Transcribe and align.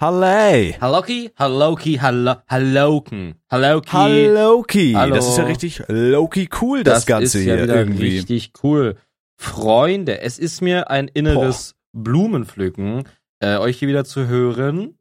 Halley. 0.00 0.76
Halloki, 0.80 1.32
Halloki, 1.36 1.96
Hallo, 2.00 2.36
Halloken, 2.48 3.34
Halloki. 3.50 3.88
Halloki. 3.90 4.92
Hallo. 4.94 5.16
Das 5.16 5.26
ist 5.28 5.38
ja 5.38 5.44
richtig 5.44 5.82
Loki 5.88 6.48
cool, 6.60 6.84
das, 6.84 7.04
Ganze 7.04 7.38
ist 7.38 7.44
hier 7.44 7.56
ja 7.56 7.62
wieder 7.64 7.74
irgendwie. 7.74 8.18
richtig 8.18 8.52
cool. 8.62 8.96
Freunde, 9.36 10.20
es 10.20 10.38
ist 10.38 10.62
mir 10.62 10.88
ein 10.90 11.08
inneres 11.08 11.74
Blumenpflücken, 11.92 13.08
äh, 13.40 13.56
euch 13.56 13.80
hier 13.80 13.88
wieder 13.88 14.04
zu 14.04 14.28
hören. 14.28 14.96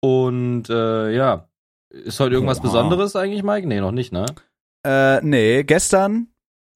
Und 0.00 0.70
äh, 0.70 1.14
ja, 1.14 1.50
ist 1.90 2.18
heute 2.18 2.36
irgendwas 2.36 2.60
Oha. 2.60 2.68
Besonderes 2.68 3.16
eigentlich, 3.16 3.42
Mike? 3.42 3.66
Nee, 3.68 3.80
noch 3.80 3.92
nicht, 3.92 4.12
ne? 4.12 4.24
Äh, 4.82 5.20
nee, 5.22 5.62
gestern 5.62 6.28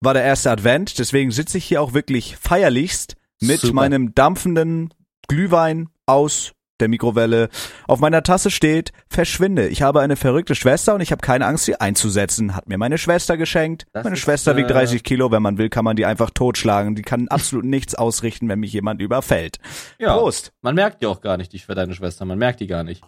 war 0.02 0.12
der 0.12 0.24
erste 0.24 0.50
Advent, 0.50 0.98
deswegen 0.98 1.30
sitze 1.30 1.56
ich 1.56 1.64
hier 1.64 1.80
auch 1.80 1.94
wirklich 1.94 2.36
feierlichst 2.36 3.16
mit 3.40 3.60
Super. 3.60 3.74
meinem 3.74 4.14
dampfenden 4.14 4.92
Glühwein 5.26 5.88
aus 6.04 6.52
der 6.82 6.88
Mikrowelle. 6.88 7.48
Auf 7.88 8.00
meiner 8.00 8.22
Tasse 8.22 8.50
steht, 8.50 8.92
verschwinde. 9.08 9.68
Ich 9.68 9.80
habe 9.80 10.00
eine 10.02 10.16
verrückte 10.16 10.54
Schwester 10.54 10.94
und 10.94 11.00
ich 11.00 11.10
habe 11.12 11.22
keine 11.22 11.46
Angst, 11.46 11.64
sie 11.64 11.76
einzusetzen. 11.80 12.54
Hat 12.54 12.68
mir 12.68 12.76
meine 12.76 12.98
Schwester 12.98 13.38
geschenkt. 13.38 13.86
Das 13.94 14.04
meine 14.04 14.16
Schwester 14.16 14.56
wiegt 14.58 14.70
äh, 14.70 14.74
30 14.74 15.02
Kilo. 15.02 15.30
Wenn 15.30 15.40
man 15.42 15.56
will, 15.56 15.70
kann 15.70 15.84
man 15.86 15.96
die 15.96 16.04
einfach 16.04 16.28
totschlagen. 16.28 16.94
Die 16.94 17.02
kann 17.02 17.28
absolut 17.28 17.64
nichts 17.64 17.94
ausrichten, 17.94 18.48
wenn 18.50 18.60
mich 18.60 18.74
jemand 18.74 19.00
überfällt. 19.00 19.58
Ja. 19.98 20.14
Prost. 20.16 20.52
Man 20.60 20.74
merkt 20.74 21.00
die 21.00 21.06
auch 21.06 21.22
gar 21.22 21.38
nicht, 21.38 21.52
die 21.54 21.58
für 21.60 21.74
deine 21.74 21.94
Schwester. 21.94 22.24
Man 22.26 22.36
merkt 22.38 22.60
die 22.60 22.66
gar 22.66 22.84
nicht. 22.84 23.02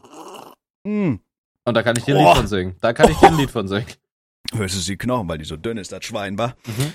Mm. 0.84 1.16
Und 1.66 1.74
da 1.74 1.82
kann 1.82 1.96
ich 1.96 2.04
dir 2.04 2.16
ein 2.16 2.24
Oh. 2.24 2.28
Lied 2.28 2.36
von 2.38 2.46
singen. 2.46 2.76
Da 2.80 2.92
kann 2.92 3.10
ich 3.10 3.16
dir 3.18 3.28
ein 3.28 3.36
Lied 3.36 3.50
von 3.50 3.68
singen. 3.68 3.86
Hörst 4.54 4.74
du 4.76 4.78
sie 4.80 4.96
Knochen, 4.96 5.28
weil 5.28 5.38
die 5.38 5.44
so 5.44 5.56
dünn 5.56 5.78
ist, 5.78 5.90
das 5.92 6.04
Schwein 6.04 6.36
war. 6.38 6.54
Mhm. 6.66 6.92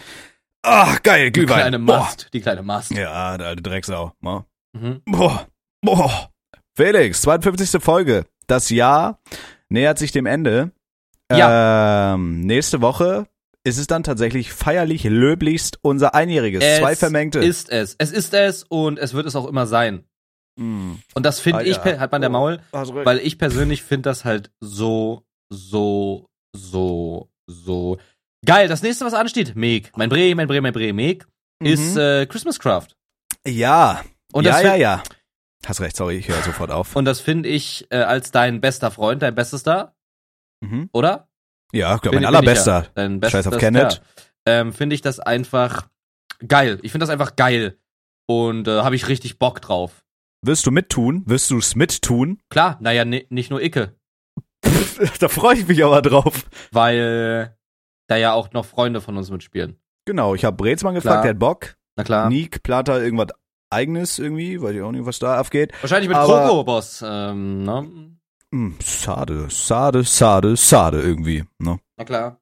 Ah, 0.62 0.98
geil, 1.02 1.32
Die 1.32 1.40
Glühwein. 1.40 1.60
kleine 1.62 1.80
Boah. 1.80 2.00
Mast. 2.00 2.30
Die 2.34 2.42
kleine 2.42 2.62
Mast. 2.62 2.92
Ja, 2.92 3.38
der 3.38 3.48
alte 3.48 3.64
Drecksau. 3.64 4.14
Ne? 4.22 4.46
Mhm. 4.74 5.02
Boah, 5.06 5.48
boah. 5.82 6.30
Felix, 6.84 7.22
52. 7.24 7.84
Folge. 7.84 8.26
Das 8.48 8.70
Jahr 8.70 9.20
nähert 9.68 9.98
sich 9.98 10.14
dem 10.14 10.26
Ende. 10.26 10.72
Ähm, 11.30 12.40
nächste 12.40 12.80
Woche 12.80 13.28
ist 13.66 13.78
es 13.78 13.88
dann 13.88 14.02
tatsächlich 14.04 14.54
feierlich, 14.54 15.04
löblichst 15.04 15.80
unser 15.82 16.16
Einjähriges. 16.16 16.64
Zwei 16.78 16.96
vermengte. 16.96 17.40
ist 17.40 17.70
es. 17.70 17.96
Es 17.98 18.12
ist 18.12 18.34
es 18.34 18.64
und 18.64 18.98
es 18.98 19.14
wird 19.14 19.26
es 19.26 19.36
auch 19.36 19.46
immer 19.46 19.68
sein. 19.68 20.06
Mm. 20.58 20.94
Und 21.14 21.26
das 21.26 21.42
finde 21.42 21.64
ich, 21.64 21.78
Alter. 21.80 21.90
per- 21.92 22.00
hat 22.00 22.14
man 22.14 22.22
der 22.22 22.30
Maul, 22.30 22.62
Hast 22.72 22.94
recht. 22.94 23.06
weil 23.06 23.20
ich 23.20 23.38
persönlich 23.38 23.84
finde 23.84 24.10
das 24.10 24.24
halt 24.24 24.50
so, 24.62 25.24
so, 25.50 26.28
so, 26.56 27.30
so 27.48 27.98
geil. 28.46 28.70
Das 28.70 28.82
nächste, 28.84 29.04
was 29.06 29.14
ansteht, 29.14 29.54
Meg, 29.58 29.92
mein 29.98 30.08
Bre, 30.08 30.34
mein 30.34 30.48
Bre, 30.48 30.62
mein 30.62 30.72
Bre, 30.72 30.94
Meg, 30.94 31.28
ist 31.62 31.96
Mhm. 31.96 32.00
äh, 32.00 32.26
Christmas 32.26 32.58
Craft. 32.58 32.88
ja. 33.46 34.02
Und 34.32 34.46
ja, 34.46 34.52
das 34.54 34.64
ja, 34.64 34.76
ja. 34.76 35.04
Hast 35.66 35.82
recht, 35.82 35.96
sorry, 35.96 36.18
ich 36.18 36.28
höre 36.30 36.42
sofort 36.42 36.72
auf. 36.72 36.96
Und 36.96 37.06
das 37.06 37.20
finde 37.20 37.50
ich 37.50 37.88
äh, 37.92 37.98
als 37.98 38.32
dein 38.32 38.62
bester 38.62 38.92
Freund, 38.92 39.22
dein 39.22 39.36
bestester, 39.36 39.96
Mhm. 40.62 40.90
oder? 40.94 41.28
Ja, 41.72 41.96
ich 41.96 42.02
glaube, 42.02 42.18
Bin- 42.18 42.24
mein 42.24 42.34
allerbester. 42.36 42.84
Ja. 42.84 42.88
Dein 42.96 43.22
Scheiß 43.22 43.32
bestes, 43.32 43.48
auf 43.54 43.58
Kenneth. 43.60 44.02
Ähm, 44.46 44.74
finde 44.74 44.96
ich 44.96 45.02
das 45.02 45.20
einfach 45.20 45.88
geil. 46.48 46.80
Ich 46.82 46.92
finde 46.92 47.04
das 47.06 47.12
einfach 47.12 47.36
geil. 47.36 47.78
Und 48.28 48.68
äh, 48.68 48.82
habe 48.82 48.96
ich 48.96 49.08
richtig 49.08 49.38
Bock 49.40 49.62
drauf. 49.62 50.04
Wirst 50.42 50.66
du 50.66 50.72
mittun? 50.72 51.24
Wirst 51.26 51.50
du 51.52 51.58
es 51.58 51.76
mittun? 51.76 52.40
Klar, 52.50 52.78
naja, 52.80 53.04
ni- 53.06 53.28
nicht 53.30 53.50
nur 53.52 53.62
Icke. 53.62 53.96
da 55.20 55.28
freue 55.28 55.56
ich 55.58 55.68
mich 55.68 55.84
aber 55.84 56.02
drauf. 56.02 56.46
weil 56.72 57.56
da 58.08 58.16
ja 58.18 58.34
auch 58.34 58.52
noch 58.54 58.66
Freunde 58.66 59.02
von 59.02 59.18
uns 59.18 59.30
mitspielen. 59.30 59.78
Genau, 60.06 60.34
ich 60.36 60.46
habe 60.46 60.58
Brezmann 60.58 60.96
gefragt, 60.96 61.14
Klar. 61.14 61.24
der 61.24 61.30
hat 61.32 61.40
Bock. 61.40 61.76
Na 61.98 62.04
klar. 62.04 62.30
Nick 62.30 62.64
plant 62.64 62.88
da 62.88 63.00
irgendwas 63.00 63.28
eigenes 63.70 64.20
irgendwie, 64.20 64.62
weiß 64.62 64.76
ich 64.76 64.82
auch 64.82 64.92
nicht, 64.92 65.06
was 65.06 65.20
da 65.20 65.38
abgeht. 65.38 65.72
Wahrscheinlich 65.82 66.10
mit 66.10 66.18
Kroko-Boss. 66.18 67.04
Ähm, 67.06 67.64
ne? 67.64 67.88
Hm, 68.52 68.76
schade, 68.84 69.48
schade, 69.50 70.04
schade, 70.06 70.58
schade 70.58 71.02
irgendwie. 71.02 71.44
Ne? 71.60 71.80
Na 71.98 72.04
klar. 72.06 72.40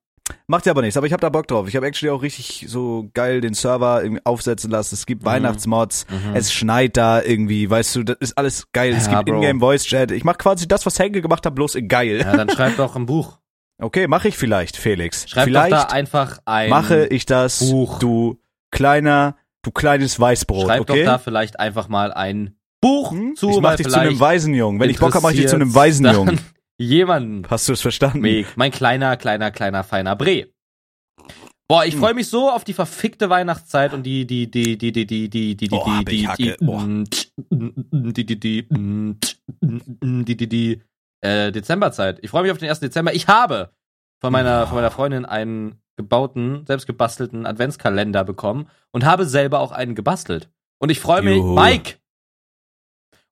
Macht 0.47 0.66
ja 0.66 0.72
aber 0.74 0.81
nichts, 0.81 0.97
aber 0.97 1.07
ich 1.07 1.13
habe 1.13 1.22
da 1.22 1.29
Bock 1.29 1.47
drauf. 1.47 1.69
Ich 1.69 1.75
habe 1.78 1.85
actually 1.88 2.09
auch 2.12 2.22
richtig 2.22 2.66
so 2.68 3.09
geil 3.13 3.40
den 3.40 3.53
Server 3.53 4.03
irgendwie 4.03 4.25
aufsetzen 4.25 4.69
lassen. 4.69 4.96
Es 4.96 5.06
gibt 5.06 5.22
Mhm. 5.24 5.28
Weihnachtsmods, 5.28 6.06
Mhm. 6.09 6.35
es 6.35 6.52
schneit 6.52 6.97
da 6.97 7.22
irgendwie, 7.22 7.69
weißt 7.69 7.96
du, 7.96 8.03
das 8.03 8.18
ist 8.19 8.38
alles 8.38 8.68
geil. 8.73 8.94
es 8.94 9.07
Ja, 9.07 9.19
gibt 9.22 9.29
Bro. 9.29 9.38
Ingame 9.38 9.59
Voice 9.62 9.85
Chat. 9.85 10.12
Ich 10.12 10.25
mache 10.25 10.38
quasi 10.38 10.68
das, 10.68 10.85
was 10.85 11.00
Henke 11.00 11.22
gemacht 11.22 11.46
hat, 11.46 11.56
bloß 11.56 11.75
in 11.75 11.88
geil. 11.88 12.19
Ja, 12.22 12.35
dann 12.35 12.50
schreib 12.50 12.75
doch 12.78 12.96
ein 12.96 13.06
Buch. 13.06 13.38
Okay, 13.79 14.07
mache 14.07 14.28
ich 14.29 14.35
vielleicht, 14.35 14.75
Felix. 14.75 15.29
Schreib 15.29 15.44
vielleicht 15.44 15.72
doch 15.72 15.84
da 15.85 15.94
einfach 15.94 16.40
ein. 16.46 16.72
mache 16.72 17.06
ich 17.06 17.28
das, 17.28 17.59
Buch. 17.59 18.00
du 18.00 18.40
kleiner, 18.72 19.35
du 19.67 19.72
kleines 19.72 20.19
Weißbrot, 20.19 20.66
Schreib 20.67 20.81
okay? 20.81 21.03
doch 21.03 21.11
da 21.13 21.17
vielleicht 21.17 21.59
einfach 21.59 21.88
mal 21.89 22.11
ein 22.13 22.55
Buch 22.81 23.11
Hm? 23.11 23.35
zu. 23.35 23.50
ich 23.50 23.59
mach 23.61 23.75
dich 23.75 23.88
zu 23.89 24.00
einem 24.00 24.19
Waisenjungen. 24.19 24.79
Wenn 24.79 24.89
ich 24.89 25.00
Bock 25.00 25.13
habe, 25.13 25.23
mach 25.23 25.31
ich 25.31 25.38
dich 25.38 25.47
zu 25.47 25.55
einem 25.55 25.73
Waisenjungen. 25.73 26.39
Jemanden. 26.79 27.47
Hast 27.50 27.67
du 27.67 27.73
es 27.73 27.81
verstanden? 27.81 28.19
Meg. 28.19 28.45
Mein 28.55 28.72
kleiner, 28.72 29.17
kleiner, 29.17 29.50
kleiner, 29.51 29.83
feiner 29.83 30.16
Bre. 30.16 30.47
Boah, 31.69 31.83
ich 31.85 31.95
Hm. 31.95 32.00
freue 32.00 32.13
mich 32.13 32.29
so 32.29 32.50
auf 32.50 32.63
die 32.63 32.73
verfickte 32.73 33.29
Weihnachtszeit 33.29 33.94
und 33.94 34.03
die, 34.03 34.25
die, 34.25 34.50
die, 34.50 34.78
die, 34.78 34.91
die, 34.94 35.05
die, 35.05 35.29
die, 35.29 35.55
die, 35.57 35.67
die, 35.67 35.69
Oh, 35.75 35.85
die, 35.99 36.05
die, 36.05 36.28
die, 36.38 38.25
die, 38.25 38.67
die, 40.25 40.35
die, 40.38 40.47
die, 40.47 40.81
äh, 41.22 41.51
Dezemberzeit. 41.51 42.19
Ich 42.22 42.29
freue 42.29 42.44
mich 42.44 42.51
auf 42.51 42.57
den 42.57 42.69
1. 42.69 42.79
Dezember. 42.79 43.13
Ich 43.13 43.28
habe 43.28 43.72
von 44.22 44.31
meiner, 44.31 44.67
von 44.67 44.75
meiner 44.75 44.91
Freundin 44.91 45.25
einen 45.25 45.81
gebauten, 45.97 46.66
selbst 46.66 46.88
gebastelten 46.88 47.46
Adventskalender 47.46 48.24
bekommen 48.24 48.69
und 48.91 49.03
habe 49.03 49.25
selber 49.25 49.59
auch 49.59 49.72
einen 49.72 49.96
gebastelt. 49.96 50.50
Und 50.80 50.90
ich 50.90 51.00
freue 51.00 51.22
mich, 51.24 51.35
Juhu. 51.38 51.53
Mike! 51.59 51.96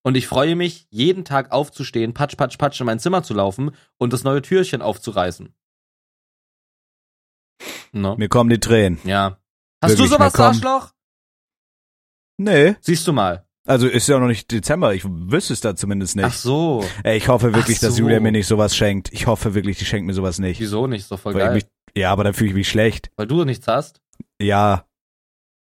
Und 0.03 0.15
ich 0.17 0.27
freue 0.27 0.55
mich, 0.55 0.87
jeden 0.91 1.25
Tag 1.25 1.51
aufzustehen, 1.51 2.13
patsch, 2.13 2.35
patsch, 2.37 2.57
patsch 2.59 2.79
in 2.79 2.85
mein 2.85 2.99
Zimmer 2.99 3.23
zu 3.23 3.33
laufen 3.33 3.71
und 3.97 4.13
das 4.13 4.23
neue 4.23 4.41
Türchen 4.41 4.81
aufzureißen. 4.81 5.53
No. 7.91 8.15
Mir 8.17 8.27
kommen 8.29 8.49
die 8.49 8.59
Tränen. 8.59 8.99
Ja. 9.03 9.37
Hast 9.81 9.91
Wirklich, 9.93 10.09
du 10.09 10.13
sowas. 10.15 10.35
Arschloch? 10.35 10.91
Nee, 12.37 12.75
Siehst 12.81 13.07
du 13.07 13.13
mal. 13.13 13.47
also 13.65 13.87
ist 13.87 14.07
ja 14.07 14.19
noch 14.19 14.27
nicht 14.27 14.51
Dezember. 14.51 14.93
Ich 14.93 15.03
wüsste 15.05 15.53
es 15.53 15.61
da 15.61 15.75
zumindest 15.75 16.17
nicht. 16.17 16.25
Ach 16.25 16.33
so. 16.33 16.83
Ey, 17.03 17.17
ich 17.17 17.29
hoffe 17.29 17.53
wirklich, 17.53 17.77
Ach 17.77 17.81
dass 17.83 17.95
so. 17.95 18.01
Julia 18.01 18.19
mir 18.19 18.31
nicht 18.33 18.47
sowas 18.47 18.75
schenkt. 18.75 19.13
Ich 19.13 19.25
hoffe 19.27 19.53
wirklich, 19.55 19.77
die 19.77 19.85
schenkt 19.85 20.05
mir 20.05 20.13
sowas 20.13 20.37
nicht. 20.39 20.59
Wieso 20.59 20.87
nicht? 20.87 21.09
Doch 21.09 21.19
voll 21.19 21.33
Weil 21.33 21.41
ich 21.41 21.45
geil. 21.45 21.53
mich, 21.55 21.65
ja, 21.95 22.11
aber 22.11 22.23
dann 22.23 22.33
fühle 22.33 22.49
ich 22.49 22.55
mich 22.55 22.69
schlecht. 22.69 23.09
Weil 23.15 23.27
du 23.27 23.43
nichts 23.45 23.67
hast? 23.67 24.01
Ja. 24.41 24.85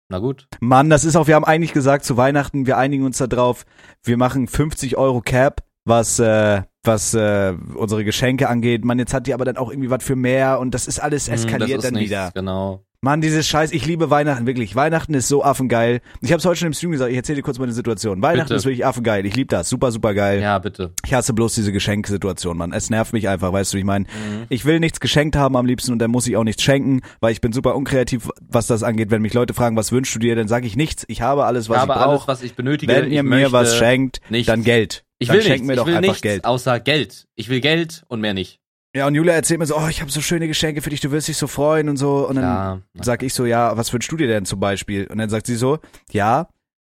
Na 0.09 0.19
gut. 0.19 0.47
Mann, 0.59 0.89
das 0.89 1.03
ist 1.03 1.15
auch, 1.15 1.27
wir 1.27 1.35
haben 1.35 1.45
eigentlich 1.45 1.73
gesagt, 1.73 2.05
zu 2.05 2.15
Weihnachten, 2.17 2.67
wir 2.67 2.77
einigen 2.77 3.05
uns 3.05 3.17
da 3.17 3.27
drauf, 3.27 3.65
wir 4.03 4.17
machen 4.17 4.47
50 4.47 4.97
Euro 4.97 5.21
Cap, 5.21 5.63
was, 5.83 6.19
äh, 6.19 6.61
was 6.83 7.13
äh, 7.15 7.55
unsere 7.75 8.03
Geschenke 8.03 8.47
angeht. 8.47 8.85
Mann, 8.85 8.99
jetzt 8.99 9.13
hat 9.13 9.25
die 9.25 9.33
aber 9.33 9.45
dann 9.45 9.57
auch 9.57 9.71
irgendwie 9.71 9.89
was 9.89 10.03
für 10.03 10.15
mehr 10.15 10.59
und 10.59 10.71
das 10.75 10.87
ist 10.87 10.99
alles 10.99 11.27
Hm, 11.27 11.33
eskaliert 11.33 11.79
das 11.79 11.85
ist 11.85 11.85
dann 11.85 11.93
nichts, 11.95 12.11
wieder. 12.11 12.31
Genau. 12.35 12.84
Mann, 13.05 13.21
dieses 13.21 13.47
Scheiß, 13.47 13.71
ich 13.71 13.85
liebe 13.85 14.09
Weihnachten, 14.09 14.47
wirklich. 14.47 14.75
Weihnachten 14.75 15.13
ist 15.13 15.27
so 15.27 15.43
affengeil. 15.43 16.01
Ich 16.21 16.31
habe 16.31 16.39
es 16.39 16.45
heute 16.45 16.55
schon 16.57 16.65
im 16.67 16.73
Stream 16.73 16.89
gesagt, 16.89 17.11
ich 17.11 17.15
erzähle 17.17 17.35
dir 17.35 17.41
kurz 17.43 17.59
meine 17.59 17.71
Situation. 17.71 18.19
Weihnachten 18.23 18.47
Bitte. 18.47 18.55
ist 18.55 18.65
wirklich 18.65 18.83
affengeil. 18.83 19.27
Ich 19.27 19.35
liebe 19.35 19.47
das, 19.47 19.69
super, 19.69 19.91
super 19.91 20.15
geil. 20.15 20.41
Ja, 20.41 20.57
bitte. 20.57 20.91
Ich 21.05 21.13
hasse 21.13 21.33
bloß 21.33 21.53
diese 21.53 21.71
Geschenksituation, 21.71 22.57
Mann. 22.57 22.73
Es 22.73 22.89
nervt 22.89 23.13
mich 23.13 23.29
einfach, 23.29 23.53
weißt 23.53 23.73
du, 23.73 23.77
ich 23.77 23.83
meine, 23.83 24.05
Mhm. 24.05 24.45
ich 24.49 24.65
will 24.65 24.79
nichts 24.79 24.99
geschenkt 24.99 25.35
haben 25.35 25.55
am 25.55 25.67
liebsten 25.67 25.91
und 25.91 25.99
dann 25.99 26.09
muss 26.09 26.25
ich 26.25 26.35
auch 26.35 26.43
nichts 26.43 26.63
schenken, 26.63 27.01
weil 27.19 27.31
ich 27.31 27.41
bin 27.41 27.53
super 27.53 27.75
unkreativ, 27.75 28.27
was 28.41 28.65
das 28.65 28.81
angeht. 28.81 29.11
Wenn 29.11 29.21
mich 29.21 29.35
Leute 29.35 29.53
fragen, 29.53 29.77
was 29.77 29.91
wünschst 29.91 30.15
du 30.15 30.19
dir, 30.19 30.35
dann 30.35 30.47
sage 30.47 30.65
ich 30.65 30.75
nichts. 30.75 31.05
Ich 31.07 31.21
habe 31.21 31.45
alles, 31.45 31.69
was 31.69 31.77
ich 31.77 31.83
ich, 31.83 31.95
brauche. 31.95 32.27
was 32.27 32.41
ich 32.41 32.55
benötige. 32.55 32.91
Wenn 32.91 33.11
ihr 33.11 33.21
mir 33.21 33.51
was 33.51 33.77
schenkt, 33.77 34.19
nichts. 34.31 34.47
dann 34.47 34.63
Geld. 34.63 35.03
Ich 35.19 35.27
dann 35.27 35.37
will 35.37 35.43
schenkt 35.43 35.59
nichts. 35.59 35.67
mir 35.67 35.75
doch 35.75 35.83
ich 35.83 35.87
will 35.89 35.95
einfach 35.97 36.07
nichts 36.09 36.21
Geld. 36.23 36.43
außer 36.43 36.79
Geld. 36.79 37.27
Ich 37.35 37.49
will 37.49 37.61
Geld 37.61 38.03
und 38.07 38.19
mehr 38.19 38.33
nicht. 38.33 38.59
Ja, 38.95 39.07
und 39.07 39.15
Julia 39.15 39.33
erzählt 39.33 39.59
mir 39.59 39.65
so, 39.65 39.75
oh, 39.77 39.87
ich 39.89 39.99
habe 39.99 40.09
so 40.09 40.21
schöne 40.21 40.47
Geschenke 40.47 40.81
für 40.81 40.89
dich, 40.89 41.01
du 41.01 41.11
wirst 41.11 41.27
dich 41.27 41.35
so 41.35 41.47
freuen 41.47 41.89
und 41.89 41.97
so. 41.97 42.27
Und 42.29 42.35
dann 42.35 42.43
Ja. 42.45 42.79
sag 43.01 43.23
ich 43.23 43.33
so, 43.33 43.45
ja, 43.45 43.75
was 43.75 43.91
wünschst 43.91 44.09
du 44.11 44.15
dir 44.15 44.27
denn 44.27 44.45
zum 44.45 44.59
Beispiel? 44.61 45.05
Und 45.07 45.17
dann 45.17 45.29
sagt 45.29 45.47
sie 45.47 45.55
so, 45.55 45.79
ja, 46.11 46.47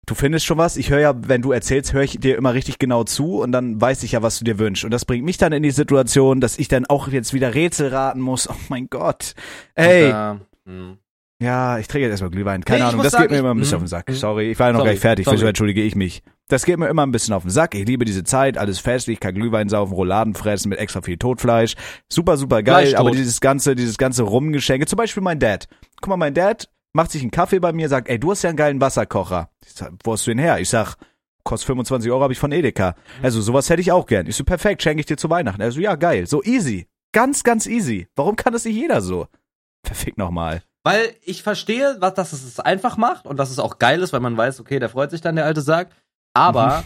du 0.08 0.16
findest 0.16 0.46
schon 0.48 0.58
was. 0.58 0.78
Ich 0.78 0.90
höre 0.90 1.00
ja, 1.00 1.14
wenn 1.28 1.44
du 1.44 1.52
erzählst, 1.52 1.94
höre 1.94 2.02
ich 2.02 2.20
dir 2.20 2.38
immer 2.38 2.56
richtig 2.56 2.80
genau 2.80 3.04
zu 3.04 3.40
und 3.40 3.52
dann 3.52 3.80
weiß 3.80 4.02
ich 4.02 4.14
ja, 4.14 4.24
was 4.24 4.40
du 4.40 4.46
dir 4.46 4.58
wünschst. 4.58 4.84
Und 4.84 4.90
das 4.90 5.06
bringt 5.06 5.26
mich 5.26 5.38
dann 5.38 5.54
in 5.54 5.62
die 5.62 5.70
Situation, 5.70 6.42
dass 6.42 6.58
ich 6.58 6.68
dann 6.68 6.88
auch 6.88 7.08
jetzt 7.08 7.34
wieder 7.36 7.54
Rätsel 7.54 7.90
raten 7.90 8.20
muss. 8.20 8.50
Oh 8.50 8.56
mein 8.70 8.88
Gott. 8.90 9.36
Ey, 9.76 10.10
äh, 10.10 10.36
hm. 10.66 10.98
ja, 11.40 11.78
ich 11.78 11.88
trinke 11.88 12.06
jetzt 12.06 12.14
erstmal 12.14 12.32
Glühwein. 12.32 12.66
Keine 12.66 12.80
Nee, 12.84 12.90
Ahnung, 12.90 13.04
das 13.04 13.12
sagen, 13.12 13.26
geht 13.26 13.32
mir 13.32 13.38
immer 13.40 13.52
ein 13.54 13.58
bisschen 13.58 13.76
auf 13.76 13.84
den 13.84 13.88
Sack. 13.88 14.10
Mhm. 14.10 14.14
Sorry, 14.14 14.50
ich 14.52 14.58
war 14.60 14.68
ja 14.68 14.74
noch 14.74 14.80
Sorry, 14.80 14.88
gar 14.88 14.94
nicht 14.94 15.02
fertig. 15.02 15.26
sorry. 15.26 15.38
Wieso 15.38 15.46
entschuldige 15.46 15.84
ich 15.84 15.96
mich? 15.96 16.24
Das 16.52 16.66
geht 16.66 16.78
mir 16.78 16.90
immer 16.90 17.06
ein 17.06 17.14
bisschen 17.14 17.34
auf 17.34 17.44
den 17.44 17.50
Sack. 17.50 17.76
Ich 17.76 17.86
liebe 17.86 18.04
diese 18.04 18.26
Zeit, 18.26 18.58
alles 18.58 18.80
festlich, 18.80 19.22
kann 19.22 19.34
Glühwein 19.34 19.70
saufen, 19.70 19.94
Rouladen 19.94 20.36
fressen 20.36 20.68
mit 20.68 20.80
extra 20.80 21.02
viel 21.02 21.18
Totfleisch. 21.18 21.76
Super, 22.10 22.36
super 22.36 22.62
geil. 22.62 22.94
Aber 22.98 23.12
dieses 23.12 23.40
ganze, 23.40 23.74
dieses 23.74 23.98
ganze 23.98 24.24
Rumgeschenke. 24.24 24.86
Zum 24.86 24.98
Beispiel 24.98 25.24
mein 25.24 25.40
Dad. 25.40 25.70
Guck 26.02 26.10
mal, 26.10 26.18
mein 26.18 26.34
Dad 26.34 26.68
macht 26.92 27.12
sich 27.12 27.22
einen 27.22 27.32
Kaffee 27.32 27.60
bei 27.60 27.72
mir, 27.72 27.88
sagt, 27.88 28.10
ey, 28.10 28.20
du 28.20 28.32
hast 28.32 28.42
ja 28.42 28.50
einen 28.50 28.58
geilen 28.58 28.82
Wasserkocher. 28.82 29.50
Ich 29.66 29.72
sag, 29.72 29.94
wo 30.04 30.12
hast 30.12 30.28
du 30.28 30.32
den 30.32 30.40
her? 30.40 30.60
Ich 30.60 30.68
sag, 30.68 30.98
kostet 31.46 31.68
25 31.68 32.12
Euro, 32.12 32.22
habe 32.22 32.34
ich 32.34 32.40
von 32.40 32.52
Edeka. 32.52 32.96
Also 33.22 33.40
sowas 33.40 33.70
hätte 33.70 33.82
ich 33.82 33.94
auch 33.94 34.06
gern. 34.06 34.28
Ich 34.28 34.36
so, 34.36 34.44
perfekt, 34.44 34.84
schenke 34.84 35.00
ich 35.00 35.06
dir 35.06 35.16
zu 35.16 35.30
Weihnachten. 35.30 35.62
Er 35.62 35.72
so, 35.72 35.80
ja, 35.80 35.96
geil. 35.96 36.28
So 36.28 36.44
easy. 36.44 36.86
Ganz, 37.14 37.46
ganz 37.46 37.66
easy. 37.66 38.10
Warum 38.18 38.36
kann 38.36 38.52
das 38.52 38.66
nicht 38.66 38.76
jeder 38.76 39.00
so? 39.00 39.28
Verfick 39.86 40.18
nochmal. 40.18 40.64
Weil 40.84 41.16
ich 41.24 41.44
verstehe, 41.44 41.98
was, 42.00 42.16
dass 42.16 42.34
es 42.34 42.44
es 42.44 42.60
einfach 42.60 42.98
macht 42.98 43.28
und 43.28 43.38
dass 43.38 43.52
es 43.52 43.60
auch 43.60 43.78
geil 43.78 44.02
ist, 44.02 44.14
weil 44.14 44.20
man 44.20 44.36
weiß, 44.36 44.60
okay, 44.60 44.80
der 44.80 44.90
freut 44.90 45.12
sich 45.12 45.22
dann, 45.22 45.36
der 45.36 45.46
alte 45.46 45.62
Sack. 45.62 45.92
Aber 46.34 46.80
Mhm. 46.80 46.86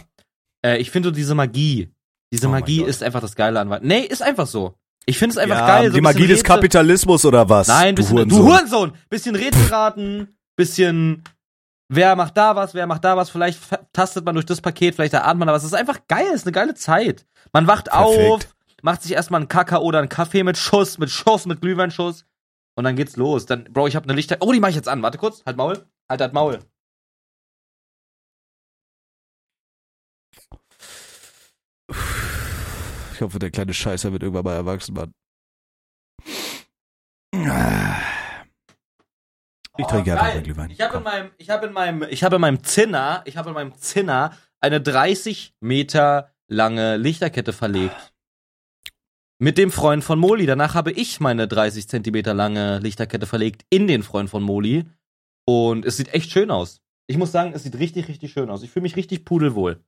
äh, 0.70 0.76
ich 0.78 0.90
finde 0.90 1.08
so 1.08 1.14
diese 1.14 1.34
Magie 1.34 1.92
Diese 2.32 2.48
Oh 2.48 2.50
Magie 2.50 2.82
ist 2.82 3.02
einfach 3.04 3.20
das 3.20 3.36
Geile 3.36 3.60
an 3.60 3.68
Weihnachten. 3.70 3.86
Nee, 3.86 4.00
ist 4.00 4.20
einfach 4.22 4.46
so. 4.48 4.74
Ich 5.06 5.16
finde 5.18 5.34
es 5.34 5.38
einfach 5.38 5.58
ja, 5.60 5.66
geil. 5.66 5.86
So 5.86 5.92
die 5.92 6.00
ein 6.00 6.02
Magie 6.02 6.26
des 6.26 6.40
Rätsel- 6.40 6.46
Kapitalismus 6.46 7.24
oder 7.24 7.48
was? 7.48 7.68
Nein, 7.68 7.94
du 7.94 8.02
bisschen, 8.02 8.16
Hurensohn. 8.18 8.38
du 8.40 8.44
Hurensohn. 8.52 8.92
Bisschen 9.08 9.36
Rätselraten, 9.36 10.36
bisschen, 10.56 11.22
wer 11.88 12.16
macht 12.16 12.36
da 12.36 12.56
was, 12.56 12.74
wer 12.74 12.86
macht 12.88 13.04
da 13.04 13.16
was. 13.16 13.30
Vielleicht 13.30 13.60
tastet 13.92 14.24
man 14.24 14.34
durch 14.34 14.44
das 14.46 14.60
Paket, 14.60 14.96
vielleicht 14.96 15.14
erahnt 15.14 15.38
man 15.38 15.46
da 15.46 15.54
was. 15.54 15.62
Es 15.62 15.68
ist 15.68 15.78
einfach 15.78 16.00
geil, 16.08 16.26
es 16.30 16.40
ist 16.40 16.46
eine 16.46 16.52
geile 16.52 16.74
Zeit. 16.74 17.24
Man 17.52 17.68
wacht 17.68 17.92
auf, 17.92 18.16
Perfekt. 18.16 18.54
macht 18.82 19.02
sich 19.04 19.12
erstmal 19.12 19.40
einen 19.40 19.48
Kakao 19.48 19.80
oder 19.82 20.00
einen 20.00 20.08
Kaffee 20.08 20.42
mit 20.42 20.58
Schuss, 20.58 20.98
mit 20.98 21.10
Schuss, 21.10 21.46
mit 21.46 21.60
Glühweinschuss. 21.60 22.24
Und 22.74 22.82
dann 22.84 22.96
geht's 22.96 23.16
los. 23.16 23.46
Dann, 23.46 23.64
Bro, 23.72 23.86
ich 23.86 23.94
habe 23.94 24.04
eine 24.08 24.14
Lichter. 24.14 24.38
Oh, 24.40 24.52
die 24.52 24.58
mache 24.60 24.70
ich 24.70 24.76
jetzt 24.76 24.88
an. 24.88 25.00
Warte 25.02 25.16
kurz. 25.18 25.42
Halt 25.46 25.56
Maul. 25.56 25.86
Halt, 26.10 26.20
halt 26.20 26.32
Maul. 26.34 26.58
Ich 33.16 33.22
hoffe, 33.22 33.38
der 33.38 33.50
kleine 33.50 33.72
Scheißer 33.72 34.12
wird 34.12 34.22
irgendwann 34.22 34.44
mal 34.44 34.54
erwachsen, 34.56 34.94
Mann. 34.94 35.10
Ich 39.78 39.86
trinke 39.86 40.10
Oh, 40.10 40.12
einfach 40.12 40.26
geil. 40.26 40.34
mal 40.34 40.42
Glühwein. 40.42 40.70
Ich 40.70 40.80
habe 40.82 40.98
in 40.98 41.02
meinem, 41.02 41.30
ich 41.38 41.48
habe 41.50 41.66
in 41.66 41.72
meinem, 41.72 42.02
ich 42.10 42.22
habe 42.22 42.34
in 42.36 42.40
meinem 42.42 42.62
Zinner, 42.62 43.22
ich 43.24 43.38
habe 43.38 43.48
in 43.48 43.54
meinem 43.54 43.74
Zinner 43.76 44.36
eine 44.60 44.82
30 44.82 45.54
Meter 45.60 46.30
lange 46.46 46.98
Lichterkette 46.98 47.54
verlegt. 47.54 48.12
Mit 49.38 49.56
dem 49.56 49.70
Freund 49.70 50.04
von 50.04 50.18
Moli. 50.18 50.44
Danach 50.44 50.74
habe 50.74 50.92
ich 50.92 51.18
meine 51.18 51.48
30 51.48 51.88
Zentimeter 51.88 52.34
lange 52.34 52.78
Lichterkette 52.80 53.26
verlegt 53.26 53.64
in 53.70 53.86
den 53.86 54.02
Freund 54.02 54.28
von 54.28 54.42
Moli. 54.42 54.84
Und 55.46 55.86
es 55.86 55.96
sieht 55.96 56.12
echt 56.12 56.30
schön 56.30 56.50
aus. 56.50 56.82
Ich 57.06 57.16
muss 57.16 57.32
sagen, 57.32 57.52
es 57.54 57.62
sieht 57.62 57.78
richtig, 57.78 58.08
richtig 58.08 58.32
schön 58.32 58.50
aus. 58.50 58.62
Ich 58.62 58.70
fühle 58.70 58.82
mich 58.82 58.96
richtig 58.96 59.24
pudelwohl. 59.24 59.82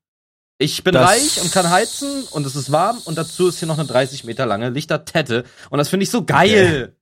Ich 0.60 0.82
bin 0.82 0.92
Das- 0.94 1.08
reich 1.08 1.40
und 1.40 1.52
kann 1.52 1.70
heizen 1.70 2.24
und 2.32 2.44
es 2.44 2.56
ist 2.56 2.72
warm 2.72 2.98
und 3.04 3.16
dazu 3.16 3.48
ist 3.48 3.60
hier 3.60 3.68
noch 3.68 3.78
eine 3.78 3.86
30 3.86 4.24
Meter 4.24 4.44
lange 4.44 4.70
Lichterkette. 4.70 5.44
Und 5.70 5.78
das 5.78 5.88
finde 5.88 6.02
ich 6.04 6.10
so 6.10 6.24
geil. 6.24 6.96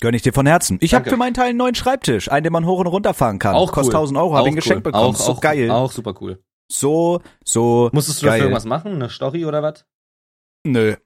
Gönn 0.00 0.14
ich 0.14 0.22
dir 0.22 0.32
von 0.32 0.46
Herzen. 0.46 0.78
Ich 0.80 0.94
habe 0.94 1.08
für 1.08 1.16
meinen 1.16 1.34
Teil 1.34 1.50
einen 1.50 1.58
neuen 1.58 1.74
Schreibtisch, 1.74 2.30
einen, 2.30 2.44
den 2.44 2.52
man 2.52 2.64
hoch 2.66 2.78
und 2.80 2.86
runter 2.86 3.14
fahren 3.14 3.38
kann. 3.38 3.54
Auch 3.54 3.70
Kostet 3.70 3.94
cool. 3.94 4.00
1000 4.00 4.18
Euro, 4.18 4.36
habe 4.36 4.48
ihn 4.48 4.54
geschenkt 4.56 4.78
cool. 4.86 4.92
bekommen. 4.92 5.14
Auch, 5.14 5.16
so 5.20 5.32
auch, 5.32 5.40
geil. 5.40 5.70
Auch 5.70 5.92
super 5.92 6.14
cool. 6.20 6.42
So, 6.70 7.20
so 7.44 7.90
Musstest 7.92 8.22
du 8.22 8.26
geil. 8.26 8.32
dafür 8.38 8.44
irgendwas 8.46 8.64
machen? 8.64 8.94
Eine 8.94 9.10
Story 9.10 9.44
oder 9.44 9.62
was? 9.62 9.84
Nö. 10.64 10.96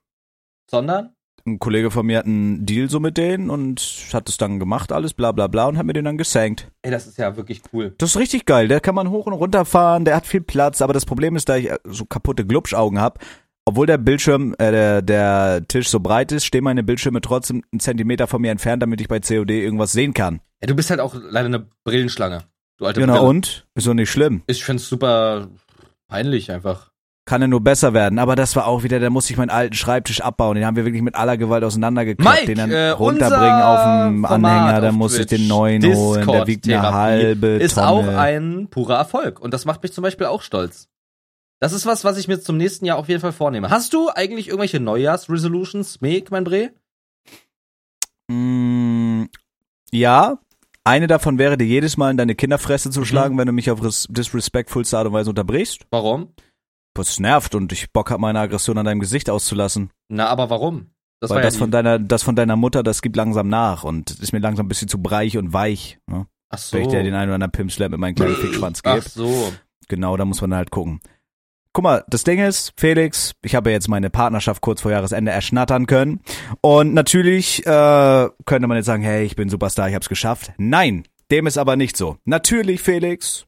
Sondern? 0.70 1.14
Ein 1.54 1.58
Kollege 1.58 1.90
von 1.90 2.06
mir 2.06 2.18
hat 2.18 2.26
einen 2.26 2.64
Deal 2.66 2.88
so 2.90 3.00
mit 3.00 3.16
denen 3.16 3.50
und 3.50 3.80
hat 4.12 4.28
es 4.28 4.36
dann 4.36 4.58
gemacht, 4.58 4.92
alles 4.92 5.14
bla 5.14 5.32
bla 5.32 5.46
bla 5.46 5.66
und 5.66 5.78
hat 5.78 5.86
mir 5.86 5.92
den 5.92 6.04
dann 6.04 6.18
gesankt. 6.18 6.70
Ey, 6.82 6.90
das 6.90 7.06
ist 7.06 7.18
ja 7.18 7.36
wirklich 7.36 7.62
cool. 7.72 7.94
Das 7.98 8.10
ist 8.10 8.16
richtig 8.16 8.46
geil. 8.46 8.68
Der 8.68 8.80
kann 8.80 8.94
man 8.94 9.10
hoch 9.10 9.26
und 9.26 9.32
runter 9.32 9.64
fahren, 9.64 10.04
der 10.04 10.16
hat 10.16 10.26
viel 10.26 10.40
Platz, 10.40 10.82
aber 10.82 10.92
das 10.92 11.06
Problem 11.06 11.36
ist, 11.36 11.48
da 11.48 11.56
ich 11.56 11.70
äh, 11.70 11.78
so 11.84 12.04
kaputte 12.04 12.44
Glubschaugen 12.46 13.00
hab, 13.00 13.18
obwohl 13.64 13.86
der 13.86 13.98
Bildschirm, 13.98 14.54
äh, 14.58 14.70
der, 14.70 15.02
der 15.02 15.62
Tisch 15.68 15.88
so 15.88 16.00
breit 16.00 16.32
ist, 16.32 16.46
stehen 16.46 16.64
meine 16.64 16.82
Bildschirme 16.82 17.20
trotzdem 17.20 17.62
einen 17.70 17.80
Zentimeter 17.80 18.26
von 18.26 18.40
mir 18.40 18.50
entfernt, 18.50 18.82
damit 18.82 19.00
ich 19.00 19.08
bei 19.08 19.20
COD 19.20 19.50
irgendwas 19.50 19.92
sehen 19.92 20.14
kann. 20.14 20.40
Ja, 20.62 20.68
du 20.68 20.74
bist 20.74 20.88
halt 20.90 21.00
auch 21.00 21.14
leider 21.14 21.46
eine 21.46 21.66
Brillenschlange. 21.84 22.44
Du 22.78 22.86
alte 22.86 23.00
Genau, 23.00 23.14
Brille. 23.14 23.28
und? 23.28 23.66
Ist 23.74 23.86
doch 23.86 23.94
nicht 23.94 24.10
schlimm. 24.10 24.42
Ich 24.46 24.64
find's 24.64 24.88
super 24.88 25.48
peinlich 26.08 26.50
einfach. 26.50 26.90
Kann 27.28 27.42
ja 27.42 27.46
nur 27.46 27.60
besser 27.60 27.92
werden. 27.92 28.18
Aber 28.18 28.36
das 28.36 28.56
war 28.56 28.66
auch 28.66 28.84
wieder, 28.84 29.00
da 29.00 29.10
musste 29.10 29.34
ich 29.34 29.36
meinen 29.36 29.50
alten 29.50 29.74
Schreibtisch 29.74 30.22
abbauen. 30.22 30.54
Den 30.54 30.64
haben 30.64 30.76
wir 30.76 30.86
wirklich 30.86 31.02
mit 31.02 31.14
aller 31.14 31.36
Gewalt 31.36 31.62
auseinandergeklappt. 31.62 32.36
Mike, 32.36 32.46
den 32.46 32.56
dann 32.56 32.70
äh, 32.70 32.88
runterbringen 32.88 33.60
auf 33.60 34.06
dem 34.06 34.24
Anhänger. 34.24 34.80
Dann 34.80 34.90
auf 34.92 34.96
muss 34.96 35.18
ich 35.18 35.26
den 35.26 35.46
neuen 35.46 35.82
holen. 35.84 36.26
Der 36.26 36.46
wiegt 36.46 36.64
eine 36.64 36.74
Discord-Therapie, 36.76 36.94
halbe 36.96 37.46
Ist 37.48 37.74
Tonne. 37.74 37.86
auch 37.86 38.06
ein 38.16 38.68
purer 38.70 38.96
Erfolg. 38.96 39.40
Und 39.40 39.52
das 39.52 39.66
macht 39.66 39.82
mich 39.82 39.92
zum 39.92 40.00
Beispiel 40.00 40.26
auch 40.26 40.40
stolz. 40.40 40.88
Das 41.60 41.74
ist 41.74 41.84
was, 41.84 42.02
was 42.02 42.16
ich 42.16 42.28
mir 42.28 42.40
zum 42.40 42.56
nächsten 42.56 42.86
Jahr 42.86 42.96
auf 42.96 43.08
jeden 43.08 43.20
Fall 43.20 43.32
vornehme. 43.32 43.68
Hast 43.68 43.92
du 43.92 44.08
eigentlich 44.14 44.46
irgendwelche 44.48 44.80
Neujahrs-Resolutions, 44.80 46.00
Meg, 46.00 46.30
mein 46.30 46.44
Bre? 46.44 46.70
Mm, 48.28 49.24
ja. 49.90 50.38
Eine 50.84 51.06
davon 51.06 51.36
wäre, 51.36 51.58
dir 51.58 51.66
jedes 51.66 51.98
Mal 51.98 52.10
in 52.12 52.16
deine 52.16 52.34
Kinderfresse 52.34 52.88
Mhm. 52.88 52.92
zu 52.92 53.04
schlagen, 53.04 53.36
wenn 53.36 53.46
du 53.46 53.52
mich 53.52 53.70
auf 53.70 53.82
res- 53.84 54.06
disrespectfulste 54.08 54.96
Art 54.96 55.06
und 55.06 55.12
Weise 55.12 55.28
unterbrichst. 55.28 55.80
Warum? 55.90 56.28
Das 56.94 57.20
nervt 57.20 57.54
und 57.54 57.72
ich 57.72 57.92
Bock 57.92 58.10
hab, 58.10 58.18
meine 58.18 58.40
Aggression 58.40 58.76
an 58.78 58.84
deinem 58.84 59.00
Gesicht 59.00 59.30
auszulassen. 59.30 59.90
Na, 60.08 60.26
aber 60.26 60.50
warum? 60.50 60.90
Das 61.20 61.30
Weil 61.30 61.42
das 61.42 61.54
ja 61.54 61.58
von 61.60 61.70
deiner, 61.70 61.98
das 61.98 62.22
von 62.22 62.36
deiner 62.36 62.56
Mutter, 62.56 62.82
das 62.82 63.02
gibt 63.02 63.16
langsam 63.16 63.48
nach 63.48 63.84
und 63.84 64.10
ist 64.10 64.32
mir 64.32 64.38
langsam 64.38 64.66
ein 64.66 64.68
bisschen 64.68 64.88
zu 64.88 65.02
breich 65.02 65.36
und 65.36 65.52
weich. 65.52 65.98
Ne? 66.06 66.26
Ach 66.48 66.58
so. 66.58 66.76
Wenn 66.76 66.82
ich 66.84 66.88
dir 66.88 67.02
den 67.02 67.14
einen 67.14 67.28
oder 67.30 67.34
anderen 67.34 67.52
Pimpslap 67.52 67.90
mit 67.90 68.00
meinem 68.00 68.14
kleinen 68.14 68.36
Fickschwanz 68.36 68.82
gebe. 68.82 69.02
Ach 69.04 69.08
so. 69.08 69.52
Genau, 69.88 70.16
da 70.16 70.24
muss 70.24 70.40
man 70.40 70.54
halt 70.54 70.70
gucken. 70.70 71.00
Guck 71.72 71.84
mal, 71.84 72.04
das 72.08 72.24
Ding 72.24 72.38
ist, 72.38 72.72
Felix, 72.76 73.34
ich 73.42 73.54
habe 73.54 73.70
ja 73.70 73.74
jetzt 73.74 73.88
meine 73.88 74.10
Partnerschaft 74.10 74.62
kurz 74.62 74.80
vor 74.80 74.90
Jahresende 74.90 75.30
erschnattern 75.30 75.86
können. 75.86 76.20
Und 76.60 76.94
natürlich 76.94 77.64
äh, 77.66 78.28
könnte 78.46 78.66
man 78.66 78.76
jetzt 78.76 78.86
sagen, 78.86 79.02
hey, 79.02 79.24
ich 79.24 79.36
bin 79.36 79.48
Superstar, 79.48 79.88
ich 79.88 79.94
hab's 79.94 80.08
geschafft. 80.08 80.52
Nein, 80.56 81.04
dem 81.30 81.46
ist 81.46 81.58
aber 81.58 81.76
nicht 81.76 81.96
so. 81.96 82.16
Natürlich, 82.24 82.80
Felix, 82.80 83.44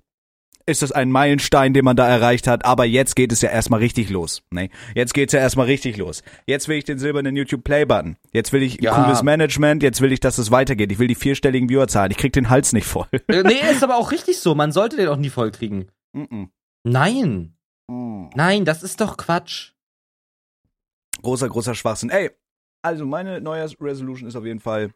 ist 0.66 0.82
das 0.82 0.92
ein 0.92 1.10
Meilenstein, 1.10 1.74
den 1.74 1.84
man 1.84 1.96
da 1.96 2.06
erreicht 2.08 2.46
hat, 2.46 2.64
aber 2.64 2.84
jetzt 2.84 3.16
geht 3.16 3.32
es 3.32 3.40
ja 3.42 3.50
erstmal 3.50 3.80
richtig 3.80 4.10
los. 4.10 4.42
Ne? 4.50 4.68
Jetzt 4.94 5.14
geht's 5.14 5.32
ja 5.32 5.40
erstmal 5.40 5.66
richtig 5.66 5.96
los. 5.96 6.22
Jetzt 6.46 6.68
will 6.68 6.76
ich 6.78 6.84
den 6.84 6.98
silbernen 6.98 7.34
YouTube 7.36 7.64
Play 7.64 7.84
Button. 7.84 8.16
Jetzt 8.32 8.52
will 8.52 8.62
ich 8.62 8.80
Ja. 8.80 8.94
cooles 9.02 9.22
Management, 9.22 9.82
jetzt 9.82 10.00
will 10.00 10.12
ich, 10.12 10.20
dass 10.20 10.38
es 10.38 10.50
weitergeht. 10.50 10.92
Ich 10.92 10.98
will 10.98 11.08
die 11.08 11.14
vierstelligen 11.14 11.68
Viewerzahlen. 11.68 12.10
Ich 12.10 12.18
krieg 12.18 12.32
den 12.32 12.50
Hals 12.50 12.72
nicht 12.72 12.86
voll. 12.86 13.06
Äh, 13.28 13.42
nee, 13.44 13.60
ist 13.72 13.82
aber 13.84 13.96
auch 13.96 14.12
richtig 14.12 14.38
so. 14.38 14.54
Man 14.54 14.72
sollte 14.72 14.96
den 14.96 15.08
auch 15.08 15.16
nie 15.16 15.30
voll 15.30 15.50
kriegen. 15.50 15.88
Mm-mm. 16.16 16.48
Nein. 16.84 17.54
Mm. 17.88 18.26
Nein, 18.34 18.64
das 18.64 18.82
ist 18.82 19.00
doch 19.00 19.16
Quatsch. 19.16 19.72
großer, 21.22 21.48
großer 21.48 21.74
Schwachsinn. 21.74 22.10
Ey, 22.10 22.30
also 22.82 23.04
meine 23.04 23.40
Neujahrsresolution 23.40 24.28
ist 24.28 24.36
auf 24.36 24.44
jeden 24.44 24.60
Fall 24.60 24.90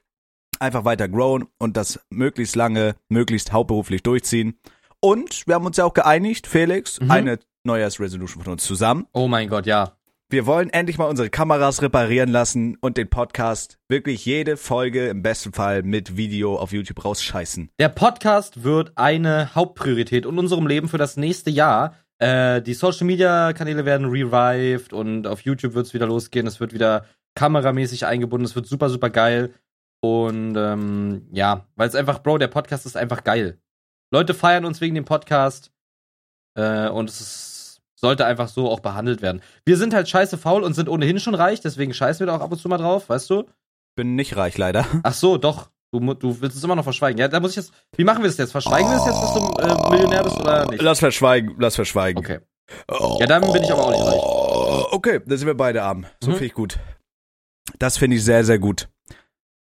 einfach 0.60 0.84
weiter 0.84 1.08
growen 1.08 1.46
und 1.58 1.76
das 1.76 2.00
möglichst 2.10 2.56
lange, 2.56 2.94
möglichst 3.08 3.52
hauptberuflich 3.52 4.02
durchziehen. 4.02 4.58
Und 5.04 5.46
wir 5.46 5.56
haben 5.56 5.66
uns 5.66 5.76
ja 5.76 5.84
auch 5.84 5.92
geeinigt, 5.92 6.46
Felix, 6.46 6.98
Mhm. 6.98 7.10
eine 7.10 7.38
Neujahrsresolution 7.64 8.42
von 8.42 8.54
uns 8.54 8.64
zusammen. 8.64 9.06
Oh 9.12 9.28
mein 9.28 9.50
Gott, 9.50 9.66
ja. 9.66 9.98
Wir 10.30 10.46
wollen 10.46 10.70
endlich 10.70 10.96
mal 10.96 11.04
unsere 11.04 11.28
Kameras 11.28 11.82
reparieren 11.82 12.30
lassen 12.30 12.78
und 12.80 12.96
den 12.96 13.10
Podcast 13.10 13.76
wirklich 13.86 14.24
jede 14.24 14.56
Folge 14.56 15.08
im 15.08 15.20
besten 15.20 15.52
Fall 15.52 15.82
mit 15.82 16.16
Video 16.16 16.56
auf 16.56 16.72
YouTube 16.72 17.04
rausscheißen. 17.04 17.68
Der 17.78 17.90
Podcast 17.90 18.64
wird 18.64 18.93
eine 18.96 19.55
Hauptpriorität 19.55 20.24
in 20.24 20.38
unserem 20.38 20.67
Leben 20.67 20.88
für 20.88 20.96
das 20.96 21.19
nächste 21.19 21.50
Jahr. 21.50 21.96
Äh, 22.19 22.62
die 22.62 22.72
Social 22.72 23.06
Media 23.06 23.52
Kanäle 23.52 23.84
werden 23.84 24.06
revived 24.08 24.94
und 24.94 25.26
auf 25.26 25.40
YouTube 25.43 25.74
wird 25.74 25.84
es 25.84 25.93
wieder 25.93 26.06
losgehen. 26.06 26.46
Es 26.46 26.60
wird 26.60 26.72
wieder 26.72 27.05
kameramäßig 27.34 28.06
eingebunden. 28.06 28.46
Es 28.46 28.56
wird 28.56 28.67
super, 28.67 28.88
super 28.88 29.10
geil. 29.10 29.52
Und 30.00 30.56
ähm, 30.56 31.29
ja, 31.31 31.67
weil 31.76 31.88
es 31.88 31.94
einfach, 31.94 32.22
Bro, 32.22 32.38
der 32.38 32.48
Podcast 32.48 32.86
ist 32.86 32.96
einfach 32.96 33.22
geil. 33.22 33.58
Leute 34.13 34.34
feiern 34.34 34.65
uns 34.65 34.81
wegen 34.81 34.94
dem 34.94 35.05
Podcast. 35.05 35.70
Äh, 36.56 36.89
und 36.89 37.08
es 37.11 37.20
ist, 37.20 37.81
sollte 37.96 38.27
einfach 38.27 38.49
so 38.49 38.70
auch 38.70 38.81
behandelt 38.81 39.23
werden. 39.23 39.43
Wir 39.65 39.77
sind 39.77 39.93
halt 39.94 40.08
scheiße 40.08 40.39
faul 40.39 40.63
und 40.63 40.75
sind 40.75 40.89
ohnehin 40.89 41.19
schon 41.19 41.34
reich, 41.34 41.61
deswegen 41.61 41.93
scheißen 41.94 42.20
wir 42.20 42.27
da 42.27 42.37
auch 42.37 42.41
ab 42.43 42.53
und 42.53 42.58
zu 42.58 42.69
mal 42.69 42.79
drauf, 42.79 43.08
weißt 43.08 43.29
du? 43.31 43.44
Bin 43.96 44.15
nicht 44.15 44.37
reich 44.37 44.56
leider. 44.58 44.87
Ach 45.03 45.15
so, 45.15 45.37
doch. 45.39 45.70
Du, 45.93 46.01
du 46.15 46.41
willst 46.41 46.56
es 46.56 46.65
immer 46.65 46.75
noch 46.75 46.82
verschweigen. 46.82 47.19
Ja, 47.20 47.29
da 47.29 47.39
muss 47.39 47.51
ich 47.51 47.56
jetzt. 47.56 47.73
Wie 47.96 48.03
machen 48.03 48.23
wir 48.23 48.29
das 48.29 48.37
jetzt? 48.37 48.51
Verschweigen 48.51 48.89
wir 48.91 48.96
das 48.96 49.06
jetzt, 49.06 49.23
dass 49.23 49.34
du 49.34 49.41
äh, 49.63 49.91
Millionär 49.91 50.25
bist 50.25 50.37
oder 50.41 50.67
nicht? 50.69 50.82
Lass 50.82 50.99
verschweigen, 50.99 51.55
lass 51.58 51.77
verschweigen. 51.77 52.19
Okay. 52.19 52.41
Ja, 53.20 53.27
dann 53.27 53.43
bin 53.53 53.63
ich 53.63 53.70
aber 53.70 53.84
auch 53.84 53.91
nicht 53.91 54.03
reich. 54.03 54.93
Okay, 54.93 55.20
da 55.25 55.37
sind 55.37 55.46
wir 55.46 55.56
beide 55.56 55.82
arm. 55.84 56.06
So 56.20 56.31
Mhm. 56.31 56.34
finde 56.34 56.46
ich 56.46 56.55
gut. 56.55 56.79
Das 57.79 57.96
finde 57.96 58.17
ich 58.17 58.25
sehr, 58.25 58.44
sehr 58.44 58.58
gut. 58.58 58.89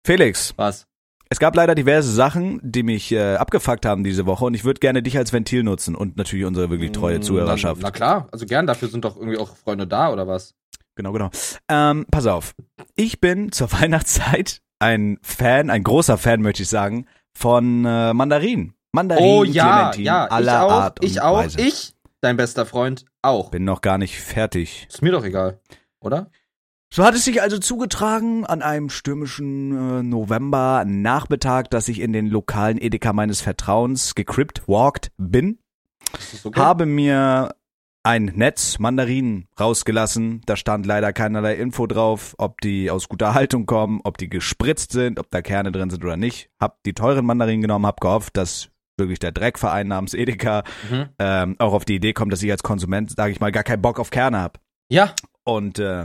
Felix, 0.07 0.55
Was? 0.57 0.87
Es 1.33 1.39
gab 1.39 1.57
leider 1.57 1.75
diverse 1.75 2.13
Sachen, 2.13 2.61
die 2.63 2.83
mich 2.83 3.11
äh, 3.11 3.37
abgefuckt 3.37 3.87
haben 3.87 4.05
diese 4.05 4.27
Woche 4.27 4.45
und 4.45 4.53
ich 4.53 4.65
würde 4.65 4.81
gerne 4.81 5.03
dich 5.03 5.17
als 5.17 5.33
Ventil 5.33 5.63
nutzen 5.63 5.95
und 5.95 6.19
natürlich 6.19 6.45
unsere 6.45 6.69
wirklich 6.69 6.93
treue 6.93 7.21
Mm, 7.21 7.23
Zuhörerschaft. 7.23 7.81
Na, 7.81 7.89
na 7.89 7.91
klar, 7.91 8.29
also 8.31 8.45
gern, 8.45 8.67
dafür 8.67 8.89
sind 8.89 9.07
doch 9.07 9.17
irgendwie 9.17 9.39
auch 9.39 9.57
Freunde 9.57 9.87
da 9.87 10.13
oder 10.13 10.29
was? 10.29 10.55
Genau, 10.95 11.11
genau. 11.13 11.31
Ähm, 11.71 12.05
pass 12.11 12.27
auf. 12.27 12.55
Ich 12.97 13.19
bin 13.23 13.51
zur 13.51 13.73
Weihnachtszeit 13.81 14.61
ein 14.79 15.17
Fan, 15.23 15.71
ein 15.71 15.83
großer 15.83 16.19
Fan, 16.19 16.43
möchte 16.43 16.65
ich 16.65 16.69
sagen, 16.69 17.07
von 17.33 17.87
äh, 17.87 18.13
Mandarinen. 18.13 18.75
Mandarinen, 18.93 19.31
oh 19.31 19.43
ja, 19.43 19.65
Clementine, 19.93 20.05
ja, 20.05 20.27
ich 20.27 20.33
aller 20.33 20.67
auch, 20.67 20.71
Art 20.71 21.01
und 21.01 21.07
ich 21.07 21.23
auch, 21.23 21.39
Weise. 21.39 21.63
ich, 21.63 21.95
dein 22.21 22.37
bester 22.37 22.67
Freund, 22.67 23.07
auch. 23.23 23.51
bin 23.51 23.65
noch 23.65 23.81
gar 23.81 23.97
nicht 23.97 24.21
fertig. 24.21 24.87
Ist 24.91 25.01
mir 25.01 25.13
doch 25.13 25.25
egal, 25.25 25.61
oder? 25.99 26.31
So 26.95 27.05
hat 27.05 27.15
es 27.15 27.25
sich 27.25 27.41
also 27.41 27.57
zugetragen 27.57 28.45
an 28.45 28.61
einem 28.61 28.91
stürmischen 28.91 30.01
äh, 30.01 30.03
November 30.03 30.85
Nachmittag, 30.87 31.71
dass 31.71 31.89
ich 31.89 32.01
in 32.03 32.13
den 32.13 32.27
lokalen 32.27 32.77
Edeka 32.77 33.15
meines 33.15 33.41
Vertrauens 33.41 34.15
gecript 34.15 34.69
walked 34.69 35.11
bin. 35.17 35.59
Okay? 36.45 36.61
habe 36.61 36.85
mir 36.85 37.55
ein 38.03 38.27
Netz 38.35 38.79
Mandarinen 38.79 39.49
rausgelassen. 39.59 40.43
Da 40.45 40.55
stand 40.55 40.85
leider 40.85 41.15
keinerlei 41.15 41.55
Info 41.55 41.87
drauf, 41.87 42.35
ob 42.37 42.61
die 42.61 42.91
aus 42.91 43.09
guter 43.09 43.33
Haltung 43.33 43.65
kommen, 43.65 44.03
ob 44.05 44.19
die 44.19 44.29
gespritzt 44.29 44.93
sind, 44.93 45.19
ob 45.19 45.31
da 45.31 45.41
Kerne 45.41 45.73
drin 45.73 45.89
sind 45.89 46.05
oder 46.05 46.19
nicht. 46.19 46.51
Hab 46.61 46.83
die 46.83 46.93
teuren 46.93 47.25
Mandarinen 47.25 47.63
genommen, 47.63 47.87
hab 47.87 48.03
gehofft, 48.03 48.37
dass 48.37 48.69
wirklich 48.99 49.19
der 49.19 49.33
Dreckverein 49.33 49.89
namens 49.89 50.13
Edeka 50.13 50.63
Mhm. 50.91 51.09
ähm, 51.19 51.57
auch 51.59 51.73
auf 51.73 51.87
die 51.87 51.95
Idee 51.95 52.13
kommt, 52.13 52.35
dass 52.35 52.43
ich 52.43 52.51
als 52.51 52.63
Konsument, 52.63 53.13
sage 53.17 53.33
ich 53.33 53.41
mal, 53.41 53.51
gar 53.51 53.65
keinen 53.65 53.81
Bock 53.81 53.99
auf 53.99 54.11
Kerne 54.11 54.43
hab. 54.43 54.61
Ja. 54.91 55.15
Und 55.45 55.79
äh, 55.79 56.05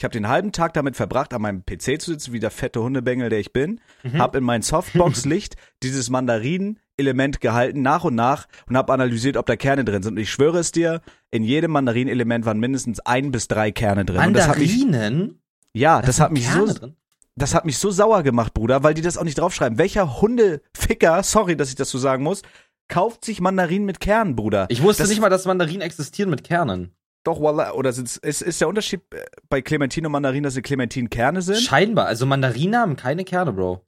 ich 0.00 0.04
habe 0.04 0.12
den 0.12 0.28
halben 0.28 0.50
Tag 0.50 0.72
damit 0.72 0.96
verbracht, 0.96 1.34
an 1.34 1.42
meinem 1.42 1.62
PC 1.62 2.00
zu 2.00 2.12
sitzen, 2.12 2.32
wie 2.32 2.40
der 2.40 2.50
fette 2.50 2.80
Hundebengel, 2.80 3.28
der 3.28 3.38
ich 3.38 3.52
bin. 3.52 3.82
Mhm. 4.02 4.18
Hab 4.18 4.34
in 4.34 4.42
mein 4.42 4.62
Softbox-Licht 4.62 5.56
dieses 5.82 6.08
Mandarinen-Element 6.08 7.42
gehalten, 7.42 7.82
nach 7.82 8.04
und 8.04 8.14
nach, 8.14 8.46
und 8.66 8.78
hab 8.78 8.90
analysiert, 8.90 9.36
ob 9.36 9.44
da 9.44 9.56
Kerne 9.56 9.84
drin 9.84 10.02
sind. 10.02 10.14
Und 10.14 10.18
ich 10.20 10.30
schwöre 10.30 10.58
es 10.58 10.72
dir, 10.72 11.02
in 11.30 11.44
jedem 11.44 11.72
Mandarinen-Element 11.72 12.46
waren 12.46 12.58
mindestens 12.58 13.00
ein 13.00 13.30
bis 13.30 13.46
drei 13.48 13.72
Kerne 13.72 14.06
drin. 14.06 14.20
Und 14.24 14.32
das 14.32 14.48
hat 14.48 14.58
mich, 14.58 14.78
Mandarinen? 14.78 15.42
ja, 15.74 16.00
Da 16.00 16.06
das 16.06 16.16
sind 16.16 16.24
hat 16.24 16.32
mich 16.32 16.44
Kerne 16.46 16.66
so, 16.68 16.74
drin. 16.78 16.96
das 17.36 17.54
hat 17.54 17.66
mich 17.66 17.76
so 17.76 17.90
sauer 17.90 18.22
gemacht, 18.22 18.54
Bruder, 18.54 18.82
weil 18.82 18.94
die 18.94 19.02
das 19.02 19.18
auch 19.18 19.24
nicht 19.24 19.38
draufschreiben. 19.38 19.76
Welcher 19.76 20.20
Hundeficker, 20.22 21.22
sorry, 21.22 21.56
dass 21.56 21.68
ich 21.68 21.74
das 21.74 21.90
so 21.90 21.98
sagen 21.98 22.22
muss, 22.22 22.40
kauft 22.88 23.24
sich 23.24 23.42
Mandarinen 23.42 23.84
mit 23.84 24.00
Kernen, 24.00 24.34
Bruder? 24.34 24.64
Ich 24.70 24.82
wusste 24.82 25.02
Das- 25.02 25.10
nicht 25.10 25.20
mal, 25.20 25.28
dass 25.28 25.44
Mandarinen 25.44 25.82
existieren 25.82 26.30
mit 26.30 26.42
Kernen. 26.42 26.92
Doch, 27.24 27.40
Wallah, 27.40 27.72
oder 27.72 27.92
sind's, 27.92 28.16
ist, 28.16 28.40
ist 28.40 28.60
der 28.60 28.68
Unterschied 28.68 29.02
äh, 29.12 29.24
bei 29.48 29.60
Clementine 29.60 30.08
und 30.08 30.12
Mandarinen, 30.12 30.44
dass 30.44 30.54
sie 30.54 30.62
Clementin-Kerne 30.62 31.42
sind? 31.42 31.58
Scheinbar. 31.58 32.06
Also 32.06 32.24
Mandarinen 32.24 32.80
haben 32.80 32.96
keine 32.96 33.24
Kerne, 33.24 33.52
Bro. 33.52 33.84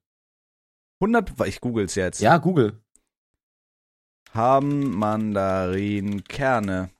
100, 1.00 1.32
ich 1.46 1.60
google's 1.60 1.94
jetzt. 1.94 2.20
Ja, 2.20 2.36
Google. 2.38 2.80
Haben 4.32 4.96
Mandarinen 4.96 6.24
Kerne? 6.24 6.90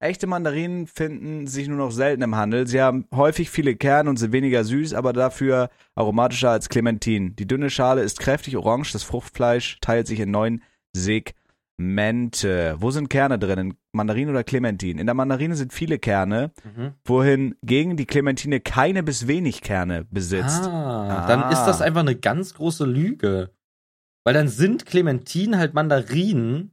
Echte 0.00 0.28
Mandarinen 0.28 0.86
finden 0.86 1.48
sich 1.48 1.66
nur 1.66 1.78
noch 1.78 1.90
selten 1.90 2.22
im 2.22 2.36
Handel. 2.36 2.68
Sie 2.68 2.80
haben 2.80 3.06
häufig 3.12 3.50
viele 3.50 3.74
Kerne 3.74 4.10
und 4.10 4.16
sind 4.16 4.32
weniger 4.32 4.62
süß, 4.62 4.94
aber 4.94 5.12
dafür 5.12 5.70
aromatischer 5.96 6.50
als 6.50 6.68
Clementin. 6.68 7.34
Die 7.34 7.48
dünne 7.48 7.68
Schale 7.68 8.02
ist 8.02 8.20
kräftig 8.20 8.56
orange, 8.56 8.92
das 8.92 9.02
Fruchtfleisch 9.02 9.78
teilt 9.80 10.06
sich 10.06 10.20
in 10.20 10.30
neun 10.30 10.62
Segmente. 11.88 12.76
Wo 12.78 12.90
sind 12.90 13.08
Kerne 13.08 13.38
drin? 13.38 13.58
In 13.58 13.74
Mandarin 13.92 14.28
oder 14.28 14.42
Clementin? 14.44 14.98
In 14.98 15.06
der 15.06 15.14
Mandarine 15.14 15.54
sind 15.54 15.72
viele 15.72 15.98
Kerne, 15.98 16.50
Mhm. 16.64 16.94
wohingegen 17.04 17.96
die 17.96 18.04
Clementine 18.06 18.60
keine 18.60 19.02
bis 19.02 19.26
wenig 19.28 19.62
Kerne 19.62 20.04
besitzt. 20.10 20.64
Ah, 20.66 21.24
Ah. 21.24 21.26
dann 21.28 21.52
ist 21.52 21.64
das 21.64 21.80
einfach 21.80 22.00
eine 22.00 22.16
ganz 22.16 22.54
große 22.54 22.84
Lüge. 22.84 23.50
Weil 24.24 24.34
dann 24.34 24.48
sind 24.48 24.86
Clementinen 24.86 25.58
halt 25.58 25.74
Mandarinen. 25.74 26.72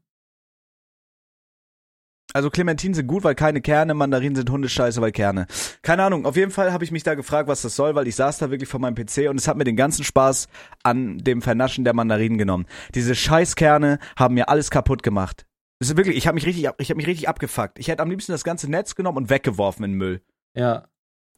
Also 2.36 2.50
Clementinen 2.50 2.94
sind 2.94 3.08
gut, 3.08 3.24
weil 3.24 3.34
keine 3.34 3.62
Kerne, 3.62 3.94
Mandarinen 3.94 4.36
sind 4.36 4.50
Hundescheiße, 4.50 5.00
weil 5.00 5.14
Kerne. 5.14 5.48
Keine 5.84 6.04
Ahnung, 6.04 6.26
auf 6.26 6.36
jeden 6.36 6.52
Fall 6.52 6.74
habe 6.74 6.84
ich 6.84 6.92
mich 6.92 7.04
da 7.04 7.16
gefragt, 7.16 7.48
was 7.48 7.62
das 7.62 7.78
soll, 7.78 7.96
weil 7.96 8.10
ich 8.10 8.18
saß 8.18 8.40
da 8.40 8.52
wirklich 8.52 8.68
vor 8.68 8.82
meinem 8.82 8.94
PC 8.94 9.30
und 9.30 9.38
es 9.38 9.48
hat 9.48 9.56
mir 9.56 9.64
den 9.64 9.78
ganzen 9.78 10.04
Spaß 10.04 10.50
an 10.84 11.18
dem 11.20 11.42
Vernaschen 11.42 11.86
der 11.86 11.94
Mandarinen 11.94 12.38
genommen. 12.38 12.66
Diese 12.94 13.16
Scheißkerne 13.16 14.00
haben 14.18 14.34
mir 14.34 14.50
alles 14.50 14.70
kaputt 14.70 15.02
gemacht. 15.02 15.46
Das 15.80 15.90
ist 15.90 15.96
wirklich, 15.96 16.18
ich 16.18 16.28
habe 16.28 16.36
mich 16.36 16.46
richtig, 16.46 16.68
ich 16.78 16.90
habe 16.90 16.98
mich 16.98 17.08
richtig 17.08 17.30
abgefuckt. 17.30 17.80
Ich 17.80 17.88
hätte 17.88 18.04
am 18.04 18.10
liebsten 18.10 18.34
das 18.34 18.44
ganze 18.44 18.70
Netz 18.70 18.96
genommen 18.96 19.20
und 19.20 19.30
weggeworfen 19.30 19.86
in 19.86 19.92
den 19.92 19.98
Müll, 19.98 20.22
Ja. 20.56 20.90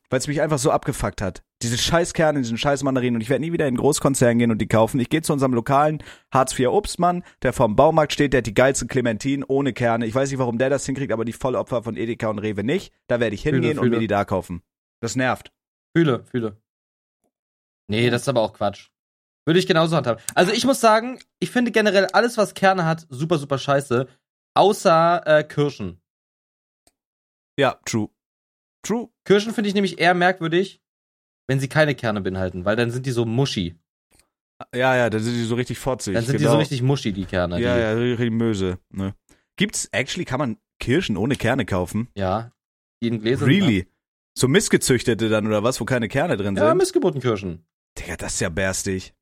Weil 0.10 0.20
es 0.20 0.28
mich 0.28 0.42
einfach 0.42 0.58
so 0.58 0.72
abgefuckt 0.72 1.22
hat. 1.22 1.44
Diese 1.62 1.78
Scheißkerne, 1.78 2.40
diesen 2.40 2.58
scheiß 2.58 2.84
Mandarinen 2.84 3.16
und 3.16 3.22
ich 3.22 3.30
werde 3.30 3.44
nie 3.44 3.52
wieder 3.52 3.66
in 3.66 3.70
einen 3.70 3.78
Großkonzern 3.78 4.38
gehen 4.38 4.52
und 4.52 4.60
die 4.60 4.68
kaufen. 4.68 5.00
Ich 5.00 5.10
gehe 5.10 5.22
zu 5.22 5.34
unserem 5.34 5.54
lokalen 5.54 6.04
Hartz 6.32 6.58
IV 6.58 6.68
Obstmann, 6.68 7.24
der 7.42 7.54
vorm 7.54 7.76
Baumarkt 7.76 8.14
steht, 8.14 8.34
der 8.34 8.40
hat 8.40 8.48
die 8.48 8.54
geilsten 8.54 8.88
Clementinen 8.88 9.44
ohne 9.44 9.74
Kerne. 9.74 10.06
Ich 10.06 10.14
weiß 10.14 10.30
nicht, 10.30 10.40
warum 10.40 10.58
der 10.58 10.70
das 10.70 10.86
hinkriegt, 10.86 11.12
aber 11.12 11.26
die 11.26 11.34
Vollopfer 11.34 11.84
von 11.84 11.98
Edeka 11.98 12.30
und 12.30 12.40
Rewe 12.40 12.64
nicht. 12.64 12.94
Da 13.08 13.20
werde 13.20 13.36
ich 13.36 13.44
Fühle, 13.44 13.56
hingehen 13.56 13.80
und 13.80 13.86
fühle. 13.86 13.98
mir 13.98 14.02
die 14.02 14.08
da 14.08 14.24
kaufen. 14.24 14.62
Das 15.02 15.16
nervt. 15.16 15.52
Fühle, 15.96 16.24
fühle. 16.26 16.62
Nee, 17.88 18.10
das 18.10 18.24
ist 18.24 18.30
aber 18.30 18.42
auch 18.42 18.54
Quatsch. 18.54 18.90
Würde 19.46 19.60
ich 19.60 19.68
genauso 19.68 19.96
handhaben. 19.96 20.22
Also 20.36 20.52
ich 20.52 20.66
muss 20.66 20.82
sagen, 20.82 21.20
ich 21.40 21.52
finde 21.52 21.72
generell 21.72 22.08
alles, 22.08 22.38
was 22.38 22.54
Kerne 22.54 22.86
hat, 22.86 23.08
super, 23.10 23.38
super 23.38 23.58
scheiße. 23.58 24.08
Außer 24.54 25.22
äh, 25.26 25.44
Kirschen. 25.44 26.02
Ja, 27.58 27.80
true. 27.86 28.10
True. 28.88 29.10
Kirschen 29.26 29.54
finde 29.54 29.68
ich 29.68 29.74
nämlich 29.74 30.00
eher 30.00 30.14
merkwürdig, 30.14 30.82
wenn 31.48 31.60
sie 31.60 31.68
keine 31.68 31.94
Kerne 31.94 32.22
beinhalten, 32.22 32.64
weil 32.66 32.76
dann 32.76 32.90
sind 32.92 33.06
die 33.06 33.12
so 33.12 33.26
muschi. 33.26 33.76
Ja, 34.74 34.96
ja, 34.96 35.10
da 35.10 35.20
sind 35.20 35.34
die 35.34 35.44
so 35.44 35.56
richtig 35.56 35.78
fotzig. 35.78 36.14
Dann 36.14 36.24
sind 36.24 36.36
die 36.36 36.44
genau. 36.44 36.54
so 36.54 36.58
richtig 36.58 36.82
muschi, 36.82 37.12
die 37.12 37.26
Kerne. 37.26 37.60
Ja, 37.62 37.76
die, 37.76 37.82
ja, 37.82 37.92
richtig 37.94 38.32
Möse. 38.32 38.80
Ne. 38.90 39.14
Gibt's, 39.58 39.88
actually, 39.92 40.26
kann 40.26 40.40
man 40.40 40.58
Kirschen 40.80 41.18
ohne 41.18 41.36
Kerne 41.36 41.66
kaufen? 41.66 42.08
ja. 42.16 42.52
Die 43.04 43.10
in 43.10 43.22
Gläsern. 43.22 43.48
Really? 43.48 43.88
So 44.36 44.48
missgezüchtete 44.48 45.30
dann 45.30 45.46
oder 45.46 45.62
was, 45.62 45.80
wo 45.80 45.86
keine 45.86 46.08
Kerne 46.08 46.36
drin 46.36 46.56
Ja, 46.56 46.70
sind? 46.70 46.78
Missgeburtenkirschen. 46.80 47.64
Digga, 47.96 48.18
das 48.18 48.34
ist 48.34 48.40
ja 48.40 48.50
bärstig. 48.50 49.14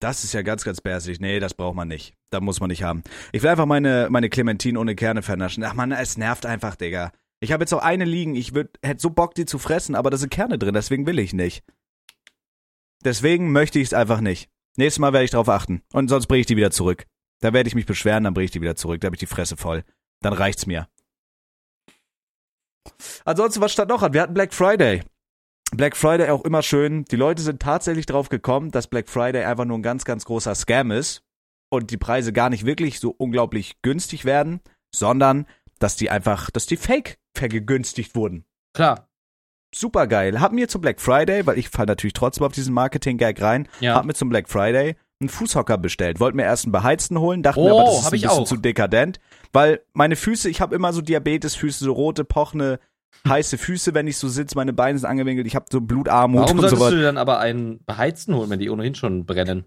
Das 0.00 0.24
ist 0.24 0.34
ja 0.34 0.42
ganz, 0.42 0.64
ganz 0.64 0.80
bärstig. 0.80 1.20
Nee, 1.20 1.38
das 1.38 1.54
braucht 1.54 1.76
man 1.76 1.86
nicht. 1.86 2.14
Da 2.30 2.40
muss 2.40 2.58
man 2.58 2.68
nicht 2.70 2.82
haben. 2.82 3.04
Ich 3.30 3.42
will 3.44 3.50
einfach 3.50 3.66
meine, 3.66 4.08
meine 4.10 4.28
Clementine 4.28 4.78
ohne 4.80 4.96
Kerne 4.96 5.22
vernaschen. 5.22 5.62
Ach 5.62 5.74
man, 5.74 5.92
es 5.92 6.16
nervt 6.16 6.46
einfach, 6.46 6.74
Digga. 6.74 7.12
Ich 7.44 7.52
habe 7.52 7.62
jetzt 7.62 7.74
auch 7.74 7.82
eine 7.82 8.04
liegen. 8.04 8.34
Ich 8.34 8.52
hätte 8.54 9.00
so 9.00 9.10
Bock, 9.10 9.34
die 9.34 9.44
zu 9.44 9.58
fressen, 9.58 9.94
aber 9.94 10.10
da 10.10 10.16
sind 10.16 10.30
Kerne 10.30 10.58
drin. 10.58 10.74
Deswegen 10.74 11.06
will 11.06 11.18
ich 11.18 11.32
nicht. 11.32 11.62
Deswegen 13.04 13.52
möchte 13.52 13.78
ich 13.78 13.88
es 13.88 13.94
einfach 13.94 14.20
nicht. 14.20 14.48
Nächstes 14.76 14.98
Mal 14.98 15.12
werde 15.12 15.26
ich 15.26 15.30
drauf 15.30 15.48
achten. 15.48 15.82
Und 15.92 16.08
sonst 16.08 16.26
bringe 16.26 16.40
ich 16.40 16.46
die 16.46 16.56
wieder 16.56 16.70
zurück. 16.70 17.04
Da 17.40 17.52
werde 17.52 17.68
ich 17.68 17.74
mich 17.74 17.86
beschweren, 17.86 18.24
dann 18.24 18.32
bringe 18.32 18.46
ich 18.46 18.50
die 18.50 18.62
wieder 18.62 18.76
zurück. 18.76 19.00
Da 19.00 19.06
habe 19.06 19.16
ich 19.16 19.20
die 19.20 19.26
Fresse 19.26 19.58
voll. 19.58 19.84
Dann 20.22 20.32
reicht's 20.32 20.66
mir. 20.66 20.88
Ansonsten, 23.24 23.60
was 23.60 23.72
stand 23.72 23.90
noch 23.90 24.02
an? 24.02 24.14
Wir 24.14 24.22
hatten 24.22 24.34
Black 24.34 24.54
Friday. 24.54 25.02
Black 25.72 25.96
Friday 25.96 26.30
auch 26.30 26.44
immer 26.44 26.62
schön. 26.62 27.04
Die 27.04 27.16
Leute 27.16 27.42
sind 27.42 27.60
tatsächlich 27.60 28.06
drauf 28.06 28.30
gekommen, 28.30 28.70
dass 28.70 28.86
Black 28.86 29.08
Friday 29.08 29.44
einfach 29.44 29.66
nur 29.66 29.78
ein 29.78 29.82
ganz, 29.82 30.04
ganz 30.04 30.24
großer 30.24 30.54
Scam 30.54 30.90
ist 30.90 31.22
und 31.70 31.90
die 31.90 31.98
Preise 31.98 32.32
gar 32.32 32.48
nicht 32.48 32.64
wirklich 32.64 33.00
so 33.00 33.10
unglaublich 33.10 33.82
günstig 33.82 34.24
werden, 34.24 34.60
sondern 34.94 35.46
dass 35.78 35.96
die 35.96 36.10
einfach, 36.10 36.50
dass 36.50 36.66
die 36.66 36.76
fake 36.76 37.18
vergünstigt 37.36 38.14
wurden. 38.14 38.44
Klar. 38.74 39.08
Super 39.74 40.06
geil. 40.06 40.40
Hab 40.40 40.52
mir 40.52 40.68
zum 40.68 40.80
Black 40.80 41.00
Friday, 41.00 41.46
weil 41.46 41.58
ich 41.58 41.68
fall 41.68 41.86
natürlich 41.86 42.12
trotzdem 42.12 42.46
auf 42.46 42.52
diesen 42.52 42.72
Marketing-Gag 42.74 43.42
rein, 43.42 43.68
Ja. 43.80 43.94
hab 43.96 44.04
mir 44.04 44.14
zum 44.14 44.28
Black 44.28 44.48
Friday 44.48 44.94
einen 45.20 45.28
Fußhocker 45.28 45.78
bestellt. 45.78 46.20
Wollte 46.20 46.36
mir 46.36 46.44
erst 46.44 46.64
einen 46.64 46.72
beheizten 46.72 47.18
holen, 47.18 47.42
dachte 47.42 47.60
Oh, 47.60 47.64
mir 47.64 47.72
aber, 47.72 47.84
das 47.84 47.98
ist 48.00 48.04
ein 48.06 48.10
bisschen 48.12 48.28
auch. 48.30 48.44
zu 48.44 48.56
dekadent, 48.56 49.18
weil 49.52 49.80
meine 49.92 50.16
Füße, 50.16 50.48
ich 50.48 50.60
habe 50.60 50.74
immer 50.76 50.92
so 50.92 51.00
Diabetesfüße, 51.00 51.84
so 51.84 51.92
rote, 51.92 52.24
pochende, 52.24 52.78
heiße 53.26 53.58
Füße, 53.58 53.94
wenn 53.94 54.06
ich 54.06 54.16
so 54.18 54.28
sitze, 54.28 54.56
meine 54.56 54.72
Beine 54.72 54.98
sind 54.98 55.08
angewinkelt, 55.08 55.46
ich 55.46 55.54
habe 55.56 55.66
so 55.70 55.80
Blutarmut 55.80 56.42
Warum 56.42 56.58
und 56.58 56.68
solltest 56.68 56.82
so 56.82 56.90
du 56.90 57.02
dann 57.02 57.16
aber 57.16 57.38
einen 57.40 57.82
beheizten 57.84 58.34
holen, 58.34 58.50
wenn 58.50 58.58
die 58.58 58.70
ohnehin 58.70 58.94
schon 58.94 59.24
brennen? 59.24 59.64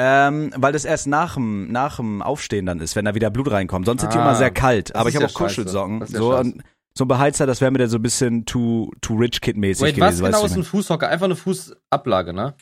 Ähm, 0.00 0.52
weil 0.56 0.72
das 0.72 0.84
erst 0.84 1.08
nach 1.08 1.34
dem, 1.34 1.72
nach 1.72 1.96
dem 1.96 2.22
Aufstehen 2.22 2.66
dann 2.66 2.78
ist, 2.78 2.94
wenn 2.94 3.04
da 3.04 3.16
wieder 3.16 3.30
Blut 3.30 3.50
reinkommt. 3.50 3.84
Sonst 3.84 4.02
sind 4.02 4.12
die 4.14 4.18
Ah, 4.18 4.22
immer 4.22 4.36
sehr 4.36 4.52
kalt. 4.52 4.94
Aber 4.94 5.08
ich 5.08 5.16
habe 5.16 5.24
ja 5.24 5.28
auch 5.30 5.34
Kuschelsocken. 5.34 6.06
so, 6.06 6.36
und 6.36 6.62
so 6.94 7.04
ein 7.04 7.08
Beheizer, 7.08 7.46
das 7.46 7.60
wäre 7.60 7.72
mir 7.72 7.78
dann 7.78 7.88
so 7.90 7.98
ein 7.98 8.02
bisschen 8.02 8.46
too, 8.46 8.92
too 9.00 9.16
rich 9.16 9.40
kid 9.40 9.56
mäßig 9.56 9.84
Wait, 9.84 9.94
gewesen. 9.96 10.22
was 10.22 10.30
genau 10.30 10.42
weißt 10.42 10.52
ist 10.52 10.56
ein 10.56 10.62
Fußhocker? 10.64 11.08
Einfach 11.08 11.24
eine 11.24 11.34
Fußablage, 11.34 12.32
ne? 12.32 12.54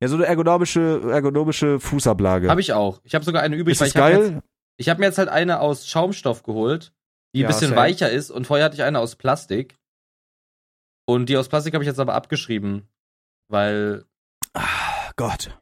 Ja, 0.00 0.08
so 0.08 0.16
eine 0.16 0.24
ergonomische, 0.24 1.02
ergonomische 1.10 1.78
Fußablage. 1.80 2.48
Habe 2.48 2.62
ich 2.62 2.72
auch. 2.72 3.00
Ich 3.04 3.14
habe 3.14 3.26
sogar 3.26 3.42
eine 3.42 3.56
übrig, 3.56 3.72
ist 3.72 3.80
weil 3.82 3.88
das 3.88 3.94
ich 3.94 4.00
habe 4.00 4.12
geil? 4.14 4.32
jetzt, 4.36 4.42
ich 4.78 4.88
hab 4.88 4.98
mir 4.98 5.04
jetzt 5.04 5.18
halt 5.18 5.28
eine 5.28 5.60
aus 5.60 5.86
Schaumstoff 5.86 6.42
geholt, 6.42 6.94
die 7.34 7.40
ein 7.40 7.42
Ja, 7.42 7.46
bisschen 7.48 7.68
same. 7.68 7.80
weicher 7.80 8.08
ist 8.10 8.30
und 8.30 8.46
vorher 8.46 8.64
hatte 8.64 8.76
ich 8.76 8.82
eine 8.82 8.98
aus 9.00 9.16
Plastik. 9.16 9.76
Und 11.06 11.28
die 11.28 11.36
aus 11.36 11.48
Plastik 11.48 11.74
habe 11.74 11.84
ich 11.84 11.88
jetzt 11.88 12.00
aber 12.00 12.14
abgeschrieben, 12.14 12.88
weil 13.48 14.04
Ah, 14.54 15.10
Gott. 15.16 15.58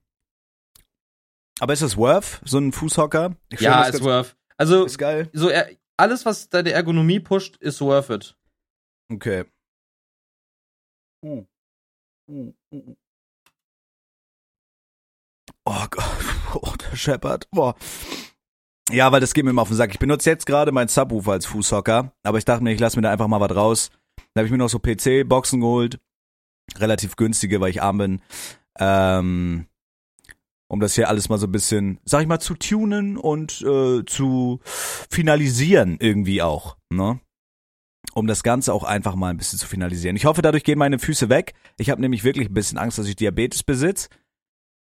Aber 1.60 1.72
ist 1.72 1.82
das 1.82 1.96
worth, 1.96 2.40
so 2.44 2.58
ein 2.58 2.72
Fußhocker? 2.72 3.36
Ich 3.48 3.60
ja, 3.60 3.82
ist 3.84 4.02
worth. 4.02 4.36
Also 4.56 4.84
ist 4.84 4.98
geil. 4.98 5.28
so 5.32 5.48
er, 5.48 5.68
alles 5.96 6.24
was 6.26 6.48
deine 6.48 6.72
Ergonomie 6.72 7.20
pusht, 7.20 7.56
ist 7.56 7.80
worth 7.80 8.10
it. 8.10 8.36
Okay. 9.12 9.44
Uh. 11.24 11.44
Uh. 12.30 12.52
Oh 15.64 15.86
Gott, 15.90 16.04
oh, 16.54 16.72
der 16.76 16.96
scheppert. 16.96 17.48
Boah. 17.50 17.74
Ja, 18.90 19.12
weil 19.12 19.20
das 19.20 19.34
geht 19.34 19.44
mir 19.44 19.50
immer 19.50 19.62
auf 19.62 19.68
den 19.68 19.76
Sack. 19.76 19.90
Ich 19.92 19.98
benutze 19.98 20.30
jetzt 20.30 20.46
gerade 20.46 20.72
meinen 20.72 20.88
Subwoofer 20.88 21.32
als 21.32 21.46
Fußhocker, 21.46 22.12
aber 22.22 22.38
ich 22.38 22.44
dachte 22.44 22.64
mir, 22.64 22.72
ich 22.72 22.80
lasse 22.80 22.96
mir 22.96 23.02
da 23.02 23.10
einfach 23.10 23.28
mal 23.28 23.40
was 23.40 23.54
raus. 23.54 23.90
Da 24.32 24.40
habe 24.40 24.46
ich 24.46 24.52
mir 24.52 24.58
noch 24.58 24.70
so 24.70 24.78
PC-Boxen 24.78 25.60
geholt. 25.60 26.00
Relativ 26.78 27.16
günstige, 27.16 27.60
weil 27.60 27.70
ich 27.70 27.82
arm 27.82 27.98
bin. 27.98 28.22
Ähm, 28.78 29.67
um 30.68 30.80
das 30.80 30.94
hier 30.94 31.08
alles 31.08 31.28
mal 31.28 31.38
so 31.38 31.46
ein 31.46 31.52
bisschen, 31.52 31.98
sag 32.04 32.22
ich 32.22 32.28
mal, 32.28 32.38
zu 32.40 32.54
tunen 32.54 33.16
und 33.16 33.60
äh, 33.62 34.04
zu 34.04 34.60
finalisieren 34.64 35.96
irgendwie 36.00 36.42
auch, 36.42 36.76
ne? 36.90 37.20
Um 38.14 38.26
das 38.26 38.42
Ganze 38.42 38.72
auch 38.72 38.84
einfach 38.84 39.14
mal 39.14 39.30
ein 39.30 39.36
bisschen 39.36 39.58
zu 39.58 39.66
finalisieren. 39.66 40.16
Ich 40.16 40.24
hoffe, 40.24 40.42
dadurch 40.42 40.64
gehen 40.64 40.78
meine 40.78 40.98
Füße 40.98 41.28
weg. 41.28 41.54
Ich 41.76 41.90
habe 41.90 42.00
nämlich 42.00 42.24
wirklich 42.24 42.48
ein 42.48 42.54
bisschen 42.54 42.78
Angst, 42.78 42.98
dass 42.98 43.06
ich 43.06 43.16
Diabetes 43.16 43.62
besitze. 43.62 44.08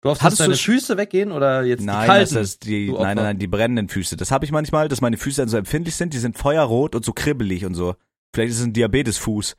Du 0.01 0.09
hoffst, 0.09 0.21
dass 0.21 0.25
Hattest 0.25 0.39
du 0.39 0.43
deine 0.45 0.53
es- 0.53 0.61
Füße 0.61 0.97
weggehen 0.97 1.31
oder 1.31 1.63
jetzt 1.63 1.83
Nein, 1.83 2.01
die 2.01 2.07
kalten? 2.07 2.35
das 2.35 2.43
ist 2.49 2.65
die, 2.65 2.87
du 2.87 2.93
nein, 2.93 3.15
nein, 3.15 3.25
nein, 3.25 3.39
die 3.39 3.47
brennenden 3.47 3.89
Füße. 3.89 4.15
Das 4.15 4.31
habe 4.31 4.45
ich 4.45 4.51
manchmal, 4.51 4.87
dass 4.87 5.01
meine 5.01 5.17
Füße 5.17 5.41
dann 5.41 5.49
so 5.49 5.57
empfindlich 5.57 5.95
sind. 5.95 6.13
Die 6.13 6.19
sind 6.19 6.37
feuerrot 6.37 6.95
und 6.95 7.03
so 7.03 7.13
kribbelig 7.13 7.65
und 7.65 7.73
so. 7.75 7.95
Vielleicht 8.33 8.51
ist 8.51 8.59
es 8.59 8.65
ein 8.65 8.73
Diabetesfuß. 8.73 9.55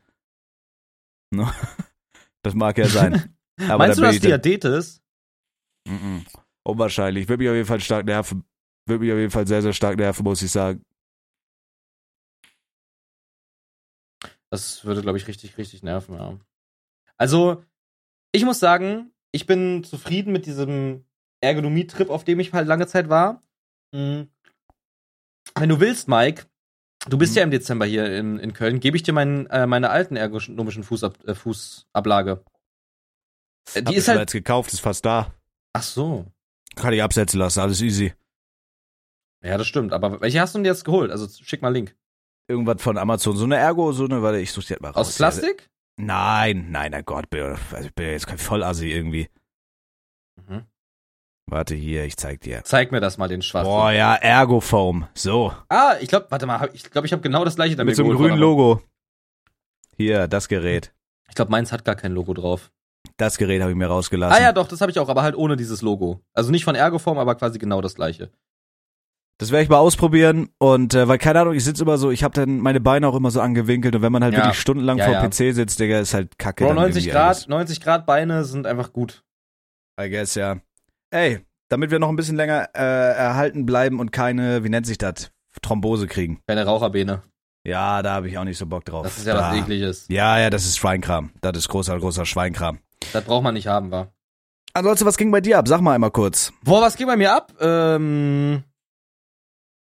Ne? 1.31 1.51
Das 2.41 2.53
mag 2.55 2.77
ja 2.77 2.87
sein. 2.87 3.35
Aber 3.67 3.79
Meinst 3.79 3.97
du, 3.97 4.01
da 4.03 4.07
dass 4.11 4.19
bin 4.21 4.29
Diabetes? 5.87 6.01
Mhm. 6.03 6.25
Unwahrscheinlich. 6.63 7.27
Würde 7.27 7.43
mich 7.43 7.49
auf 7.49 7.55
jeden 7.55 7.67
Fall 7.67 7.79
stark 7.79 8.05
nerven. 8.05 8.43
Würde 8.85 9.03
mich 9.03 9.11
auf 9.13 9.17
jeden 9.19 9.31
Fall 9.31 9.47
sehr, 9.47 9.61
sehr 9.61 9.73
stark 9.73 9.97
nerven, 9.97 10.23
muss 10.23 10.41
ich 10.41 10.51
sagen. 10.51 10.83
Das 14.51 14.83
würde, 14.83 15.01
glaube 15.01 15.17
ich, 15.17 15.27
richtig, 15.27 15.57
richtig 15.57 15.83
nerven, 15.83 16.15
ja. 16.15 16.39
Also, 17.17 17.63
ich 18.31 18.45
muss 18.45 18.59
sagen, 18.59 19.11
ich 19.31 19.45
bin 19.45 19.83
zufrieden 19.83 20.33
mit 20.33 20.45
diesem 20.45 21.05
Ergonomie-Trip, 21.41 22.09
auf 22.09 22.23
dem 22.23 22.39
ich 22.39 22.51
halt 22.53 22.67
lange 22.67 22.87
Zeit 22.87 23.09
war. 23.09 23.43
Mhm. 23.93 24.29
Wenn 25.55 25.69
du 25.69 25.79
willst, 25.79 26.07
Mike, 26.07 26.45
du 27.07 27.17
bist 27.17 27.33
Mhm. 27.33 27.37
ja 27.37 27.43
im 27.43 27.51
Dezember 27.51 27.85
hier 27.85 28.15
in, 28.17 28.39
in 28.39 28.53
Köln, 28.53 28.79
gebe 28.79 28.97
ich 28.97 29.03
dir 29.03 29.13
mein, 29.13 29.45
äh, 29.47 29.67
meine 29.67 29.89
alten 29.91 30.15
ergonomischen 30.15 30.83
Fußab 30.83 31.27
äh, 31.27 31.35
Fußablage. 31.35 32.43
Äh, 33.73 33.79
Hab 33.79 33.85
Die 33.85 33.91
ich 33.91 33.97
ist 33.99 34.07
halt. 34.07 34.19
jetzt 34.19 34.31
gekauft, 34.33 34.73
ist 34.73 34.79
fast 34.81 35.05
da. 35.05 35.33
Ach 35.73 35.83
so. 35.83 36.25
Kann 36.75 36.93
ich 36.93 37.03
absetzen 37.03 37.39
lassen, 37.39 37.59
alles 37.59 37.81
easy. 37.81 38.13
Ja, 39.43 39.57
das 39.57 39.67
stimmt. 39.67 39.93
Aber 39.93 40.21
welche 40.21 40.39
hast 40.41 40.53
du 40.55 40.59
denn 40.59 40.65
jetzt 40.65 40.83
geholt? 40.85 41.11
Also 41.11 41.27
schick 41.43 41.61
mal 41.61 41.73
Link. 41.73 41.95
Irgendwas 42.47 42.81
von 42.81 42.97
Amazon, 42.97 43.37
so 43.37 43.43
eine 43.45 43.57
Ergo, 43.57 43.91
so 43.91 44.05
eine, 44.05 44.21
warte, 44.21 44.39
ich 44.39 44.51
such 44.51 44.65
die 44.65 44.73
halt 44.73 44.81
mal 44.81 44.89
raus. 44.89 45.07
Aus 45.09 45.17
Plastik? 45.17 45.69
Nein, 45.97 46.71
nein, 46.71 46.91
nein 46.91 47.03
Gott, 47.05 47.25
also 47.33 47.85
ich 47.87 47.93
bin 47.93 48.05
ja 48.07 48.11
jetzt 48.13 48.25
kein 48.27 48.37
Vollassi 48.37 48.89
irgendwie. 48.91 49.29
Mhm. 50.47 50.65
Warte 51.45 51.75
hier, 51.75 52.05
ich 52.05 52.15
zeig 52.17 52.41
dir. 52.41 52.63
Zeig 52.63 52.91
mir 52.91 52.99
das 53.01 53.17
mal, 53.17 53.27
den 53.27 53.41
schwarzen. 53.41 53.69
Boah, 53.69 53.91
ja, 53.91 54.15
Ergofoam. 54.15 55.07
So, 55.13 55.53
Ah, 55.67 55.95
ich 55.99 56.07
glaube, 56.07 56.27
warte 56.29 56.45
mal, 56.45 56.69
ich 56.73 56.89
glaube, 56.89 57.05
ich 57.07 57.11
habe 57.13 57.21
genau 57.21 57.43
das 57.43 57.55
gleiche 57.55 57.75
damit 57.75 57.91
mit 57.91 57.95
so 57.97 58.03
einem 58.03 58.15
grünen 58.15 58.37
Logo. 58.37 58.81
Hier, 59.97 60.27
das 60.27 60.47
Gerät. 60.47 60.93
Ich 61.27 61.35
glaube, 61.35 61.51
meins 61.51 61.71
hat 61.71 61.85
gar 61.85 61.95
kein 61.95 62.13
Logo 62.13 62.33
drauf. 62.33 62.71
Das 63.17 63.37
Gerät 63.37 63.61
habe 63.61 63.71
ich 63.71 63.77
mir 63.77 63.87
rausgelassen. 63.87 64.37
Ah 64.37 64.41
ja, 64.41 64.51
doch, 64.53 64.67
das 64.67 64.81
habe 64.81 64.91
ich 64.91 64.99
auch, 64.99 65.09
aber 65.09 65.23
halt 65.23 65.35
ohne 65.35 65.55
dieses 65.55 65.81
Logo. 65.81 66.21
Also 66.33 66.51
nicht 66.51 66.63
von 66.63 66.75
Ergoform, 66.75 67.17
aber 67.17 67.35
quasi 67.35 67.59
genau 67.59 67.81
das 67.81 67.95
gleiche. 67.95 68.31
Das 69.37 69.51
werde 69.51 69.63
ich 69.63 69.69
mal 69.69 69.77
ausprobieren 69.77 70.49
und 70.57 70.93
äh, 70.93 71.07
weil 71.07 71.17
keine 71.17 71.39
Ahnung, 71.39 71.53
ich 71.53 71.63
sitze 71.63 71.83
immer 71.83 71.97
so, 71.97 72.11
ich 72.11 72.23
habe 72.25 72.33
dann 72.33 72.59
meine 72.59 72.81
Beine 72.81 73.07
auch 73.07 73.15
immer 73.15 73.31
so 73.31 73.39
angewinkelt 73.39 73.95
und 73.95 74.01
wenn 74.01 74.11
man 74.11 74.21
halt 74.21 74.33
Ja. 74.33 74.39
wirklich 74.41 74.59
stundenlang 74.59 74.97
Ja, 74.97 75.05
vor 75.05 75.13
ja. 75.13 75.25
PC 75.27 75.55
sitzt, 75.55 75.79
Digga, 75.79 75.99
ist 75.99 76.13
halt 76.13 76.37
kacke. 76.37 76.65
Bro, 76.65 76.73
dann 76.73 76.83
90 76.83 77.03
irgendwie 77.05 77.11
Grad, 77.17 77.27
alles. 77.35 77.47
90 77.47 77.81
Grad 77.81 78.05
Beine 78.05 78.43
sind 78.43 78.67
einfach 78.67 78.91
gut. 78.91 79.23
I 80.01 80.09
guess, 80.09 80.35
ja. 80.35 80.57
Ey, 81.11 81.39
damit 81.69 81.89
wir 81.89 81.99
noch 81.99 82.09
ein 82.09 82.17
bisschen 82.17 82.35
länger 82.35 82.69
äh, 82.73 82.79
erhalten 82.81 83.65
bleiben 83.65 83.99
und 84.01 84.11
keine, 84.11 84.63
wie 84.65 84.69
nennt 84.69 84.85
sich 84.85 84.97
das, 84.97 85.31
Thrombose 85.61 86.07
kriegen. 86.07 86.41
Keine 86.47 86.65
Raucherbeine. 86.65 87.23
Ja, 87.65 88.01
da 88.01 88.13
habe 88.15 88.27
ich 88.27 88.37
auch 88.37 88.43
nicht 88.45 88.57
so 88.57 88.65
Bock 88.65 88.83
drauf. 88.85 89.03
Das 89.03 89.17
ist 89.17 89.27
ja 89.27 89.35
da. 89.35 89.51
was 89.51 89.57
ekliges. 89.57 90.05
Ja, 90.09 90.37
ja, 90.39 90.49
das 90.49 90.65
ist 90.65 90.77
Schweinkram. 90.77 91.31
Das 91.41 91.57
ist 91.57 91.69
großer, 91.69 91.97
großer 91.97 92.25
Schweinkram. 92.25 92.79
Das 93.13 93.23
braucht 93.23 93.43
man 93.43 93.53
nicht 93.53 93.67
haben, 93.67 93.91
wa? 93.91 94.07
Ansonsten, 94.73 95.05
was 95.05 95.17
ging 95.17 95.31
bei 95.31 95.41
dir 95.41 95.57
ab? 95.57 95.67
Sag 95.67 95.81
mal 95.81 95.93
einmal 95.95 96.11
kurz. 96.11 96.53
Boah, 96.63 96.81
was 96.81 96.95
geht 96.95 97.07
bei 97.07 97.17
mir 97.17 97.33
ab? 97.33 97.53
Ähm, 97.59 98.63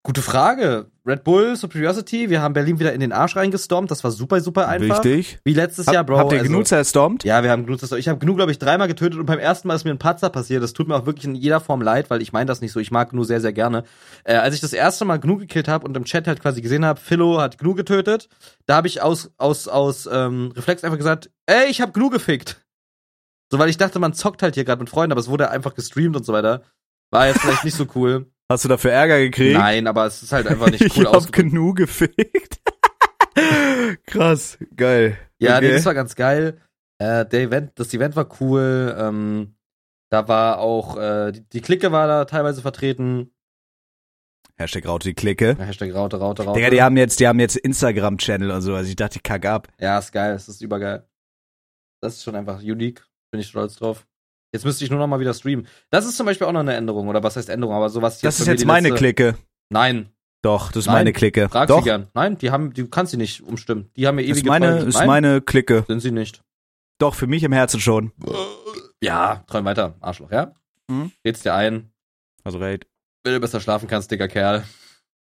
gute 0.05 0.23
Frage. 0.23 0.87
Red 1.05 1.25
Bull, 1.25 1.57
Superiority, 1.57 2.29
wir 2.29 2.43
haben 2.43 2.53
Berlin 2.53 2.79
wieder 2.79 2.93
in 2.93 3.01
den 3.01 3.13
Arsch 3.13 3.35
reingestormt. 3.35 3.91
Das 3.91 4.05
war 4.05 4.11
super, 4.11 4.41
super 4.43 4.69
einfach. 4.69 5.03
Wichtig. 5.03 5.39
Wie 5.43 5.55
letztes 5.55 5.87
Hab, 5.87 5.95
Jahr, 5.95 6.05
Bro. 6.05 6.19
habt 6.19 6.33
ihr 6.33 6.39
also- 6.39 6.51
genug 6.51 6.67
zerstormt? 6.67 7.25
Ja, 7.25 7.43
wir 7.43 7.51
haben 7.51 7.65
genug, 7.65 7.81
das- 7.81 7.93
ich 7.93 8.09
habe 8.09 8.19
genug, 8.19 8.37
glaube 8.37 8.53
ich, 8.53 8.59
dreimal 8.59 8.89
getötet 8.89 9.19
und 9.19 9.25
beim 9.27 9.39
ersten 9.39 9.69
Mal 9.69 9.75
ist 9.75 9.85
mir 9.85 9.91
ein 9.91 9.99
Patzer 9.99 10.29
passiert. 10.29 10.63
Das 10.63 10.75
tut 10.75 10.87
mir 10.87 10.95
auch 10.97 11.07
wirklich 11.07 11.25
in 11.25 11.35
jeder 11.35 11.61
Form 11.61 11.81
leid, 11.81 12.11
weil 12.11 12.21
ich 12.21 12.33
meine 12.35 12.47
das 12.47 12.61
nicht 12.61 12.73
so. 12.73 12.79
Ich 12.79 12.91
mag 12.91 13.11
Gnu 13.11 13.25
sehr, 13.25 13.41
sehr 13.41 13.55
gerne. 13.55 13.85
Äh, 14.25 14.35
als 14.35 14.55
ich 14.55 14.61
das 14.61 14.75
erste 14.75 15.07
Mal 15.07 15.17
Gnu 15.19 15.39
gekillt 15.39 15.67
habe 15.67 15.87
und 15.87 15.97
im 15.97 16.05
Chat 16.05 16.27
halt 16.29 16.41
quasi 16.43 16.61
gesehen 16.61 16.85
habe, 16.85 17.01
Philo 17.01 17.41
hat 17.41 17.57
Gnu 17.59 17.75
getötet, 17.75 18.29
da 18.67 18.77
habe 18.77 18.87
ich 18.87 19.01
aus 19.01 19.31
aus 19.39 19.67
aus 19.67 20.07
ähm, 20.13 20.53
Reflex 20.55 20.85
einfach 20.85 20.99
gesagt, 20.99 21.31
ey, 21.47 21.69
ich 21.71 21.81
habe 21.81 21.93
Gnu 21.93 22.11
gefickt. 22.11 22.61
So, 23.50 23.59
weil 23.59 23.71
ich 23.71 23.78
dachte, 23.78 23.99
man 23.99 24.12
zockt 24.12 24.43
halt 24.43 24.55
hier 24.55 24.64
gerade 24.64 24.81
mit 24.81 24.90
Freunden, 24.90 25.12
aber 25.12 25.21
es 25.21 25.28
wurde 25.28 25.50
einfach 25.50 25.75
gestreamt 25.75 26.17
und 26.17 26.25
so 26.25 26.33
weiter. 26.33 26.62
War 27.11 27.28
jetzt 27.28 27.40
vielleicht 27.40 27.64
nicht 27.64 27.76
so 27.76 27.87
cool. 27.95 28.31
Hast 28.50 28.64
du 28.64 28.69
dafür 28.69 28.93
Ärger 28.93 29.19
gekriegt? 29.19 29.59
Nein, 29.59 29.87
aber 29.87 30.07
es 30.07 30.23
ist 30.23 30.33
halt 30.33 30.47
einfach 30.47 30.71
nicht 30.71 30.83
cool 30.97 31.04
ich 31.04 31.13
hab 31.13 31.32
genug 31.32 31.76
gefickt. 31.76 32.61
Krass, 34.06 34.58
geil. 34.76 35.19
Ja, 35.39 35.61
nee, 35.61 35.67
okay. 35.67 35.76
das 35.76 35.84
war 35.87 35.95
ganz 35.95 36.15
geil. 36.15 36.61
Äh, 36.99 37.25
der 37.26 37.43
Event, 37.43 37.73
das 37.76 37.95
Event 37.95 38.17
war 38.17 38.28
cool. 38.41 38.95
Ähm, 38.99 39.54
da 40.11 40.28
war 40.28 40.58
auch, 40.58 40.97
äh, 40.99 41.32
die, 41.32 41.49
die 41.49 41.61
Clique 41.61 41.93
war 41.93 42.06
da 42.06 42.25
teilweise 42.25 42.61
vertreten. 42.63 43.30
Hashtag 44.56 44.87
Raute 44.89 45.08
die 45.08 45.15
Clique. 45.15 45.56
Hashtag 45.56 45.95
Raute, 45.95 46.19
Raute, 46.19 46.43
Raute. 46.45 46.58
Digga, 46.58 46.71
die 46.71 46.82
haben 46.82 46.97
jetzt, 46.97 47.21
die 47.21 47.28
haben 47.28 47.39
jetzt 47.39 47.56
Instagram-Channel 47.56 48.50
und 48.50 48.61
so, 48.63 48.75
also 48.75 48.89
ich 48.89 48.97
dachte, 48.97 49.19
die 49.19 49.23
kack 49.23 49.47
ab. 49.47 49.69
ja, 49.78 49.99
ist 49.99 50.11
geil, 50.11 50.32
das 50.32 50.49
ist 50.49 50.61
übergeil. 50.61 51.06
Das 52.00 52.15
ist 52.15 52.25
schon 52.25 52.34
einfach 52.34 52.61
unique. 52.61 53.07
Bin 53.30 53.41
ich 53.41 53.49
stolz 53.49 53.76
drauf. 53.76 54.06
Jetzt 54.54 54.64
müsste 54.64 54.84
ich 54.84 54.91
nur 54.91 54.99
noch 54.99 55.06
mal 55.06 55.21
wieder 55.21 55.34
streamen. 55.34 55.67
Das 55.91 56.06
ist 56.06 56.17
zum 56.17 56.25
Beispiel 56.26 56.47
auch 56.47 56.52
noch 56.52 56.60
eine 56.60 56.75
Änderung, 56.75 57.08
oder 57.08 57.23
was 57.23 57.36
heißt 57.36 57.50
Änderung, 57.50 57.75
aber 57.75 57.91
sowas 57.91 58.21
Das 58.21 58.41
ist 58.41 58.47
jetzt 58.47 58.64
meine 58.64 58.88
letzte- 58.88 58.99
Clique. 58.99 59.36
Nein, 59.71 60.08
Doch, 60.41 60.69
das 60.69 60.82
ist 60.82 60.86
Nein, 60.86 60.95
meine 60.95 61.12
Clique. 61.12 61.49
frag 61.49 61.67
Doch, 61.69 61.78
sie 61.80 61.84
gern. 61.84 62.06
Nein, 62.14 62.38
die 62.38 62.50
haben, 62.52 62.73
die 62.73 62.88
kannst 62.88 63.10
sie 63.10 63.17
nicht 63.17 63.43
umstimmen. 63.43 63.91
Die 63.97 64.06
haben 64.06 64.14
mir 64.14 64.23
ewige 64.23 64.38
ist 64.38 64.47
meine, 64.47 64.78
Treue. 64.78 64.88
ist 64.88 64.95
Nein, 64.95 65.06
meine 65.08 65.41
Clique. 65.43 65.84
sind 65.88 66.00
sie 66.00 66.12
nicht. 66.12 66.43
Doch, 66.99 67.14
für 67.17 67.26
mich 67.26 67.43
im 67.43 67.52
Herzen 67.52 67.80
schon. 67.80 68.12
Ja, 69.02 69.45
träum 69.49 69.64
weiter, 69.64 69.97
Arschloch, 70.00 70.30
ja? 70.30 70.54
Mhm. 70.88 71.10
Red's 71.25 71.43
dir 71.43 71.54
ein. 71.54 71.91
Also 72.45 72.58
recht. 72.58 72.86
Wenn 73.25 73.34
du 73.34 73.41
besser 73.41 73.60
schlafen 73.60 73.88
kannst, 73.88 74.10
dicker 74.10 74.28
Kerl. 74.28 74.64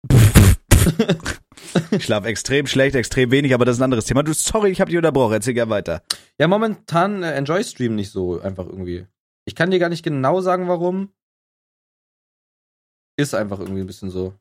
Ich 1.91 2.05
schlafe 2.05 2.27
extrem 2.27 2.67
schlecht, 2.67 2.95
extrem 2.95 3.31
wenig, 3.31 3.53
aber 3.53 3.65
das 3.65 3.75
ist 3.75 3.81
ein 3.81 3.85
anderes 3.85 4.05
Thema. 4.05 4.23
Du, 4.23 4.33
sorry, 4.33 4.69
ich 4.69 4.81
habe 4.81 4.89
dich 4.89 4.97
unterbrochen. 4.97 5.33
Erzähl 5.33 5.53
gerne 5.53 5.71
weiter. 5.71 6.03
Ja, 6.39 6.47
momentan 6.47 7.23
äh, 7.23 7.33
enjoy 7.33 7.63
Stream 7.63 7.95
nicht 7.95 8.11
so 8.11 8.39
einfach 8.41 8.65
irgendwie. 8.65 9.07
Ich 9.45 9.55
kann 9.55 9.71
dir 9.71 9.79
gar 9.79 9.89
nicht 9.89 10.03
genau 10.03 10.41
sagen, 10.41 10.67
warum. 10.67 11.09
Ist 13.17 13.35
einfach 13.35 13.59
irgendwie 13.59 13.81
ein 13.81 13.87
bisschen 13.87 14.09
so. 14.09 14.33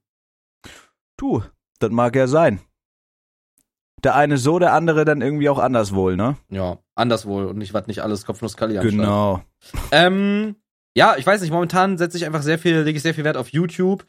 Du, 1.19 1.43
das 1.79 1.91
mag 1.91 2.17
ja 2.17 2.27
sein. 2.27 2.61
Der 4.03 4.17
eine 4.17 4.39
so, 4.39 4.59
der 4.59 4.73
andere 4.73 5.05
dann 5.05 5.21
irgendwie 5.21 5.49
auch 5.49 5.59
anders 5.59 5.95
wohl, 5.95 6.17
ne? 6.17 6.37
Ja, 6.49 6.79
anders 6.95 7.27
wohl 7.27 7.47
und 7.47 7.59
nicht, 7.59 7.73
was 7.75 7.87
nicht 7.87 8.03
alles 8.03 8.25
Kopfnuss 8.25 8.57
Kali. 8.57 8.79
Genau. 8.79 9.43
Ähm, 9.93 10.57
ja, 10.97 11.17
ich 11.17 11.27
weiß 11.27 11.41
nicht, 11.41 11.53
momentan 11.53 11.99
setze 11.99 12.17
ich 12.17 12.27
einfach 12.27 12.43
sehr 12.43 12.59
viel, 12.59 12.81
lege 12.81 12.97
ich 12.97 13.03
sehr 13.03 13.15
viel 13.15 13.25
Wert 13.25 13.37
auf 13.37 13.49
YouTube. 13.49 14.05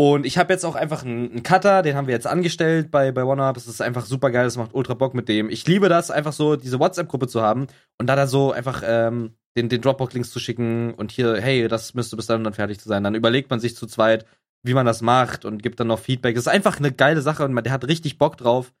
Und 0.00 0.24
ich 0.24 0.38
habe 0.38 0.50
jetzt 0.50 0.64
auch 0.64 0.76
einfach 0.76 1.04
einen, 1.04 1.30
einen 1.30 1.42
Cutter, 1.42 1.82
den 1.82 1.94
haben 1.94 2.06
wir 2.06 2.14
jetzt 2.14 2.26
angestellt 2.26 2.90
bei, 2.90 3.12
bei 3.12 3.22
OneUp. 3.22 3.58
Es 3.58 3.66
ist 3.66 3.82
einfach 3.82 4.06
super 4.06 4.30
geil, 4.30 4.46
es 4.46 4.56
macht 4.56 4.72
ultra 4.72 4.94
Bock 4.94 5.12
mit 5.12 5.28
dem. 5.28 5.50
Ich 5.50 5.66
liebe 5.66 5.90
das, 5.90 6.10
einfach 6.10 6.32
so 6.32 6.56
diese 6.56 6.80
WhatsApp-Gruppe 6.80 7.28
zu 7.28 7.42
haben 7.42 7.66
und 7.98 8.06
da 8.06 8.16
da 8.16 8.26
so 8.26 8.50
einfach 8.50 8.82
ähm, 8.82 9.34
den, 9.58 9.68
den 9.68 9.82
Dropbox-Links 9.82 10.30
zu 10.30 10.38
schicken 10.38 10.94
und 10.94 11.12
hier, 11.12 11.38
hey, 11.38 11.68
das 11.68 11.92
müsste 11.92 12.16
bis 12.16 12.24
dann 12.24 12.42
dann 12.44 12.54
fertig 12.54 12.80
zu 12.80 12.88
sein. 12.88 13.04
Dann 13.04 13.14
überlegt 13.14 13.50
man 13.50 13.60
sich 13.60 13.76
zu 13.76 13.86
zweit, 13.86 14.24
wie 14.62 14.72
man 14.72 14.86
das 14.86 15.02
macht 15.02 15.44
und 15.44 15.62
gibt 15.62 15.78
dann 15.80 15.88
noch 15.88 15.98
Feedback. 15.98 16.34
Es 16.34 16.44
ist 16.44 16.48
einfach 16.48 16.78
eine 16.78 16.92
geile 16.92 17.20
Sache 17.20 17.44
und 17.44 17.52
man, 17.52 17.62
der 17.62 17.74
hat 17.74 17.86
richtig 17.86 18.16
Bock 18.16 18.38
drauf. 18.38 18.72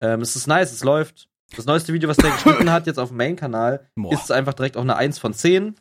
Ähm, 0.00 0.22
es 0.22 0.34
ist 0.34 0.46
nice, 0.46 0.72
es 0.72 0.82
läuft. 0.82 1.28
Das 1.54 1.66
neueste 1.66 1.92
Video, 1.92 2.08
was 2.08 2.16
der 2.16 2.30
geschnitten 2.30 2.72
hat, 2.72 2.86
jetzt 2.86 2.98
auf 2.98 3.10
dem 3.10 3.18
Main-Kanal, 3.18 3.86
ist 4.08 4.32
einfach 4.32 4.54
direkt 4.54 4.78
auch 4.78 4.82
eine 4.82 4.96
1 4.96 5.18
von 5.18 5.34
10. 5.34 5.74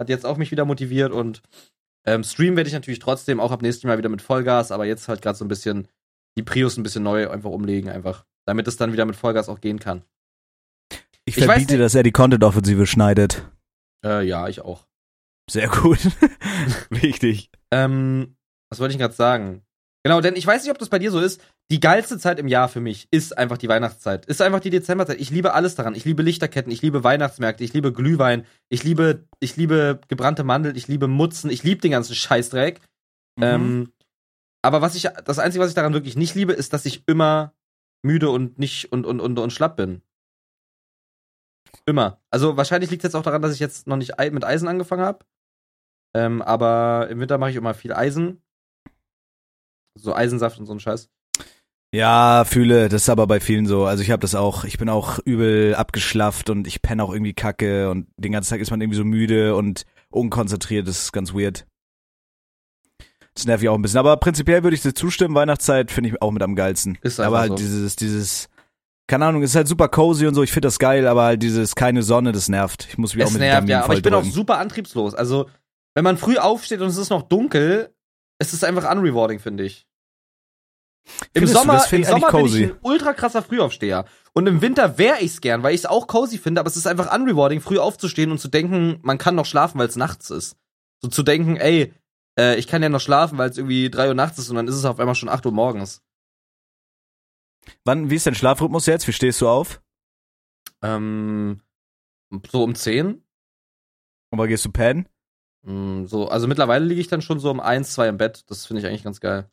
Hat 0.00 0.08
jetzt 0.08 0.24
auch 0.24 0.38
mich 0.38 0.50
wieder 0.52 0.64
motiviert 0.64 1.12
und 1.12 1.42
ähm, 2.06 2.22
Stream 2.22 2.56
werde 2.56 2.68
ich 2.68 2.74
natürlich 2.74 3.00
trotzdem 3.00 3.40
auch 3.40 3.50
ab 3.50 3.62
nächstem 3.62 3.88
Mal 3.88 3.98
wieder 3.98 4.08
mit 4.08 4.22
Vollgas, 4.22 4.70
aber 4.70 4.86
jetzt 4.86 5.08
halt 5.08 5.22
gerade 5.22 5.36
so 5.36 5.44
ein 5.44 5.48
bisschen 5.48 5.88
die 6.38 6.42
Prius 6.42 6.76
ein 6.76 6.82
bisschen 6.82 7.02
neu 7.02 7.28
einfach 7.30 7.50
umlegen, 7.50 7.90
einfach. 7.90 8.24
Damit 8.46 8.68
es 8.68 8.76
dann 8.76 8.92
wieder 8.92 9.04
mit 9.04 9.16
Vollgas 9.16 9.48
auch 9.48 9.60
gehen 9.60 9.80
kann. 9.80 10.04
Ich 11.24 11.36
Ich 11.36 11.44
verbiete, 11.44 11.78
dass 11.78 11.96
er 11.96 12.04
die 12.04 12.12
Content-Offensive 12.12 12.86
schneidet. 12.86 13.50
Äh, 14.04 14.24
ja, 14.24 14.46
ich 14.46 14.60
auch. 14.60 14.86
Sehr 15.50 15.68
gut. 15.68 15.98
Wichtig. 16.90 17.50
Ähm, 17.72 18.36
was 18.70 18.78
wollte 18.78 18.92
ich 18.92 19.00
gerade 19.00 19.14
sagen? 19.14 19.65
Genau, 20.06 20.20
denn 20.20 20.36
ich 20.36 20.46
weiß 20.46 20.62
nicht, 20.62 20.70
ob 20.70 20.78
das 20.78 20.88
bei 20.88 21.00
dir 21.00 21.10
so 21.10 21.18
ist. 21.18 21.42
Die 21.68 21.80
geilste 21.80 22.16
Zeit 22.16 22.38
im 22.38 22.46
Jahr 22.46 22.68
für 22.68 22.78
mich 22.78 23.08
ist 23.10 23.36
einfach 23.36 23.58
die 23.58 23.68
Weihnachtszeit. 23.68 24.24
Ist 24.26 24.40
einfach 24.40 24.60
die 24.60 24.70
Dezemberzeit. 24.70 25.20
Ich 25.20 25.30
liebe 25.30 25.52
alles 25.52 25.74
daran. 25.74 25.96
Ich 25.96 26.04
liebe 26.04 26.22
Lichterketten, 26.22 26.70
ich 26.70 26.80
liebe 26.80 27.02
Weihnachtsmärkte, 27.02 27.64
ich 27.64 27.72
liebe 27.72 27.92
Glühwein, 27.92 28.46
ich 28.68 28.84
liebe, 28.84 29.26
ich 29.40 29.56
liebe 29.56 30.00
gebrannte 30.06 30.44
Mandel, 30.44 30.76
ich 30.76 30.86
liebe 30.86 31.08
Mutzen, 31.08 31.50
ich 31.50 31.64
liebe 31.64 31.80
den 31.80 31.90
ganzen 31.90 32.14
Scheißdreck. 32.14 32.78
Mhm. 33.34 33.42
Ähm, 33.42 33.92
aber 34.62 34.80
was 34.80 34.94
ich, 34.94 35.08
das 35.24 35.40
Einzige, 35.40 35.64
was 35.64 35.70
ich 35.70 35.74
daran 35.74 35.92
wirklich 35.92 36.14
nicht 36.14 36.36
liebe, 36.36 36.52
ist, 36.52 36.72
dass 36.72 36.86
ich 36.86 37.02
immer 37.08 37.52
müde 38.04 38.30
und 38.30 38.60
nicht 38.60 38.92
und, 38.92 39.06
und, 39.06 39.18
und, 39.18 39.36
und 39.36 39.52
schlapp 39.52 39.76
bin. 39.76 40.02
Immer. 41.84 42.20
Also 42.30 42.56
wahrscheinlich 42.56 42.92
liegt 42.92 43.02
es 43.02 43.08
jetzt 43.08 43.16
auch 43.16 43.24
daran, 43.24 43.42
dass 43.42 43.54
ich 43.54 43.58
jetzt 43.58 43.88
noch 43.88 43.96
nicht 43.96 44.16
mit 44.30 44.44
Eisen 44.44 44.68
angefangen 44.68 45.02
habe. 45.02 45.26
Ähm, 46.14 46.42
aber 46.42 47.08
im 47.10 47.18
Winter 47.18 47.38
mache 47.38 47.50
ich 47.50 47.56
immer 47.56 47.74
viel 47.74 47.92
Eisen. 47.92 48.40
So 49.96 50.14
Eisensaft 50.14 50.58
und 50.58 50.66
so 50.66 50.72
ein 50.72 50.80
Scheiß. 50.80 51.08
Ja, 51.94 52.44
fühle, 52.44 52.88
das 52.88 53.02
ist 53.02 53.08
aber 53.08 53.26
bei 53.26 53.40
vielen 53.40 53.66
so. 53.66 53.86
Also 53.86 54.02
ich 54.02 54.10
habe 54.10 54.20
das 54.20 54.34
auch, 54.34 54.64
ich 54.64 54.76
bin 54.76 54.88
auch 54.88 55.18
übel 55.24 55.74
abgeschlafft 55.74 56.50
und 56.50 56.66
ich 56.66 56.82
penne 56.82 57.02
auch 57.02 57.12
irgendwie 57.12 57.32
kacke 57.32 57.90
und 57.90 58.08
den 58.16 58.32
ganzen 58.32 58.50
Tag 58.50 58.60
ist 58.60 58.70
man 58.70 58.80
irgendwie 58.80 58.98
so 58.98 59.04
müde 59.04 59.54
und 59.54 59.86
unkonzentriert, 60.10 60.86
das 60.88 61.04
ist 61.04 61.12
ganz 61.12 61.32
weird. 61.32 61.66
Das 63.34 63.46
nervt 63.46 63.62
mich 63.62 63.68
auch 63.68 63.74
ein 63.74 63.82
bisschen. 63.82 63.98
Aber 63.98 64.16
prinzipiell 64.16 64.62
würde 64.62 64.74
ich 64.74 64.82
dir 64.82 64.94
zustimmen, 64.94 65.34
Weihnachtszeit 65.34 65.90
finde 65.90 66.10
ich 66.10 66.22
auch 66.22 66.32
mit 66.32 66.42
am 66.42 66.54
geilsten. 66.54 66.98
Ist 67.02 67.20
aber 67.20 67.38
halt 67.38 67.50
so. 67.50 67.56
dieses, 67.56 67.96
dieses, 67.96 68.48
keine 69.06 69.26
Ahnung, 69.26 69.42
ist 69.42 69.54
halt 69.54 69.68
super 69.68 69.88
cozy 69.88 70.26
und 70.26 70.34
so, 70.34 70.42
ich 70.42 70.52
finde 70.52 70.66
das 70.66 70.78
geil, 70.78 71.06
aber 71.06 71.24
halt 71.24 71.42
dieses 71.42 71.74
keine 71.74 72.02
Sonne, 72.02 72.32
das 72.32 72.48
nervt. 72.48 72.88
Ich 72.88 72.98
muss 72.98 73.14
mich 73.14 73.24
auch 73.24 73.28
Es 73.28 73.34
mit 73.34 73.42
nervt, 73.42 73.68
ja, 73.68 73.84
aber 73.84 73.94
ich 73.94 74.02
bin 74.02 74.14
auch 74.14 74.20
drücken. 74.20 74.34
super 74.34 74.58
antriebslos. 74.58 75.14
Also, 75.14 75.48
wenn 75.94 76.04
man 76.04 76.16
früh 76.18 76.36
aufsteht 76.36 76.80
und 76.80 76.88
es 76.88 76.96
ist 76.96 77.10
noch 77.10 77.22
dunkel, 77.22 77.94
es 78.38 78.52
ist 78.52 78.64
einfach 78.64 78.90
unrewarding, 78.90 79.38
finde 79.38 79.64
ich. 79.64 79.86
Im 81.34 81.46
Sommer, 81.46 81.84
im 81.92 82.00
ich 82.00 82.08
Sommer 82.08 82.32
bin 82.32 82.46
ich 82.46 82.56
ein 82.56 82.78
ultra 82.82 83.12
krasser 83.12 83.42
Frühaufsteher. 83.42 84.06
Und 84.32 84.46
im 84.48 84.60
Winter 84.60 84.98
wäre 84.98 85.20
ich's 85.20 85.40
gern, 85.40 85.62
weil 85.62 85.74
ich's 85.74 85.86
auch 85.86 86.08
cozy 86.08 86.38
finde, 86.38 86.60
aber 86.60 86.68
es 86.68 86.76
ist 86.76 86.86
einfach 86.86 87.14
unrewarding, 87.14 87.60
früh 87.60 87.78
aufzustehen 87.78 88.32
und 88.32 88.38
zu 88.38 88.48
denken, 88.48 88.98
man 89.02 89.18
kann 89.18 89.36
noch 89.36 89.46
schlafen, 89.46 89.78
weil 89.78 89.88
es 89.88 89.96
nachts 89.96 90.30
ist. 90.30 90.56
So 91.00 91.08
zu 91.08 91.22
denken, 91.22 91.56
ey, 91.56 91.94
äh, 92.38 92.56
ich 92.56 92.66
kann 92.66 92.82
ja 92.82 92.88
noch 92.88 93.00
schlafen, 93.00 93.38
weil 93.38 93.50
es 93.50 93.58
irgendwie 93.58 93.90
drei 93.90 94.08
Uhr 94.08 94.14
nachts 94.14 94.38
ist 94.38 94.50
und 94.50 94.56
dann 94.56 94.68
ist 94.68 94.74
es 94.74 94.84
auf 94.84 94.98
einmal 94.98 95.14
schon 95.14 95.28
acht 95.28 95.46
Uhr 95.46 95.52
morgens. 95.52 96.02
Wann, 97.84 98.10
wie 98.10 98.16
ist 98.16 98.26
dein 98.26 98.34
Schlafrhythmus 98.34 98.86
jetzt? 98.86 99.06
Wie 99.06 99.12
stehst 99.12 99.40
du 99.40 99.48
auf? 99.48 99.80
Ähm, 100.82 101.60
so 102.50 102.62
um 102.62 102.74
zehn. 102.74 103.22
Und 104.30 104.38
wann 104.38 104.48
gehst 104.48 104.64
du 104.64 104.70
pennen? 104.70 105.08
Mm, 105.66 106.06
So, 106.06 106.28
also 106.28 106.46
mittlerweile 106.46 106.84
liege 106.84 107.00
ich 107.00 107.08
dann 107.08 107.22
schon 107.22 107.40
so 107.40 107.50
um 107.50 107.60
eins, 107.60 107.92
zwei 107.92 108.08
im 108.08 108.18
Bett. 108.18 108.44
Das 108.48 108.66
finde 108.66 108.80
ich 108.80 108.86
eigentlich 108.86 109.04
ganz 109.04 109.20
geil. 109.20 109.48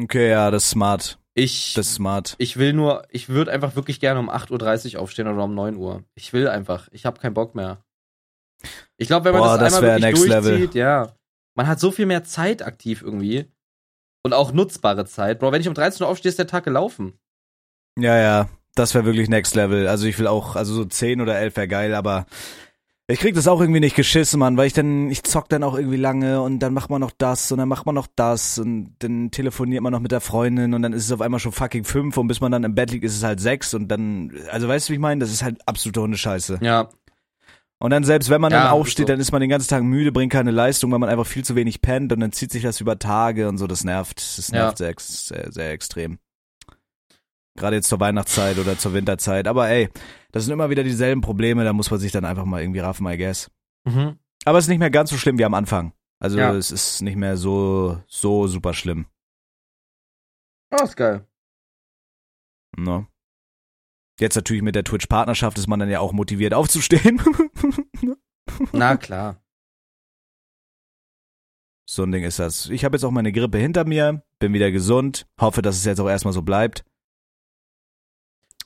Okay, 0.00 0.30
ja, 0.30 0.50
das 0.50 0.64
ist 0.64 0.70
smart. 0.70 1.18
Ich, 1.34 1.74
Das 1.74 1.86
ist 1.88 1.94
smart. 1.94 2.34
ich 2.38 2.56
will 2.56 2.72
nur, 2.72 3.04
ich 3.10 3.28
würde 3.28 3.52
einfach 3.52 3.76
wirklich 3.76 4.00
gerne 4.00 4.18
um 4.20 4.28
8.30 4.30 4.94
Uhr 4.96 5.02
aufstehen 5.02 5.28
oder 5.28 5.44
um 5.44 5.54
9 5.54 5.76
Uhr. 5.76 6.02
Ich 6.14 6.32
will 6.32 6.48
einfach. 6.48 6.88
Ich 6.92 7.06
habe 7.06 7.20
keinen 7.20 7.34
Bock 7.34 7.54
mehr. 7.54 7.84
Ich 8.96 9.06
glaube, 9.06 9.26
wenn 9.26 9.32
man 9.32 9.42
Boah, 9.42 9.58
das 9.58 9.72
das 9.72 9.82
einmal 9.82 10.00
wirklich 10.02 10.14
durchzieht, 10.14 10.28
level. 10.74 10.76
ja. 10.76 11.14
Man 11.56 11.66
hat 11.68 11.78
so 11.80 11.90
viel 11.92 12.06
mehr 12.06 12.24
Zeit 12.24 12.62
aktiv 12.62 13.02
irgendwie. 13.02 13.46
Und 14.24 14.32
auch 14.34 14.52
nutzbare 14.52 15.04
Zeit. 15.06 15.38
Bro, 15.38 15.52
wenn 15.52 15.60
ich 15.60 15.68
um 15.68 15.74
13 15.74 16.02
Uhr 16.04 16.08
aufstehe, 16.10 16.28
ist 16.30 16.38
der 16.40 16.48
Tag 16.48 16.64
gelaufen. 16.64 17.18
Ja, 17.98 18.16
ja, 18.16 18.48
das 18.74 18.94
wäre 18.94 19.04
wirklich 19.04 19.28
Next 19.28 19.54
Level. 19.54 19.86
Also 19.88 20.06
ich 20.06 20.18
will 20.18 20.26
auch, 20.26 20.56
also 20.56 20.74
so 20.74 20.84
10 20.84 21.20
oder 21.20 21.36
11 21.38 21.56
wäre 21.56 21.68
geil, 21.68 21.94
aber 21.94 22.26
ich 23.10 23.20
krieg 23.20 23.34
das 23.34 23.48
auch 23.48 23.60
irgendwie 23.60 23.80
nicht 23.80 23.96
geschissen, 23.96 24.38
Mann, 24.38 24.56
weil 24.58 24.66
ich 24.66 24.74
dann, 24.74 25.10
ich 25.10 25.22
zock 25.22 25.48
dann 25.48 25.62
auch 25.62 25.74
irgendwie 25.76 25.96
lange 25.96 26.42
und 26.42 26.58
dann 26.58 26.74
macht 26.74 26.90
man 26.90 27.00
noch 27.00 27.10
das 27.16 27.50
und 27.50 27.56
dann 27.58 27.68
macht 27.68 27.86
man 27.86 27.94
noch 27.94 28.06
das 28.14 28.58
und 28.58 28.94
dann 28.98 29.30
telefoniert 29.30 29.82
man 29.82 29.92
noch 29.92 30.00
mit 30.00 30.12
der 30.12 30.20
Freundin 30.20 30.74
und 30.74 30.82
dann 30.82 30.92
ist 30.92 31.04
es 31.06 31.12
auf 31.12 31.22
einmal 31.22 31.40
schon 31.40 31.52
fucking 31.52 31.84
fünf 31.84 32.16
und 32.18 32.26
bis 32.28 32.40
man 32.42 32.52
dann 32.52 32.64
im 32.64 32.74
Bett 32.74 32.90
liegt, 32.90 33.04
ist 33.04 33.16
es 33.16 33.22
halt 33.24 33.40
sechs 33.40 33.72
und 33.72 33.88
dann, 33.88 34.32
also 34.50 34.68
weißt 34.68 34.88
du, 34.88 34.90
wie 34.90 34.94
ich 34.96 35.00
meine? 35.00 35.20
Das 35.20 35.30
ist 35.32 35.42
halt 35.42 35.58
absolute 35.66 36.02
Hundescheiße. 36.02 36.58
Ja. 36.60 36.90
Und 37.80 37.90
dann 37.90 38.04
selbst 38.04 38.28
wenn 38.28 38.40
man 38.40 38.52
Ja, 38.52 38.64
dann 38.64 38.72
aufsteht, 38.72 39.06
so. 39.06 39.12
dann 39.12 39.20
ist 39.20 39.32
man 39.32 39.40
den 39.40 39.48
ganzen 39.50 39.68
Tag 39.68 39.82
müde, 39.84 40.12
bringt 40.12 40.32
keine 40.32 40.50
Leistung, 40.50 40.90
weil 40.92 40.98
man 40.98 41.08
einfach 41.08 41.26
viel 41.26 41.44
zu 41.44 41.54
wenig 41.54 41.80
pennt 41.80 42.12
und 42.12 42.20
dann 42.20 42.32
zieht 42.32 42.50
sich 42.52 42.62
das 42.64 42.80
über 42.80 42.98
Tage 42.98 43.48
und 43.48 43.56
so, 43.56 43.66
das 43.66 43.84
nervt. 43.84 44.18
Das 44.36 44.48
Ja. 44.48 44.64
nervt 44.64 44.78
sehr, 44.78 44.88
ex- 44.88 45.28
sehr, 45.28 45.50
sehr 45.52 45.70
extrem. 45.70 46.18
Gerade 47.56 47.76
jetzt 47.76 47.88
zur 47.88 48.00
Weihnachtszeit 48.00 48.58
oder 48.58 48.78
zur 48.78 48.92
Winterzeit. 48.94 49.48
Aber 49.48 49.68
ey, 49.68 49.88
das 50.38 50.44
sind 50.46 50.52
immer 50.54 50.70
wieder 50.70 50.84
dieselben 50.84 51.20
Probleme, 51.20 51.64
da 51.64 51.72
muss 51.72 51.90
man 51.90 52.00
sich 52.00 52.12
dann 52.12 52.24
einfach 52.24 52.44
mal 52.44 52.60
irgendwie 52.62 52.80
raffen, 52.80 53.06
I 53.06 53.16
guess. 53.16 53.50
Mhm. 53.84 54.18
Aber 54.44 54.58
es 54.58 54.64
ist 54.64 54.68
nicht 54.68 54.78
mehr 54.78 54.90
ganz 54.90 55.10
so 55.10 55.16
schlimm 55.16 55.38
wie 55.38 55.44
am 55.44 55.54
Anfang. 55.54 55.92
Also 56.20 56.38
Ja. 56.38 56.52
es 56.54 56.70
ist 56.70 57.02
nicht 57.02 57.16
mehr 57.16 57.36
so, 57.36 58.02
so 58.08 58.46
super 58.46 58.74
schlimm. 58.74 59.06
Oh, 60.70 60.82
ist 60.82 60.96
geil. 60.96 61.26
Ne? 62.76 63.06
Jetzt 64.20 64.34
natürlich 64.36 64.62
mit 64.62 64.74
der 64.74 64.84
Twitch-Partnerschaft 64.84 65.58
ist 65.58 65.68
man 65.68 65.78
dann 65.80 65.88
ja 65.90 66.00
auch 66.00 66.12
motiviert 66.12 66.54
aufzustehen. 66.54 67.20
Na 68.72 68.96
klar. 68.96 69.42
So 71.88 72.02
ein 72.02 72.12
Ding 72.12 72.24
ist 72.24 72.38
das. 72.38 72.68
Ich 72.68 72.84
habe 72.84 72.96
jetzt 72.96 73.04
auch 73.04 73.10
meine 73.10 73.32
Grippe 73.32 73.58
hinter 73.58 73.84
mir, 73.86 74.22
bin 74.40 74.52
wieder 74.52 74.70
gesund, 74.70 75.26
hoffe, 75.40 75.62
dass 75.62 75.76
es 75.76 75.84
jetzt 75.84 76.00
auch 76.00 76.08
erstmal 76.08 76.34
so 76.34 76.42
bleibt. 76.42 76.84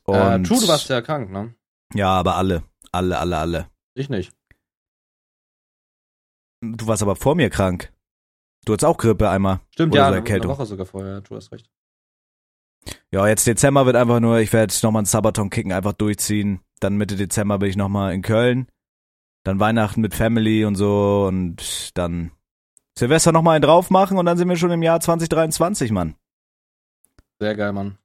Und 0.04 0.16
äh, 0.16 0.42
True, 0.42 0.60
du 0.60 0.68
warst 0.68 0.88
ja 0.88 1.00
krank, 1.02 1.30
ne? 1.30 1.54
Ja, 1.94 2.10
aber 2.10 2.36
alle, 2.36 2.62
alle, 2.92 3.18
alle, 3.18 3.38
alle. 3.38 3.70
Ich 3.94 4.08
nicht. 4.08 4.32
Du 6.60 6.86
warst 6.86 7.02
aber 7.02 7.16
vor 7.16 7.34
mir 7.34 7.50
krank. 7.50 7.92
Du 8.64 8.72
hattest 8.72 8.84
auch 8.84 8.96
Grippe 8.96 9.28
einmal. 9.28 9.60
Stimmt, 9.70 9.92
Oder 9.92 10.02
ja, 10.02 10.06
so 10.06 10.08
eine, 10.08 10.16
Erkältung. 10.18 10.50
eine 10.50 10.58
Woche 10.58 10.66
sogar 10.66 10.86
vorher. 10.86 11.20
Du 11.20 11.34
hast 11.34 11.50
recht. 11.50 11.68
Ja, 13.10 13.26
jetzt 13.26 13.46
Dezember 13.46 13.86
wird 13.86 13.96
einfach 13.96 14.20
nur, 14.20 14.38
ich 14.38 14.52
werde 14.52 14.74
nochmal 14.82 15.00
einen 15.00 15.06
Sabaton 15.06 15.50
kicken, 15.50 15.72
einfach 15.72 15.92
durchziehen. 15.92 16.60
Dann 16.80 16.96
Mitte 16.96 17.16
Dezember 17.16 17.58
bin 17.58 17.68
ich 17.68 17.76
nochmal 17.76 18.14
in 18.14 18.22
Köln. 18.22 18.68
Dann 19.44 19.60
Weihnachten 19.60 20.00
mit 20.00 20.14
Family 20.14 20.64
und 20.64 20.76
so 20.76 21.26
und 21.26 21.96
dann 21.98 22.30
Silvester 22.96 23.32
nochmal 23.32 23.56
einen 23.56 23.62
drauf 23.62 23.90
machen 23.90 24.18
und 24.18 24.26
dann 24.26 24.38
sind 24.38 24.48
wir 24.48 24.56
schon 24.56 24.70
im 24.70 24.82
Jahr 24.82 25.00
2023, 25.00 25.90
Mann. 25.90 26.14
Sehr 27.40 27.56
geil, 27.56 27.72
Mann. 27.72 27.98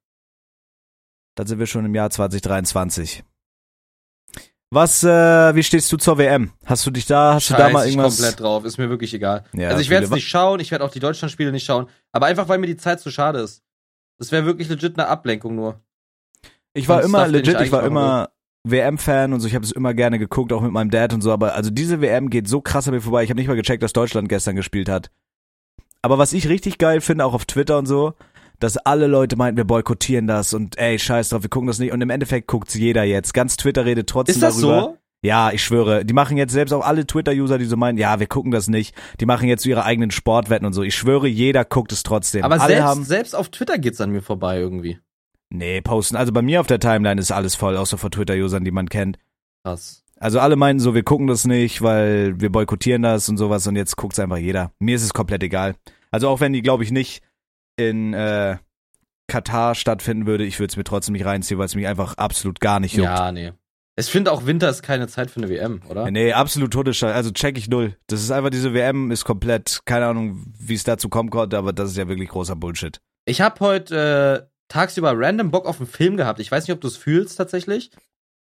Dann 1.36 1.45
sind 1.45 1.60
wir 1.60 1.67
schon 1.67 1.86
im 1.86 1.93
Jahr 1.93 2.10
2023. 2.10 3.23
Was, 4.69 5.03
äh, 5.03 5.56
wie 5.56 5.63
stehst 5.63 5.91
du 5.91 5.97
zur 5.97 6.17
WM? 6.17 6.51
Hast 6.65 6.86
du 6.86 6.91
dich 6.91 7.06
da, 7.06 7.36
hast 7.36 7.49
du 7.49 7.53
da 7.53 7.69
mal 7.69 7.80
Scheiß 7.80 7.86
ich 7.86 7.91
irgendwas? 7.93 8.17
komplett 8.17 8.39
drauf. 8.39 8.65
Ist 8.65 8.77
mir 8.77 8.89
wirklich 8.89 9.13
egal. 9.13 9.45
Ja, 9.53 9.69
also 9.69 9.82
ich 9.82 9.89
werde 9.89 10.06
es 10.06 10.12
nicht 10.12 10.27
schauen, 10.27 10.60
ich 10.60 10.71
werde 10.71 10.84
auch 10.84 10.91
die 10.91 10.99
Deutschlandspiele 10.99 11.51
nicht 11.53 11.65
schauen. 11.65 11.88
Aber 12.12 12.25
einfach, 12.25 12.49
weil 12.49 12.58
mir 12.58 12.67
die 12.67 12.75
Zeit 12.75 12.99
zu 12.99 13.10
schade 13.10 13.39
ist. 13.39 13.63
Das 14.19 14.32
wäre 14.32 14.45
wirklich 14.45 14.67
legit 14.67 14.97
eine 14.97 15.08
Ablenkung 15.08 15.56
nur. 15.56 15.80
Ich 16.73 16.89
war 16.89 17.01
Sonst 17.01 17.13
immer 17.13 17.27
legit, 17.27 17.56
ich 17.56 17.67
ich 17.67 17.71
war 17.71 17.84
immer 17.84 18.30
WM-Fan 18.63 19.32
und 19.32 19.39
so, 19.39 19.47
ich 19.47 19.56
habe 19.56 19.63
es 19.63 19.71
immer 19.71 19.93
gerne 19.93 20.19
geguckt, 20.19 20.51
auch 20.51 20.62
mit 20.62 20.71
meinem 20.71 20.91
Dad 20.91 21.13
und 21.13 21.21
so, 21.21 21.32
aber 21.32 21.56
also 21.56 21.69
diese 21.69 22.01
WM 22.01 22.30
geht 22.30 22.47
so 22.49 22.60
krass 22.60 22.88
an 22.88 22.93
mir 22.93 23.01
vorbei. 23.01 23.23
Ich 23.23 23.30
habe 23.30 23.39
nicht 23.39 23.47
mal 23.47 23.56
gecheckt, 23.56 23.82
dass 23.82 23.93
Deutschland 23.93 24.27
gestern 24.27 24.56
gespielt 24.56 24.89
hat. 24.89 25.10
Aber 26.01 26.17
was 26.17 26.34
ich 26.34 26.49
richtig 26.49 26.77
geil 26.77 26.99
finde, 26.99 27.25
auch 27.25 27.34
auf 27.34 27.45
Twitter 27.45 27.77
und 27.77 27.86
so, 27.86 28.13
dass 28.60 28.78
alle 28.78 29.08
Leute 29.08 29.36
meinten, 29.36 29.58
wir 29.58 29.65
boykottieren 29.65 30.28
das 30.28 30.54
und 30.54 30.78
ey, 30.78 30.98
scheiß 30.98 31.30
drauf, 31.30 31.43
wir 31.43 31.50
gucken 31.50 31.67
das 31.67 31.80
nicht. 31.80 31.91
Und 31.91 32.02
im 32.02 32.10
Endeffekt 32.10 32.48
guckt's 32.48 32.74
jeder 32.74 33.04
jetzt. 33.04 33.34
Ganz 33.34 33.58
Twitter 33.58 33.86
redet 33.86 34.08
trotzdem 34.10 34.36
Ist 34.36 34.41
das 34.43 34.60
darüber. 34.60 34.82
so? 34.82 34.98
Ja, 35.24 35.52
ich 35.52 35.63
schwöre, 35.63 36.06
die 36.06 36.13
machen 36.13 36.38
jetzt 36.38 36.54
selbst 36.54 36.72
auch 36.74 36.86
alle 36.86 37.06
Twitter-User, 37.08 37.58
die 37.58 37.65
so 37.65 37.76
meinen, 37.76 37.98
ja, 37.98 38.20
wir 38.20 38.28
gucken 38.28 38.52
das 38.52 38.67
nicht, 38.67 38.96
die 39.20 39.26
machen 39.26 39.50
jetzt 39.50 39.63
so 39.63 39.70
ihre 39.70 39.84
eigenen 39.84 40.12
Sportwetten 40.12 40.65
und 40.67 40.74
so. 40.74 40.84
Ich 40.84 40.96
schwöre, 40.96 41.28
jeder 41.28 41.65
guckt 41.65 41.91
es 41.91 42.04
trotzdem. 42.04 42.43
Aber 42.43 42.62
alle 42.62 42.67
selbst, 42.74 42.84
haben, 42.84 43.04
selbst 43.04 43.36
auf 43.36 43.50
Twitter 43.50 43.80
geht's 43.80 44.00
an 44.00 44.12
mir 44.12 44.22
vorbei 44.22 44.60
irgendwie. 44.60 45.00
nee, 45.50 45.82
posten. 45.82 46.15
Also 46.17 46.32
bei 46.32 46.43
mir 46.43 46.62
auf 46.62 46.67
der 46.67 46.80
Timeline 46.80 47.20
ist 47.20 47.32
alles 47.32 47.56
voll, 47.56 47.78
außer 47.78 47.98
von 47.98 48.12
Twitter-Usern, 48.12 48.63
die 48.63 48.72
man 48.72 48.89
kennt. 48.89 49.17
Krass. 49.63 50.04
Also 50.20 50.39
alle 50.39 50.56
meinten 50.56 50.80
so, 50.80 50.93
wir 50.96 51.04
gucken 51.04 51.28
das 51.28 51.46
nicht, 51.46 51.82
weil 51.82 52.39
wir 52.39 52.52
boykottieren 52.52 53.02
das 53.02 53.28
und 53.28 53.38
sowas 53.38 53.65
und 53.67 53.76
jetzt 53.76 53.98
guckt's 53.98 54.20
einfach 54.20 54.38
jeder. 54.38 54.72
Mir 54.80 54.96
ist 54.96 55.04
es 55.04 55.13
komplett 55.13 55.43
egal. 55.43 55.76
Also 56.12 56.30
auch 56.30 56.39
wenn 56.39 56.54
die, 56.54 56.62
glaube 56.62 56.84
ich, 56.84 56.91
nicht 56.91 57.22
in 57.77 58.13
äh, 58.13 58.57
Katar 59.27 59.75
stattfinden 59.75 60.25
würde, 60.25 60.45
ich 60.45 60.59
würde 60.59 60.71
es 60.71 60.77
mir 60.77 60.83
trotzdem 60.83 61.13
nicht 61.13 61.25
reinziehen, 61.25 61.57
weil 61.57 61.65
es 61.65 61.75
mich 61.75 61.87
einfach 61.87 62.15
absolut 62.15 62.59
gar 62.59 62.79
nicht 62.79 62.95
juckt. 62.95 63.09
Ja, 63.09 63.31
nee. 63.31 63.53
Ich 63.99 64.07
finde 64.07 64.31
auch 64.31 64.45
Winter 64.45 64.69
ist 64.69 64.83
keine 64.83 65.07
Zeit 65.07 65.31
für 65.31 65.37
eine 65.37 65.49
WM, 65.49 65.81
oder? 65.89 66.09
Nee, 66.11 66.31
absolut 66.31 66.71
Todesscheiß. 66.71 67.15
Also 67.15 67.31
check 67.31 67.57
ich 67.57 67.67
null. 67.67 67.97
Das 68.05 68.21
ist 68.21 68.29
einfach, 68.29 68.51
diese 68.51 68.73
WM 68.73 69.09
ist 69.09 69.25
komplett, 69.25 69.81
keine 69.85 70.05
Ahnung, 70.05 70.45
wie 70.59 70.75
es 70.75 70.83
dazu 70.83 71.09
kommen 71.09 71.31
konnte, 71.31 71.57
aber 71.57 71.73
das 71.73 71.91
ist 71.91 71.97
ja 71.97 72.07
wirklich 72.07 72.29
großer 72.29 72.55
Bullshit. 72.55 73.01
Ich 73.25 73.41
habe 73.41 73.59
heute 73.59 74.47
äh, 74.47 74.49
tagsüber 74.67 75.13
random 75.15 75.49
Bock 75.49 75.65
auf 75.65 75.79
einen 75.79 75.87
Film 75.87 76.15
gehabt. 76.15 76.39
Ich 76.39 76.51
weiß 76.51 76.67
nicht, 76.67 76.73
ob 76.73 76.81
du 76.81 76.87
es 76.87 76.95
fühlst 76.95 77.37
tatsächlich. 77.37 77.89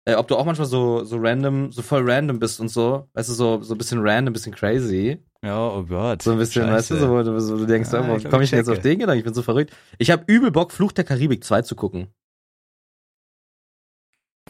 Äh, 0.05 0.15
ob 0.15 0.29
du 0.29 0.37
auch 0.37 0.45
manchmal 0.45 0.69
so, 0.69 1.05
so 1.05 1.17
random, 1.19 1.73
so 1.73 1.81
voll 1.83 2.09
random 2.09 2.39
bist 2.39 2.61
und 2.61 2.69
so. 2.69 3.09
Weißt 3.15 3.31
du, 3.31 3.33
so, 3.33 3.63
so 3.63 3.75
ein 3.75 3.79
bisschen 3.79 4.01
random, 4.01 4.31
ein 4.31 4.33
bisschen 4.35 4.55
crazy. 4.55 5.25
Ja, 5.43 5.69
oh 5.69 5.85
Gott. 5.85 6.23
So 6.23 6.33
ein 6.33 6.39
bisschen, 6.39 6.67
weißt 6.67 6.91
du, 6.91 6.97
so, 6.97 7.11
wo 7.11 7.23
du, 7.23 7.41
so, 7.41 7.57
du 7.59 7.67
denkst, 7.67 7.93
Ja, 7.93 8.01
oh, 8.01 8.03
ich 8.03 8.17
wie 8.17 8.21
glaub, 8.21 8.31
komme 8.33 8.43
ich 8.43 8.49
ich 8.49 8.51
denn 8.51 8.59
jetzt 8.61 8.69
auf 8.69 8.81
den 8.81 8.99
Gedanken? 8.99 9.19
Ich 9.19 9.25
bin 9.25 9.35
so 9.35 9.43
verrückt. 9.43 9.73
Ich 9.99 10.11
habe 10.11 10.25
übel 10.27 10.51
Bock, 10.51 10.73
Fluch 10.73 10.93
der 10.93 11.05
Karibik 11.05 11.45
2 11.45 11.63
zu 11.63 11.77
gucken. 11.77 12.09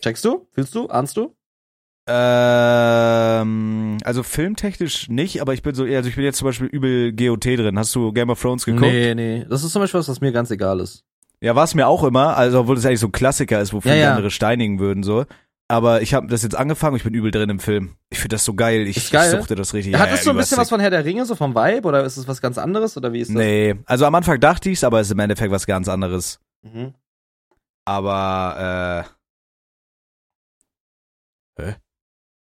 Checkst 0.01 0.25
du? 0.25 0.47
Fühlst 0.53 0.75
du? 0.75 0.89
Ahnst 0.89 1.17
du? 1.17 1.35
Ähm, 2.09 3.99
also 4.05 4.23
filmtechnisch 4.23 5.09
nicht, 5.09 5.41
aber 5.41 5.55
ich 5.55 5.63
bin 5.63 5.75
so, 5.75 5.85
also 5.85 6.09
ich 6.09 6.15
bin 6.15 6.25
jetzt 6.25 6.39
zum 6.39 6.47
Beispiel 6.47 6.69
übel 6.69 7.13
GOT 7.13 7.45
drin. 7.45 7.79
Hast 7.79 7.95
du 7.95 8.13
Game 8.13 8.31
of 8.31 8.41
Thrones 8.41 8.65
geguckt? 8.65 8.83
Nee, 8.83 9.15
nee. 9.15 9.45
Das 9.49 9.65
ist 9.65 9.73
zum 9.73 9.83
Beispiel 9.83 9.99
was, 9.99 10.09
was 10.09 10.21
mir 10.21 10.33
ganz 10.33 10.51
egal 10.51 10.81
ist. 10.81 11.05
Ja, 11.41 11.55
war 11.55 11.65
es 11.65 11.75
mir 11.75 11.87
auch 11.87 12.05
immer, 12.05 12.37
also 12.37 12.61
obwohl 12.61 12.77
das 12.77 12.87
eigentlich 12.87 13.01
so 13.01 13.09
ein 13.09 13.13
Klassiker 13.13 13.61
ist, 13.61 13.73
wofür 13.73 13.93
Ja, 13.93 13.99
ja. 13.99 14.11
andere 14.13 14.31
steinigen 14.31 14.79
würden, 14.79 15.03
so. 15.03 15.25
Aber 15.69 16.01
ich 16.01 16.15
habe 16.15 16.29
das 16.29 16.45
jetzt 16.45 16.55
angefangen 16.55 16.97
ich 16.97 17.03
bin 17.03 17.13
übel 17.13 17.33
drin 17.33 17.51
im 17.51 17.59
Film. 17.59 17.97
Ich 18.09 18.19
finde 18.19 18.37
das 18.37 18.45
so 18.45 18.55
geil. 18.55 18.87
Ich, 18.87 19.11
geil? 19.11 19.33
ich 19.33 19.41
suchte 19.41 19.57
das 19.57 19.75
richtig. 19.75 19.95
Hat 19.95 20.07
ja, 20.07 20.11
das 20.13 20.21
ja, 20.21 20.25
so 20.27 20.31
ein 20.31 20.37
bisschen 20.37 20.59
was 20.59 20.69
von 20.69 20.79
Herr 20.81 20.91
der 20.91 21.05
Ringe, 21.05 21.27
so 21.27 21.35
vom 21.35 21.55
Vibe, 21.55 21.89
oder 21.89 22.05
ist 22.05 22.17
es 22.17 22.29
was 22.29 22.41
ganz 22.41 22.57
anderes, 22.57 22.97
oder 22.97 23.13
wie 23.13 23.21
ist 23.21 23.29
das? 23.31 23.37
Nee, 23.37 23.75
also 23.85 24.07
am 24.07 24.15
Anfang 24.15 24.39
dachte 24.39 24.71
ich's, 24.71 24.85
aber 24.85 25.01
es 25.01 25.09
ist 25.09 25.13
im 25.13 25.19
Endeffekt 25.19 25.51
was 25.51 25.67
ganz 25.67 25.89
anderes. 25.89 26.39
Mhm. 26.63 26.95
Aber, 27.85 29.07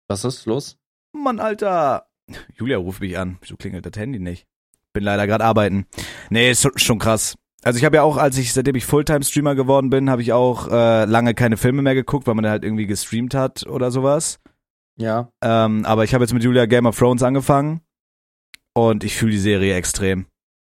Was 0.07 0.23
ist 0.23 0.45
los? 0.45 0.77
äh, 1.13 1.17
Mann, 1.17 1.39
Alter. 1.39 2.07
Julia 2.55 2.77
ruft 2.77 3.01
mich 3.01 3.17
an. 3.17 3.37
Wieso 3.41 3.55
klingelt 3.55 3.85
das 3.85 3.99
Handy 3.99 4.19
nicht? 4.19 4.47
Bin 4.93 5.03
leider 5.03 5.27
gerade 5.27 5.45
arbeiten. 5.45 5.85
Nee, 6.29 6.51
ist 6.51 6.67
schon 6.79 6.99
krass. 6.99 7.37
Also 7.63 7.79
ich 7.79 7.85
habe 7.85 7.97
ja 7.97 8.03
auch, 8.03 8.17
als 8.17 8.37
ich, 8.37 8.53
seitdem 8.53 8.75
ich 8.75 8.85
Fulltime-Streamer 8.85 9.55
geworden 9.55 9.89
bin, 9.89 10.09
habe 10.09 10.21
ich 10.21 10.31
auch 10.31 10.67
äh, 10.69 11.05
lange 11.05 11.33
keine 11.33 11.57
Filme 11.57 11.81
mehr 11.81 11.95
geguckt, 11.95 12.27
weil 12.27 12.35
man 12.35 12.47
halt 12.47 12.63
irgendwie 12.63 12.85
gestreamt 12.85 13.33
hat 13.33 13.65
oder 13.67 13.91
sowas. 13.91 14.39
Ja. 14.97 15.31
Ähm, 15.43 15.85
aber 15.85 16.03
ich 16.03 16.13
habe 16.13 16.23
jetzt 16.23 16.33
mit 16.33 16.43
Julia 16.43 16.65
Game 16.65 16.85
of 16.85 16.97
Thrones 16.97 17.23
angefangen 17.23 17.81
und 18.73 19.03
ich 19.03 19.15
fühle 19.15 19.31
die 19.31 19.37
Serie 19.39 19.75
extrem. 19.75 20.27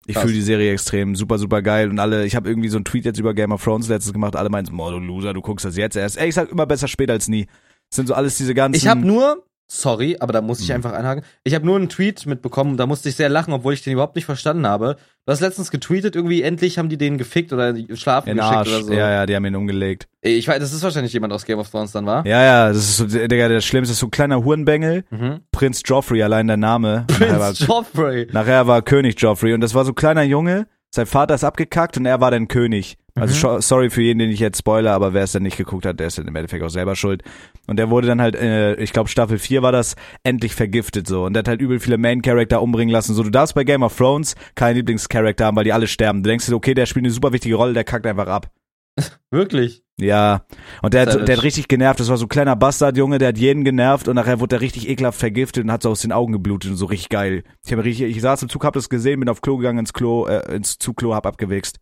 Ich 0.08 0.17
fühle 0.17 0.34
die 0.34 0.41
Serie 0.41 0.71
extrem, 0.71 1.15
super, 1.15 1.39
super 1.39 1.63
geil. 1.63 1.89
Und 1.89 1.98
alle, 1.98 2.26
ich 2.26 2.36
habe 2.36 2.48
irgendwie 2.48 2.69
so 2.69 2.78
einen 2.78 2.86
Tweet 2.86 3.06
jetzt 3.06 3.19
über 3.19 3.34
Game 3.34 3.52
of 3.52 3.63
Thrones 3.63 3.88
letztens 3.88 4.13
gemacht, 4.13 4.36
alle 4.36 4.50
meinen, 4.50 4.65
so, 4.65 4.76
"Boah, 4.76 4.91
du 4.91 5.00
Loser, 5.00 5.34
du 5.34 5.41
guckst 5.41 5.65
das 5.65 5.78
jetzt 5.78 5.95
erst. 5.95 6.17
Ey, 6.17 6.30
ich 6.30 6.36
sag 6.36 6.52
immer 6.52 6.67
besser 6.67 6.88
spät 6.88 7.10
als 7.10 7.28
nie. 7.28 7.48
Das 7.89 7.95
sind 7.95 8.08
so 8.08 8.13
alles 8.13 8.38
diese 8.38 8.54
ganzen. 8.54 8.78
Ich 8.78 8.88
habe 8.88 9.02
nur, 9.02 9.43
Sorry, 9.67 10.17
aber 10.19 10.32
da 10.32 10.41
muss 10.41 10.60
ich 10.60 10.69
Hm. 10.69 10.75
einfach 10.75 10.93
einhaken. 10.93 11.23
Ich 11.43 11.56
habe 11.56 11.65
nur 11.65 11.75
einen 11.75 11.89
Tweet 11.89 12.25
mitbekommen, 12.28 12.78
da 12.78 12.86
musste 12.86 13.10
ich 13.10 13.15
sehr 13.15 13.30
lachen, 13.30 13.51
obwohl 13.51 13.73
ich 13.73 13.82
den 13.84 13.93
überhaupt 13.93 14.15
nicht 14.15 14.25
verstanden 14.25 14.67
habe. 14.67 14.95
Du 15.25 15.32
hast 15.32 15.39
letztens 15.41 15.71
getweetet, 15.71 16.15
irgendwie 16.15 16.43
endlich 16.43 16.78
haben 16.78 16.88
die 16.88 16.97
den 16.99 17.17
gefickt 17.17 17.51
oder 17.51 17.73
schlafen 17.95 18.30
In 18.30 18.38
geschickt 18.38 18.56
Arsch. 18.56 18.67
oder 18.69 18.84
so. 18.84 18.93
Ja, 18.93 19.10
ja, 19.10 19.25
die 19.25 19.36
haben 19.36 19.43
ihn 19.45 19.56
umgelegt. 19.56 20.08
Ich 20.21 20.47
weiß, 20.47 20.60
das 20.60 20.71
ist 20.71 20.84
wahrscheinlich 20.84 21.13
jemand 21.13 21.34
aus 21.34 21.45
Game 21.45 21.58
of 21.58 21.69
Thrones 21.71 21.91
dann, 21.91 22.06
war? 22.06 22.23
Ja, 22.28 22.43
ja, 22.43 22.67
das 22.67 22.78
ist 22.78 22.97
so, 22.97 23.06
Digga, 23.08 23.49
das 23.49 23.65
Schlimmste 23.65 23.93
ist 23.93 23.99
so 23.99 24.06
ein 24.08 24.12
kleiner 24.12 24.43
Hurenbengel. 24.45 25.04
Mhm. 25.10 25.39
Prinz 25.51 25.82
Joffrey, 25.84 26.21
allein 26.21 26.45
der 26.45 26.58
Name. 26.58 27.06
Prince 27.08 27.63
Joffrey. 27.65 28.28
nachher 28.32 28.67
war 28.67 28.84
König 28.84 29.19
Joffrey 29.19 29.54
und 29.54 29.62
das 29.62 29.73
war 29.73 29.84
so 29.84 29.93
ein 29.93 29.95
kleiner 29.95 30.23
Junge. 30.23 30.67
Sein 30.91 31.08
Vater 31.08 31.34
ist 31.34 31.43
abgekackt 31.43 31.97
und 31.97 32.06
er 32.06 32.21
war 32.21 32.30
dann 32.30 32.47
König. 32.47 32.97
Also 33.17 33.56
Mhm. 33.56 33.62
sorry 33.62 33.89
für 33.89 34.01
jeden, 34.01 34.19
den 34.19 34.30
ich 34.30 34.39
jetzt 34.41 34.60
spoiler, 34.60 34.91
aber 34.91 35.13
wer 35.13 35.23
es 35.23 35.32
dann 35.32 35.43
nicht 35.43 35.56
geguckt 35.56 35.86
hat, 35.86 35.99
der 36.01 36.08
ist 36.08 36.17
dann 36.17 36.28
im 36.28 36.36
Endeffekt 36.36 36.63
auch 36.63 36.69
selber 36.69 36.97
schuld. 36.97 37.23
Und 37.65 37.78
der 37.78 37.89
wurde 37.89 38.08
dann 38.08 38.21
halt, 38.21 38.36
äh, 38.36 38.75
ich 38.75 38.91
glaube 38.91 39.10
Staffel 39.10 39.39
4 39.39 39.62
war 39.62 39.71
das, 39.71 39.95
endlich 40.23 40.54
vergiftet 40.54 41.08
so. 41.08 41.23
Und 41.23 41.34
der 41.34 41.39
hat 41.39 41.47
halt 41.47 41.62
übel 41.62 41.80
viele 41.80 41.97
Main-Character 41.97 42.62
umbringen 42.62 42.91
lassen. 42.91 43.13
So, 43.13 43.23
du 43.23 43.30
darfst 43.30 43.56
bei 43.56 43.63
Game 43.63 43.84
of 43.84 43.95
Thrones 43.95 44.36
keinen 44.56 44.75
Lieblingscharakter 44.75 45.45
haben, 45.45 45.56
weil 45.56 45.63
die 45.63 45.71
alle 45.73 45.88
sterben. 45.88 46.23
Du 46.23 46.30
denkst 46.30 46.45
dir, 46.45 46.56
okay, 46.56 46.73
der 46.73 46.86
spielt 46.86 47.06
eine 47.06 47.13
super 47.13 47.32
wichtige 47.32 47.56
Rolle, 47.56 47.73
der 47.73 47.86
kackt 47.86 48.06
einfach 48.06 48.28
ab. 48.28 48.51
Wirklich. 49.32 49.84
Ja, 49.97 50.41
und 50.82 50.93
der 50.93 51.04
hat, 51.04 51.28
der 51.28 51.38
hat 51.38 51.43
richtig 51.43 51.69
genervt. 51.69 52.01
Das 52.01 52.10
war 52.10 52.17
so 52.17 52.25
ein 52.25 52.30
kleiner 52.30 52.58
Bastardjunge, 52.58 53.17
der 53.17 53.30
hat 53.30 53.38
jeden 53.38 53.63
genervt 53.63 54.10
und 54.10 54.15
nachher 54.15 54.41
wurde 54.41 54.56
der 54.56 54.62
richtig 54.62 54.89
ekelhaft 54.89 55.17
vergiftet 55.17 55.63
und 55.63 55.71
hat 55.71 55.84
so 55.84 55.89
aus 55.89 56.01
den 56.01 56.12
Augen 56.12 56.34
geblutet 56.34 56.71
und 56.71 56.75
so 56.78 56.86
richtig 56.86 57.08
geil. 57.08 57.43
Ich 57.65 57.71
habe 57.71 57.86
richtig, 57.86 58.13
ich 58.13 58.21
saß 58.21 58.41
im 58.43 58.49
Zug, 58.49 58.65
hab 58.65 58.73
das 58.73 58.89
gesehen, 58.89 59.21
bin 59.21 59.30
auf 59.30 59.41
Klo 59.41 59.56
gegangen, 59.56 59.80
ins 59.80 59.93
Klo, 59.93 60.25
äh, 60.28 60.54
ins 60.54 60.80
Zugklo, 60.80 61.15
hab 61.15 61.25
abgewichst. 61.25 61.78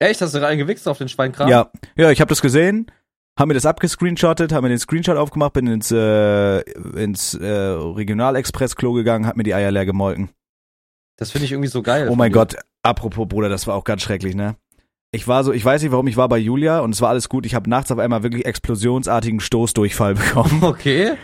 Echt, 0.00 0.20
hast 0.22 0.34
du 0.34 0.42
reingewichst 0.42 0.88
auf 0.88 0.98
den 0.98 1.08
Schweinkram? 1.08 1.48
Ja, 1.48 1.70
ja, 1.94 2.10
ich 2.10 2.20
habe 2.20 2.30
das 2.30 2.40
gesehen, 2.40 2.90
hab 3.38 3.48
mir 3.48 3.54
das 3.54 3.66
abgescreenshottet, 3.66 4.50
hab 4.50 4.62
mir 4.62 4.70
den 4.70 4.78
Screenshot 4.78 5.16
aufgemacht, 5.16 5.52
bin 5.52 5.66
ins 5.66 5.92
äh, 5.92 6.60
ins 6.60 7.34
äh, 7.34 7.46
Regionalexpress-Klo 7.46 8.94
gegangen, 8.94 9.26
hab 9.26 9.36
mir 9.36 9.42
die 9.42 9.54
Eier 9.54 9.70
leer 9.70 9.84
gemolken. 9.84 10.30
Das 11.16 11.30
finde 11.30 11.44
ich 11.44 11.52
irgendwie 11.52 11.68
so 11.68 11.82
geil. 11.82 12.08
Oh 12.10 12.16
mein. 12.16 12.32
Gott, 12.32 12.56
apropos 12.82 13.28
Bruder, 13.28 13.50
das 13.50 13.66
war 13.66 13.74
auch 13.76 13.84
ganz 13.84 14.00
schrecklich, 14.00 14.34
ne? 14.34 14.56
Ich 15.12 15.28
war 15.28 15.44
so, 15.44 15.52
ich 15.52 15.64
weiß 15.64 15.82
nicht 15.82 15.92
warum, 15.92 16.06
ich 16.06 16.16
war 16.16 16.28
bei 16.28 16.38
Julia 16.38 16.80
und 16.80 16.94
es 16.94 17.02
war 17.02 17.10
alles 17.10 17.28
gut. 17.28 17.44
Ich 17.44 17.54
habe 17.54 17.68
nachts 17.68 17.92
auf 17.92 17.98
einmal 17.98 18.22
wirklich 18.22 18.46
explosionsartigen 18.46 19.40
Stoßdurchfall 19.40 20.14
bekommen. 20.16 20.62
Okay. 20.62 21.16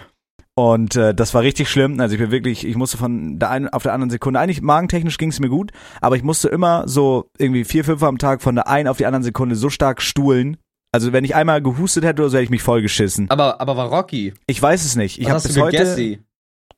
Und 0.54 0.96
äh, 0.96 1.14
das 1.14 1.34
war 1.34 1.42
richtig 1.42 1.68
schlimm. 1.68 2.00
Also 2.00 2.14
ich 2.14 2.20
bin 2.20 2.30
wirklich, 2.30 2.66
ich 2.66 2.76
musste 2.76 2.96
von 2.96 3.38
der 3.38 3.50
einen 3.50 3.68
auf 3.68 3.82
der 3.82 3.92
anderen 3.92 4.10
Sekunde, 4.10 4.40
eigentlich 4.40 4.62
magentechnisch 4.62 5.18
ging 5.18 5.28
es 5.28 5.38
mir 5.38 5.50
gut, 5.50 5.70
aber 6.00 6.16
ich 6.16 6.22
musste 6.22 6.48
immer 6.48 6.88
so 6.88 7.28
irgendwie 7.36 7.64
vier, 7.64 7.84
fünf 7.84 8.02
am 8.02 8.16
Tag 8.16 8.40
von 8.40 8.54
der 8.54 8.66
einen 8.66 8.88
auf 8.88 8.96
die 8.96 9.04
anderen 9.04 9.22
Sekunde 9.22 9.54
so 9.54 9.68
stark 9.68 10.00
stuhlen. 10.00 10.56
Also 10.92 11.12
wenn 11.12 11.24
ich 11.24 11.34
einmal 11.34 11.60
gehustet 11.60 12.04
hätte 12.04 12.22
oder 12.22 12.30
so, 12.30 12.36
hätte 12.38 12.44
ich 12.44 12.50
mich 12.50 12.62
vollgeschissen. 12.62 13.28
Aber, 13.28 13.60
aber 13.60 13.76
war 13.76 13.88
Rocky. 13.88 14.32
Ich 14.46 14.62
weiß 14.62 14.86
es 14.86 14.96
nicht. 14.96 15.20
Ich 15.20 15.28
habe 15.28 15.42
bis 15.42 15.58
heute 15.58 15.76
gegessen? 15.76 16.24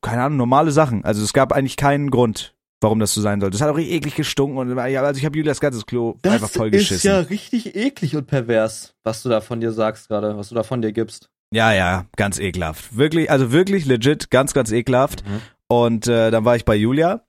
keine 0.03 0.23
Ahnung 0.23 0.38
normale 0.38 0.73
Sachen. 0.73 1.05
Also 1.05 1.23
es 1.23 1.33
gab 1.33 1.53
eigentlich 1.53 1.77
keinen 1.77 2.11
Grund, 2.11 2.55
warum 2.81 2.99
das 2.99 3.14
so 3.14 3.21
sein 3.21 3.40
sollte. 3.40 3.57
Es 3.57 3.62
hat 3.62 3.71
auch 3.71 3.77
richtig 3.77 3.97
eklig 3.97 4.14
gestunken 4.16 4.59
und 4.59 4.77
ja, 4.77 5.03
also 5.03 5.18
ich 5.18 5.25
habe 5.25 5.37
Julias 5.37 5.61
ganzes 5.61 5.87
Klo 5.87 6.16
einfach 6.25 6.51
vollgeschissen. 6.51 7.12
richtig 7.27 7.77
eklig 7.77 8.16
und 8.16 8.27
pervers, 8.27 8.94
was 9.05 9.23
du 9.23 9.29
da 9.29 9.40
von 9.40 9.61
dir 9.61 9.73
sagst 9.73 10.09
gerade, 10.09 10.37
was 10.37 10.49
du 10.49 10.55
da 10.55 10.62
von 10.62 10.83
dir 10.83 10.92
gibst. 10.92 11.31
Ja, 11.53 11.73
ja, 11.73 12.07
ganz 12.17 12.39
ekelhaft. 12.39 12.97
Wirklich, 12.97 13.31
also 13.31 13.53
wirklich 13.53 13.87
legit, 13.87 14.31
ganz, 14.31 14.53
ganz 14.53 14.71
ekelhaft. 14.71 15.27
Mhm. 15.27 15.41
Und 15.69 16.07
äh, 16.07 16.31
dann 16.31 16.45
war 16.45 16.57
ich 16.57 16.65
bei 16.65 16.75
Julia 16.75 17.25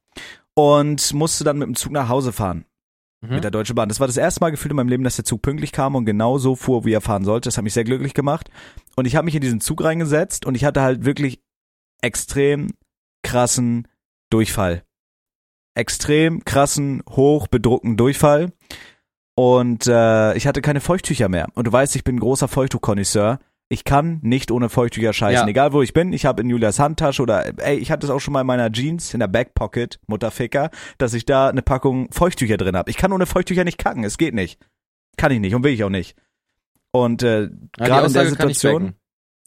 und 0.53 1.13
musste 1.13 1.43
dann 1.43 1.57
mit 1.57 1.67
dem 1.67 1.75
Zug 1.75 1.91
nach 1.91 2.09
Hause 2.09 2.33
fahren. 2.33 2.65
Mhm. 3.21 3.35
Mit 3.35 3.43
der 3.43 3.51
Deutschen 3.51 3.75
Bahn. 3.75 3.89
Das 3.89 3.99
war 3.99 4.07
das 4.07 4.17
erste 4.17 4.41
Mal 4.41 4.51
gefühlt 4.51 4.71
in 4.71 4.77
meinem 4.77 4.89
Leben, 4.89 5.03
dass 5.03 5.17
der 5.17 5.25
Zug 5.25 5.41
pünktlich 5.41 5.71
kam 5.71 5.95
und 5.95 6.05
genau 6.05 6.37
so 6.37 6.55
fuhr, 6.55 6.85
wie 6.85 6.93
er 6.93 7.01
fahren 7.01 7.25
sollte. 7.25 7.47
Das 7.47 7.57
hat 7.57 7.63
mich 7.63 7.73
sehr 7.73 7.83
glücklich 7.83 8.13
gemacht. 8.13 8.49
Und 8.95 9.05
ich 9.05 9.15
habe 9.15 9.25
mich 9.25 9.35
in 9.35 9.41
diesen 9.41 9.61
Zug 9.61 9.83
reingesetzt 9.83 10.45
und 10.45 10.55
ich 10.55 10.65
hatte 10.65 10.81
halt 10.81 11.05
wirklich 11.05 11.41
extrem 12.01 12.71
krassen 13.23 13.87
Durchfall. 14.29 14.83
Extrem 15.75 16.43
krassen, 16.45 17.03
hochbedruckten 17.09 17.97
Durchfall. 17.97 18.51
Und 19.35 19.87
äh, 19.87 20.35
ich 20.35 20.47
hatte 20.47 20.61
keine 20.61 20.81
Feuchttücher 20.81 21.29
mehr. 21.29 21.47
Und 21.55 21.67
du 21.67 21.71
weißt, 21.71 21.95
ich 21.95 22.03
bin 22.03 22.17
ein 22.17 22.19
großer 22.19 22.47
Feuchttuch-Konnoisseur. 22.47 23.39
Ich 23.71 23.83
kann 23.83 24.19
nicht 24.23 24.49
ohne 24.49 24.67
Feuchttücher 24.67 25.13
scheißen. 25.13 25.45
Ja. 25.45 25.47
Egal 25.47 25.73
wo 25.73 25.83
ich 25.83 25.93
bin, 25.93 26.11
ich 26.11 26.25
habe 26.25 26.41
in 26.41 26.49
Julias 26.49 26.79
Handtasche 26.79 27.21
oder 27.21 27.53
ey, 27.63 27.77
ich 27.77 27.91
hatte 27.91 28.07
es 28.07 28.11
auch 28.11 28.19
schon 28.19 28.33
mal 28.33 28.41
in 28.41 28.47
meiner 28.47 28.71
Jeans, 28.71 29.13
in 29.13 29.19
der 29.19 29.27
Backpocket, 29.27 29.99
Mutterficker, 30.07 30.71
dass 30.97 31.13
ich 31.13 31.23
da 31.25 31.49
eine 31.49 31.61
Packung 31.61 32.11
Feuchttücher 32.11 32.57
drin 32.57 32.75
habe. 32.75 32.89
Ich 32.89 32.97
kann 32.97 33.13
ohne 33.13 33.27
Feuchttücher 33.27 33.63
nicht 33.63 33.77
kacken, 33.77 34.03
es 34.03 34.17
geht 34.17 34.33
nicht. 34.33 34.59
Kann 35.17 35.31
ich 35.31 35.39
nicht 35.39 35.53
und 35.53 35.63
will 35.63 35.73
ich 35.73 35.83
auch 35.83 35.91
nicht. 35.91 36.15
Und 36.91 37.21
äh, 37.21 37.49
gerade 37.77 38.07
in 38.07 38.13
der 38.13 38.27
Situation, 38.27 38.93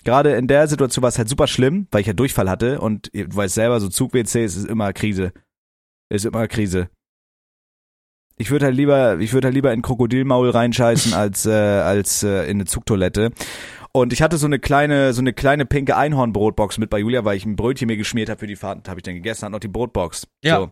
gerade 0.05 0.37
in 0.37 0.47
der 0.47 0.69
Situation 0.69 1.03
war 1.03 1.09
es 1.09 1.19
halt 1.19 1.29
super 1.29 1.49
schlimm, 1.49 1.89
weil 1.91 2.03
ich 2.03 2.07
ja 2.07 2.13
Durchfall 2.13 2.49
hatte 2.49 2.81
und 2.81 3.11
du 3.13 3.35
weißt 3.35 3.55
selber, 3.55 3.81
so 3.81 3.89
Zug-WC 3.89 4.45
ist 4.45 4.65
immer 4.67 4.93
Krise. 4.93 5.33
Ist 6.11 6.27
immer 6.27 6.47
Krise. 6.47 6.89
Ich 8.37 8.51
würde 8.51 8.67
halt 8.67 8.77
lieber, 8.77 9.19
ich 9.19 9.33
würde 9.33 9.47
halt 9.47 9.55
lieber 9.55 9.73
in 9.73 9.83
Krokodilmaul 9.83 10.51
reinscheißen 10.51 11.13
als 11.13 11.45
äh, 11.47 11.51
als 11.51 12.23
äh, 12.23 12.45
in 12.45 12.59
eine 12.59 12.67
Zugtoilette. 12.67 13.33
Und 13.95 14.13
ich 14.13 14.23
hatte 14.23 14.39
so 14.39 14.47
eine 14.47 14.59
kleine, 14.59 15.13
so 15.13 15.21
eine 15.21 15.33
kleine 15.35 15.67
pinke 15.67 15.97
Einhornbrotbox 15.97 16.79
mit 16.79 16.89
bei 16.89 16.99
Julia, 16.99 17.25
weil 17.25 17.37
ich 17.37 17.45
ein 17.45 17.57
Brötchen 17.57 17.87
mir 17.89 17.97
geschmiert 17.99 18.31
habe 18.31 18.41
für 18.41 18.47
die 18.47 18.57
Fahrt. 18.57 18.89
Habe 18.89 19.01
ich 19.01 19.05
dann 19.05 19.15
gegessen, 19.15 19.45
hat 19.45 19.53
noch 19.53 19.61
die 19.61 19.69
Brotbox. 19.69 20.27
Ja. 20.43 20.57
So. 20.59 20.71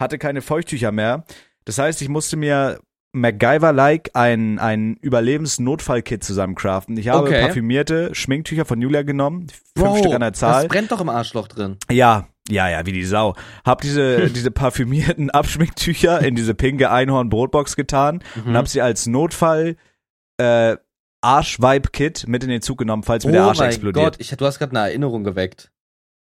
Hatte 0.00 0.18
keine 0.18 0.40
Feuchttücher 0.40 0.90
mehr. 0.90 1.24
Das 1.66 1.78
heißt, 1.78 2.00
ich 2.00 2.08
musste 2.08 2.36
mir 2.36 2.80
MacGyver-like 3.14 4.10
ein, 4.14 4.58
ein 4.58 4.96
Überlebensnotfallkit 5.02 6.24
zusammencraften. 6.24 6.96
Ich 6.96 7.08
habe 7.08 7.28
Okay. 7.28 7.42
parfümierte 7.42 8.14
Schminktücher 8.14 8.64
von 8.64 8.80
Julia 8.80 9.02
genommen, 9.02 9.48
fünf 9.76 9.88
Bro, 9.88 9.98
Stück 9.98 10.14
an 10.14 10.20
der 10.22 10.32
Zahl. 10.32 10.62
Das 10.62 10.72
brennt 10.72 10.90
doch 10.92 11.00
im 11.00 11.10
Arschloch 11.10 11.48
drin. 11.48 11.76
Ja, 11.90 12.26
ja, 12.48 12.70
ja, 12.70 12.86
wie 12.86 12.92
die 12.92 13.04
Sau. 13.04 13.34
Hab 13.66 13.82
diese, 13.82 14.30
diese 14.34 14.50
parfümierten 14.50 15.28
Abschminktücher 15.30 16.20
in 16.22 16.34
diese 16.34 16.54
pinke 16.54 16.90
Einhorn-Brotbox 16.90 17.76
getan 17.76 18.24
und 18.46 18.56
hab 18.56 18.66
sie 18.66 18.80
als 18.80 19.06
Notfall 19.06 19.76
äh, 20.38 20.76
Arschweib-Kit 21.22 22.26
mit 22.26 22.42
in 22.44 22.50
den 22.50 22.62
Zug 22.62 22.78
genommen, 22.78 23.02
falls 23.02 23.24
mir 23.24 23.32
der 23.32 23.44
oh 23.44 23.48
Arsch 23.48 23.58
mein 23.58 23.68
explodiert. 23.68 24.04
Gott, 24.04 24.16
ich, 24.18 24.30
du 24.30 24.44
hast 24.44 24.58
gerade 24.58 24.76
eine 24.76 24.88
Erinnerung 24.88 25.24
geweckt. 25.24 25.70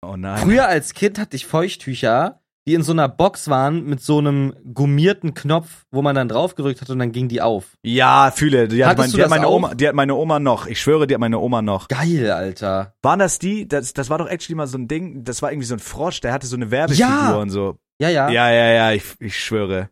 Oh 0.06 0.16
nein. 0.16 0.38
Früher 0.38 0.68
als 0.68 0.94
Kind 0.94 1.20
hatte 1.20 1.36
ich 1.36 1.46
Feuchttücher, 1.46 2.42
die 2.68 2.74
in 2.74 2.84
so 2.84 2.92
einer 2.92 3.10
Box 3.10 3.50
waren 3.50 3.86
mit 3.86 4.02
so 4.02 4.20
einem 4.20 4.54
gummierten 4.74 5.34
Knopf, 5.34 5.86
wo 5.92 6.02
man 6.02 6.16
dann 6.16 6.30
draufgedrückt 6.30 6.82
hat 6.82 6.90
und 6.90 7.00
dann 7.00 7.12
ging 7.12 7.28
die 7.28 7.42
auf. 7.42 7.78
Ja, 7.84 8.32
fühle. 8.32 8.68
Die 8.68 8.86
hat, 8.86 8.98
mein, 8.98 9.12
die, 9.12 9.22
hat 9.24 9.30
meine? 9.30 9.50
Oma, 9.50 9.74
die 9.74 9.88
hat 9.88 9.96
meine 9.96 10.16
Oma 10.16 10.40
noch. 10.40 10.68
Ich 10.68 10.80
schwöre, 10.80 11.08
die 11.08 11.16
hat 11.16 11.20
meine 11.20 11.40
Oma 11.40 11.62
noch. 11.62 11.88
Geil, 11.88 12.30
Alter. 12.32 12.94
Waren 13.02 13.20
das 13.20 13.40
die? 13.40 13.68
Das, 13.68 13.94
das 13.94 14.10
war 14.10 14.20
doch 14.20 14.28
actually 14.30 14.56
mal 14.56 14.68
so 14.68 14.78
ein 14.78 14.88
Ding. 14.88 15.24
Das 15.24 15.42
war 15.42 15.52
irgendwie 15.52 15.68
so 15.68 15.76
ein 15.76 15.80
Frosch, 15.80 16.22
der 16.22 16.32
hatte 16.32 16.48
so 16.48 16.56
eine 16.56 16.70
Werbefigur 16.72 17.08
Ja. 17.10 17.36
und 17.38 17.50
so. 17.50 17.78
Ja, 18.00 18.10
ja. 18.10 18.30
Ja, 18.30 18.52
ja, 18.52 18.68
ja, 18.72 18.92
ich, 18.92 19.04
ich 19.20 19.38
schwöre. 19.38 19.90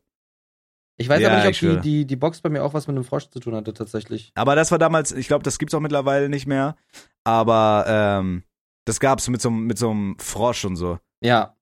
Ich 1.00 1.10
weiß 1.10 1.22
Ja, 1.22 1.30
aber 1.30 1.46
nicht, 1.46 1.64
ob 1.64 1.82
die, 1.82 1.82
die, 1.82 2.06
die 2.06 2.16
Box 2.16 2.42
bei 2.42 2.50
mir 2.50 2.64
auch 2.64 2.74
was 2.74 2.88
mit 2.88 2.96
einem 2.96 3.04
Frosch 3.04 3.30
zu 3.30 3.40
tun 3.40 3.56
hatte, 3.56 3.74
tatsächlich. 3.74 4.32
Aber 4.36 4.56
das 4.56 4.72
war 4.72 4.80
damals, 4.80 5.12
ich 5.12 5.28
glaube, 5.28 5.44
das 5.44 5.60
gibt's 5.60 5.74
auch 5.76 5.80
mittlerweile 5.80 6.28
nicht 6.28 6.48
mehr. 6.48 6.76
Aber 7.24 7.86
ähm, 7.88 8.44
das 8.86 9.00
gab's 9.00 9.28
mit 9.28 9.42
so, 9.42 9.52
mit 9.52 9.78
so 9.78 9.92
einem 9.92 10.18
Frosch 10.18 10.66
und 10.66 10.76
so. 10.76 11.00
Ja. 11.22 11.56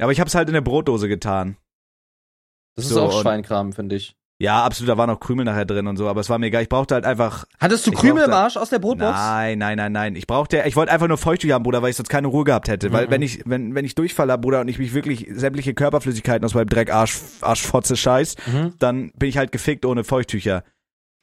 Aber 0.00 0.10
ich 0.10 0.20
hab's 0.20 0.34
halt 0.34 0.48
in 0.48 0.54
der 0.54 0.60
Brotdose 0.60 1.08
getan. 1.08 1.56
Das 2.74 2.88
So, 2.88 2.96
ist 3.06 3.14
auch 3.14 3.22
Schweinkram, 3.22 3.72
finde 3.72 3.96
ich. 3.96 4.16
Ja, 4.42 4.64
absolut, 4.64 4.88
da 4.90 4.98
waren 4.98 5.08
auch 5.08 5.20
Krümel 5.20 5.44
nachher 5.44 5.64
drin 5.64 5.86
und 5.86 5.96
so, 5.96 6.08
aber 6.08 6.20
es 6.20 6.28
war 6.28 6.36
mir 6.36 6.46
egal. 6.46 6.62
Ich 6.62 6.68
brauchte 6.68 6.94
halt 6.96 7.04
einfach. 7.04 7.44
Hattest 7.60 7.86
du 7.86 7.92
Krümel 7.92 8.24
im 8.24 8.32
Arsch 8.32 8.56
aus 8.56 8.70
der 8.70 8.80
Brotbox? 8.80 9.12
Nein, 9.16 9.58
nein, 9.58 9.76
nein, 9.76 9.92
nein. 9.92 10.16
Ich 10.16 10.26
brauchte, 10.26 10.60
ich 10.66 10.74
wollte 10.74 10.90
einfach 10.90 11.06
nur 11.06 11.16
Feuchttücher 11.16 11.54
haben, 11.54 11.62
Bruder, 11.62 11.80
weil 11.80 11.90
ich 11.90 11.96
sonst 11.96 12.08
keine 12.08 12.26
Ruhe 12.26 12.42
gehabt 12.42 12.66
hätte. 12.66 12.92
Weil 12.92 13.06
Mhm. 13.06 13.10
wenn 13.12 13.22
ich, 13.22 13.42
wenn, 13.46 13.74
wenn 13.76 13.84
ich 13.84 13.94
Durchfall 13.94 14.32
hab, 14.32 14.42
Bruder, 14.42 14.60
und 14.62 14.66
ich 14.66 14.80
mich 14.80 14.94
wirklich 14.94 15.28
sämtliche 15.30 15.74
Körperflüssigkeiten 15.74 16.44
aus 16.44 16.54
meinem 16.54 16.68
Dreck 16.68 16.92
Arsch, 16.92 17.20
Arschfotze 17.40 17.96
scheiß, 17.96 18.34
Mhm. 18.52 18.74
dann 18.80 19.12
bin 19.12 19.28
ich 19.28 19.38
halt 19.38 19.52
gefickt 19.52 19.86
ohne 19.86 20.02
Feuchttücher. 20.02 20.64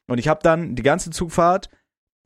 Und 0.08 0.18
ich 0.18 0.30
habe 0.30 0.40
dann 0.42 0.76
die 0.76 0.84
ganze 0.84 1.10
Zugfahrt 1.10 1.70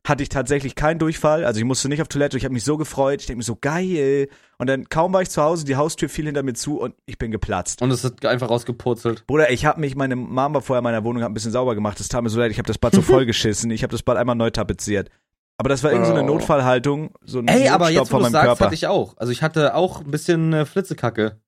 hatte 0.06 0.22
ich 0.22 0.28
tatsächlich 0.28 0.74
keinen 0.74 0.98
Durchfall, 0.98 1.44
also 1.44 1.58
ich 1.58 1.64
musste 1.64 1.88
nicht 1.88 2.02
auf 2.02 2.08
Toilette, 2.08 2.36
ich 2.36 2.44
habe 2.44 2.52
mich 2.52 2.64
so 2.64 2.76
gefreut, 2.76 3.20
ich 3.22 3.26
denke 3.26 3.38
mir 3.38 3.44
so 3.44 3.56
geil. 3.58 4.28
Und 4.58 4.68
dann 4.68 4.88
kaum 4.88 5.12
war 5.14 5.22
ich 5.22 5.30
zu 5.30 5.42
Hause, 5.42 5.64
die 5.64 5.76
Haustür 5.76 6.08
fiel 6.10 6.26
hinter 6.26 6.42
mir 6.42 6.52
zu 6.54 6.78
und 6.78 6.94
ich 7.06 7.16
bin 7.18 7.30
geplatzt. 7.30 7.80
Und 7.80 7.90
es 7.90 8.04
hat 8.04 8.24
einfach 8.26 8.50
rausgepurzelt. 8.50 9.26
Bruder, 9.26 9.50
ich 9.50 9.64
habe 9.64 9.80
mich, 9.80 9.96
meine 9.96 10.14
Mama 10.16 10.60
vorher 10.60 10.80
in 10.80 10.84
meiner 10.84 11.04
Wohnung 11.04 11.22
hat 11.22 11.30
ein 11.30 11.34
bisschen 11.34 11.52
sauber 11.52 11.74
gemacht, 11.74 11.98
das 11.98 12.08
tat 12.08 12.22
mir 12.22 12.28
so 12.28 12.38
leid, 12.38 12.50
ich 12.50 12.58
habe 12.58 12.66
das 12.66 12.76
Bad 12.78 12.94
so 12.94 13.02
vollgeschissen, 13.02 13.70
ich 13.70 13.82
habe 13.82 13.92
das 13.92 14.02
Bad 14.02 14.18
einmal 14.18 14.36
neu 14.36 14.50
tapeziert. 14.50 15.08
Aber 15.56 15.68
das 15.68 15.82
war 15.84 15.92
irgendwie 15.92 16.08
so 16.10 16.14
eine 16.16 16.24
Oh. 16.24 16.34
Notfallhaltung, 16.34 17.14
so 17.24 17.38
ein 17.38 17.46
Ey, 17.48 17.68
aber 17.68 17.84
Notstopp 17.86 18.02
jetzt, 18.02 18.12
wo 18.12 18.18
du 18.18 18.24
sagst, 18.24 18.44
Körper. 18.46 18.64
hatte 18.66 18.74
ich 18.74 18.86
auch. 18.88 19.16
Also 19.16 19.32
ich 19.32 19.42
hatte 19.42 19.74
auch 19.76 20.00
ein 20.00 20.10
bisschen 20.10 20.52
äh, 20.52 20.64
Flitzekacke. 20.66 21.40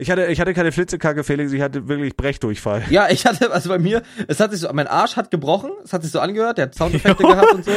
Ich 0.00 0.10
hatte, 0.10 0.26
ich 0.26 0.40
hatte 0.40 0.54
keine 0.54 0.70
Flitzekacke, 0.70 1.24
Felix, 1.24 1.52
ich 1.52 1.60
hatte 1.60 1.88
wirklich 1.88 2.16
Brechdurchfall. 2.16 2.84
Ja, 2.88 3.10
ich 3.10 3.26
hatte, 3.26 3.50
also 3.50 3.68
bei 3.68 3.80
mir, 3.80 4.02
es 4.28 4.38
hat 4.38 4.52
sich 4.52 4.60
so, 4.60 4.72
mein 4.72 4.86
Arsch 4.86 5.16
hat 5.16 5.32
gebrochen, 5.32 5.72
es 5.82 5.92
hat 5.92 6.04
sich 6.04 6.12
so 6.12 6.20
angehört, 6.20 6.58
der 6.58 6.66
hat 6.66 6.74
Soundeffekte 6.74 7.22
gehabt 7.24 7.52
und 7.52 7.64
so. 7.64 7.72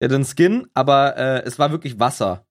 Der 0.00 0.08
hat 0.08 0.14
einen 0.14 0.24
Skin, 0.24 0.68
aber 0.72 1.18
äh, 1.18 1.42
es 1.44 1.58
war 1.58 1.70
wirklich 1.70 2.00
Wasser. 2.00 2.46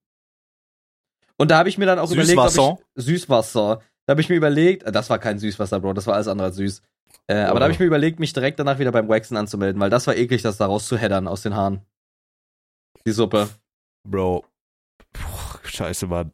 Und 1.38 1.50
da 1.50 1.58
habe 1.58 1.69
ich 1.69 1.80
mir 1.80 1.88
dann 1.88 1.98
auch 1.98 2.12
überlegt, 2.12 2.30
Süßwasser? 2.30 2.63
ob 2.63 2.84
ich, 2.95 3.06
Süßwasser. 3.06 3.82
Da 4.06 4.12
habe 4.12 4.22
ich 4.22 4.30
mir 4.30 4.36
überlegt, 4.36 4.84
äh, 4.84 4.91
das 4.91 5.10
war 5.10 5.17
kein 5.17 5.39
Süßwasser, 5.39 5.80
Bro, 5.80 5.93
das 5.93 6.06
war 6.06 6.13
alles 6.13 6.28
andere 6.28 6.48
als 6.50 6.58
süß. 6.58 6.84
Äh, 7.26 7.38
aber 7.38 7.60
da 7.60 7.63
habe 7.63 7.74
ich 7.74 7.80
mir 7.80 7.88
überlegt, 7.88 8.19
mich 8.19 8.34
direkt 8.34 8.60
danach 8.60 8.78
wieder 8.78 8.91
beim 8.91 9.10
Waxen 9.10 9.38
anzumelden, 9.38 9.82
weil 9.82 9.89
das 9.89 10.06
war 10.06 10.15
eklig, 10.15 10.43
das 10.43 10.58
da 10.58 10.67
rauszuheddern 10.67 11.28
aus 11.28 11.41
den 11.41 11.56
Haaren. 11.56 11.82
Die 13.08 13.12
Suppe. 13.12 13.50
Bro. 14.08 14.45
Puh, 15.13 15.58
Scheiße, 15.63 16.06
Mann. 16.06 16.32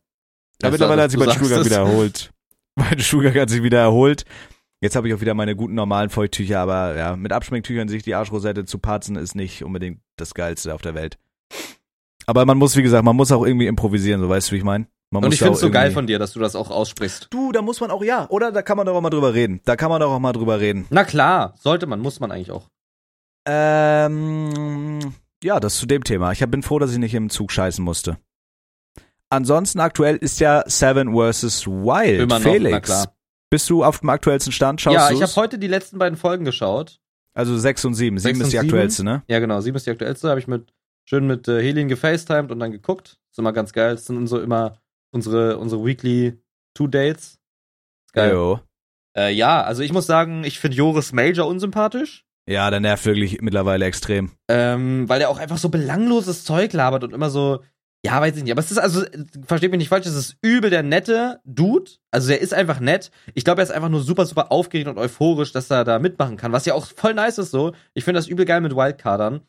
Ja, 0.61 0.71
mittlerweile 0.71 1.03
hat 1.03 1.11
sich 1.11 1.19
mein 1.19 1.31
Stuhlgang 1.31 1.61
es. 1.61 2.29
Mein 2.79 2.99
Stuhlgang 2.99 3.33
hat 3.35 3.49
sich 3.49 3.63
wieder 3.63 3.79
erholt. 3.79 4.25
Jetzt 4.81 4.95
habe 4.95 5.07
ich 5.07 5.13
auch 5.13 5.21
wieder 5.21 5.33
meine 5.33 5.55
guten 5.55 5.73
normalen 5.73 6.09
Feuchttücher, 6.09 6.59
aber 6.59 6.95
ja, 6.97 7.15
mit 7.15 7.31
Abschminktüchern 7.31 7.87
sich 7.87 8.03
die 8.03 8.13
Arschrosette 8.13 8.65
zu 8.65 8.77
parzen 8.77 9.15
ist 9.15 9.33
nicht 9.33 9.63
unbedingt 9.63 10.01
das 10.17 10.33
Geilste 10.33 10.75
auf 10.75 10.81
der 10.81 10.93
Welt. 10.93 11.17
Aber 12.27 12.45
man 12.45 12.57
muss, 12.57 12.75
wie 12.75 12.83
gesagt, 12.83 13.05
man 13.05 13.15
muss 13.15 13.31
auch 13.31 13.45
irgendwie 13.45 13.67
improvisieren, 13.67 14.19
so 14.19 14.29
weißt 14.29 14.49
du, 14.49 14.51
wie 14.53 14.57
ich 14.57 14.63
meine? 14.63 14.87
Und 15.11 15.33
ich 15.33 15.39
finde 15.39 15.53
es 15.53 15.61
so 15.61 15.71
geil 15.71 15.91
von 15.91 16.07
dir, 16.07 16.19
dass 16.19 16.33
du 16.33 16.39
das 16.39 16.55
auch 16.55 16.69
aussprichst. 16.69 17.27
Du, 17.29 17.51
da 17.51 17.61
muss 17.61 17.79
man 17.79 17.89
auch, 17.89 18.03
ja, 18.03 18.27
oder? 18.29 18.51
Da 18.51 18.61
kann 18.61 18.75
man 18.75 18.85
doch 18.85 18.95
auch 18.95 19.01
mal 19.01 19.09
drüber 19.09 19.33
reden. 19.33 19.61
Da 19.63 19.77
kann 19.77 19.89
man 19.89 20.01
doch 20.01 20.11
auch 20.11 20.19
mal 20.19 20.33
drüber 20.33 20.59
reden. 20.59 20.85
Na 20.89 21.05
klar, 21.05 21.55
sollte 21.57 21.87
man, 21.87 22.01
muss 22.01 22.19
man 22.19 22.31
eigentlich 22.31 22.51
auch. 22.51 22.67
Ähm, 23.47 24.99
ja, 25.41 25.59
das 25.59 25.77
zu 25.77 25.85
dem 25.85 26.03
Thema. 26.03 26.31
Ich 26.31 26.45
bin 26.45 26.63
froh, 26.63 26.79
dass 26.79 26.91
ich 26.91 26.97
nicht 26.97 27.13
im 27.13 27.29
Zug 27.29 27.51
scheißen 27.51 27.83
musste. 27.83 28.17
Ansonsten 29.35 29.81
aktuell 29.81 30.15
ist 30.15 30.39
ja 30.39 30.63
Seven 30.65 31.13
vs. 31.13 31.67
Wild. 31.67 32.21
Immer 32.21 32.39
noch, 32.39 32.49
Felix, 32.49 33.05
bist 33.49 33.69
du 33.69 33.83
auf 33.83 33.99
dem 33.99 34.09
aktuellsten 34.09 34.53
Stand? 34.53 34.79
Schaust 34.79 34.95
ja, 34.95 35.09
du's? 35.09 35.17
ich 35.17 35.23
habe 35.23 35.35
heute 35.35 35.59
die 35.59 35.67
letzten 35.67 35.97
beiden 35.97 36.17
Folgen 36.17 36.45
geschaut. 36.45 37.01
Also 37.33 37.57
sechs 37.57 37.83
und 37.83 37.95
sieben. 37.95 38.17
Sieben 38.17 38.39
ist 38.39 38.47
die 38.47 38.51
sieben. 38.51 38.67
aktuellste, 38.67 39.03
ne? 39.03 39.23
Ja, 39.27 39.39
genau, 39.39 39.59
sieben 39.59 39.75
ist 39.75 39.85
die 39.85 39.91
aktuellste. 39.91 40.29
Habe 40.29 40.39
ich 40.39 40.47
mit 40.47 40.73
schön 41.03 41.27
mit 41.27 41.49
äh, 41.49 41.61
Helin 41.61 41.89
gefacetimed 41.89 42.49
und 42.49 42.59
dann 42.59 42.71
geguckt. 42.71 43.19
Ist 43.29 43.37
immer 43.37 43.51
ganz 43.51 43.73
geil. 43.73 43.95
Das 43.95 44.05
sind 44.05 44.25
so 44.27 44.39
immer 44.39 44.77
unsere, 45.11 45.57
unsere 45.57 45.85
Weekly 45.85 46.39
Two 46.73 46.87
Dates. 46.87 47.37
Geil. 48.13 48.31
Jo. 48.31 48.61
Äh, 49.17 49.33
ja, 49.33 49.63
also 49.63 49.83
ich 49.83 49.91
muss 49.91 50.05
sagen, 50.05 50.45
ich 50.45 50.59
finde 50.59 50.77
Joris 50.77 51.11
Major 51.11 51.45
unsympathisch. 51.45 52.25
Ja, 52.47 52.69
der 52.69 52.79
nervt 52.79 53.05
wirklich 53.05 53.41
mittlerweile 53.41 53.83
extrem. 53.83 54.31
Ähm, 54.47 55.09
weil 55.09 55.19
er 55.19 55.29
auch 55.29 55.39
einfach 55.39 55.57
so 55.57 55.67
belangloses 55.67 56.45
Zeug 56.45 56.71
labert 56.71 57.03
und 57.03 57.13
immer 57.13 57.29
so, 57.29 57.63
ja, 58.05 58.21
weiß 58.21 58.37
ich 58.37 58.43
nicht. 58.43 58.51
Aber 58.51 58.59
es 58.59 58.69
ist 58.69 58.77
also, 58.77 59.03
versteht 59.47 59.71
mich 59.71 59.79
nicht 59.79 59.89
falsch, 59.89 60.05
es 60.05 60.13
ist 60.13 60.37
übel 60.43 60.69
der 60.69 60.83
nette 60.83 61.39
Dude. 61.43 61.89
Also 62.11 62.27
der 62.27 62.39
ist 62.39 62.53
einfach 62.53 62.79
nett. 62.79 63.09
Ich 63.33 63.43
glaube, 63.43 63.61
er 63.61 63.63
ist 63.63 63.71
einfach 63.71 63.89
nur 63.89 64.01
super, 64.01 64.27
super 64.27 64.51
aufgeregt 64.51 64.87
und 64.87 64.99
euphorisch, 64.99 65.51
dass 65.51 65.71
er 65.71 65.83
da 65.83 65.97
mitmachen 65.97 66.37
kann. 66.37 66.51
Was 66.51 66.65
ja 66.65 66.75
auch 66.75 66.85
voll 66.85 67.15
nice 67.15 67.39
ist 67.39 67.49
so. 67.49 67.73
Ich 67.95 68.03
finde 68.03 68.19
das 68.19 68.27
übel 68.27 68.45
geil 68.45 68.61
mit 68.61 68.75
Wildcardern. 68.75 69.41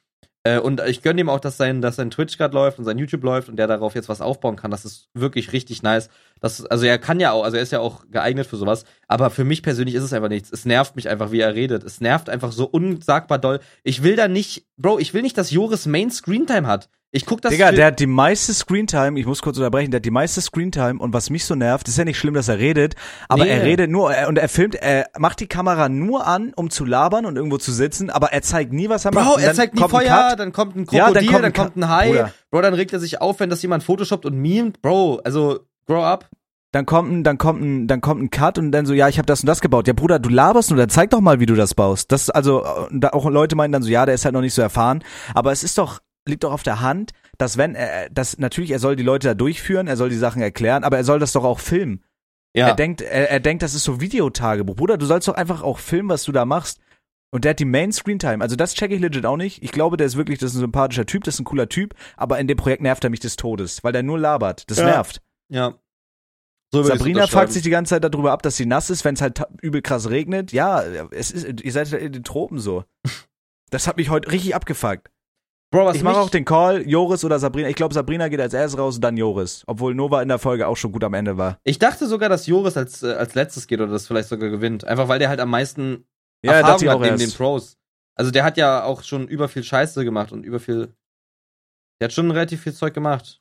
Äh, 0.42 0.58
und 0.58 0.80
ich 0.86 1.02
gönne 1.02 1.20
ihm 1.20 1.28
auch, 1.28 1.40
dass 1.40 1.58
sein, 1.58 1.82
dass 1.82 1.96
sein 1.96 2.10
Twitch 2.10 2.38
gerade 2.38 2.54
läuft 2.54 2.78
und 2.78 2.86
sein 2.86 2.96
YouTube 2.96 3.24
läuft 3.24 3.50
und 3.50 3.56
der 3.56 3.66
darauf 3.66 3.94
jetzt 3.94 4.08
was 4.08 4.22
aufbauen 4.22 4.56
kann. 4.56 4.70
Das 4.70 4.86
ist 4.86 5.10
wirklich 5.12 5.52
richtig 5.52 5.82
nice. 5.82 6.08
Das, 6.40 6.64
also 6.64 6.86
er 6.86 6.98
kann 6.98 7.20
ja 7.20 7.32
auch, 7.32 7.44
also 7.44 7.58
er 7.58 7.62
ist 7.62 7.72
ja 7.72 7.80
auch 7.80 8.04
geeignet 8.10 8.46
für 8.46 8.56
sowas. 8.56 8.84
Aber 9.06 9.28
für 9.28 9.44
mich 9.44 9.62
persönlich 9.62 9.94
ist 9.94 10.02
es 10.02 10.14
einfach 10.14 10.30
nichts. 10.30 10.50
Es 10.50 10.64
nervt 10.64 10.96
mich 10.96 11.10
einfach, 11.10 11.30
wie 11.30 11.40
er 11.40 11.54
redet. 11.54 11.84
Es 11.84 12.00
nervt 12.00 12.30
einfach 12.30 12.52
so 12.52 12.64
unsagbar 12.64 13.38
doll. 13.38 13.60
Ich 13.82 14.02
will 14.02 14.16
da 14.16 14.28
nicht, 14.28 14.66
Bro, 14.78 14.98
ich 14.98 15.12
will 15.12 15.20
nicht, 15.20 15.36
dass 15.36 15.50
Joris 15.50 15.84
Main 15.84 16.10
Screentime 16.10 16.66
hat. 16.66 16.88
Ich 17.12 17.24
guck 17.24 17.40
das 17.40 17.52
Digga, 17.52 17.70
der 17.72 17.86
hat 17.86 18.00
die 18.00 18.06
meiste 18.06 18.52
Screentime, 18.52 19.18
ich 19.18 19.26
muss 19.26 19.40
kurz 19.40 19.56
unterbrechen, 19.56 19.90
der 19.90 19.98
hat 19.98 20.04
die 20.04 20.10
meiste 20.10 20.40
Screentime 20.40 20.98
und 20.98 21.12
was 21.14 21.30
mich 21.30 21.44
so 21.44 21.54
nervt, 21.54 21.88
ist 21.88 21.96
ja 21.96 22.04
nicht 22.04 22.18
schlimm, 22.18 22.34
dass 22.34 22.48
er 22.48 22.58
redet, 22.58 22.94
aber 23.28 23.44
Nee. 23.44 23.50
er 23.50 23.62
redet 23.62 23.90
nur 23.90 24.12
er, 24.12 24.28
und 24.28 24.36
er 24.38 24.48
filmt, 24.48 24.74
er 24.74 25.06
macht 25.16 25.40
die 25.40 25.46
Kamera 25.46 25.88
nur 25.88 26.26
an, 26.26 26.52
um 26.56 26.68
zu 26.68 26.84
labern 26.84 27.24
und 27.24 27.36
irgendwo 27.36 27.58
zu 27.58 27.72
sitzen, 27.72 28.10
aber 28.10 28.32
er 28.32 28.42
zeigt 28.42 28.72
nie, 28.72 28.88
was 28.88 29.04
er 29.04 29.14
macht. 29.14 29.24
Bro, 29.32 29.38
er 29.38 29.46
dann 29.46 29.56
zeigt 29.56 29.74
nie 29.76 29.88
Feuer, 29.88 30.34
dann 30.36 30.52
kommt 30.52 30.76
ein 30.76 30.86
Ja, 30.90 31.06
Krokodil, 31.06 31.32
dann 31.32 31.42
dann 31.42 31.52
kommt 31.52 31.74
kommt 31.74 31.76
ein. 31.84 31.88
Hai. 31.88 32.08
Bruder. 32.08 32.32
Bro, 32.50 32.60
dann 32.62 32.74
regt 32.74 32.92
er 32.92 32.98
sich 33.00 33.20
auf, 33.20 33.40
wenn 33.40 33.50
das 33.50 33.62
jemand 33.62 33.84
photoshoppt 33.84 34.26
und 34.26 34.36
memet. 34.36 34.82
Bro, 34.82 35.20
also, 35.24 35.60
grow 35.86 36.02
up. 36.04 36.28
Dann 36.72 36.84
kommt 36.84 37.10
ein, 37.10 37.24
dann 37.24 37.38
kommt 37.38 37.62
ein, 37.62 37.86
dann 37.86 38.00
kommt 38.02 38.20
ein 38.20 38.30
Cut 38.30 38.58
und 38.58 38.72
dann 38.72 38.84
so, 38.84 38.92
ja, 38.92 39.08
ich 39.08 39.16
habe 39.16 39.26
das 39.26 39.40
und 39.40 39.46
das 39.46 39.60
gebaut. 39.62 39.86
Ja, 39.86 39.94
Bruder, 39.94 40.18
du 40.18 40.28
laberst 40.28 40.70
nur, 40.70 40.76
dann 40.76 40.90
zeig 40.90 41.08
doch 41.10 41.20
mal, 41.22 41.40
wie 41.40 41.46
du 41.46 41.54
das 41.54 41.72
baust. 41.74 42.12
Das 42.12 42.28
also 42.28 42.64
äh, 42.64 42.88
da 42.90 43.10
auch 43.10 43.24
Leute 43.30 43.56
meinen 43.56 43.72
dann 43.72 43.82
so, 43.82 43.88
ja, 43.88 44.04
der 44.04 44.14
ist 44.16 44.24
halt 44.26 44.34
noch 44.34 44.42
nicht 44.42 44.52
so 44.52 44.60
erfahren, 44.60 45.02
aber 45.32 45.52
es 45.52 45.62
ist 45.62 45.78
doch 45.78 46.00
liegt 46.26 46.44
doch 46.44 46.52
auf 46.52 46.62
der 46.62 46.80
Hand, 46.80 47.12
dass 47.38 47.56
wenn 47.56 47.74
er 47.74 48.08
das 48.10 48.38
natürlich 48.38 48.70
er 48.70 48.78
soll 48.78 48.96
die 48.96 49.02
Leute 49.02 49.28
da 49.28 49.34
durchführen, 49.34 49.86
er 49.86 49.96
soll 49.96 50.08
die 50.10 50.16
Sachen 50.16 50.42
erklären, 50.42 50.84
aber 50.84 50.96
er 50.96 51.04
soll 51.04 51.18
das 51.18 51.32
doch 51.32 51.44
auch 51.44 51.60
filmen. 51.60 52.02
Ja. 52.54 52.68
Er 52.68 52.74
denkt 52.74 53.02
er, 53.02 53.30
er 53.30 53.40
denkt, 53.40 53.62
das 53.62 53.74
ist 53.74 53.84
so 53.84 54.00
Videotagebuch. 54.00 54.76
Bruder, 54.76 54.96
du 54.96 55.06
sollst 55.06 55.28
doch 55.28 55.34
einfach 55.34 55.62
auch 55.62 55.78
filmen, 55.78 56.08
was 56.08 56.24
du 56.24 56.32
da 56.32 56.44
machst. 56.44 56.80
Und 57.30 57.44
der 57.44 57.50
hat 57.50 57.58
die 57.58 57.64
Main 57.66 57.92
Screen 57.92 58.18
Time. 58.18 58.42
Also 58.42 58.56
das 58.56 58.72
checke 58.74 58.94
ich 58.94 59.00
legit 59.00 59.26
auch 59.26 59.36
nicht. 59.36 59.62
Ich 59.62 59.72
glaube, 59.72 59.96
der 59.96 60.06
ist 60.06 60.16
wirklich, 60.16 60.38
das 60.38 60.52
ist 60.52 60.56
ein 60.56 60.60
sympathischer 60.60 61.04
Typ, 61.04 61.24
das 61.24 61.34
ist 61.34 61.40
ein 61.40 61.44
cooler 61.44 61.68
Typ, 61.68 61.94
aber 62.16 62.38
in 62.38 62.46
dem 62.46 62.56
Projekt 62.56 62.82
nervt 62.82 63.04
er 63.04 63.10
mich 63.10 63.20
des 63.20 63.36
Todes, 63.36 63.84
weil 63.84 63.92
der 63.92 64.02
nur 64.02 64.18
labert. 64.18 64.70
Das 64.70 64.78
Ja. 64.78 64.86
nervt. 64.86 65.20
ja. 65.48 65.74
So 66.72 66.82
Sabrina 66.82 67.26
fuckt 67.28 67.52
sich 67.52 67.62
die 67.62 67.70
ganze 67.70 67.90
Zeit 67.90 68.04
darüber 68.04 68.32
ab, 68.32 68.42
dass 68.42 68.56
sie 68.56 68.66
nass 68.66 68.90
ist, 68.90 69.04
wenn 69.04 69.14
es 69.14 69.20
halt 69.20 69.40
übel 69.62 69.82
krass 69.82 70.10
regnet. 70.10 70.52
Ja, 70.52 70.82
es 71.12 71.30
ist, 71.30 71.62
ihr 71.62 71.72
seid 71.72 71.90
halt 71.92 72.02
in 72.02 72.12
den 72.12 72.24
Tropen 72.24 72.58
so. 72.58 72.84
Das 73.70 73.88
hat 73.88 73.96
mich 73.96 74.10
heute 74.10 74.30
richtig 74.30 74.54
abgefuckt. 74.54 75.10
Bro, 75.70 75.86
was 75.86 75.96
Ich 75.96 76.02
mache 76.02 76.18
auch 76.18 76.30
den 76.30 76.44
Call, 76.44 76.88
Joris 76.88 77.24
oder 77.24 77.38
Sabrina. 77.38 77.68
Ich 77.68 77.74
glaube, 77.74 77.92
Sabrina 77.92 78.28
geht 78.28 78.40
als 78.40 78.54
erstes 78.54 78.78
raus 78.78 78.96
und 78.96 79.02
dann 79.02 79.16
Joris. 79.16 79.64
Obwohl 79.66 79.94
Nova 79.94 80.22
in 80.22 80.28
der 80.28 80.38
Folge 80.38 80.68
auch 80.68 80.76
schon 80.76 80.92
gut 80.92 81.02
am 81.02 81.14
Ende 81.14 81.36
war. 81.36 81.58
Ich 81.64 81.78
dachte 81.78 82.06
sogar, 82.06 82.28
dass 82.28 82.46
Joris 82.46 82.76
als, 82.76 83.02
äh, 83.02 83.12
als 83.12 83.34
letztes 83.34 83.66
geht 83.66 83.80
oder 83.80 83.90
das 83.90 84.06
vielleicht 84.06 84.28
sogar 84.28 84.48
gewinnt. 84.48 84.84
Einfach 84.84 85.08
weil 85.08 85.18
der 85.18 85.28
halt 85.28 85.40
am 85.40 85.50
meisten 85.50 86.06
Ja, 86.42 86.52
Erfahrung 86.52 86.72
dachte 86.72 86.84
ich 86.84 86.90
hat 86.90 86.96
auch 86.96 87.00
neben 87.00 87.16
den 87.16 87.26
erst. 87.26 87.36
Pros. 87.36 87.76
Also 88.14 88.30
der 88.30 88.44
hat 88.44 88.56
ja 88.56 88.84
auch 88.84 89.02
schon 89.02 89.26
über 89.28 89.48
viel 89.48 89.64
Scheiße 89.64 90.04
gemacht 90.04 90.32
und 90.32 90.44
über 90.44 90.60
viel. 90.60 90.94
Der 92.00 92.06
hat 92.06 92.12
schon 92.12 92.30
relativ 92.30 92.62
viel 92.62 92.72
Zeug 92.72 92.94
gemacht. 92.94 93.40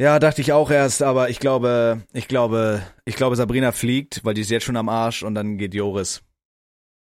Ja, 0.00 0.18
dachte 0.18 0.40
ich 0.40 0.52
auch 0.52 0.70
erst, 0.70 1.02
aber 1.02 1.28
ich 1.30 1.38
glaube, 1.38 2.02
ich 2.12 2.26
glaube, 2.26 2.82
ich 3.04 3.16
glaube, 3.16 3.36
Sabrina 3.36 3.70
fliegt, 3.72 4.24
weil 4.24 4.34
die 4.34 4.40
ist 4.40 4.50
jetzt 4.50 4.64
schon 4.64 4.76
am 4.76 4.88
Arsch 4.88 5.22
und 5.22 5.34
dann 5.34 5.56
geht 5.58 5.74
Joris. 5.74 6.22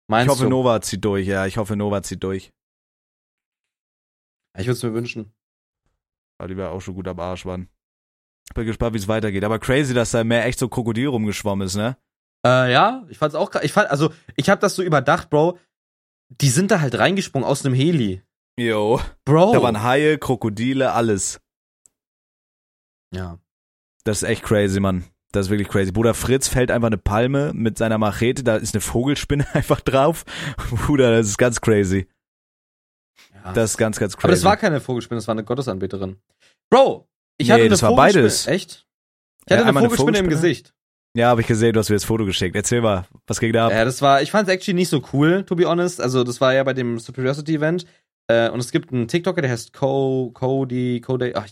Meinst 0.09 0.25
ich 0.25 0.31
hoffe, 0.31 0.43
du? 0.43 0.49
Nova 0.49 0.81
zieht 0.81 1.03
durch, 1.05 1.27
ja. 1.27 1.45
Ich 1.45 1.57
hoffe, 1.57 1.75
Nova 1.75 2.01
zieht 2.01 2.23
durch. 2.23 2.51
Ich 4.57 4.65
würde 4.65 4.71
es 4.73 4.83
mir 4.83 4.93
wünschen. 4.93 5.33
Weil 6.37 6.49
die 6.49 6.57
war 6.57 6.71
auch 6.71 6.81
schon 6.81 6.95
gut 6.95 7.07
am 7.07 7.19
Arsch 7.19 7.45
waren. 7.45 7.69
Bin 8.53 8.65
gespannt, 8.65 8.93
wie 8.93 8.97
es 8.99 9.07
weitergeht. 9.07 9.43
Aber 9.43 9.59
crazy, 9.59 9.93
dass 9.93 10.11
da 10.11 10.23
mehr 10.23 10.45
echt 10.45 10.59
so 10.59 10.67
Krokodil 10.67 11.07
rumgeschwommen 11.07 11.65
ist, 11.65 11.75
ne? 11.75 11.97
Äh, 12.45 12.71
ja, 12.71 13.05
ich 13.09 13.17
fand's 13.17 13.35
auch 13.35 13.49
krass. 13.49 13.63
Ich 13.63 13.71
fand, 13.71 13.89
also, 13.89 14.13
ich 14.35 14.49
hab 14.49 14.59
das 14.59 14.75
so 14.75 14.83
überdacht, 14.83 15.29
Bro. 15.29 15.57
Die 16.29 16.49
sind 16.49 16.71
da 16.71 16.81
halt 16.81 16.97
reingesprungen 16.97 17.47
aus 17.47 17.65
einem 17.65 17.73
Heli. 17.73 18.21
Jo. 18.59 18.99
Bro. 19.25 19.53
Da 19.53 19.63
waren 19.63 19.81
Haie, 19.83 20.17
Krokodile, 20.17 20.91
alles. 20.93 21.39
ja. 23.13 23.39
Das 24.05 24.21
ist 24.21 24.27
echt 24.27 24.43
crazy, 24.43 24.81
Mann. 24.81 25.05
Das 25.31 25.45
ist 25.45 25.49
wirklich 25.49 25.69
crazy. 25.69 25.93
Bruder 25.93 26.13
Fritz 26.13 26.49
fällt 26.49 26.71
einfach 26.71 26.87
eine 26.87 26.97
Palme 26.97 27.53
mit 27.53 27.77
seiner 27.77 27.97
Machete, 27.97 28.43
da 28.43 28.57
ist 28.57 28.75
eine 28.75 28.81
Vogelspinne 28.81 29.47
einfach 29.55 29.79
drauf. 29.79 30.25
Bruder, 30.69 31.15
das 31.15 31.27
ist 31.27 31.37
ganz 31.37 31.61
crazy. 31.61 32.07
Ja. 33.43 33.53
Das 33.53 33.71
ist 33.71 33.77
ganz, 33.77 33.99
ganz 33.99 34.15
crazy. 34.15 34.25
Aber 34.27 34.33
das 34.33 34.43
war 34.43 34.57
keine 34.57 34.79
Vogelspinne, 34.81 35.17
das 35.19 35.27
war 35.27 35.33
eine 35.33 35.43
Gottesanbeterin. 35.43 36.17
Bro, 36.69 37.07
ich 37.37 37.47
Nee, 37.47 37.53
hatte 37.53 37.61
eine 37.63 37.69
das 37.69 37.81
war 37.83 37.89
Vogelspinne. 37.91 38.23
beides. 38.23 38.47
Echt? 38.47 38.85
Ich 39.45 39.49
Ja, 39.49 39.55
hatte 39.57 39.61
eine 39.63 39.69
einmal 39.69 39.83
eine 39.83 39.89
Vogelspinne 39.89 40.19
im 40.19 40.25
Vogelspinne. 40.25 40.49
Gesicht. 40.51 40.73
ja, 41.15 41.27
habe 41.27 41.41
ich 41.41 41.47
gesehen, 41.47 41.73
du 41.73 41.79
hast 41.79 41.89
mir 41.89 41.95
das 41.95 42.05
Foto 42.05 42.25
geschickt. 42.25 42.55
Erzähl 42.55 42.81
mal, 42.81 43.05
was 43.27 43.39
ging 43.39 43.53
da 43.53 43.67
ab? 43.67 43.71
Ja, 43.73 43.85
das 43.85 44.01
war, 44.01 44.21
ich 44.21 44.31
fand's 44.31 44.49
actually 44.49 44.73
nicht 44.75 44.89
so 44.89 45.01
cool, 45.13 45.43
to 45.43 45.55
be 45.55 45.65
honest. 45.67 46.01
Also, 46.01 46.23
das 46.23 46.39
war 46.41 46.53
ja 46.53 46.63
bei 46.63 46.73
dem 46.73 46.99
Superiority 46.99 47.55
Event. 47.55 47.85
Äh, 48.27 48.49
und 48.49 48.59
es 48.59 48.71
gibt 48.71 48.93
einen 48.93 49.07
TikToker, 49.07 49.41
der 49.41 49.51
heißt 49.51 49.73
Co, 49.73 50.31
Cody, 50.33 51.01
Cody, 51.01 51.33
ach, 51.35 51.47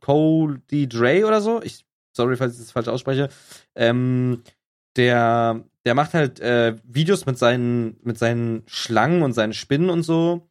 Cody 0.00 0.88
Dre 0.88 1.26
oder 1.26 1.40
so. 1.42 1.60
Ich, 1.62 1.84
sorry, 2.16 2.36
falls 2.36 2.54
ich 2.54 2.60
das 2.60 2.72
falsch 2.72 2.88
ausspreche. 2.88 3.28
Ähm, 3.76 4.42
der, 4.96 5.62
der 5.84 5.94
macht 5.94 6.14
halt 6.14 6.40
äh, 6.40 6.76
Videos 6.82 7.26
mit 7.26 7.38
seinen, 7.38 7.98
mit 8.02 8.18
seinen 8.18 8.62
Schlangen 8.66 9.22
und 9.22 9.34
seinen 9.34 9.52
Spinnen 9.52 9.90
und 9.90 10.02
so. 10.02 10.47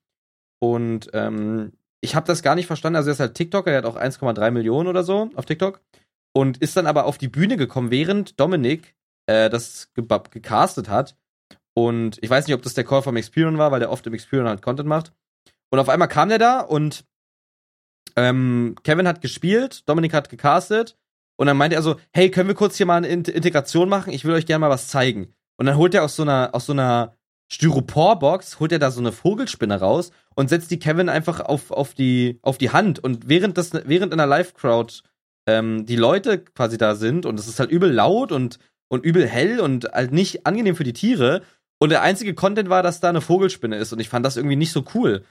Und 0.59 1.09
ähm, 1.13 1.73
ich 2.01 2.15
habe 2.15 2.27
das 2.27 2.43
gar 2.43 2.55
nicht 2.55 2.67
verstanden. 2.67 2.97
Also 2.97 3.09
er 3.09 3.13
ist 3.13 3.19
halt 3.19 3.35
TikToker, 3.35 3.71
der 3.71 3.77
hat 3.79 3.85
auch 3.85 3.97
1,3 3.97 4.51
Millionen 4.51 4.87
oder 4.87 5.03
so 5.03 5.29
auf 5.35 5.45
TikTok. 5.45 5.81
Und 6.33 6.57
ist 6.57 6.77
dann 6.77 6.85
aber 6.87 7.05
auf 7.05 7.17
die 7.17 7.27
Bühne 7.27 7.57
gekommen, 7.57 7.89
während 7.89 8.39
Dominik 8.39 8.95
äh, 9.25 9.49
das 9.49 9.91
ge 9.93 10.05
gecastet 10.31 10.89
hat. 10.89 11.15
Und 11.73 12.17
ich 12.21 12.29
weiß 12.29 12.47
nicht, 12.47 12.55
ob 12.55 12.61
das 12.61 12.73
der 12.73 12.83
Call 12.83 13.01
vom 13.01 13.15
Experian 13.17 13.57
war, 13.57 13.71
weil 13.71 13.79
der 13.79 13.91
oft 13.91 14.05
im 14.07 14.13
Experian 14.13 14.47
halt 14.47 14.61
Content 14.61 14.87
macht. 14.87 15.13
Und 15.69 15.79
auf 15.79 15.89
einmal 15.89 16.07
kam 16.07 16.29
der 16.29 16.39
da 16.39 16.59
und 16.59 17.05
ähm, 18.15 18.75
Kevin 18.83 19.07
hat 19.07 19.21
gespielt, 19.21 19.87
Dominik 19.87 20.13
hat 20.13 20.29
gecastet. 20.29 20.97
Und 21.39 21.47
dann 21.47 21.57
meinte 21.57 21.75
er 21.75 21.83
so, 21.83 21.97
hey, 22.11 22.31
können 22.31 22.47
wir 22.47 22.55
kurz 22.55 22.77
hier 22.77 22.87
mal 22.87 22.97
eine 22.97 23.07
Int- 23.07 23.29
Integration 23.29 23.89
machen? 23.89 24.11
Ich 24.11 24.25
will 24.25 24.33
euch 24.33 24.47
gerne 24.47 24.61
mal 24.61 24.71
was 24.71 24.87
zeigen. 24.87 25.33
Und 25.57 25.67
dann 25.67 25.77
holt 25.77 25.93
er 25.93 26.03
aus 26.03 26.15
so 26.15 26.23
einer, 26.23 26.49
aus 26.53 26.65
so 26.65 26.73
einer 26.73 27.15
Styroporbox, 27.49 28.59
holt 28.59 28.71
er 28.71 28.79
da 28.79 28.91
so 28.91 28.99
eine 28.99 29.11
Vogelspinne 29.11 29.79
raus 29.79 30.11
und 30.35 30.49
setzt 30.49 30.71
die 30.71 30.79
Kevin 30.79 31.09
einfach 31.09 31.39
auf, 31.39 31.71
auf, 31.71 31.93
die, 31.93 32.39
auf 32.41 32.57
die 32.57 32.71
Hand. 32.71 32.99
Und 32.99 33.29
während, 33.29 33.57
das, 33.57 33.71
während 33.73 34.11
in 34.11 34.17
der 34.17 34.27
Live-Crowd 34.27 35.01
ähm, 35.47 35.85
die 35.85 35.95
Leute 35.95 36.39
quasi 36.39 36.77
da 36.77 36.95
sind 36.95 37.25
und 37.25 37.39
es 37.39 37.47
ist 37.47 37.59
halt 37.59 37.71
übel 37.71 37.91
laut 37.91 38.31
und, 38.31 38.59
und 38.89 39.05
übel 39.05 39.25
hell 39.25 39.59
und 39.59 39.85
halt 39.85 40.11
nicht 40.11 40.45
angenehm 40.45 40.75
für 40.75 40.83
die 40.83 40.93
Tiere. 40.93 41.41
Und 41.79 41.89
der 41.89 42.01
einzige 42.01 42.33
Content 42.33 42.69
war, 42.69 42.83
dass 42.83 42.99
da 42.99 43.09
eine 43.09 43.21
Vogelspinne 43.21 43.77
ist. 43.77 43.93
Und 43.93 43.99
ich 43.99 44.09
fand 44.09 44.25
das 44.25 44.35
irgendwie 44.35 44.55
nicht 44.55 44.71
so 44.71 44.83
cool. 44.93 45.23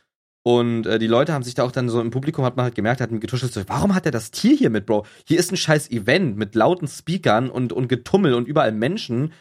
Und 0.47 0.87
äh, 0.87 1.01
die 1.01 1.09
Leute 1.09 1.33
haben 1.33 1.43
sich 1.43 1.55
da 1.55 1.65
auch 1.65 1.73
dann 1.73 1.89
so 1.89 2.01
im 2.01 2.13
Publikum, 2.13 2.45
hat 2.45 2.57
man 2.57 2.63
halt 2.65 2.77
gemerkt, 2.77 3.01
hatten 3.01 3.19
getuschelt, 3.19 3.53
so, 3.53 3.63
warum 3.67 3.97
hat 3.97 4.07
er 4.07 4.13
das 4.13 4.31
Tier 4.31 4.57
hier 4.57 4.71
mit, 4.71 4.87
Bro? 4.87 5.05
Hier 5.27 5.41
ist 5.41 5.51
ein 5.51 5.57
scheiß 5.57 5.91
Event 5.91 6.37
mit 6.37 6.55
lauten 6.55 6.87
Speakern 6.87 7.51
und, 7.51 7.73
und 7.73 7.89
Getummel 7.89 8.33
und 8.33 8.47
überall 8.47 8.71
Menschen. 8.71 9.33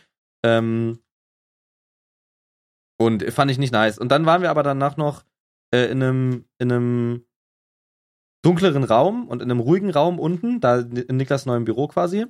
Ähm, 0.44 0.98
und 2.98 3.24
fand 3.32 3.52
ich 3.52 3.58
nicht 3.58 3.74
nice. 3.74 3.98
Und 3.98 4.10
dann 4.12 4.26
waren 4.26 4.42
wir 4.42 4.50
aber 4.50 4.64
danach 4.64 4.98
noch 4.98 5.24
äh, 5.74 5.86
in 5.92 6.02
einem, 6.02 6.46
in 6.60 6.72
einem 6.72 7.26
dunkleren 8.44 8.84
Raum 8.84 9.28
und 9.28 9.42
in 9.42 9.50
einem 9.50 9.60
ruhigen 9.60 9.90
Raum 9.90 10.20
unten, 10.20 10.62
da 10.62 10.80
in 10.80 11.18
Niklas 11.18 11.46
neuem 11.46 11.66
Büro 11.66 11.88
quasi. 11.88 12.26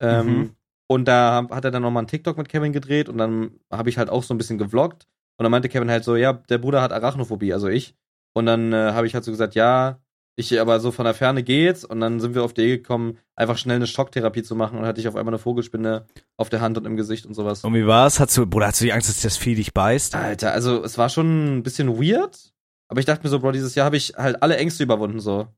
Ähm, 0.00 0.26
Mhm. 0.26 0.56
Und 0.90 1.06
da 1.06 1.46
hat 1.50 1.64
er 1.66 1.70
dann 1.70 1.82
nochmal 1.82 2.00
einen 2.00 2.08
TikTok 2.08 2.38
mit 2.38 2.48
Kevin 2.48 2.72
gedreht 2.72 3.10
und 3.10 3.18
dann 3.18 3.60
habe 3.70 3.90
ich 3.90 3.98
halt 3.98 4.08
auch 4.08 4.22
so 4.22 4.32
ein 4.32 4.38
bisschen 4.38 4.56
gevloggt. 4.56 5.06
Und 5.36 5.44
dann 5.44 5.50
meinte 5.50 5.68
Kevin 5.68 5.90
halt 5.90 6.02
so, 6.02 6.16
ja, 6.16 6.32
der 6.32 6.58
Bruder 6.58 6.80
hat 6.80 6.92
Arachnophobie, 6.92 7.52
also 7.52 7.68
ich. 7.68 7.94
Und 8.32 8.46
dann 8.46 8.72
äh, 8.72 8.92
habe 8.92 9.06
ich 9.06 9.14
halt 9.14 9.22
so 9.24 9.30
gesagt, 9.30 9.54
ja, 9.54 10.00
ich 10.38 10.60
aber 10.60 10.78
so 10.80 10.92
von 10.92 11.04
der 11.04 11.14
Ferne 11.14 11.42
geht's. 11.42 11.84
Und 11.84 12.00
dann 12.00 12.20
sind 12.20 12.34
wir 12.34 12.42
auf 12.44 12.54
die 12.54 12.62
Idee 12.62 12.76
gekommen, 12.78 13.18
einfach 13.34 13.58
schnell 13.58 13.76
eine 13.76 13.86
Schocktherapie 13.86 14.42
zu 14.42 14.54
machen 14.54 14.78
und 14.78 14.86
hatte 14.86 15.00
ich 15.00 15.08
auf 15.08 15.16
einmal 15.16 15.34
eine 15.34 15.38
Vogelspinne 15.38 16.06
auf 16.36 16.48
der 16.48 16.60
Hand 16.60 16.78
und 16.78 16.86
im 16.86 16.96
Gesicht 16.96 17.26
und 17.26 17.34
sowas. 17.34 17.64
Und 17.64 17.74
wie 17.74 17.86
war's? 17.86 18.20
Hast 18.20 18.36
du, 18.36 18.46
Bruder, 18.46 18.68
hast 18.68 18.80
du 18.80 18.84
die 18.84 18.92
Angst, 18.92 19.08
dass 19.08 19.20
das 19.20 19.36
Vieh 19.36 19.54
dich 19.56 19.74
beißt? 19.74 20.14
Alter, 20.14 20.52
also 20.52 20.82
es 20.84 20.96
war 20.96 21.08
schon 21.08 21.58
ein 21.58 21.62
bisschen 21.62 21.88
weird, 22.00 22.52
aber 22.88 23.00
ich 23.00 23.06
dachte 23.06 23.24
mir 23.24 23.30
so, 23.30 23.40
Bro, 23.40 23.52
dieses 23.52 23.74
Jahr 23.74 23.86
habe 23.86 23.96
ich 23.96 24.14
halt 24.16 24.42
alle 24.42 24.56
Ängste 24.56 24.82
überwunden 24.84 25.20
so. 25.20 25.48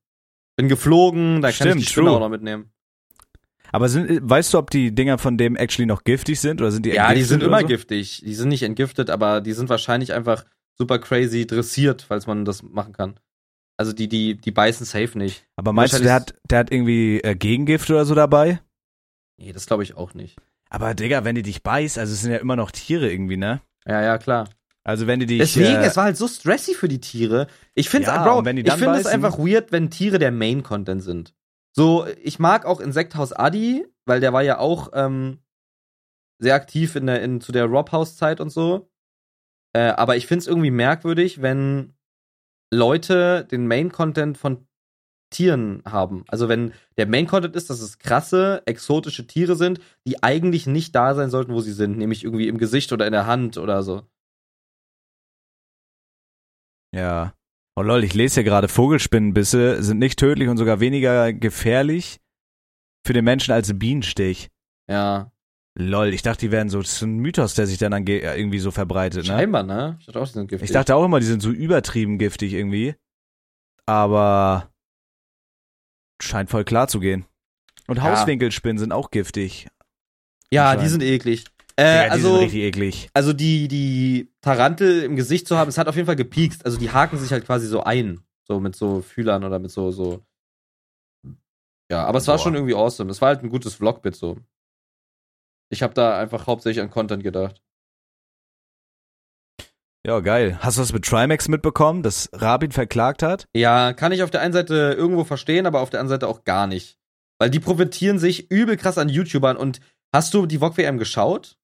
Bin 0.57 0.68
geflogen, 0.68 1.43
da 1.43 1.49
kann 1.49 1.55
Stimmt, 1.68 1.76
ich 1.83 1.87
die 1.87 1.93
Spinne 1.93 2.07
true. 2.09 2.16
auch 2.16 2.20
noch 2.20 2.28
mitnehmen. 2.28 2.72
Aber 3.72 3.89
sind, 3.89 4.09
weißt 4.28 4.53
du, 4.55 4.59
ob 4.59 4.70
die 4.70 4.95
Dinger 4.95 5.18
von 5.18 5.37
dem 5.39 5.55
actually 5.57 5.87
noch 5.87 6.03
giftig 6.05 6.41
sind 6.41 6.61
oder 6.61 6.72
sind 6.72 6.87
die 6.87 6.91
Ja, 6.91 7.14
die 7.14 7.22
sind 7.22 7.43
immer 7.43 7.61
so? 7.61 7.66
giftig. 7.68 8.22
Die 8.24 8.35
sind 8.35 8.49
nicht 8.49 8.62
entgiftet, 8.64 9.11
aber 9.11 9.41
die 9.41 9.53
sind 9.53 9.68
wahrscheinlich 9.68 10.12
einfach 10.12 10.45
super 10.76 10.99
crazy 10.99 11.47
dressiert, 11.47 12.03
falls 12.03 12.26
man 12.26 12.45
das 12.45 12.62
machen 12.64 12.93
kann. 12.93 13.20
Also 13.81 13.95
die, 13.95 14.11
die, 14.11 14.37
die 14.37 14.51
beißen 14.51 14.85
safe 14.85 15.16
nicht. 15.16 15.47
Aber 15.57 15.72
meinst 15.72 15.95
du, 15.95 16.03
der 16.03 16.12
hat, 16.12 16.35
der 16.51 16.59
hat 16.59 16.70
irgendwie 16.70 17.18
äh, 17.22 17.35
Gegengift 17.35 17.89
oder 17.89 18.05
so 18.05 18.14
dabei? 18.14 18.61
Nee, 19.39 19.55
das 19.55 19.64
glaube 19.64 19.85
ich 19.85 19.97
auch 19.97 20.12
nicht. 20.12 20.37
Aber 20.68 20.93
Digga, 20.93 21.24
wenn 21.24 21.35
die 21.35 21.41
dich 21.41 21.62
beißt, 21.62 21.97
also 21.97 22.12
es 22.12 22.20
sind 22.20 22.31
ja 22.31 22.37
immer 22.37 22.57
noch 22.57 22.72
Tiere 22.72 23.11
irgendwie, 23.11 23.39
ne? 23.39 23.62
Ja, 23.87 24.03
ja, 24.03 24.18
klar. 24.18 24.51
Also 24.85 25.07
wenn 25.07 25.18
die 25.20 25.24
dich. 25.24 25.39
Deswegen, 25.39 25.81
äh, 25.81 25.87
es 25.87 25.97
war 25.97 26.05
halt 26.05 26.18
so 26.18 26.28
stressy 26.28 26.74
für 26.74 26.89
die 26.89 27.01
Tiere. 27.01 27.47
Ich 27.72 27.89
finde 27.89 28.09
Ja, 28.09 28.22
Bro, 28.22 28.47
ich 28.51 28.70
finde 28.70 28.99
es 28.99 29.07
einfach 29.07 29.39
weird, 29.39 29.72
wenn 29.72 29.89
Tiere 29.89 30.18
der 30.18 30.31
Main-Content 30.31 31.03
sind. 31.03 31.35
So, 31.72 32.07
ich 32.22 32.39
mag 32.39 32.66
auch 32.66 32.81
Insekthaus 32.81 33.33
Adi, 33.33 33.87
weil 34.05 34.20
der 34.20 34.35
war 34.35 34.43
ja 34.43 34.59
auch 34.59 34.91
ähm, 34.93 35.39
sehr 36.39 36.55
aktiv 36.55 36.97
in 36.97 37.07
der, 37.07 37.22
in, 37.22 37.41
zu 37.41 37.51
der 37.51 37.64
Rob 37.64 37.93
House-Zeit 37.93 38.41
und 38.41 38.51
so. 38.51 38.91
Äh, 39.72 39.93
aber 39.93 40.16
ich 40.16 40.26
finde 40.26 40.41
es 40.41 40.49
irgendwie 40.49 40.70
merkwürdig, 40.70 41.41
wenn 41.41 41.95
Leute 42.73 43.45
den 43.51 43.66
Main-Content 43.66 44.39
von 44.39 44.66
Tieren 45.31 45.83
haben. 45.85 46.25
Also 46.29 46.49
wenn 46.49 46.73
der 46.97 47.07
Main-Content 47.07 47.55
ist, 47.55 47.71
dass 47.71 47.81
es 47.81 47.99
krasse, 47.99 48.62
exotische 48.66 49.27
Tiere 49.27 49.55
sind, 49.57 49.81
die 50.07 50.23
eigentlich 50.23 50.66
nicht 50.66 50.95
da 50.95 51.14
sein 51.14 51.31
sollten, 51.31 51.53
wo 51.53 51.61
sie 51.61 51.73
sind, 51.73 51.99
nämlich 51.99 52.25
irgendwie 52.25 52.49
im 52.49 52.59
Gesicht 52.59 52.93
oder 52.93 53.07
in 53.07 53.12
der 53.12 53.27
Hand 53.27 53.57
oder 53.57 53.83
so. 53.83 54.03
Ja. 56.95 57.35
Oh 57.77 57.83
lol, 57.83 58.03
ich 58.03 58.14
lese 58.14 58.35
hier 58.35 58.45
gerade, 58.45 58.66
Vogelspinnenbisse 58.66 59.83
sind 59.83 59.99
nicht 59.99 60.18
tödlich 60.18 60.49
und 60.49 60.57
sogar 60.57 60.81
weniger 60.81 61.33
gefährlich 61.33 62.21
für 63.07 63.12
den 63.12 63.25
Menschen 63.25 63.53
als 63.53 63.71
ein 63.71 63.79
Bienenstich. 63.79 64.49
Ja. 64.91 65.31
Lol, 65.79 66.09
ich 66.12 66.23
dachte, 66.23 66.41
die 66.41 66.51
wären 66.51 66.68
so, 66.68 66.81
das 66.83 66.93
ist 66.95 67.03
ein 67.03 67.18
Mythos, 67.18 67.55
der 67.55 67.66
sich 67.66 67.79
dann 67.79 67.93
ange 67.93 68.18
irgendwie 68.18 68.59
so 68.59 68.71
verbreitet, 68.71 69.23
ne? 69.27 69.33
Scheinbar, 69.33 69.62
ne? 69.62 69.97
Ich 70.01 70.07
dachte 70.07 70.21
auch, 70.21 70.27
die 70.27 70.33
sind 70.33 70.49
giftig. 70.49 70.68
Ich 70.68 70.73
dachte 70.75 70.97
auch 70.97 71.05
immer, 71.05 71.21
die 71.21 71.27
sind 71.27 71.41
so 71.43 71.51
übertrieben 71.51 72.18
giftig 72.18 72.53
irgendwie. 72.55 72.97
Aber 73.87 74.71
scheint 76.21 76.51
voll 76.51 76.64
klar 76.64 76.89
zu 76.89 77.01
gehen. 77.01 77.25
Und 77.87 77.97
Ja. 77.97 78.03
Hauswinkelspinnen 78.05 78.79
sind 78.79 78.93
auch 78.93 79.11
giftig. 79.11 79.68
ja, 80.53 80.77
die 80.77 80.89
sind 80.89 81.03
eklig. 81.03 81.45
Äh, 81.79 81.83
Ja, 81.85 82.05
die 82.07 82.11
also, 82.11 82.33
sind 82.33 82.41
richtig 82.45 82.62
eklig. 82.62 83.09
also 83.14 83.33
die, 83.33 83.68
die 83.68 84.33
Tarantel 84.43 85.03
im 85.05 85.16
Gesicht 85.16 85.47
zu 85.47 85.57
haben, 85.57 85.68
es 85.68 85.79
hat 85.79 85.87
auf 85.89 85.95
jeden 85.97 86.07
Fall 86.07 86.16
gepiekst. 86.16 86.64
Also 86.66 86.79
die 86.79 86.91
haken 86.91 87.16
sich 87.16 87.31
halt 87.33 87.47
quasi 87.47 87.66
so 87.68 87.83
ein. 87.85 88.21
So 88.47 88.59
mit 88.61 88.75
so 88.75 89.01
Fühlern 89.01 89.45
oder 89.45 89.59
mit 89.61 89.71
so, 89.71 89.93
so. 89.93 90.21
Ja, 91.91 92.05
aber 92.07 92.18
es 92.18 92.27
war 92.27 92.37
Boah. 92.37 92.43
schon 92.43 92.55
irgendwie 92.55 92.75
awesome. 92.75 93.11
Es 93.11 93.21
war 93.21 93.29
halt 93.29 93.43
ein 93.45 93.49
gutes 93.49 93.75
Vlogbit 93.75 94.14
so. 94.16 94.37
Ich 95.71 95.83
habe 95.83 95.95
da 95.95 96.18
einfach 96.18 96.47
hauptsächlich 96.47 96.83
an 96.83 96.91
Content 96.91 97.23
gedacht. 97.23 97.62
Ja, 100.07 100.21
geil. 100.21 100.59
Hast 100.61 100.79
du 100.79 100.83
das 100.83 100.93
mit 100.93 101.05
Trimax 101.05 101.49
mitbekommen, 101.49 102.03
dass 102.03 102.31
Rabin 102.33 102.73
verklagt 102.73 103.23
hat? 103.23 103.47
Ja, 103.55 103.93
kann 103.93 104.12
ich 104.12 104.23
auf 104.23 104.31
der 104.31 104.41
einen 104.41 104.55
Seite 104.55 104.95
irgendwo 104.97 105.25
verstehen, 105.25 105.66
aber 105.66 105.81
auf 105.81 105.91
der 105.91 106.01
anderen 106.01 106.21
Seite 106.21 106.29
auch 106.29 106.45
gar 106.45 106.66
nicht. 106.66 106.99
Weil 107.39 107.51
die 107.51 107.61
profitieren 107.61 108.18
sich 108.18 108.51
übel 108.51 108.77
krass 108.77 108.99
an 108.99 109.09
YouTubern 109.09 109.57
und 109.57 109.81
hast 110.12 110.35
du 110.35 110.47
die 110.47 110.59
VOG 110.59 110.79
WM 110.79 110.99
geschaut? 110.99 111.57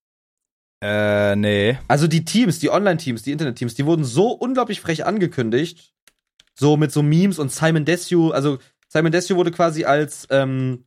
Äh, 0.82 1.34
nee. 1.36 1.78
Also 1.88 2.06
die 2.06 2.24
Teams, 2.24 2.58
die 2.58 2.70
Online-Teams, 2.70 3.22
die 3.22 3.32
Internet-Teams, 3.32 3.74
die 3.74 3.86
wurden 3.86 4.04
so 4.04 4.32
unglaublich 4.32 4.80
frech 4.80 5.06
angekündigt. 5.06 5.94
So 6.54 6.76
mit 6.76 6.92
so 6.92 7.02
Memes 7.02 7.38
und 7.38 7.52
Simon 7.52 7.84
Desue, 7.84 8.34
also 8.34 8.58
Simon 8.88 9.12
Desue 9.12 9.36
wurde 9.36 9.50
quasi 9.50 9.84
als, 9.84 10.26
ähm, 10.30 10.84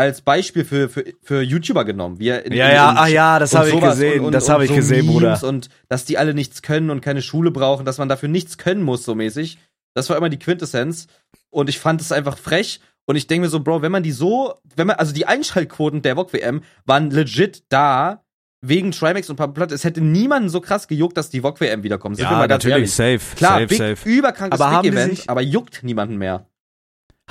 als 0.00 0.22
Beispiel 0.22 0.64
für, 0.64 0.88
für, 0.88 1.04
für 1.22 1.42
YouTuber 1.42 1.84
genommen. 1.84 2.18
Wie 2.18 2.28
er 2.28 2.44
in, 2.44 2.52
Ja, 2.52 2.68
in, 2.68 2.74
ja, 2.74 2.94
ah 2.96 3.06
ja, 3.06 3.38
das 3.38 3.54
habe 3.54 3.68
ich 3.68 3.78
gesehen, 3.80 4.20
und, 4.20 4.26
und, 4.26 4.32
das 4.32 4.48
habe 4.48 4.64
ich 4.64 4.70
so 4.70 4.76
gesehen, 4.76 5.06
Memes 5.06 5.40
Bruder. 5.40 5.48
Und 5.48 5.68
dass 5.88 6.06
die 6.06 6.16
alle 6.16 6.34
nichts 6.34 6.62
können 6.62 6.90
und 6.90 7.00
keine 7.02 7.22
Schule 7.22 7.50
brauchen, 7.50 7.84
dass 7.84 7.98
man 7.98 8.08
dafür 8.08 8.28
nichts 8.28 8.58
können 8.58 8.82
muss, 8.82 9.04
so 9.04 9.14
mäßig. 9.14 9.58
Das 9.94 10.08
war 10.08 10.16
immer 10.16 10.30
die 10.30 10.38
Quintessenz. 10.38 11.06
Und 11.50 11.68
ich 11.68 11.78
fand 11.78 12.00
es 12.00 12.12
einfach 12.12 12.38
frech. 12.38 12.80
Und 13.04 13.16
ich 13.16 13.26
denke 13.26 13.46
mir 13.46 13.50
so, 13.50 13.60
Bro, 13.60 13.82
wenn 13.82 13.92
man 13.92 14.02
die 14.02 14.12
so, 14.12 14.54
wenn 14.76 14.86
man, 14.86 14.96
also 14.96 15.12
die 15.12 15.26
Einschaltquoten 15.26 16.00
der 16.02 16.16
VOG 16.16 16.32
WM 16.32 16.62
waren 16.86 17.10
legit 17.10 17.64
da, 17.68 18.22
wegen 18.62 18.92
Trimax 18.92 19.30
und 19.30 19.36
Papa 19.36 19.52
Platte. 19.52 19.74
Es 19.74 19.84
hätte 19.84 20.00
niemanden 20.00 20.48
so 20.48 20.60
krass 20.60 20.86
gejuckt, 20.86 21.16
dass 21.16 21.30
die 21.30 21.40
VOG 21.42 21.60
WM 21.60 21.82
wiederkommt. 21.82 22.16
Sind 22.16 22.26
wir 22.26 22.32
Ja, 22.32 22.38
mal 22.38 22.48
natürlich, 22.48 22.74
ehrlich. 22.74 22.92
safe. 22.92 23.36
Klar, 23.36 23.52
safe, 23.60 23.66
big, 23.66 23.78
safe. 23.78 24.08
überkrankes 24.08 24.60
Aber 24.60 24.82
Big-Event, 24.82 25.24
aber 25.28 25.40
juckt 25.40 25.82
niemanden 25.82 26.16
mehr. 26.16 26.46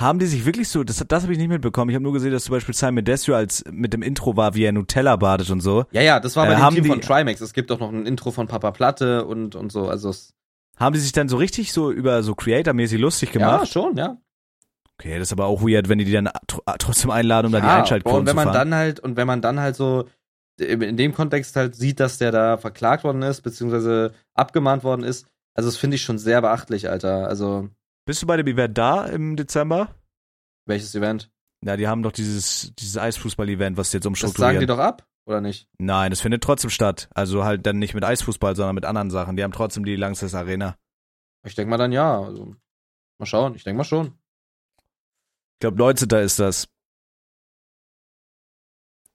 Haben 0.00 0.18
die 0.18 0.26
sich 0.26 0.46
wirklich 0.46 0.68
so, 0.68 0.82
das, 0.82 1.04
das 1.06 1.22
habe 1.24 1.32
ich 1.32 1.38
nicht 1.38 1.48
mitbekommen. 1.50 1.90
Ich 1.90 1.94
habe 1.94 2.02
nur 2.02 2.12
gesehen, 2.14 2.32
dass 2.32 2.44
zum 2.44 2.52
Beispiel 2.54 2.74
Simon 2.74 3.04
Desue 3.04 3.36
als 3.36 3.62
mit 3.70 3.92
dem 3.92 4.02
Intro 4.02 4.36
war, 4.36 4.54
wie 4.54 4.64
er 4.64 4.72
Nutella 4.72 5.16
badet 5.16 5.50
und 5.50 5.60
so. 5.60 5.84
Ja, 5.92 6.00
ja, 6.00 6.20
das 6.20 6.36
war 6.36 6.46
bei 6.46 6.54
Äh, 6.54 6.56
dem 6.56 6.70
Team 6.74 6.84
die- 6.84 6.88
von 6.88 7.00
Trimax. 7.02 7.40
Es 7.42 7.52
gibt 7.52 7.70
auch 7.70 7.78
noch 7.80 7.92
ein 7.92 8.06
Intro 8.06 8.30
von 8.30 8.46
Papa 8.46 8.70
Platte 8.70 9.24
und, 9.26 9.54
und 9.56 9.70
so. 9.70 9.88
Also, 9.88 10.12
Haben 10.78 10.94
die 10.94 11.00
sich 11.00 11.12
dann 11.12 11.28
so 11.28 11.36
richtig 11.36 11.72
so 11.74 11.90
über 11.92 12.22
so 12.22 12.34
Creator-mäßig 12.34 12.98
lustig 12.98 13.28
ja, 13.28 13.32
gemacht? 13.34 13.68
schon, 13.68 13.96
ja. 13.96 14.16
Okay, 14.98 15.18
das 15.18 15.28
ist 15.28 15.32
aber 15.32 15.46
auch 15.46 15.62
weird, 15.62 15.88
wenn 15.90 15.98
die 15.98 16.04
die 16.06 16.12
dann 16.12 16.30
tr 16.46 16.60
trotzdem 16.78 17.10
einladen, 17.10 17.46
um 17.46 17.52
da 17.52 17.60
die 17.60 17.66
Ja, 17.66 17.80
Einschaltquoten 17.80 18.20
und 18.20 18.26
wenn 18.26 18.30
zu 18.32 18.36
man 18.36 18.44
fahren. 18.46 18.54
dann 18.70 18.74
halt 18.74 19.00
und 19.00 19.16
wenn 19.16 19.26
man 19.26 19.40
dann 19.42 19.60
halt 19.60 19.76
so 19.76 20.06
in 20.58 20.96
dem 20.98 21.14
Kontext 21.14 21.56
halt 21.56 21.74
sieht, 21.74 22.00
dass 22.00 22.18
der 22.18 22.32
da 22.32 22.56
verklagt 22.58 23.02
worden 23.04 23.22
ist 23.22 23.40
beziehungsweise 23.42 24.12
abgemahnt 24.34 24.84
worden 24.84 25.02
ist, 25.04 25.26
also 25.54 25.68
das 25.68 25.76
finde 25.76 25.96
ich 25.96 26.02
schon 26.02 26.18
sehr 26.18 26.40
beachtlich, 26.42 26.88
Alter. 26.90 27.28
Also 27.28 27.68
Bist 28.10 28.22
du 28.22 28.26
bei 28.26 28.36
dem 28.36 28.48
Event 28.48 28.76
da 28.76 29.06
im 29.06 29.36
Dezember? 29.36 29.94
welches 30.66 30.96
Event? 30.96 31.30
Ja, 31.64 31.76
die 31.76 31.86
haben 31.86 32.02
doch 32.02 32.10
dieses, 32.10 32.74
dieses 32.74 32.96
Eisfußball-Event, 32.96 33.76
was 33.76 33.92
jetzt 33.92 34.02
Das 34.02 34.02
sagen 34.02 34.10
umstrukturieren. 34.10 34.58
die 34.58 34.66
doch 34.66 34.80
ab 34.80 35.06
oder 35.26 35.40
nicht? 35.40 35.68
Nein, 35.78 36.10
das 36.10 36.20
findet 36.20 36.42
trotzdem 36.42 36.70
statt. 36.70 37.08
Also 37.14 37.44
halt 37.44 37.64
dann 37.66 37.78
nicht 37.78 37.94
mit 37.94 38.02
Eisfußball, 38.02 38.56
sondern 38.56 38.74
mit 38.74 38.84
anderen 38.84 39.10
Sachen. 39.10 39.36
Die 39.36 39.44
haben 39.44 39.52
trotzdem 39.52 39.84
die 39.84 39.94
Langsess 39.94 40.34
Arena. 40.34 40.76
Ich 41.46 41.54
denke 41.54 41.70
mal 41.70 41.76
dann 41.76 41.92
ja. 41.92 42.20
Also 42.20 42.56
mal 43.20 43.26
schauen. 43.26 43.54
Ich 43.54 43.62
denke 43.62 43.78
mal 43.78 43.84
schon. 43.84 44.06
Ich 44.08 45.60
glaube, 45.60 45.78
19. 45.78 46.08
ist 46.10 46.40
das. 46.40 46.66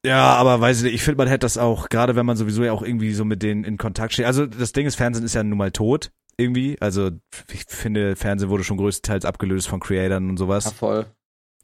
Ja, 0.05 0.35
aber 0.35 0.61
weiß 0.61 0.77
ich 0.77 0.83
nicht, 0.83 0.93
ich 0.93 1.03
finde, 1.03 1.17
man 1.17 1.27
hätte 1.27 1.39
das 1.39 1.57
auch, 1.57 1.89
gerade 1.89 2.15
wenn 2.15 2.25
man 2.25 2.37
sowieso 2.37 2.63
ja 2.63 2.71
auch 2.71 2.81
irgendwie 2.81 3.11
so 3.11 3.25
mit 3.25 3.43
denen 3.43 3.65
in 3.65 3.77
Kontakt 3.77 4.13
steht. 4.13 4.25
Also 4.25 4.45
das 4.45 4.71
Ding 4.71 4.87
ist, 4.87 4.95
Fernsehen 4.95 5.25
ist 5.25 5.33
ja 5.33 5.43
nun 5.43 5.57
mal 5.57 5.71
tot, 5.71 6.13
irgendwie. 6.37 6.77
Also 6.79 7.11
ich 7.51 7.65
finde, 7.67 8.15
Fernsehen 8.15 8.49
wurde 8.49 8.63
schon 8.63 8.77
größtenteils 8.77 9.25
abgelöst 9.25 9.67
von 9.67 9.79
Creatern 9.79 10.29
und 10.29 10.35
Ja, 10.35 10.39
sowas. 10.39 10.71
voll. 10.73 11.05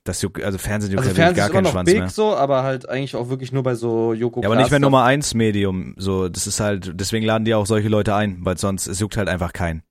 Das 0.03 0.21
juckt, 0.23 0.41
also 0.41 0.57
Fernsehen 0.57 0.91
juckt 0.93 1.05
Also 1.05 1.11
ja 1.11 1.15
Fernsehen 1.25 1.35
gar 1.37 1.49
keinen 1.51 1.63
noch 1.63 1.71
Schwanz 1.73 1.89
big 1.91 1.99
mehr. 1.99 2.09
so, 2.09 2.35
aber 2.35 2.63
halt 2.63 2.89
eigentlich 2.89 3.15
auch 3.15 3.29
wirklich 3.29 3.51
nur 3.51 3.61
bei 3.61 3.75
so 3.75 4.13
Joko 4.13 4.41
Ja, 4.41 4.47
aber 4.47 4.55
nicht 4.55 4.71
mehr 4.71 4.79
Nummer 4.79 5.03
eins 5.03 5.35
Medium. 5.35 5.93
So, 5.97 6.27
das 6.27 6.47
ist 6.47 6.59
halt, 6.59 6.93
deswegen 6.99 7.23
laden 7.25 7.45
die 7.45 7.53
auch 7.53 7.67
solche 7.67 7.87
Leute 7.87 8.15
ein, 8.15 8.39
weil 8.41 8.57
sonst, 8.57 8.87
es 8.87 8.99
juckt 8.99 9.15
halt 9.17 9.29
einfach 9.29 9.53
keinen. 9.53 9.83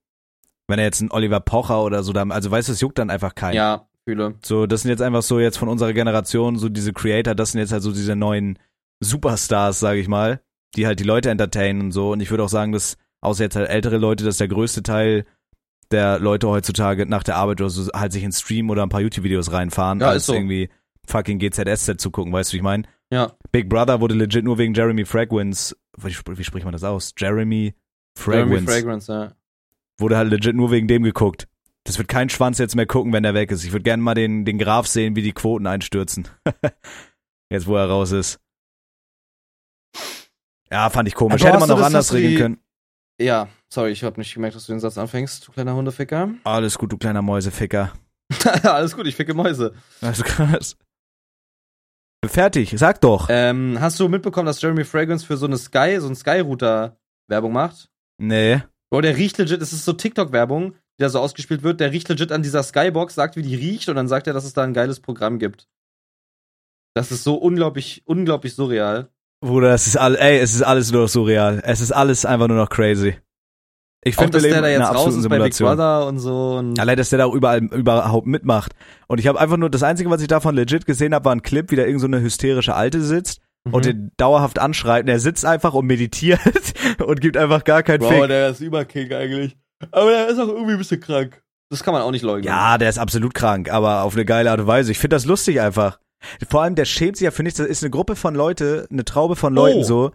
Wenn 0.67 0.81
er 0.81 0.85
jetzt 0.87 1.01
ein 1.01 1.13
Oliver 1.13 1.39
Pocher 1.39 1.83
oder 1.85 2.03
so, 2.03 2.13
da, 2.13 2.25
also 2.25 2.51
weißt 2.51 2.69
du, 2.69 2.73
es 2.73 2.81
juckt 2.81 2.99
dann 2.99 3.09
einfach 3.11 3.37
keinen. 3.37 3.55
Ja, 3.55 3.87
fühle. 4.05 4.35
So, 4.45 4.67
das 4.67 4.83
sind 4.83 4.91
jetzt 4.91 5.03
einfach 5.03 5.23
so 5.23 5.39
jetzt 5.39 5.59
von 5.59 5.69
unserer 5.69 5.93
Generation, 5.93 6.59
so 6.59 6.69
diese 6.69 6.93
Creator, 6.93 7.37
das 7.37 7.53
sind 7.53 7.61
jetzt 7.61 7.71
halt 7.73 7.83
so 7.85 7.93
diese 7.93 8.17
neuen 8.17 8.59
Superstars, 8.99 9.79
sage 9.79 10.01
ich 10.01 10.09
mal, 10.09 10.41
die 10.75 10.87
halt 10.87 10.99
die 10.99 11.05
Leute 11.05 11.31
entertainen 11.31 11.81
und 11.83 11.93
so. 11.93 12.11
Und 12.13 12.21
ich 12.21 12.31
würde 12.31 12.43
auch 12.43 12.49
sagen, 12.49 12.73
dass, 12.73 12.97
außer 13.21 13.45
jetzt 13.45 13.57
halt 13.57 13.69
ältere 13.69 13.99
Leute, 13.99 14.25
dass 14.25 14.39
der 14.39 14.49
größte 14.49 14.83
Teil 14.83 15.25
der 15.91 16.19
Leute 16.19 16.49
heutzutage 16.49 17.07
nach 17.07 17.23
der 17.23 17.37
Arbeit 17.37 17.61
oder 17.61 17.71
so 17.71 17.91
halt 17.93 18.13
sich 18.13 18.23
in 18.23 18.33
Stream 18.33 18.71
oder 18.71 18.83
ein 18.83 18.89
paar 18.89 19.01
YouTube-Videos 19.01 19.53
reinfahren, 19.53 20.01
Ja, 20.01 20.09
als 20.09 20.23
ist 20.23 20.27
so. 20.27 20.35
irgendwie 20.35 20.71
fucking 21.07 21.39
GZSZ 21.39 22.01
zu 22.01 22.11
gucken, 22.11 22.33
weißt 22.33 22.51
du, 22.51 22.55
wie 22.55 22.59
ich 22.59 22.63
meine? 22.63 22.85
Ja. 23.13 23.33
Big 23.51 23.69
Brother 23.69 24.01
wurde 24.01 24.15
legit 24.15 24.45
nur 24.45 24.59
wegen 24.59 24.73
Jeremy 24.75 25.05
Fragrance, 25.05 25.77
wie, 25.97 26.15
wie 26.15 26.45
spricht 26.45 26.65
man 26.65 26.73
das 26.73 26.85
aus? 26.85 27.13
Jeremy 27.19 27.75
Fragrance. 28.17 28.51
Jeremy 28.51 28.67
Fragrance, 28.67 29.13
ja. 29.13 29.33
Wurde 29.99 30.17
halt 30.17 30.31
legit 30.31 30.55
nur 30.55 30.71
wegen 30.71 30.87
dem 30.87 31.03
geguckt. 31.03 31.49
Das 31.85 31.99
wird 31.99 32.09
kein 32.09 32.29
Schwanz 32.29 32.59
jetzt 32.59 32.77
mehr 32.77 32.87
gucken, 32.87 33.13
wenn 33.13 33.23
der 33.23 33.35
weg 33.35 33.51
ist. 33.51 33.65
Ich 33.65 33.73
würde 33.73 33.83
gerne 33.83 34.03
mal 34.03 34.15
den, 34.15 34.45
den 34.45 34.59
Graph 34.59 34.87
sehen, 34.87 35.17
wie 35.17 35.23
die 35.23 35.33
Quoten 35.33 35.67
einstürzen. 35.67 36.29
jetzt, 37.51 37.67
wo 37.67 37.75
er 37.77 37.87
raus 37.87 38.13
ist. 38.13 38.39
Ja, 40.71 40.89
fand 40.91 41.09
ich 41.09 41.15
komisch. 41.15 41.43
Aber 41.43 41.51
Hätte 41.51 41.61
man 41.61 41.69
das, 41.69 41.83
anders 41.83 42.13
regeln 42.13 42.37
können. 42.37 42.59
Ja, 43.21 43.49
sorry, 43.69 43.91
ich 43.91 44.03
habe 44.03 44.19
nicht 44.19 44.33
gemerkt, 44.33 44.57
dass 44.57 44.65
du 44.65 44.73
den 44.73 44.81
Satz 44.81 44.97
anfängst, 44.97 45.47
du 45.47 45.53
kleiner 45.53 45.75
Hundeficker. 45.75 46.31
Alles 46.45 46.79
gut, 46.79 46.91
du 46.91 46.97
kleiner 46.97 47.21
Mäuseficker. 47.21 47.93
Alles 48.63 48.97
gut, 48.97 49.07
ich 49.07 49.15
ficke 49.15 49.35
Mäuse. 49.35 49.75
Also 50.01 50.23
krass. 50.23 50.77
Fertig, 52.25 52.75
sag 52.77 53.01
doch. 53.03 53.27
Ähm, 53.29 53.79
hast 53.79 54.01
du 54.01 54.09
mitbekommen, 54.09 54.47
dass 54.47 54.63
Jeremy 54.63 54.85
Fragrance 54.85 55.27
für 55.27 55.37
so 55.37 55.47
eine 55.47 55.59
Sky, 55.59 55.99
so 56.01 56.07
einen 56.07 56.17
Sky-Router 56.17 56.99
Werbung 57.29 57.53
macht? 57.53 57.91
Nee. 58.19 58.63
Bro, 58.91 59.03
der 59.03 59.17
riecht 59.17 59.37
legit, 59.37 59.61
es 59.61 59.75
ist 59.75 59.85
so 59.85 59.93
TikTok-Werbung, 59.93 60.73
die 60.73 61.03
da 61.03 61.11
so 61.11 61.21
ausgespielt 61.21 61.63
wird, 61.63 61.81
der 61.81 61.93
riecht 61.93 62.09
legit 62.09 62.33
an 62.33 62.43
dieser 62.43 62.63
Skybox, 62.63 63.15
sagt, 63.15 63.37
wie 63.37 63.43
die 63.43 63.55
riecht 63.55 63.89
und 63.91 63.97
dann 63.97 64.09
sagt 64.09 64.29
er, 64.29 64.33
dass 64.33 64.45
es 64.45 64.55
da 64.55 64.63
ein 64.63 64.75
geiles 64.75 65.01
Programm 65.01 65.39
gibt. 65.39 65.69
Das 66.95 67.13
ist 67.13 67.23
so 67.23 67.35
unglaublich, 67.35 68.03
unglaublich 68.07 68.55
surreal. 68.55 69.11
Bruder, 69.41 69.73
es 69.73 69.87
ist 69.87 69.97
alles, 69.97 70.19
ey, 70.21 70.39
es 70.39 70.55
ist 70.55 70.63
alles 70.63 70.93
nur 70.93 71.03
noch 71.03 71.09
surreal. 71.09 71.61
Es 71.65 71.81
ist 71.81 71.93
alles 71.93 72.25
einfach 72.27 72.49
nur 72.49 72.57
noch 72.59 72.69
crazy. 72.69 73.17
Ich 74.03 74.17
finde, 74.17 74.33
dass 74.33 74.43
der 74.43 74.63
da 74.63 74.69
jetzt 74.69 74.95
raus 74.95 75.15
ist 75.15 75.29
bei 75.29 75.39
Big 75.39 75.53
Simulation. 75.55 75.69
Brother 75.69 76.07
und 76.07 76.19
so. 76.19 76.57
Und 76.59 76.79
Allein, 76.81 76.97
dass 76.97 77.11
der 77.11 77.19
da 77.19 77.27
überall 77.27 77.63
überhaupt 77.65 78.27
mitmacht. 78.27 78.73
Und 79.09 79.19
ich 79.21 79.27
habe 79.27 79.39
einfach 79.39 79.59
nur, 79.59 79.69
das 79.71 79.83
Einzige, 79.83 80.09
was 80.11 80.23
ich 80.23 80.29
davon 80.29 80.55
legit 80.55 80.87
gesehen 80.87 81.15
habe, 81.15 81.27
war 81.27 81.33
ein 81.35 81.43
Clip, 81.43 81.71
wie 81.71 81.77
da 81.77 81.83
irgend 81.85 82.01
so 82.01 82.07
eine 82.07 82.21
hysterische 82.21 82.75
Alte 82.75 83.03
sitzt 83.03 83.41
Mhm. 83.65 83.75
und 83.75 83.85
den 83.85 84.11
dauerhaft 84.17 84.59
anschreit. 84.59 85.03
Und 85.05 85.09
er 85.11 85.21
sitzt 85.21 85.45
einfach 85.45 85.75
und 85.75 85.85
meditiert 85.87 86.41
und 87.07 87.21
gibt 87.21 87.37
einfach 87.37 87.63
gar 87.65 87.83
keinen 87.83 87.99
Bro, 88.01 88.09
Fick. 88.09 88.29
der 88.29 88.49
ist 88.49 88.61
Überking 88.61 89.13
eigentlich. 89.13 89.55
Aber 89.93 90.11
der 90.11 90.29
ist 90.29 90.39
auch 90.39 90.49
irgendwie 90.49 90.73
ein 90.73 90.79
bisschen 90.79 91.01
krank. 91.01 91.43
Das 91.69 91.83
kann 91.85 91.93
man 91.93 92.03
auch 92.03 92.11
nicht 92.11 92.23
leugnen. 92.23 92.45
Ja, 92.47 92.79
der 92.79 92.89
ist 92.89 92.99
absolut 92.99 93.35
krank, 93.35 93.71
aber 93.71 94.03
auf 94.03 94.15
eine 94.15 94.25
geile 94.25 94.51
Art 94.51 94.61
und 94.61 94.67
Weise. 94.67 94.91
Ich 94.93 94.99
finde 94.99 95.15
das 95.17 95.27
lustig 95.27 95.61
einfach. 95.61 95.99
Vor 96.49 96.63
allem, 96.63 96.75
der 96.75 96.85
schämt 96.85 97.17
sich 97.17 97.25
ja 97.25 97.31
für 97.31 97.43
nichts. 97.43 97.59
Das 97.59 97.67
ist 97.67 97.83
eine 97.83 97.91
Gruppe 97.91 98.17
von 98.17 98.35
Leute, 98.35 98.87
eine 98.91 99.05
Traube 99.05 99.37
von 99.37 99.55
Leuten 99.55 99.81
Oh. 99.81 99.85
so. 99.85 100.13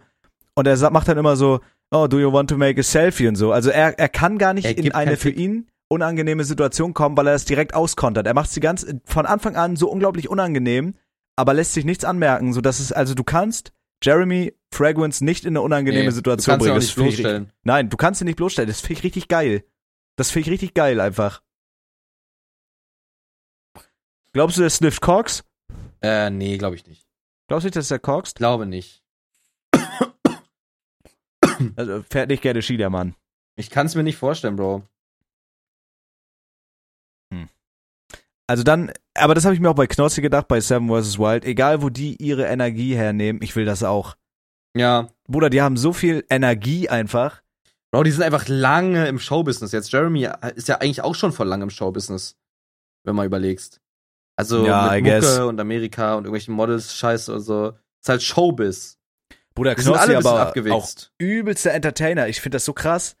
Und 0.54 0.66
er 0.66 0.90
macht 0.90 1.08
dann 1.08 1.18
immer 1.18 1.36
so, 1.36 1.60
oh, 1.90 2.06
do 2.06 2.18
you 2.18 2.32
want 2.32 2.50
to 2.50 2.56
make 2.56 2.80
a 2.80 2.82
selfie 2.82 3.28
und 3.28 3.36
so. 3.36 3.52
Also 3.52 3.70
er, 3.70 3.98
er 3.98 4.08
kann 4.08 4.38
gar 4.38 4.54
nicht 4.54 4.66
in 4.66 4.92
eine 4.92 5.16
für 5.16 5.30
ihn 5.30 5.68
unangenehme 5.88 6.44
Situation 6.44 6.94
kommen, 6.94 7.16
weil 7.16 7.26
er 7.28 7.34
es 7.34 7.44
direkt 7.44 7.74
auskontert. 7.74 8.26
Er 8.26 8.34
macht 8.34 8.50
sie 8.50 8.60
ganz 8.60 8.86
von 9.04 9.26
Anfang 9.26 9.56
an 9.56 9.76
so 9.76 9.88
unglaublich 9.88 10.28
unangenehm, 10.28 10.94
aber 11.36 11.54
lässt 11.54 11.74
sich 11.74 11.84
nichts 11.84 12.04
anmerken, 12.04 12.52
so 12.52 12.60
dass 12.60 12.80
es 12.80 12.92
also 12.92 13.14
du 13.14 13.22
kannst 13.22 13.72
Jeremy 14.02 14.54
Fragrance 14.72 15.24
nicht 15.24 15.44
in 15.44 15.52
eine 15.52 15.62
unangenehme 15.62 16.06
Nee, 16.06 16.10
Situation 16.10 16.58
du 16.58 16.64
kannst 16.64 16.66
ihn 16.66 16.70
bringen. 16.70 16.80
Das 16.80 16.84
nicht 16.84 16.96
bloßstellen. 16.96 17.52
Nein, 17.62 17.88
du 17.90 17.96
kannst 17.96 18.20
ihn 18.20 18.24
nicht 18.26 18.36
bloßstellen. 18.36 18.68
Das 18.68 18.80
finde 18.80 18.94
ich 18.94 19.04
richtig 19.04 19.28
geil. 19.28 19.64
Das 20.16 20.30
finde 20.30 20.48
ich 20.48 20.52
richtig 20.52 20.74
geil 20.74 21.00
einfach. 21.00 21.42
Glaubst 24.32 24.56
du, 24.56 24.60
der 24.62 24.70
snifft 24.70 25.00
Cox? 25.00 25.44
Äh, 26.06 26.30
nee, 26.30 26.56
glaube 26.56 26.76
ich 26.76 26.86
nicht. 26.86 27.04
Glaubst 27.48 27.64
du 27.64 27.66
nicht, 27.66 27.76
dass 27.76 27.88
der 27.88 27.98
coxt? 27.98 28.36
Glaube 28.36 28.66
nicht. 28.66 29.02
Also 31.74 32.02
fährt 32.10 32.28
nicht 32.28 32.42
gerne 32.42 32.60
Ski, 32.60 32.76
der 32.76 32.90
Mann. 32.90 33.14
Ich 33.56 33.70
kann 33.70 33.86
es 33.86 33.94
mir 33.94 34.02
nicht 34.02 34.18
vorstellen, 34.18 34.56
Bro. 34.56 34.82
Also 38.46 38.62
dann, 38.62 38.92
aber 39.14 39.34
das 39.34 39.44
habe 39.44 39.54
ich 39.54 39.60
mir 39.60 39.70
auch 39.70 39.74
bei 39.74 39.86
Knossi 39.86 40.22
gedacht, 40.22 40.46
bei 40.46 40.60
Seven 40.60 40.88
vs. 40.88 41.18
Wild. 41.18 41.44
Egal, 41.44 41.82
wo 41.82 41.88
die 41.88 42.22
ihre 42.22 42.44
Energie 42.44 42.94
hernehmen, 42.94 43.42
ich 43.42 43.56
will 43.56 43.64
das 43.64 43.82
auch. 43.82 44.16
Ja. 44.76 45.08
Bruder, 45.24 45.50
die 45.50 45.62
haben 45.62 45.76
so 45.76 45.92
viel 45.92 46.24
Energie 46.30 46.88
einfach. 46.88 47.42
Bro, 47.90 48.04
die 48.04 48.12
sind 48.12 48.22
einfach 48.22 48.46
lange 48.46 49.08
im 49.08 49.18
Showbusiness. 49.18 49.72
Jetzt 49.72 49.90
Jeremy 49.90 50.28
ist 50.54 50.68
ja 50.68 50.76
eigentlich 50.76 51.02
auch 51.02 51.14
schon 51.14 51.32
vor 51.32 51.46
lang 51.46 51.62
im 51.62 51.70
Showbusiness, 51.70 52.36
wenn 53.04 53.16
man 53.16 53.26
überlegst. 53.26 53.80
Also 54.36 54.66
Ja, 54.66 54.94
I 54.94 55.00
mit 55.02 55.10
guess. 55.12 55.24
Mucke 55.24 55.46
und 55.46 55.60
Amerika 55.60 56.12
und 56.14 56.24
irgendwelchen 56.24 56.54
Models 56.54 56.94
Scheiße 56.94 57.34
und 57.34 57.40
so. 57.40 57.68
Ist 58.00 58.08
halt 58.08 58.22
Showbiz. 58.22 58.98
Bruder, 59.54 59.74
Knossi 59.74 60.14
aber 60.14 60.52
auch 60.70 60.86
übelster 61.18 61.72
Entertainer. 61.72 62.28
Ich 62.28 62.40
finde 62.40 62.56
das 62.56 62.64
so 62.66 62.74
krass. 62.74 63.16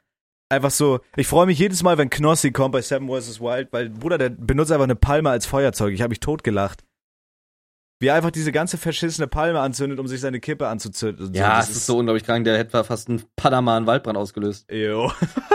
Einfach 0.48 0.70
so, 0.70 1.00
ich 1.16 1.26
freue 1.26 1.46
mich 1.46 1.58
jedes 1.58 1.82
Mal, 1.82 1.98
wenn 1.98 2.10
Knossi 2.10 2.52
kommt 2.52 2.72
bei 2.72 2.82
Seven 2.82 3.08
vs. 3.08 3.40
Wild, 3.40 3.72
weil, 3.72 3.90
Bruder, 3.90 4.16
der 4.18 4.28
benutzt 4.30 4.70
einfach 4.70 4.84
eine 4.84 4.94
Palme 4.94 5.30
als 5.30 5.44
Feuerzeug. 5.46 5.92
Ich 5.92 6.02
habe 6.02 6.10
mich 6.10 6.20
totgelacht. 6.20 6.84
Wie 7.98 8.08
er 8.08 8.14
einfach 8.14 8.30
diese 8.30 8.52
ganze 8.52 8.76
verschissene 8.76 9.26
Palme 9.26 9.58
anzündet, 9.60 9.98
um 9.98 10.06
sich 10.06 10.20
seine 10.20 10.38
Kippe 10.38 10.68
anzuzünden. 10.68 11.32
Ja, 11.32 11.56
Das 11.56 11.70
es 11.70 11.76
ist 11.78 11.86
so 11.86 11.98
unglaublich 11.98 12.24
krank. 12.24 12.44
Der 12.44 12.58
hätte 12.58 12.84
fast 12.84 13.08
einen 13.08 13.24
Panama 13.36 13.76
einen 13.76 13.86
Waldbrand 13.86 14.18
ausgelöst. 14.18 14.70
Jo. 14.70 15.10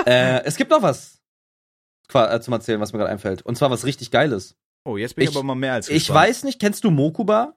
äh, 0.06 0.44
es 0.44 0.56
gibt 0.58 0.72
noch 0.72 0.82
was 0.82 1.22
äh, 2.14 2.40
zum 2.40 2.54
Erzählen, 2.54 2.82
was 2.82 2.92
mir 2.92 3.00
gerade 3.00 3.12
einfällt. 3.12 3.44
Und 3.44 3.56
zwar 3.58 3.70
was 3.70 3.86
richtig 3.86 4.10
Geiles. 4.12 4.58
Oh, 4.86 4.98
jetzt 4.98 5.16
bin 5.16 5.24
ich, 5.24 5.30
Ich- 5.32 5.36
aber 5.36 5.44
mal 5.46 5.56
mehr 5.56 5.74
als 5.74 5.90
Ich 5.90 6.06
gespannt. 6.08 6.20
weiß 6.30 6.44
nicht, 6.44 6.60
kennst 6.60 6.84
du 6.84 6.92
Mokuba? 6.92 7.56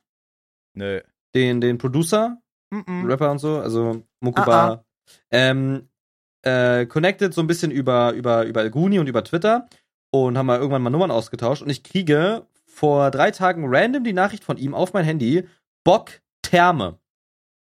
Nö. 0.75 1.01
Den, 1.35 1.61
den 1.61 1.79
Producer? 1.79 2.39
Mhm. 2.70 3.07
Rapper 3.07 3.31
und 3.31 3.39
so, 3.39 3.59
also 3.59 4.05
Mokuba. 4.20 4.72
Ah, 4.72 4.85
Ähm, 5.31 5.89
äh, 6.43 6.87
connected 6.87 7.33
so 7.35 7.41
ein 7.41 7.47
bisschen 7.47 7.70
über, 7.70 8.12
über, 8.12 8.45
über 8.45 8.62
Elguni 8.62 8.99
und 8.99 9.07
über 9.07 9.22
Twitter 9.25 9.68
und 10.12 10.37
haben 10.37 10.47
mal 10.47 10.59
irgendwann 10.59 10.83
mal 10.83 10.91
Nummern 10.91 11.11
ausgetauscht 11.11 11.62
und 11.62 11.70
ich 11.70 11.83
kriege 11.83 12.47
vor 12.66 13.11
drei 13.11 13.31
Tagen 13.31 13.64
random 13.66 14.05
die 14.05 14.12
Nachricht 14.12 14.45
von 14.45 14.57
ihm 14.57 14.75
auf 14.75 14.93
mein 14.93 15.05
Handy, 15.05 15.47
Bock 15.85 16.20
Therme. 16.43 16.99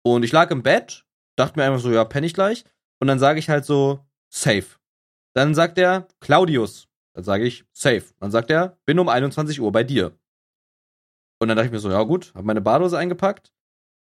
Und 0.04 0.22
ich 0.24 0.32
lag 0.32 0.50
im 0.50 0.62
Bett, 0.62 1.04
dachte 1.36 1.58
mir 1.58 1.64
einfach 1.66 1.80
so, 1.80 1.90
ja, 1.90 2.04
penne 2.04 2.26
ich 2.26 2.34
gleich. 2.34 2.64
Und 3.00 3.06
dann 3.08 3.18
sage 3.18 3.38
ich 3.38 3.48
halt 3.48 3.64
so, 3.64 4.00
safe. 4.32 4.66
Dann 5.34 5.54
sagt 5.54 5.78
er, 5.78 6.06
Claudius. 6.20 6.88
Dann 7.14 7.24
sage 7.24 7.44
ich, 7.44 7.64
safe. 7.72 8.04
Dann 8.20 8.30
sagt 8.30 8.50
er, 8.50 8.78
bin 8.84 8.98
um 8.98 9.08
21 9.08 9.60
Uhr 9.60 9.72
bei 9.72 9.84
dir. 9.84 10.12
Und 11.40 11.48
dann 11.48 11.56
dachte 11.56 11.66
ich 11.66 11.72
mir 11.72 11.78
so, 11.78 11.90
ja 11.90 12.02
gut, 12.02 12.32
habe 12.34 12.46
meine 12.46 12.60
Badhose 12.60 12.98
eingepackt. 12.98 13.52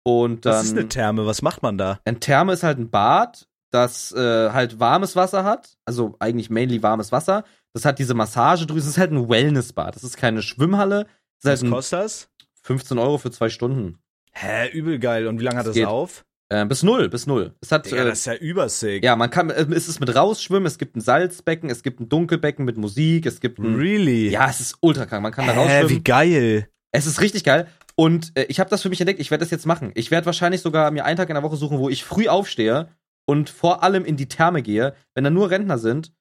Und 0.04 0.46
dann. 0.46 0.54
Was 0.54 0.64
ist 0.66 0.76
eine 0.76 0.88
Therme? 0.88 1.26
Was 1.26 1.42
macht 1.42 1.62
man 1.62 1.78
da? 1.78 2.00
Ein 2.04 2.20
Therme 2.20 2.52
ist 2.52 2.62
halt 2.62 2.78
ein 2.78 2.90
Bad, 2.90 3.48
das 3.70 4.12
äh, 4.12 4.50
halt 4.50 4.78
warmes 4.80 5.16
Wasser 5.16 5.44
hat. 5.44 5.76
Also 5.84 6.16
eigentlich 6.18 6.50
mainly 6.50 6.82
warmes 6.82 7.12
Wasser. 7.12 7.44
Das 7.72 7.84
hat 7.84 7.98
diese 7.98 8.14
Massagedrüse. 8.14 8.86
Das 8.86 8.94
ist 8.96 8.98
halt 8.98 9.12
ein 9.12 9.28
Wellnessbad. 9.28 9.96
Das 9.96 10.04
ist 10.04 10.16
keine 10.16 10.42
Schwimmhalle. 10.42 11.06
Das 11.42 11.54
ist 11.54 11.60
Was 11.60 11.62
halt 11.62 11.72
kostet 11.72 11.98
das? 12.00 12.30
15 12.62 12.98
Euro 12.98 13.18
für 13.18 13.30
zwei 13.30 13.48
Stunden. 13.48 13.98
Hä, 14.32 14.68
übel 14.70 14.98
geil. 14.98 15.26
Und 15.26 15.40
wie 15.40 15.44
lange 15.44 15.58
hat 15.58 15.66
Das 15.66 15.74
das 15.76 15.84
auf? 15.86 16.25
Äh, 16.48 16.64
bis 16.66 16.82
null, 16.84 17.08
bis 17.08 17.26
null. 17.26 17.56
Es 17.60 17.72
hat, 17.72 17.86
Digga, 17.86 18.02
äh, 18.02 18.04
das 18.04 18.20
ist 18.20 18.26
ja 18.26 18.34
übersick. 18.34 19.02
ja, 19.02 19.16
man 19.16 19.30
kann, 19.30 19.50
äh, 19.50 19.66
es 19.74 19.88
ist 19.88 19.98
mit 19.98 20.14
rausschwimmen, 20.14 20.66
es 20.66 20.78
gibt 20.78 20.96
ein 20.96 21.00
Salzbecken, 21.00 21.70
es 21.70 21.82
gibt 21.82 21.98
ein 21.98 22.08
Dunkelbecken 22.08 22.64
mit 22.64 22.76
Musik, 22.76 23.26
es 23.26 23.40
gibt 23.40 23.58
ein, 23.58 23.74
Really? 23.74 24.28
ja, 24.30 24.48
es 24.48 24.60
ist 24.60 24.76
ultra 24.80 25.06
krank. 25.06 25.22
Man 25.22 25.32
kann 25.32 25.46
da 25.46 25.54
rausschwimmen. 25.54 25.90
wie 25.90 26.04
geil. 26.04 26.70
Es 26.92 27.06
ist 27.06 27.20
richtig 27.20 27.42
geil. 27.42 27.68
Und 27.96 28.30
äh, 28.36 28.44
ich 28.44 28.60
habe 28.60 28.70
das 28.70 28.82
für 28.82 28.90
mich 28.90 29.00
entdeckt. 29.00 29.18
Ich 29.20 29.30
werde 29.32 29.42
das 29.42 29.50
jetzt 29.50 29.66
machen. 29.66 29.90
Ich 29.94 30.10
werde 30.12 30.26
wahrscheinlich 30.26 30.60
sogar 30.60 30.90
mir 30.92 31.04
einen 31.04 31.16
Tag 31.16 31.28
in 31.30 31.34
der 31.34 31.42
Woche 31.42 31.56
suchen, 31.56 31.78
wo 31.78 31.88
ich 31.88 32.04
früh 32.04 32.28
aufstehe 32.28 32.94
und 33.28 33.50
vor 33.50 33.82
allem 33.82 34.04
in 34.04 34.16
die 34.16 34.28
Therme 34.28 34.62
gehe, 34.62 34.94
wenn 35.14 35.24
da 35.24 35.30
nur 35.30 35.50
Rentner 35.50 35.78
sind. 35.78 36.12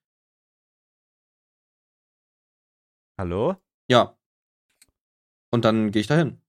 Hallo? 3.18 3.56
Ja. 3.88 4.16
Und 5.52 5.64
dann 5.64 5.92
gehe 5.92 6.00
ich 6.00 6.06
dahin. 6.08 6.40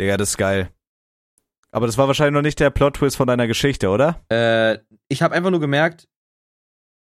Digga, 0.00 0.16
das 0.16 0.30
ist 0.30 0.38
geil. 0.38 0.72
Aber 1.74 1.86
das 1.86 1.98
war 1.98 2.06
wahrscheinlich 2.06 2.34
noch 2.34 2.42
nicht 2.42 2.60
der 2.60 2.70
Plot-Twist 2.70 3.16
von 3.16 3.26
deiner 3.26 3.46
Geschichte, 3.46 3.88
oder? 3.88 4.20
Äh, 4.30 4.78
ich 5.08 5.22
habe 5.22 5.34
einfach 5.34 5.50
nur 5.50 5.60
gemerkt, 5.60 6.06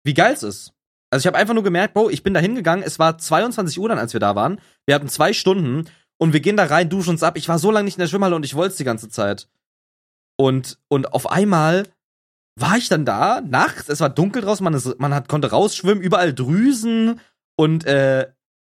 wie 0.04 0.14
geil 0.14 0.34
es 0.34 0.42
ist. 0.42 0.72
Also 1.10 1.22
ich 1.22 1.26
habe 1.26 1.38
einfach 1.38 1.54
nur 1.54 1.62
gemerkt, 1.62 1.94
Bro, 1.94 2.10
ich 2.10 2.22
bin 2.22 2.34
da 2.34 2.40
hingegangen. 2.40 2.84
Es 2.84 2.98
war 2.98 3.18
22 3.18 3.78
Uhr 3.78 3.88
dann, 3.88 3.98
als 3.98 4.12
wir 4.12 4.20
da 4.20 4.34
waren. 4.34 4.60
Wir 4.86 4.94
hatten 4.94 5.08
zwei 5.08 5.32
Stunden 5.32 5.84
und 6.18 6.32
wir 6.32 6.40
gehen 6.40 6.56
da 6.56 6.64
rein, 6.64 6.88
duschen 6.88 7.10
uns 7.10 7.22
ab. 7.22 7.36
Ich 7.36 7.48
war 7.48 7.58
so 7.58 7.70
lange 7.70 7.84
nicht 7.84 7.96
in 7.96 8.00
der 8.00 8.08
Schwimmhalle 8.08 8.36
und 8.36 8.44
ich 8.44 8.54
wollte 8.54 8.72
es 8.72 8.76
die 8.76 8.84
ganze 8.84 9.08
Zeit. 9.08 9.48
Und, 10.36 10.78
und 10.88 11.12
auf 11.12 11.30
einmal 11.30 11.88
war 12.56 12.76
ich 12.76 12.88
dann 12.88 13.04
da, 13.04 13.40
nachts, 13.40 13.88
es 13.88 14.00
war 14.00 14.10
dunkel 14.10 14.42
draußen, 14.42 14.62
man, 14.62 14.74
ist, 14.74 14.98
man 14.98 15.14
hat, 15.14 15.28
konnte 15.28 15.50
rausschwimmen, 15.50 16.02
überall 16.02 16.32
Drüsen 16.32 17.20
und, 17.56 17.84
äh, 17.84 18.30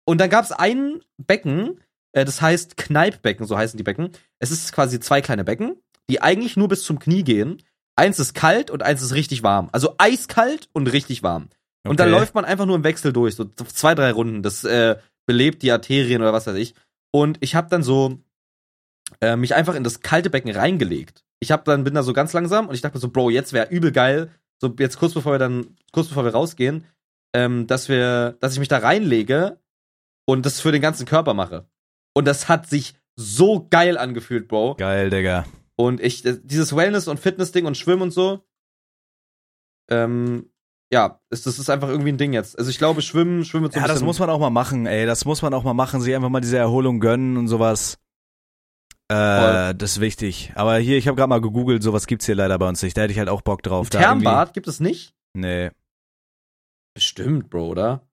und 0.07 0.19
dann 0.19 0.31
gab 0.31 0.45
es 0.45 0.53
ein 0.53 1.03
Becken, 1.19 1.81
äh, 2.13 2.25
das 2.25 2.41
heißt 2.41 2.77
Kneippbecken, 2.77 3.47
so 3.47 3.57
heißen 3.57 3.77
die 3.77 3.83
Becken. 3.85 4.11
Es 4.39 4.51
ist 4.51 4.73
quasi 4.73 5.01
zwei 5.01 5.21
kleine 5.21 5.45
Becken, 5.45 5.77
die 6.09 6.23
eigentlich 6.23 6.57
nur 6.57 6.69
bis 6.69 6.83
zum 6.83 6.99
Knie 6.99 7.23
gehen. 7.23 7.63
Eins 7.97 8.19
ist 8.19 8.35
kalt 8.35 8.71
und 8.71 8.83
eins 8.83 9.03
ist 9.03 9.15
richtig 9.15 9.43
warm. 9.43 9.69
Also 9.73 9.95
eiskalt 9.99 10.69
und 10.73 10.87
richtig 10.87 11.23
warm. 11.23 11.49
Und 11.87 12.01
dann 12.01 12.09
Okay. 12.09 12.19
läuft 12.19 12.35
man 12.35 12.45
einfach 12.45 12.67
nur 12.67 12.77
im 12.77 12.85
Wechsel 12.85 13.13
durch, 13.13 13.35
so 13.35 13.45
zwei, 13.45 13.95
drei 13.95 14.13
Runden. 14.13 14.43
Das 14.43 14.65
äh, 14.65 14.97
belebt 15.27 15.63
die 15.63 15.73
Arterien 15.73 16.21
oder 16.23 16.33
was 16.33 16.47
weiß 16.47 16.57
ich. 16.57 16.75
Und 17.13 17.39
ich 17.41 17.55
habe 17.55 17.69
dann 17.69 17.83
so 17.83 18.19
äh, 19.21 19.37
mich 19.37 19.55
einfach 19.55 19.75
in 19.75 19.85
das 19.85 20.01
kalte 20.01 20.31
Becken 20.31 20.51
reingelegt. 20.51 21.25
Ich 21.41 21.51
hab 21.53 21.65
dann 21.65 21.85
bin 21.85 21.95
da 21.95 22.03
so 22.03 22.13
ganz 22.13 22.33
langsam 22.33 22.69
und 22.69 22.75
ich 22.75 22.81
dachte 22.81 22.99
so, 22.99 23.09
Bro, 23.09 23.31
jetzt 23.31 23.53
wäre 23.53 23.71
übel 23.71 23.93
geil, 23.93 24.31
so 24.61 24.75
jetzt 24.79 24.99
kurz 24.99 25.15
bevor 25.15 25.33
wir 25.35 25.39
dann 25.39 25.77
kurz 25.93 26.09
bevor 26.09 26.25
wir 26.25 26.33
rausgehen, 26.33 26.85
ähm, 27.35 27.67
dass 27.67 27.89
wir, 27.89 28.37
dass 28.41 28.53
ich 28.53 28.59
mich 28.59 28.69
da 28.69 28.79
reinlege 28.79 29.59
und 30.27 30.45
das 30.47 30.61
für 30.61 30.73
den 30.73 30.83
ganzen 30.83 31.07
Körper 31.07 31.35
mache. 31.35 31.65
Und 32.21 32.25
das 32.27 32.49
hat 32.49 32.69
sich 32.69 32.95
so 33.17 33.67
geil 33.69 33.99
angefühlt, 33.99 34.47
Bro. 34.49 34.77
Geil, 34.77 35.11
Digga. 35.11 35.45
Und 35.77 36.01
ich, 36.01 36.25
äh, 36.25 36.39
dieses 36.43 36.75
Wellness- 36.77 37.09
und 37.09 37.19
Fitness-Ding 37.19 37.67
und 37.67 37.77
Schwimmen 37.77 38.03
und 38.03 38.11
so, 38.13 38.45
ähm, 39.91 40.51
ja, 40.93 41.21
ist, 41.31 41.47
das 41.47 41.59
ist 41.59 41.71
einfach 41.71 41.89
irgendwie 41.89 42.13
ein 42.13 42.19
Ding 42.19 42.33
jetzt. 42.33 42.59
Also 42.59 42.71
ich 42.71 42.79
glaube, 42.79 43.01
Schwimmen, 43.03 43.45
Schwimmen 43.45 43.71
so 43.71 43.79
Ja, 43.79 43.87
das 43.87 44.03
muss 44.03 44.19
man 44.19 44.29
auch 44.31 44.39
mal 44.41 44.51
machen, 44.51 44.87
ey. 44.87 45.07
Das 45.07 45.25
muss 45.25 45.43
man 45.43 45.55
auch 45.55 45.63
mal 45.65 45.75
machen, 45.75 46.01
sich 46.01 46.15
einfach 46.15 46.29
mal 46.29 46.41
diese 46.41 46.59
Erholung 46.59 47.01
gönnen 47.01 47.37
und 47.37 47.49
sowas. 47.49 47.99
Äh, 49.09 49.15
Voll. 49.15 49.75
das 49.75 49.93
ist 49.93 50.01
wichtig. 50.01 50.53
Aber 50.55 50.77
hier, 50.79 50.97
ich 50.99 51.09
habe 51.09 51.17
gerade 51.17 51.29
mal 51.29 51.41
gegoogelt, 51.41 51.83
sowas 51.83 52.07
gibt's 52.07 52.27
hier 52.27 52.35
leider 52.35 52.59
bei 52.59 52.69
uns 52.69 52.83
nicht. 52.83 52.97
Da 52.97 53.03
hätte 53.03 53.13
ich 53.13 53.19
halt 53.19 53.29
auch 53.29 53.43
Bock 53.43 53.63
drauf. 53.63 53.87
Ein 53.87 53.91
da 53.91 54.01
irgendwie- 54.01 54.25
Thermbad 54.25 54.53
gibt 54.55 54.69
es 54.69 54.79
nicht? 54.81 55.15
Nee. 55.35 55.71
Bestimmt, 56.95 57.51
Bro, 57.51 57.69
oder? 57.69 58.07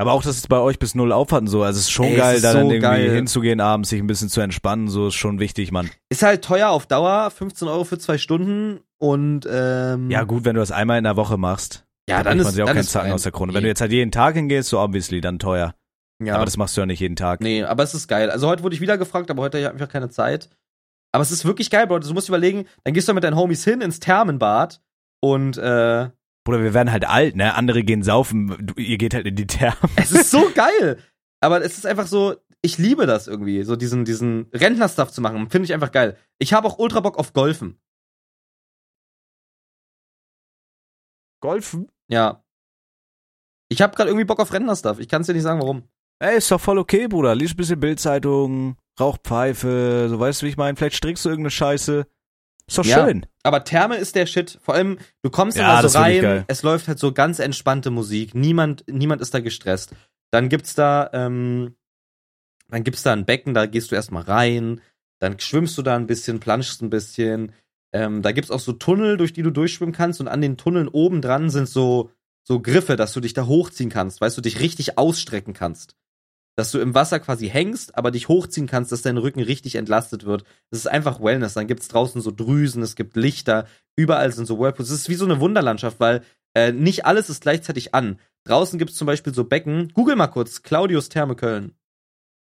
Aber 0.00 0.12
auch, 0.12 0.22
dass 0.22 0.38
es 0.38 0.46
bei 0.46 0.58
euch 0.58 0.78
bis 0.78 0.94
null 0.94 1.12
aufhat 1.12 1.42
und 1.42 1.46
so. 1.48 1.62
Also 1.62 1.76
es 1.78 1.84
ist 1.84 1.90
schon 1.90 2.06
Ey, 2.06 2.16
geil, 2.16 2.36
ist 2.36 2.42
da 2.44 2.52
so 2.52 2.58
dann 2.58 2.66
irgendwie 2.70 2.80
geil. 2.80 3.10
hinzugehen, 3.14 3.60
abends 3.60 3.90
sich 3.90 4.00
ein 4.00 4.06
bisschen 4.06 4.30
zu 4.30 4.40
entspannen. 4.40 4.88
So 4.88 5.08
ist 5.08 5.14
schon 5.14 5.40
wichtig, 5.40 5.72
Mann. 5.72 5.90
Ist 6.08 6.22
halt 6.22 6.42
teuer 6.42 6.70
auf 6.70 6.86
Dauer, 6.86 7.30
15 7.30 7.68
Euro 7.68 7.84
für 7.84 7.98
zwei 7.98 8.16
Stunden 8.16 8.80
und 8.98 9.46
ähm, 9.50 10.10
Ja, 10.10 10.24
gut, 10.24 10.44
wenn 10.46 10.54
du 10.54 10.60
das 10.60 10.72
einmal 10.72 10.96
in 10.96 11.04
der 11.04 11.16
Woche 11.16 11.36
machst, 11.36 11.84
ja, 12.08 12.22
dann 12.22 12.38
dann 12.38 12.44
man 12.44 12.54
sich 12.54 12.62
auch 12.62 12.66
keinen 12.68 12.82
Zacken 12.84 13.12
aus 13.12 13.24
der 13.24 13.32
Krone. 13.32 13.52
Nee. 13.52 13.56
Wenn 13.56 13.62
du 13.64 13.68
jetzt 13.68 13.82
halt 13.82 13.92
jeden 13.92 14.10
Tag 14.10 14.36
hingehst, 14.36 14.70
so 14.70 14.80
obviously, 14.80 15.20
dann 15.20 15.38
teuer. 15.38 15.74
ja. 16.22 16.34
Aber 16.34 16.46
das 16.46 16.56
machst 16.56 16.76
du 16.78 16.80
ja 16.80 16.86
nicht 16.86 17.00
jeden 17.00 17.16
Tag. 17.16 17.40
Nee, 17.42 17.62
aber 17.64 17.82
es 17.82 17.92
ist 17.92 18.08
geil. 18.08 18.30
Also 18.30 18.48
heute 18.48 18.62
wurde 18.62 18.74
ich 18.74 18.80
wieder 18.80 18.96
gefragt, 18.96 19.30
aber 19.30 19.42
heute 19.42 19.58
habe 19.58 19.76
ich 19.76 19.82
einfach 19.82 19.92
keine 19.92 20.08
Zeit. 20.08 20.48
Aber 21.12 21.20
es 21.22 21.30
ist 21.30 21.44
wirklich 21.44 21.70
geil, 21.70 21.86
Bro. 21.86 21.98
Du 21.98 22.14
musst 22.14 22.28
überlegen, 22.28 22.64
dann 22.84 22.94
gehst 22.94 23.06
du 23.06 23.12
mit 23.12 23.22
deinen 23.22 23.36
Homies 23.36 23.64
hin 23.64 23.80
ins 23.82 24.00
Thermenbad 24.00 24.80
und 25.20 25.58
äh, 25.58 26.08
Bruder, 26.44 26.62
wir 26.62 26.74
werden 26.74 26.90
halt 26.90 27.06
alt, 27.06 27.36
ne? 27.36 27.54
Andere 27.54 27.82
gehen 27.82 28.02
saufen, 28.02 28.56
du, 28.66 28.74
ihr 28.80 28.98
geht 28.98 29.14
halt 29.14 29.26
in 29.26 29.36
die 29.36 29.46
Therme. 29.46 29.76
es 29.96 30.10
ist 30.12 30.30
so 30.30 30.50
geil. 30.54 30.98
Aber 31.40 31.62
es 31.62 31.78
ist 31.78 31.86
einfach 31.86 32.06
so, 32.06 32.36
ich 32.62 32.78
liebe 32.78 33.06
das 33.06 33.26
irgendwie, 33.26 33.62
so 33.62 33.76
diesen, 33.76 34.04
diesen 34.04 34.48
Rentner-Stuff 34.52 35.10
zu 35.10 35.20
machen. 35.20 35.48
Finde 35.50 35.64
ich 35.64 35.72
einfach 35.72 35.92
geil. 35.92 36.16
Ich 36.38 36.52
habe 36.52 36.66
auch 36.66 36.78
ultra 36.78 37.00
Bock 37.00 37.18
auf 37.18 37.32
Golfen. 37.32 37.78
Golfen? 41.40 41.90
Ja. 42.08 42.44
Ich 43.70 43.80
habe 43.80 43.94
gerade 43.96 44.10
irgendwie 44.10 44.26
Bock 44.26 44.40
auf 44.40 44.52
Rentner-Stuff. 44.52 44.98
Ich 44.98 45.08
kann 45.08 45.22
es 45.22 45.26
dir 45.26 45.32
nicht 45.32 45.42
sagen, 45.42 45.60
warum. 45.60 45.88
Ey, 46.22 46.36
ist 46.36 46.50
doch 46.50 46.60
voll 46.60 46.78
okay, 46.78 47.08
Bruder. 47.08 47.34
Lies 47.34 47.52
ein 47.52 47.56
bisschen 47.56 47.80
Bildzeitung, 47.80 48.76
rauch 48.98 49.16
Pfeife, 49.22 50.08
so 50.10 50.20
weißt 50.20 50.42
du, 50.42 50.46
wie 50.46 50.50
ich 50.50 50.58
meine? 50.58 50.76
Vielleicht 50.76 50.96
strickst 50.96 51.24
du 51.24 51.30
irgendeine 51.30 51.50
Scheiße. 51.50 52.06
Ist 52.70 52.78
doch 52.78 52.84
Ja. 52.84 53.04
schön. 53.04 53.26
Aber 53.42 53.64
Therme 53.64 53.96
ist 53.96 54.14
der 54.14 54.26
Shit. 54.26 54.58
Vor 54.62 54.74
allem, 54.74 54.98
du 55.22 55.30
kommst 55.30 55.56
Ja, 55.58 55.72
immer 55.72 55.82
das 55.82 55.92
so 55.92 55.98
rein, 55.98 56.44
es 56.46 56.62
läuft 56.62 56.86
halt 56.88 56.98
so 56.98 57.12
ganz 57.12 57.40
entspannte 57.40 57.90
Musik. 57.90 58.34
Niemand, 58.34 58.84
niemand 58.88 59.20
ist 59.20 59.34
da 59.34 59.40
gestresst. 59.40 59.92
Dann 60.30 60.48
gibt's 60.48 60.74
da, 60.76 61.10
ähm, 61.12 61.74
dann 62.68 62.84
gibt's 62.84 63.02
da 63.02 63.12
ein 63.12 63.24
Becken, 63.26 63.54
da 63.54 63.66
gehst 63.66 63.90
du 63.90 63.96
erstmal 63.96 64.22
rein, 64.22 64.80
dann 65.18 65.38
schwimmst 65.40 65.76
du 65.76 65.82
da 65.82 65.96
ein 65.96 66.06
bisschen, 66.06 66.38
planschst 66.38 66.82
ein 66.82 66.90
bisschen. 66.90 67.52
Ähm, 67.92 68.22
da 68.22 68.30
gibt's 68.30 68.52
auch 68.52 68.60
so 68.60 68.72
Tunnel, 68.72 69.16
durch 69.16 69.32
die 69.32 69.42
du 69.42 69.50
durchschwimmen 69.50 69.94
kannst 69.94 70.20
und 70.20 70.28
an 70.28 70.40
den 70.40 70.56
Tunneln 70.56 70.86
oben 70.86 71.20
dran 71.20 71.50
sind 71.50 71.68
so, 71.68 72.10
so 72.44 72.60
Griffe, 72.60 72.94
dass 72.94 73.12
du 73.12 73.20
dich 73.20 73.32
da 73.32 73.46
hochziehen 73.46 73.90
kannst, 73.90 74.20
weißt 74.20 74.36
du, 74.38 74.42
dich 74.42 74.60
richtig 74.60 74.96
ausstrecken 74.96 75.54
kannst. 75.54 75.96
Dass 76.60 76.72
du 76.72 76.78
im 76.78 76.94
Wasser 76.94 77.20
quasi 77.20 77.48
hängst, 77.48 77.96
aber 77.96 78.10
dich 78.10 78.28
hochziehen 78.28 78.66
kannst, 78.66 78.92
dass 78.92 79.00
dein 79.00 79.16
Rücken 79.16 79.40
richtig 79.40 79.76
entlastet 79.76 80.26
wird. 80.26 80.44
Das 80.70 80.80
ist 80.80 80.88
einfach 80.88 81.22
Wellness. 81.22 81.54
Dann 81.54 81.66
gibt's 81.66 81.88
draußen 81.88 82.20
so 82.20 82.30
Drüsen, 82.30 82.82
es 82.82 82.96
gibt 82.96 83.16
Lichter, 83.16 83.66
überall 83.96 84.30
sind 84.30 84.44
so 84.44 84.58
Whirlpools. 84.58 84.90
Es 84.90 85.00
ist 85.00 85.08
wie 85.08 85.14
so 85.14 85.24
eine 85.24 85.40
Wunderlandschaft, 85.40 86.00
weil 86.00 86.22
äh, 86.54 86.70
nicht 86.70 87.06
alles 87.06 87.30
ist 87.30 87.40
gleichzeitig 87.40 87.94
an. 87.94 88.18
Draußen 88.44 88.78
gibt's 88.78 88.96
zum 88.96 89.06
Beispiel 89.06 89.32
so 89.32 89.44
Becken. 89.44 89.90
Google 89.94 90.16
mal 90.16 90.26
kurz, 90.26 90.62
Claudius 90.62 91.08
Therme 91.08 91.34
Köln. 91.34 91.72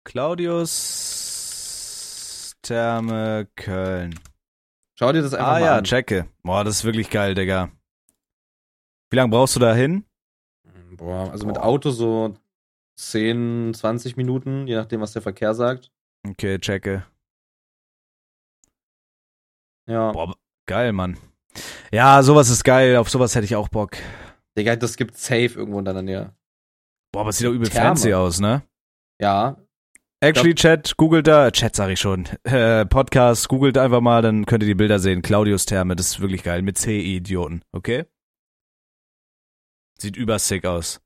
Claudius 0.04 0.84
Therme 2.62 3.48
Köln. 3.56 4.14
Schau 4.96 5.10
dir 5.10 5.22
das 5.22 5.34
einfach 5.34 5.48
Ah 5.48 5.58
mal 5.58 5.66
ja, 5.66 5.76
an. 5.78 5.82
checke. 5.82 6.28
Boah, 6.44 6.62
das 6.62 6.76
ist 6.76 6.84
wirklich 6.84 7.10
geil, 7.10 7.34
Digga. 7.34 7.72
Wie 9.10 9.16
lange 9.16 9.32
brauchst 9.32 9.56
du 9.56 9.60
da 9.60 9.74
hin? 9.74 10.04
Boah, 10.92 11.32
also 11.32 11.46
mit 11.46 11.56
Boah. 11.56 11.64
Auto 11.64 11.90
so 11.90 12.36
10, 12.96 13.72
20 13.74 14.16
Minuten, 14.16 14.66
je 14.66 14.76
nachdem, 14.76 15.00
was 15.00 15.12
der 15.12 15.22
Verkehr 15.22 15.54
sagt. 15.54 15.90
Okay, 16.26 16.58
checke. 16.58 17.04
Ja. 19.86 20.12
Boah, 20.12 20.34
geil, 20.66 20.92
Mann. 20.92 21.18
Ja, 21.92 22.22
sowas 22.22 22.48
ist 22.48 22.64
geil. 22.64 22.96
Auf 22.96 23.10
sowas 23.10 23.34
hätte 23.34 23.44
ich 23.44 23.56
auch 23.56 23.68
Bock. 23.68 23.96
Digga, 24.56 24.76
das 24.76 24.96
gibt 24.96 25.16
safe 25.16 25.54
irgendwo 25.54 25.78
in 25.78 25.84
deiner 25.84 26.02
Nähe. 26.02 26.34
Boah, 27.12 27.20
aber 27.20 27.30
es 27.30 27.38
sieht 27.38 27.46
doch 27.46 27.52
übel 27.52 27.68
Therme. 27.68 27.88
fancy 27.88 28.14
aus, 28.14 28.40
ne? 28.40 28.62
Ja. 29.20 29.56
Actually, 30.20 30.54
Chat, 30.54 30.96
googelt 30.96 31.26
da, 31.26 31.50
Chat 31.50 31.76
sag 31.76 31.90
ich 31.90 32.00
schon, 32.00 32.26
äh, 32.44 32.86
Podcast, 32.86 33.48
googelt 33.48 33.76
einfach 33.76 34.00
mal, 34.00 34.22
dann 34.22 34.46
könnt 34.46 34.62
ihr 34.62 34.66
die 34.68 34.74
Bilder 34.74 34.98
sehen. 34.98 35.20
Claudius 35.20 35.66
Therme, 35.66 35.96
das 35.96 36.06
ist 36.06 36.20
wirklich 36.20 36.42
geil, 36.42 36.62
mit 36.62 36.78
C-Idioten, 36.78 37.62
okay? 37.72 38.06
Sieht 39.98 40.16
übersick 40.16 40.64
aus. 40.64 41.03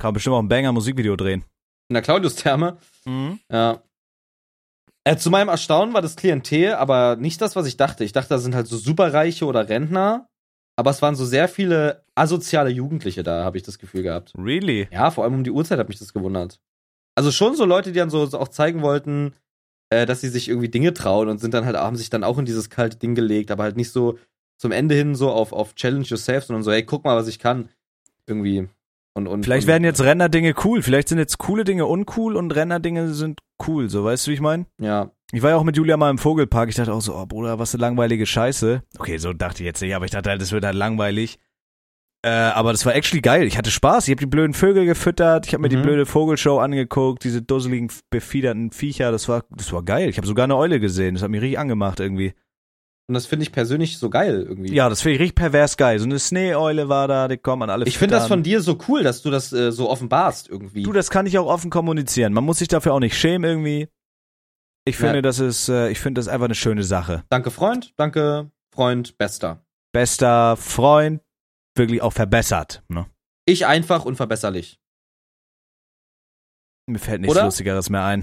Kann 0.00 0.08
man 0.08 0.14
bestimmt 0.14 0.34
auch 0.34 0.42
ein 0.42 0.48
Banger-Musikvideo 0.48 1.14
drehen. 1.14 1.44
In 1.88 1.94
der 1.94 2.02
Claudius 2.02 2.34
Therme. 2.34 2.78
Ja. 3.52 3.82
Äh, 5.04 5.16
zu 5.16 5.30
meinem 5.30 5.48
Erstaunen 5.48 5.92
war 5.92 6.00
das 6.00 6.16
Klientel 6.16 6.74
aber 6.74 7.16
nicht 7.16 7.40
das, 7.40 7.54
was 7.54 7.66
ich 7.66 7.76
dachte. 7.76 8.02
Ich 8.04 8.12
dachte, 8.12 8.30
da 8.30 8.38
sind 8.38 8.54
halt 8.54 8.66
so 8.66 8.78
Superreiche 8.78 9.44
oder 9.44 9.68
Rentner. 9.68 10.26
Aber 10.76 10.90
es 10.90 11.02
waren 11.02 11.16
so 11.16 11.26
sehr 11.26 11.48
viele 11.48 12.04
asoziale 12.14 12.70
Jugendliche 12.70 13.22
da, 13.22 13.44
habe 13.44 13.58
ich 13.58 13.62
das 13.62 13.78
Gefühl 13.78 14.02
gehabt. 14.02 14.32
Really? 14.38 14.88
Ja, 14.90 15.10
vor 15.10 15.24
allem 15.24 15.34
um 15.34 15.44
die 15.44 15.50
Uhrzeit 15.50 15.78
hat 15.78 15.88
mich 15.88 15.98
das 15.98 16.14
gewundert. 16.14 16.60
Also 17.14 17.30
schon 17.30 17.54
so 17.54 17.66
Leute, 17.66 17.92
die 17.92 17.98
dann 17.98 18.08
so, 18.08 18.24
so 18.24 18.38
auch 18.38 18.48
zeigen 18.48 18.80
wollten, 18.80 19.34
äh, 19.90 20.06
dass 20.06 20.22
sie 20.22 20.28
sich 20.28 20.48
irgendwie 20.48 20.70
Dinge 20.70 20.94
trauen 20.94 21.28
und 21.28 21.38
sind 21.38 21.52
dann 21.52 21.66
halt, 21.66 21.76
haben 21.76 21.96
sich 21.96 22.08
dann 22.08 22.24
auch 22.24 22.38
in 22.38 22.46
dieses 22.46 22.70
kalte 22.70 22.96
Ding 22.96 23.14
gelegt, 23.14 23.50
aber 23.50 23.64
halt 23.64 23.76
nicht 23.76 23.92
so 23.92 24.18
zum 24.56 24.72
Ende 24.72 24.94
hin 24.94 25.14
so 25.14 25.30
auf, 25.30 25.52
auf 25.52 25.74
Challenge 25.74 26.06
Yourself, 26.06 26.44
sondern 26.44 26.62
so, 26.62 26.70
ey, 26.70 26.84
guck 26.84 27.04
mal, 27.04 27.16
was 27.16 27.28
ich 27.28 27.38
kann. 27.38 27.68
Irgendwie. 28.26 28.68
Und, 29.26 29.26
und, 29.26 29.44
Vielleicht 29.44 29.66
und, 29.66 29.72
werden 29.72 29.84
jetzt 29.84 30.02
Rennerdinge 30.02 30.54
cool, 30.64 30.82
vielleicht 30.82 31.08
sind 31.08 31.18
jetzt 31.18 31.38
coole 31.38 31.64
Dinge 31.64 31.86
uncool 31.86 32.36
und 32.36 32.54
Rennerdinge 32.54 33.08
sind 33.12 33.40
cool, 33.66 33.88
so 33.88 34.04
weißt 34.04 34.26
du, 34.26 34.30
wie 34.30 34.34
ich 34.34 34.40
meine? 34.40 34.66
Ja. 34.80 35.10
Ich 35.32 35.42
war 35.42 35.50
ja 35.50 35.56
auch 35.56 35.64
mit 35.64 35.76
Julia 35.76 35.96
mal 35.96 36.10
im 36.10 36.18
Vogelpark, 36.18 36.68
ich 36.68 36.74
dachte 36.76 36.92
auch 36.92 37.00
so, 37.02 37.14
oh 37.14 37.26
Bruder, 37.26 37.58
was 37.58 37.74
eine 37.74 37.80
langweilige 37.82 38.26
Scheiße. 38.26 38.82
Okay, 38.98 39.18
so 39.18 39.32
dachte 39.32 39.62
ich 39.62 39.66
jetzt 39.66 39.80
nicht, 39.80 39.94
aber 39.94 40.04
ich 40.04 40.10
dachte 40.10 40.30
halt, 40.30 40.40
das 40.42 40.52
wird 40.52 40.64
halt 40.64 40.74
langweilig. 40.76 41.38
Äh, 42.22 42.28
aber 42.28 42.72
das 42.72 42.84
war 42.84 42.94
actually 42.94 43.22
geil. 43.22 43.44
Ich 43.44 43.56
hatte 43.56 43.70
Spaß. 43.70 44.06
Ich 44.06 44.12
habe 44.12 44.20
die 44.20 44.26
blöden 44.26 44.52
Vögel 44.52 44.84
gefüttert. 44.84 45.46
Ich 45.46 45.54
habe 45.54 45.62
mir 45.62 45.70
die 45.70 45.78
Mhm. 45.78 45.82
blöde 45.82 46.04
Vogelshow 46.04 46.58
angeguckt. 46.58 47.24
Diese 47.24 47.40
dusseligen, 47.40 47.90
befiederten 48.10 48.72
Viecher. 48.72 49.10
Das 49.10 49.26
war, 49.28 49.44
das 49.50 49.72
war 49.72 49.82
geil. 49.82 50.10
Ich 50.10 50.18
habe 50.18 50.26
sogar 50.26 50.44
eine 50.44 50.56
Eule 50.56 50.80
gesehen. 50.80 51.14
Das 51.14 51.22
hat 51.22 51.30
mich 51.30 51.40
richtig 51.40 51.58
angemacht 51.58 51.98
irgendwie. 51.98 52.34
Und 53.10 53.14
das 53.14 53.26
finde 53.26 53.42
ich 53.42 53.50
persönlich 53.50 53.98
so 53.98 54.08
geil 54.08 54.46
irgendwie. 54.48 54.72
Ja, 54.72 54.88
das 54.88 55.02
finde 55.02 55.16
ich 55.16 55.20
richtig 55.20 55.34
pervers 55.34 55.76
geil. 55.76 55.98
So 55.98 56.04
eine 56.04 56.20
Schneeeule 56.20 56.88
war 56.88 57.08
da. 57.08 57.26
Die 57.26 57.38
kommen 57.38 57.64
an 57.64 57.70
alle. 57.70 57.84
Ich 57.86 57.98
finde 57.98 58.14
das 58.14 58.28
von 58.28 58.44
dir 58.44 58.62
so 58.62 58.78
cool, 58.86 59.02
dass 59.02 59.20
du 59.22 59.30
das 59.30 59.52
äh, 59.52 59.72
so 59.72 59.90
offenbarst 59.90 60.48
irgendwie. 60.48 60.84
Du, 60.84 60.92
das 60.92 61.10
kann 61.10 61.26
ich 61.26 61.36
auch 61.36 61.46
offen 61.48 61.70
kommunizieren. 61.70 62.32
Man 62.32 62.44
muss 62.44 62.58
sich 62.58 62.68
dafür 62.68 62.94
auch 62.94 63.00
nicht 63.00 63.18
schämen 63.18 63.42
irgendwie. 63.50 63.88
Ich 64.84 64.94
Ja. 64.94 65.06
finde, 65.06 65.22
das 65.22 65.40
ist, 65.40 65.68
äh, 65.68 65.88
ich 65.90 65.98
finde 65.98 66.20
das 66.20 66.28
einfach 66.28 66.44
eine 66.44 66.54
schöne 66.54 66.84
Sache. 66.84 67.24
danke 67.30 67.50
Freund, 67.50 67.92
danke 67.96 68.52
Freund, 68.72 69.18
bester. 69.18 69.66
Bester 69.92 70.56
Freund, 70.56 71.20
wirklich 71.76 72.02
auch 72.02 72.12
verbessert. 72.12 72.84
Ne? 72.86 73.06
Ich 73.44 73.66
einfach 73.66 74.04
unverbesserlich. 74.04 74.78
Mir 76.86 77.00
fällt 77.00 77.22
nichts 77.22 77.34
Oder? 77.36 77.44
Lustigeres 77.46 77.90
mehr 77.90 78.04
ein. 78.04 78.22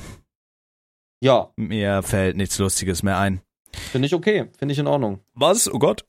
Ja, 1.22 1.52
Mir 1.58 2.04
fällt 2.04 2.38
nichts 2.38 2.58
Lustiges 2.58 3.04
mehr 3.04 3.18
ein. 3.18 3.42
Finde 3.92 4.06
ich 4.08 4.14
okay, 4.14 4.46
finde 4.58 4.72
ich 4.74 4.80
in 4.80 4.88
Ordnung. 4.88 5.20
Was? 5.34 5.72
Oh 5.72 5.80
Gott. 5.80 6.06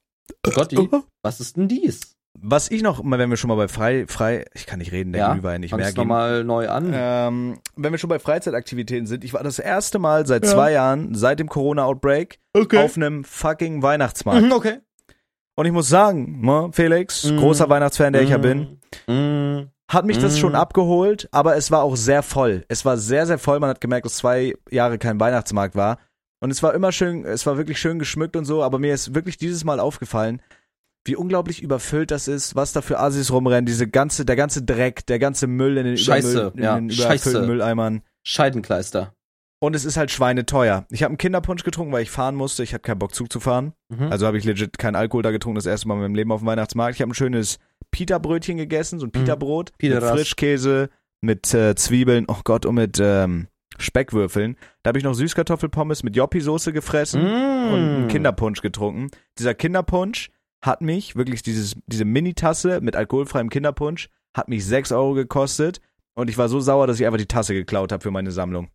Oh 0.46 0.50
Gotti, 0.50 0.88
was 1.22 1.40
ist 1.40 1.56
denn 1.56 1.68
dies? 1.68 2.14
Was 2.40 2.70
ich 2.70 2.82
noch, 2.82 3.02
mal, 3.02 3.18
wenn 3.18 3.30
wir 3.30 3.36
schon 3.36 3.48
mal 3.48 3.56
bei 3.56 3.66
frei, 3.66 4.04
frei, 4.06 4.44
ich 4.54 4.66
kann 4.66 4.78
nicht 4.78 4.92
reden, 4.92 5.12
der 5.12 5.20
Ja, 5.22 5.32
Glühwein 5.32 5.62
es 5.64 5.70
gehen. 5.70 5.94
nochmal 5.96 6.44
neu 6.44 6.68
an. 6.68 6.90
Ähm, 6.94 7.58
wenn 7.74 7.90
wir 7.92 7.98
schon 7.98 8.10
bei 8.10 8.20
Freizeitaktivitäten 8.20 9.06
sind, 9.06 9.24
ich 9.24 9.32
war 9.34 9.42
das 9.42 9.58
erste 9.58 9.98
Mal 9.98 10.24
seit 10.26 10.46
zwei 10.46 10.70
Jahren, 10.72 11.14
seit 11.16 11.40
dem 11.40 11.48
Corona-Outbreak, 11.48 12.38
auf 12.76 12.96
einem 12.96 13.24
fucking 13.24 13.82
Weihnachtsmarkt. 13.82 14.44
Mhm, 14.46 14.52
okay. 14.52 14.78
Und 15.56 15.66
ich 15.66 15.72
muss 15.72 15.88
sagen, 15.88 16.40
ne, 16.42 16.68
Felix, 16.72 17.24
Mhm. 17.24 17.38
großer 17.38 17.68
Weihnachtsfan, 17.68 18.12
der 18.12 18.22
ich 18.22 18.30
ja 18.30 18.38
bin, 18.38 18.78
Mhm. 19.08 19.70
hat 19.88 20.04
mich 20.04 20.18
das 20.18 20.34
Mhm. 20.34 20.38
schon 20.38 20.54
abgeholt, 20.54 21.28
aber 21.32 21.56
es 21.56 21.72
war 21.72 21.82
auch 21.82 21.96
sehr 21.96 22.22
voll. 22.22 22.64
Es 22.68 22.84
war 22.84 22.98
sehr, 22.98 23.26
sehr 23.26 23.38
voll. 23.38 23.58
Man 23.58 23.70
hat 23.70 23.80
gemerkt, 23.80 24.04
dass 24.06 24.14
zwei 24.16 24.54
Jahre 24.70 24.98
kein 24.98 25.18
Weihnachtsmarkt 25.18 25.74
war. 25.74 25.98
Und 26.40 26.50
es 26.50 26.62
war 26.62 26.74
immer 26.74 26.92
schön, 26.92 27.24
es 27.24 27.46
war 27.46 27.56
wirklich 27.56 27.80
schön 27.80 27.98
geschmückt 27.98 28.36
und 28.36 28.44
so, 28.44 28.62
aber 28.62 28.78
mir 28.78 28.94
ist 28.94 29.14
wirklich 29.14 29.36
dieses 29.36 29.64
Mal 29.64 29.80
aufgefallen, 29.80 30.40
wie 31.04 31.16
unglaublich 31.16 31.62
überfüllt 31.62 32.10
das 32.10 32.28
ist, 32.28 32.54
was 32.54 32.72
da 32.72 32.82
für 32.82 33.00
Assis 33.00 33.32
rumrennen, 33.32 33.66
diese 33.66 33.88
ganze, 33.88 34.24
der 34.24 34.36
ganze 34.36 34.62
Dreck, 34.62 35.06
der 35.06 35.18
ganze 35.18 35.46
Müll 35.46 35.78
in 35.78 35.84
den, 35.84 35.96
Scheiße, 35.96 36.40
Übermüll, 36.40 36.62
ja, 36.62 36.76
in 36.76 36.88
den 36.88 36.94
überfüllten 36.96 37.32
Scheiße. 37.32 37.46
Mülleimern. 37.46 38.02
Scheidenkleister. 38.24 39.14
Und 39.60 39.74
es 39.74 39.84
ist 39.84 39.96
halt 39.96 40.12
schweineteuer. 40.12 40.86
Ich 40.90 41.02
habe 41.02 41.10
einen 41.10 41.18
Kinderpunsch 41.18 41.64
getrunken, 41.64 41.92
weil 41.92 42.02
ich 42.02 42.10
fahren 42.10 42.36
musste. 42.36 42.62
Ich 42.62 42.74
hatte 42.74 42.82
keinen 42.82 43.00
Bock 43.00 43.12
Zug 43.12 43.32
zu 43.32 43.40
fahren. 43.40 43.72
Mhm. 43.88 44.12
Also 44.12 44.26
habe 44.26 44.38
ich 44.38 44.44
legit 44.44 44.78
keinen 44.78 44.94
Alkohol 44.94 45.22
da 45.22 45.32
getrunken, 45.32 45.56
das 45.56 45.66
erste 45.66 45.88
Mal 45.88 45.94
in 45.94 46.02
meinem 46.02 46.14
Leben 46.14 46.30
auf 46.30 46.42
dem 46.42 46.46
Weihnachtsmarkt. 46.46 46.94
Ich 46.94 47.00
habe 47.00 47.10
ein 47.10 47.14
schönes 47.14 47.58
Pita-Brötchen 47.90 48.56
gegessen, 48.56 49.00
so 49.00 49.06
ein 49.06 49.10
Pita-Brot 49.10 49.72
mit 49.72 49.78
Pita-Ras. 49.78 50.12
Frischkäse, 50.12 50.90
mit 51.20 51.52
äh, 51.54 51.74
Zwiebeln, 51.74 52.26
oh 52.28 52.40
Gott, 52.44 52.66
und 52.66 52.76
mit 52.76 52.98
ähm, 53.00 53.48
Speckwürfeln. 53.78 54.56
Da 54.82 54.88
habe 54.88 54.98
ich 54.98 55.04
noch 55.04 55.14
Süßkartoffelpommes 55.14 56.02
mit 56.02 56.16
Joppi-Soße 56.16 56.72
gefressen 56.72 57.22
Mm. 57.22 57.72
und 57.72 57.78
einen 57.78 58.08
Kinderpunsch 58.08 58.60
getrunken. 58.60 59.10
Dieser 59.38 59.54
Kinderpunsch 59.54 60.30
hat 60.62 60.80
mich, 60.82 61.16
wirklich 61.16 61.42
dieses, 61.42 61.76
diese 61.86 62.04
Mini-Tasse 62.04 62.80
mit 62.80 62.96
alkoholfreiem 62.96 63.48
Kinderpunsch, 63.48 64.08
hat 64.36 64.48
mich 64.48 64.64
6 64.66 64.92
Euro 64.92 65.14
gekostet. 65.14 65.80
Und 66.14 66.28
ich 66.28 66.36
war 66.36 66.48
so 66.48 66.58
sauer, 66.60 66.86
dass 66.88 66.98
ich 66.98 67.06
einfach 67.06 67.18
die 67.18 67.26
Tasse 67.26 67.54
geklaut 67.54 67.92
habe 67.92 68.02
für 68.02 68.10
meine 68.10 68.32
Sammlung. 68.32 68.70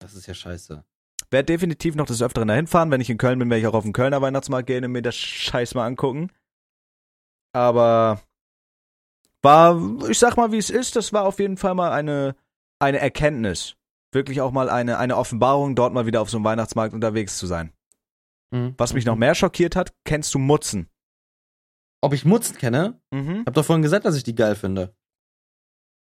Das 0.00 0.14
ist 0.14 0.26
ja 0.26 0.34
scheiße. 0.34 0.84
Werde 1.30 1.46
definitiv 1.46 1.94
noch 1.94 2.06
des 2.06 2.22
Öfteren 2.22 2.48
dahin 2.48 2.66
fahren. 2.66 2.90
Wenn 2.90 3.00
ich 3.00 3.08
in 3.10 3.18
Köln 3.18 3.38
bin, 3.38 3.48
werde 3.50 3.60
ich 3.60 3.66
auch 3.68 3.74
auf 3.74 3.84
den 3.84 3.92
Kölner 3.92 4.20
Weihnachtsmarkt 4.20 4.66
gehen 4.66 4.84
und 4.84 4.90
mir 4.90 5.02
das 5.02 5.14
Scheiß 5.14 5.74
mal 5.74 5.86
angucken. 5.86 6.30
Aber 7.52 8.20
war, 9.42 9.80
ich 10.08 10.18
sag 10.18 10.36
mal, 10.36 10.52
wie 10.52 10.58
es 10.58 10.70
ist, 10.70 10.96
das 10.96 11.12
war 11.12 11.24
auf 11.24 11.38
jeden 11.38 11.56
Fall 11.56 11.74
mal 11.74 11.92
eine, 11.92 12.34
eine 12.80 12.98
Erkenntnis. 12.98 13.76
Wirklich 14.12 14.40
auch 14.40 14.50
mal 14.50 14.68
eine, 14.68 14.98
eine 14.98 15.16
Offenbarung, 15.16 15.74
dort 15.76 15.92
mal 15.92 16.06
wieder 16.06 16.20
auf 16.20 16.30
so 16.30 16.38
einem 16.38 16.44
Weihnachtsmarkt 16.44 16.94
unterwegs 16.94 17.38
zu 17.38 17.46
sein. 17.46 17.72
Mhm. 18.50 18.74
Was 18.76 18.92
mich 18.92 19.04
noch 19.04 19.16
mehr 19.16 19.34
schockiert 19.34 19.76
hat, 19.76 19.94
kennst 20.04 20.34
du 20.34 20.38
Mutzen? 20.38 20.88
Ob 22.02 22.12
ich 22.12 22.24
Mutzen 22.24 22.56
kenne? 22.56 23.00
Mhm. 23.10 23.44
Hab 23.46 23.54
doch 23.54 23.64
vorhin 23.64 23.82
gesagt, 23.82 24.04
dass 24.04 24.16
ich 24.16 24.24
die 24.24 24.34
geil 24.34 24.56
finde. 24.56 24.94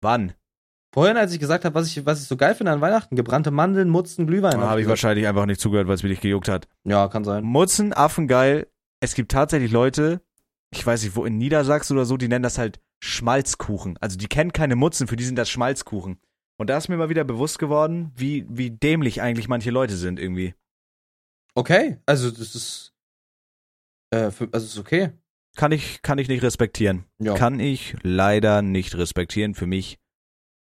Wann? 0.00 0.34
Vorhin, 0.92 1.16
als 1.16 1.32
ich 1.32 1.38
gesagt 1.38 1.64
habe, 1.64 1.74
was 1.74 1.86
ich, 1.86 2.04
was 2.04 2.20
ich 2.20 2.26
so 2.26 2.36
geil 2.36 2.54
finde 2.54 2.72
an 2.72 2.80
Weihnachten, 2.80 3.14
gebrannte 3.14 3.50
Mandeln, 3.50 3.88
Mutzen, 3.88 4.26
Glühwein. 4.26 4.58
Da 4.58 4.68
habe 4.68 4.80
ich 4.80 4.88
wahrscheinlich 4.88 5.26
einfach 5.26 5.46
nicht 5.46 5.60
zugehört, 5.60 5.86
weil 5.86 5.94
es 5.94 6.02
mich 6.02 6.10
nicht 6.10 6.22
gejuckt 6.22 6.48
hat. 6.48 6.68
Ja, 6.84 7.06
kann 7.08 7.24
sein. 7.24 7.44
Mutzen, 7.44 7.92
Affengeil. 7.92 8.66
Es 9.00 9.14
gibt 9.14 9.30
tatsächlich 9.30 9.70
Leute, 9.70 10.20
ich 10.72 10.84
weiß 10.84 11.04
nicht, 11.04 11.14
wo 11.14 11.24
in 11.24 11.38
Niedersachsen 11.38 11.96
oder 11.96 12.06
so, 12.06 12.16
die 12.16 12.28
nennen 12.28 12.42
das 12.42 12.58
halt 12.58 12.80
Schmalzkuchen. 13.00 13.98
Also 14.00 14.16
die 14.16 14.26
kennen 14.26 14.52
keine 14.52 14.74
Mutzen, 14.74 15.06
für 15.06 15.16
die 15.16 15.24
sind 15.24 15.36
das 15.36 15.48
Schmalzkuchen. 15.48 16.18
Und 16.60 16.66
da 16.66 16.76
ist 16.76 16.88
mir 16.90 16.98
mal 16.98 17.08
wieder 17.08 17.24
bewusst 17.24 17.58
geworden, 17.58 18.12
wie, 18.16 18.44
wie 18.50 18.70
dämlich 18.70 19.22
eigentlich 19.22 19.48
manche 19.48 19.70
Leute 19.70 19.96
sind 19.96 20.20
irgendwie. 20.20 20.54
Okay, 21.54 21.96
also 22.04 22.30
das 22.30 22.54
ist, 22.54 22.92
äh, 24.10 24.30
für, 24.30 24.46
also 24.52 24.66
ist 24.66 24.78
okay. 24.78 25.12
Kann 25.56 25.72
ich, 25.72 26.02
kann 26.02 26.18
ich 26.18 26.28
nicht 26.28 26.42
respektieren. 26.42 27.06
Ja. 27.18 27.34
Kann 27.34 27.60
ich 27.60 27.96
leider 28.02 28.60
nicht 28.60 28.94
respektieren. 28.94 29.54
Für 29.54 29.64
mich 29.64 29.98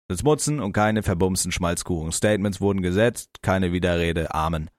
sind's 0.09 0.23
Mutzen 0.23 0.59
und 0.59 0.73
keine 0.73 1.03
verbumsten 1.03 1.51
Schmalzkuchen. 1.51 2.11
Statements 2.11 2.59
wurden 2.59 2.81
gesetzt, 2.81 3.43
keine 3.43 3.71
Widerrede. 3.71 4.33
Amen. 4.33 4.71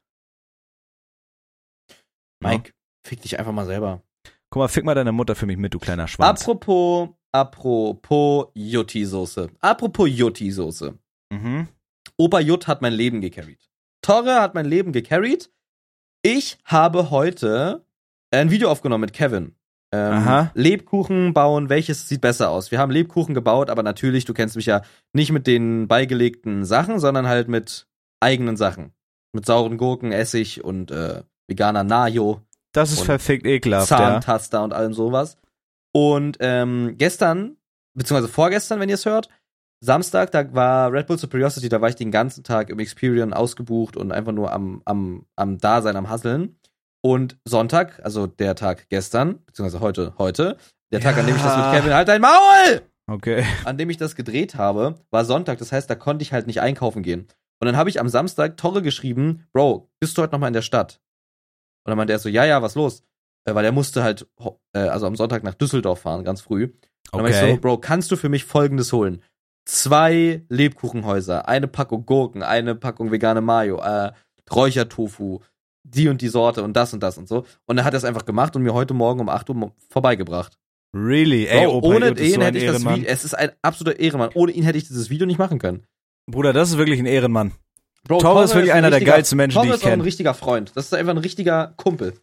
Mike, 2.40 2.72
fick 3.06 3.22
dich 3.22 3.38
einfach 3.38 3.52
mal 3.52 3.66
selber. 3.66 4.02
Guck 4.50 4.62
mal, 4.62 4.68
fick 4.68 4.84
mal 4.84 4.96
deine 4.96 5.12
Mutter 5.12 5.36
für 5.36 5.46
mich 5.46 5.58
mit, 5.58 5.74
du 5.74 5.78
kleiner 5.78 6.08
Schwanz. 6.08 6.40
Apropos, 6.40 7.10
apropos 7.30 8.48
Jutti-Soße. 8.54 9.50
Apropos 9.60 10.08
Jutti-Soße. 10.10 10.98
Mhm. 11.30 11.68
Opa 12.16 12.40
Jut 12.40 12.66
hat 12.66 12.82
mein 12.82 12.92
Leben 12.92 13.20
gecarried. 13.20 13.68
Torre 14.02 14.40
hat 14.40 14.54
mein 14.54 14.66
Leben 14.66 14.92
gecarried. 14.92 15.50
Ich 16.22 16.58
habe 16.64 17.10
heute 17.10 17.84
ein 18.30 18.50
Video 18.50 18.70
aufgenommen 18.70 19.02
mit 19.02 19.12
Kevin. 19.12 19.54
Ähm, 19.92 20.12
Aha. 20.12 20.50
Lebkuchen 20.54 21.34
bauen, 21.34 21.68
welches 21.68 22.08
sieht 22.08 22.20
besser 22.20 22.50
aus? 22.50 22.70
Wir 22.70 22.78
haben 22.78 22.90
Lebkuchen 22.90 23.34
gebaut, 23.34 23.70
aber 23.70 23.82
natürlich, 23.82 24.24
du 24.24 24.34
kennst 24.34 24.56
mich 24.56 24.66
ja 24.66 24.82
nicht 25.12 25.30
mit 25.30 25.46
den 25.46 25.86
beigelegten 25.86 26.64
Sachen, 26.64 26.98
sondern 26.98 27.28
halt 27.28 27.48
mit 27.48 27.86
eigenen 28.20 28.56
Sachen. 28.56 28.92
Mit 29.32 29.46
sauren 29.46 29.78
Gurken, 29.78 30.10
Essig 30.10 30.64
und 30.64 30.90
äh, 30.90 31.22
veganer 31.46 31.84
Nayo. 31.84 32.40
Das 32.72 32.90
ist 32.90 33.02
verfickt 33.02 33.46
ekelhaft, 33.46 33.90
ja. 33.90 33.98
Zahntaster 33.98 34.64
und 34.64 34.72
allem 34.72 34.94
sowas. 34.94 35.36
Und 35.92 36.38
ähm, 36.40 36.96
gestern, 36.98 37.56
beziehungsweise 37.94 38.32
vorgestern, 38.32 38.80
wenn 38.80 38.88
ihr 38.88 38.96
es 38.96 39.06
hört, 39.06 39.28
Samstag, 39.84 40.30
da 40.32 40.52
war 40.54 40.92
Red 40.92 41.06
Bull 41.06 41.18
Superiority, 41.18 41.68
da 41.68 41.80
war 41.80 41.88
ich 41.88 41.94
den 41.94 42.10
ganzen 42.10 42.42
Tag 42.42 42.70
im 42.70 42.78
Experian 42.78 43.32
ausgebucht 43.32 43.96
und 43.96 44.12
einfach 44.12 44.32
nur 44.32 44.52
am, 44.52 44.82
am, 44.84 45.26
am 45.36 45.58
Dasein, 45.58 45.96
am 45.96 46.08
Hasseln. 46.08 46.56
Und 47.02 47.36
Sonntag, 47.44 48.00
also 48.02 48.26
der 48.26 48.54
Tag 48.54 48.88
gestern, 48.88 49.44
beziehungsweise 49.44 49.80
heute, 49.80 50.14
heute, 50.16 50.56
der 50.90 51.00
Tag, 51.00 51.18
an 51.18 51.26
dem 51.26 51.36
ich 51.36 51.42
das 51.42 51.56
mit. 51.56 51.66
Kevin, 51.74 51.94
halt 51.94 52.08
dein 52.08 52.22
Maul! 52.22 52.82
Okay. 53.06 53.44
An 53.64 53.76
dem 53.76 53.90
ich 53.90 53.98
das 53.98 54.14
gedreht 54.14 54.54
habe, 54.54 54.94
war 55.10 55.24
Sonntag, 55.26 55.58
das 55.58 55.70
heißt, 55.70 55.90
da 55.90 55.94
konnte 55.94 56.22
ich 56.22 56.32
halt 56.32 56.46
nicht 56.46 56.62
einkaufen 56.62 57.02
gehen. 57.02 57.26
Und 57.60 57.66
dann 57.66 57.76
habe 57.76 57.90
ich 57.90 58.00
am 58.00 58.08
Samstag 58.08 58.56
Torre 58.56 58.80
geschrieben, 58.80 59.46
Bro, 59.52 59.90
bist 60.00 60.16
du 60.16 60.22
heute 60.22 60.32
noch 60.32 60.38
mal 60.38 60.48
in 60.48 60.54
der 60.54 60.62
Stadt? 60.62 61.00
Und 61.84 61.90
dann 61.90 61.98
meinte 61.98 62.14
er 62.14 62.18
so, 62.18 62.30
ja, 62.30 62.46
ja, 62.46 62.62
was 62.62 62.74
los? 62.74 63.02
Äh, 63.46 63.54
weil 63.54 63.64
er 63.66 63.72
musste 63.72 64.02
halt, 64.02 64.26
äh, 64.72 64.78
also 64.78 65.06
am 65.06 65.16
Sonntag 65.16 65.44
nach 65.44 65.54
Düsseldorf 65.54 66.00
fahren, 66.00 66.24
ganz 66.24 66.40
früh. 66.40 66.64
Und 66.64 66.74
dann 67.12 67.22
meinte 67.22 67.36
ich 67.36 67.44
so, 67.44 67.50
Okay. 67.52 67.60
Bro, 67.60 67.78
kannst 67.78 68.10
du 68.10 68.16
für 68.16 68.30
mich 68.30 68.44
Folgendes 68.44 68.92
holen? 68.92 69.22
Zwei 69.66 70.42
Lebkuchenhäuser, 70.48 71.48
eine 71.48 71.68
Packung 71.68 72.04
Gurken, 72.06 72.42
eine 72.42 72.74
Packung 72.74 73.10
vegane 73.10 73.40
Mayo, 73.40 73.80
äh, 73.80 74.12
Räuchertofu, 74.52 75.40
die 75.84 76.08
und 76.08 76.20
die 76.20 76.28
Sorte 76.28 76.62
und 76.62 76.74
das 76.76 76.92
und 76.92 77.02
das 77.02 77.16
und 77.18 77.28
so. 77.28 77.44
Und 77.66 77.78
er 77.78 77.84
hat 77.84 77.94
das 77.94 78.04
einfach 78.04 78.24
gemacht 78.26 78.54
und 78.56 78.62
mir 78.62 78.74
heute 78.74 78.94
Morgen 78.94 79.20
um 79.20 79.28
8 79.28 79.48
Uhr 79.50 79.72
vorbeigebracht. 79.88 80.58
Really? 80.94 81.46
Ey, 81.46 81.66
Bro, 81.66 81.78
Opa 81.78 81.86
ohne 81.88 82.08
ist 82.10 82.20
ihn 82.20 82.34
so 82.34 82.40
ein 82.40 82.46
hätte 82.46 82.58
ich 82.58 82.64
das 82.64 82.74
Ehrenmann. 82.74 82.96
Video, 82.96 83.08
es 83.10 83.24
ist 83.24 83.34
ein 83.34 83.50
absoluter 83.62 83.98
Ehrenmann. 83.98 84.30
Ohne 84.34 84.52
ihn 84.52 84.62
hätte 84.64 84.78
ich 84.78 84.86
dieses 84.86 85.10
Video 85.10 85.26
nicht 85.26 85.38
machen 85.38 85.58
können. 85.58 85.86
Bruder, 86.30 86.52
das 86.52 86.70
ist 86.70 86.78
wirklich 86.78 87.00
ein 87.00 87.06
Ehrenmann. 87.06 87.52
Bro, 88.06 88.18
Torre 88.18 88.44
ist 88.44 88.54
wirklich 88.54 88.70
ein 88.72 88.78
einer 88.78 88.90
der 88.90 88.98
richtiger- 89.00 89.12
geilsten 89.16 89.36
Menschen, 89.38 89.54
Torre 89.54 89.66
die 89.66 89.70
ich 89.70 89.76
ist 89.76 89.82
auch 89.82 89.86
ein 89.86 89.92
kenne. 89.92 90.04
richtiger 90.04 90.34
Freund. 90.34 90.72
Das 90.74 90.84
ist 90.86 90.94
einfach 90.94 91.12
ein 91.12 91.18
richtiger 91.18 91.72
Kumpel. 91.76 92.14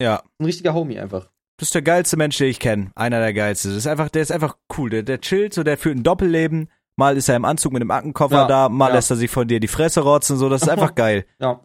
Ja. 0.00 0.22
Ein 0.38 0.46
richtiger 0.46 0.74
Homie 0.74 0.98
einfach. 0.98 1.24
Du 1.26 1.62
bist 1.62 1.74
der 1.74 1.82
geilste 1.82 2.16
Mensch, 2.16 2.38
den 2.38 2.48
ich 2.48 2.60
kenne. 2.60 2.90
Einer 2.94 3.20
der 3.20 3.34
geilsten. 3.34 3.70
Das 3.72 3.78
ist 3.78 3.86
einfach, 3.86 4.08
der 4.08 4.22
ist 4.22 4.32
einfach 4.32 4.56
cool. 4.78 4.90
Der, 4.90 5.02
der 5.02 5.20
chillt 5.20 5.54
so, 5.54 5.62
der 5.62 5.76
führt 5.76 5.96
ein 5.96 6.02
Doppelleben. 6.02 6.70
Mal 6.98 7.16
ist 7.16 7.28
er 7.28 7.36
im 7.36 7.44
Anzug 7.44 7.72
mit 7.72 7.80
dem 7.80 7.90
Aktenkoffer 7.92 8.34
Ja, 8.42 8.46
da, 8.48 8.68
mal 8.68 8.88
ja. 8.88 8.94
lässt 8.96 9.10
er 9.10 9.16
sich 9.16 9.30
von 9.30 9.46
dir 9.46 9.60
die 9.60 9.68
Fresse 9.68 10.00
rotzen, 10.00 10.36
so. 10.36 10.48
Das 10.48 10.62
ist 10.62 10.68
einfach 10.68 10.94
geil. 10.96 11.26
Ja. 11.38 11.60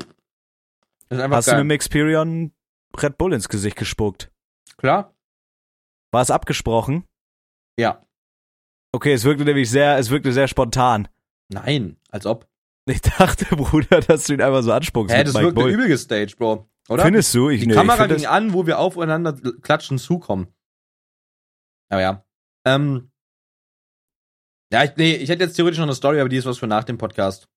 Das 1.09 1.17
ist 1.17 1.23
einfach 1.23 1.37
Hast 1.37 1.47
du 1.47 1.51
geil. 1.53 1.63
mit 1.63 1.71
dem 1.71 1.75
Experion 1.75 2.51
Red 3.01 3.17
Bull 3.17 3.33
ins 3.33 3.49
Gesicht 3.49 3.75
gespuckt? 3.75 4.31
Klar? 4.77 5.13
War 6.11 6.21
es 6.21 6.29
abgesprochen? 6.29 7.05
Ja. 7.79 8.05
Okay, 8.91 9.13
es 9.13 9.23
wirkte 9.23 9.43
nämlich 9.43 9.71
sehr, 9.71 9.97
es 9.97 10.11
wirkte 10.11 10.31
sehr 10.31 10.47
spontan. 10.47 11.07
Nein, 11.49 11.97
als 12.09 12.27
ob. 12.27 12.47
Ich 12.85 13.01
dachte, 13.01 13.45
Bruder, 13.55 14.01
dass 14.01 14.25
du 14.25 14.33
ihn 14.33 14.41
einfach 14.41 14.61
so 14.61 14.71
anspuckst. 14.71 15.15
Hä, 15.15 15.23
das 15.23 15.33
Mike 15.33 15.45
wirkte 15.47 15.61
Bull. 15.61 15.71
übel 15.71 15.87
gestaged, 15.87 16.37
Bro. 16.37 16.69
Oder? 16.89 17.03
Findest 17.05 17.33
du? 17.33 17.49
Ich, 17.49 17.61
Die 17.61 17.67
nee, 17.67 17.73
Kamera 17.73 18.05
ich 18.05 18.17
ging 18.17 18.25
an, 18.27 18.53
wo 18.53 18.67
wir 18.67 18.77
aufeinander 18.77 19.33
klatschen 19.61 19.97
zukommen. 19.97 20.53
Aber 21.89 22.01
ja. 22.01 22.25
Ähm. 22.65 23.09
Ja, 24.73 24.83
ich, 24.83 24.91
nee, 24.97 25.13
ich 25.13 25.29
hätte 25.29 25.43
jetzt 25.43 25.53
theoretisch 25.55 25.77
noch 25.77 25.85
eine 25.85 25.93
Story, 25.93 26.19
aber 26.19 26.29
die 26.29 26.35
ist 26.37 26.45
was 26.47 26.57
für 26.57 26.65
nach 26.67 26.83
dem 26.83 26.97
Podcast. 26.97 27.47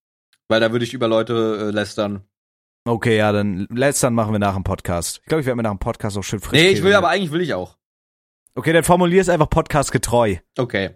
Weil 0.48 0.60
da 0.60 0.70
würde 0.70 0.84
ich 0.84 0.92
über 0.92 1.08
Leute 1.08 1.68
äh, 1.68 1.70
lästern. 1.70 2.22
Okay, 2.84 3.16
ja, 3.16 3.32
dann 3.32 3.66
letztern 3.70 4.14
machen 4.14 4.32
wir 4.32 4.38
nach 4.38 4.54
dem 4.54 4.62
Podcast. 4.64 5.20
Ich 5.22 5.26
glaube, 5.26 5.40
ich 5.40 5.46
werde 5.46 5.56
mir 5.56 5.62
nach 5.64 5.70
dem 5.72 5.78
Podcast 5.80 6.16
auch 6.18 6.22
schön 6.22 6.40
frisch 6.40 6.60
Nee, 6.60 6.68
ich 6.68 6.82
will 6.82 6.94
aber 6.94 7.08
eigentlich 7.08 7.32
will 7.32 7.40
ich 7.40 7.54
auch. 7.54 7.76
Okay, 8.54 8.72
dann 8.72 8.84
formulier 8.84 9.20
es 9.22 9.28
einfach 9.28 9.50
podcastgetreu. 9.50 10.36
Okay. 10.58 10.90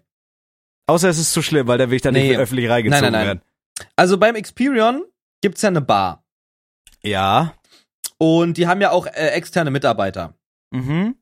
Außer 0.86 1.08
es 1.08 1.18
ist 1.18 1.32
zu 1.32 1.40
schlimm, 1.42 1.66
weil 1.66 1.78
da 1.78 1.88
will 1.88 1.96
ich 1.96 2.02
dann 2.02 2.14
Nee. 2.14 2.28
nicht 2.28 2.38
öffentlich 2.38 2.68
reingezogen 2.68 3.02
Nein, 3.02 3.12
nein, 3.12 3.26
nein. 3.26 3.38
werden. 3.38 3.88
Also 3.96 4.18
beim 4.18 4.34
Experion 4.36 5.02
gibt's 5.40 5.62
ja 5.62 5.68
eine 5.68 5.80
Bar. 5.80 6.24
Ja. 7.02 7.54
Und 8.18 8.56
die 8.58 8.66
haben 8.66 8.80
ja 8.82 8.90
auch 8.90 9.06
äh, 9.06 9.28
externe 9.30 9.70
Mitarbeiter. 9.70 10.34
Mhm. 10.70 11.16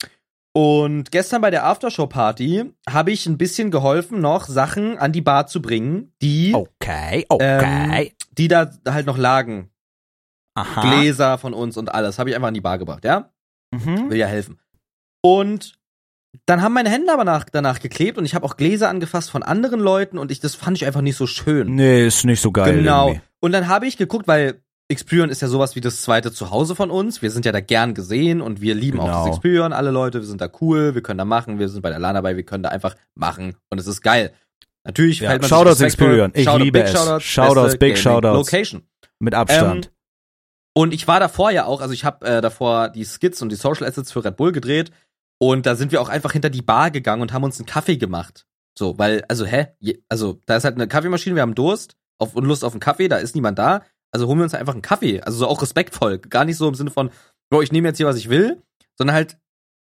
Und 0.55 1.11
gestern 1.11 1.40
bei 1.40 1.51
der 1.51 1.66
Aftershow-Party 1.66 2.72
habe 2.88 3.11
ich 3.12 3.26
ein 3.26 3.38
bisschen 3.38 3.70
geholfen, 3.70 4.20
noch 4.20 4.46
Sachen 4.46 4.99
an 4.99 5.12
die 5.12 5.20
Bar 5.20 5.46
zu 5.46 5.62
bringen, 5.62 6.12
die, 6.22 6.53
Okay, 6.55 7.26
okay. 7.28 8.12
die 8.32 8.49
da 8.49 8.70
halt 8.88 9.07
noch 9.07 9.18
lagen. 9.18 9.70
Aha. 10.55 10.80
Gläser 10.80 11.38
von 11.38 11.55
uns 11.55 11.76
und 11.76 11.94
alles. 11.94 12.18
Habe 12.18 12.30
ich 12.30 12.36
einfach 12.36 12.49
an 12.49 12.55
die 12.55 12.61
Bar 12.61 12.78
gebracht, 12.78 13.05
ja? 13.05 13.30
Mhm. 13.70 14.11
Will 14.11 14.18
ja 14.18 14.26
helfen. 14.26 14.59
Und 15.22 15.78
dann 16.46 16.62
haben 16.62 16.74
meine 16.74 16.90
Hände 16.90 17.12
aber 17.12 17.24
nach, 17.24 17.44
danach 17.44 17.80
geklebt 17.80 18.18
und 18.18 18.24
ich 18.24 18.34
habe 18.34 18.44
auch 18.44 18.57
Gläser 18.57 18.88
angefasst 18.88 19.30
von 19.30 19.42
anderen 19.42 19.80
Leuten 19.80 20.18
und 20.18 20.30
ich, 20.30 20.40
das 20.40 20.55
fand 20.55 20.76
ich 20.76 20.86
einfach 20.86 21.01
nicht 21.01 21.16
so 21.16 21.26
schön. 21.26 21.74
Nee, 21.74 22.07
ist 22.07 22.24
nicht 22.24 22.40
so 22.40 22.53
geil. 22.53 22.74
Genau. 22.76 23.09
irgendwie. 23.09 23.22
Und 23.40 23.53
dann 23.53 23.68
habe 23.68 23.86
ich 23.86 23.96
geguckt, 23.96 24.26
weil 24.26 24.62
Experion 24.91 25.28
ist 25.28 25.43
ja 25.43 25.49
sowas 25.49 25.76
wie 25.76 25.80
das 25.82 26.01
zweite 26.03 26.32
Zuhause 26.32 26.74
von 26.74 26.91
uns. 26.91 27.20
Wir 27.20 27.30
sind 27.30 27.45
ja 27.45 27.53
da 27.53 27.61
gern 27.61 27.93
gesehen 27.95 28.41
und 28.41 28.61
wir 28.62 28.74
lieben 28.74 29.01
auch 29.01 29.05
Genau. 29.07 29.26
das 29.26 29.36
Experion, 29.36 29.72
alle 29.74 29.91
Leute. 29.91 30.20
Wir 30.20 30.26
sind 30.26 30.41
da 30.41 30.49
cool, 30.61 30.95
wir 30.95 31.03
können 31.03 31.18
da 31.18 31.26
machen, 31.26 31.59
wir 31.59 31.68
sind 31.68 31.82
bei 31.82 31.91
der 31.91 31.99
LAN 31.99 32.14
dabei, 32.14 32.36
wir 32.36 32.43
können 32.45 32.62
da 32.62 32.70
einfach 32.70 32.97
machen 33.14 33.55
und 33.70 33.78
es 33.78 33.86
ist 33.86 34.01
geil. 34.01 34.32
Natürlich 34.84 35.20
Ja, 35.20 35.30
fällt 35.30 35.43
man 35.43 35.49
Shoutouts 35.51 35.80
Experion. 35.82 36.30
Ich 36.34 36.45
Shoutout, 36.45 36.64
liebe 36.64 36.78
big 36.78 36.89
es. 36.89 36.93
Shoutouts, 36.93 37.24
Shoutouts, 37.24 37.72
big 37.72 37.80
Gaming 37.80 37.97
Shoutouts. 38.03 38.36
Location. 38.53 38.82
Mit 39.18 39.34
Abstand. 39.34 39.86
Ähm, 39.86 39.93
und 40.74 40.95
ich 40.95 41.07
war 41.07 41.20
davor 41.20 41.51
ja 41.51 41.66
auch, 41.66 41.82
also 41.82 41.93
ich 41.93 42.05
habe 42.07 42.24
äh, 42.26 42.41
davor 42.41 42.89
die 42.89 43.05
Skits 43.05 43.43
und 43.43 43.51
die 43.51 43.57
Social 43.57 43.86
Assets 43.86 44.11
für 44.12 44.24
Red 44.24 44.36
Bull 44.36 44.53
gedreht 44.53 44.91
und 45.39 45.66
da 45.66 45.74
sind 45.74 45.93
wir 45.93 46.01
auch 46.01 46.09
einfach 46.09 46.32
hinter 46.32 46.49
die 46.49 46.62
Bar 46.62 46.91
gegangen 46.91 47.20
und 47.20 47.32
haben 47.34 47.45
uns 47.45 47.59
einen 47.59 47.66
Kaffee 47.66 47.99
gemacht. 47.99 48.47
So, 48.78 48.97
weil, 48.99 49.24
also, 49.28 49.45
hä? 49.45 49.66
Also, 50.09 50.41
da 50.47 50.57
ist 50.57 50.64
halt 50.64 50.76
eine 50.76 50.86
Kaffeemaschine, 50.89 51.34
wir 51.34 51.43
haben 51.43 51.57
Durst 51.57 51.97
auf, 52.18 52.34
und 52.36 52.45
Lust 52.45 52.64
auf 52.64 52.72
einen 52.72 52.80
Kaffee, 52.80 53.09
da 53.09 53.16
ist 53.16 53.34
niemand 53.34 53.59
da. 53.59 53.82
Also 54.12 54.26
holen 54.26 54.38
wir 54.38 54.44
uns 54.44 54.54
einfach 54.54 54.72
einen 54.72 54.82
Kaffee. 54.82 55.20
Also 55.20 55.38
so 55.38 55.46
auch 55.48 55.61
respektvoll. 55.62 56.18
Gar 56.18 56.44
nicht 56.44 56.56
so 56.56 56.68
im 56.68 56.74
Sinne 56.74 56.90
von, 56.90 57.11
Bro, 57.50 57.62
ich 57.62 57.72
nehme 57.72 57.88
jetzt 57.88 57.98
hier, 57.98 58.06
was 58.06 58.16
ich 58.16 58.28
will, 58.28 58.62
sondern 58.96 59.14
halt 59.14 59.38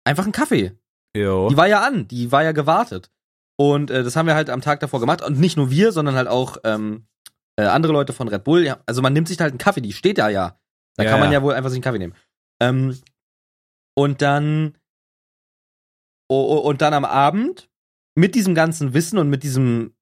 einfach 0.04 0.24
einen 0.24 0.32
Kaffee. 0.32 0.72
jo. 1.16 1.48
Die 1.48 1.56
war 1.56 1.66
ja 1.68 1.82
an, 1.82 2.08
die 2.08 2.32
war 2.32 2.42
ja 2.42 2.52
gewartet. 2.52 3.10
Und 3.56 3.90
äh, 3.90 4.02
das 4.02 4.16
haben 4.16 4.26
wir 4.26 4.34
halt 4.34 4.50
am 4.50 4.60
Tag 4.60 4.80
davor 4.80 5.00
gemacht. 5.00 5.22
Und 5.22 5.38
nicht 5.38 5.56
nur 5.56 5.70
wir, 5.70 5.92
sondern 5.92 6.14
halt 6.16 6.28
auch 6.28 6.56
ähm, 6.64 7.06
äh, 7.56 7.64
andere 7.64 7.92
Leute 7.92 8.12
von 8.12 8.28
Red 8.28 8.44
Bull. 8.44 8.64
Ja, 8.64 8.80
also 8.86 9.00
man 9.02 9.12
nimmt 9.12 9.28
sich 9.28 9.38
halt 9.38 9.52
einen 9.52 9.58
Kaffee, 9.58 9.80
die 9.80 9.92
steht 9.92 10.18
da 10.18 10.28
ja. 10.28 10.58
Da 10.96 11.04
Ja, 11.04 11.10
kann 11.10 11.20
man 11.20 11.30
ja. 11.30 11.38
ja 11.38 11.42
wohl 11.42 11.54
einfach 11.54 11.70
sich 11.70 11.76
einen 11.76 11.84
Kaffee 11.84 11.98
nehmen. 11.98 12.14
Ähm, 12.60 12.98
und 13.96 14.22
dann 14.22 14.76
oh, 16.28 16.56
oh, 16.56 16.68
und 16.68 16.80
dann 16.82 16.94
am 16.94 17.04
Abend 17.04 17.68
mit 18.16 18.34
diesem 18.34 18.54
ganzen 18.54 18.94
Wissen 18.94 19.18
und 19.18 19.28
mit 19.28 19.42
diesem 19.42 19.93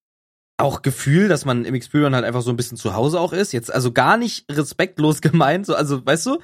auch 0.59 0.83
Gefühl, 0.83 1.29
dass 1.29 1.45
man 1.45 1.65
im 1.65 1.75
Experion 1.75 2.15
halt 2.15 2.25
einfach 2.25 2.43
so 2.43 2.51
ein 2.51 2.57
bisschen 2.57 2.77
zu 2.77 2.95
Hause 2.95 3.21
auch 3.21 3.33
ist. 3.33 3.53
Jetzt 3.53 3.73
also 3.73 3.93
gar 3.93 4.17
nicht 4.17 4.45
respektlos 4.51 5.21
gemeint, 5.23 5.67
so 5.67 5.75
also 5.75 6.05
weißt 6.05 6.27
du, 6.27 6.39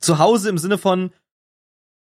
zu 0.00 0.18
Hause 0.18 0.48
im 0.48 0.58
Sinne 0.58 0.78
von 0.78 1.10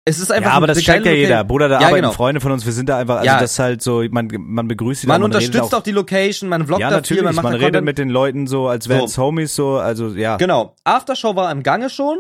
es 0.09 0.19
ist 0.19 0.31
einfach 0.31 0.51
Ja, 0.51 0.55
aber 0.55 0.67
das 0.67 0.79
checkt 0.79 1.05
ja 1.05 1.11
jeder. 1.11 1.43
Bruder, 1.43 1.67
da 1.67 1.81
Ja, 1.81 1.87
arbeiten 1.87 2.03
genau. 2.03 2.13
Freunde 2.13 2.39
von 2.39 2.53
uns, 2.53 2.65
wir 2.65 2.71
sind 2.71 2.87
da 2.87 2.97
einfach, 2.97 3.15
also 3.17 3.25
Ja. 3.25 3.41
das 3.41 3.51
ist 3.51 3.59
halt 3.59 3.81
so, 3.81 4.05
man, 4.09 4.29
man 4.37 4.65
begrüßt 4.69 5.03
die 5.03 5.07
Man 5.07 5.19
da, 5.19 5.25
unterstützt 5.25 5.55
redet 5.63 5.73
auch 5.73 5.83
die 5.83 5.91
Location, 5.91 6.49
man 6.49 6.65
vloggt 6.65 6.79
Ja, 6.81 6.89
natürlich, 6.91 7.19
viel, 7.19 7.25
man 7.25 7.35
man, 7.35 7.43
macht 7.43 7.53
da 7.53 7.57
redet 7.57 7.65
Content. 7.73 7.85
mit 7.85 7.97
den 7.97 8.09
Leuten 8.09 8.47
so, 8.47 8.69
als 8.69 8.87
wären 8.87 9.03
es 9.03 9.15
So. 9.15 9.23
Homies 9.23 9.53
so, 9.53 9.75
also 9.77 10.07
ja. 10.09 10.37
Genau. 10.37 10.75
Aftershow 10.85 11.35
war 11.35 11.51
im 11.51 11.61
Gange 11.61 11.89
schon. 11.89 12.19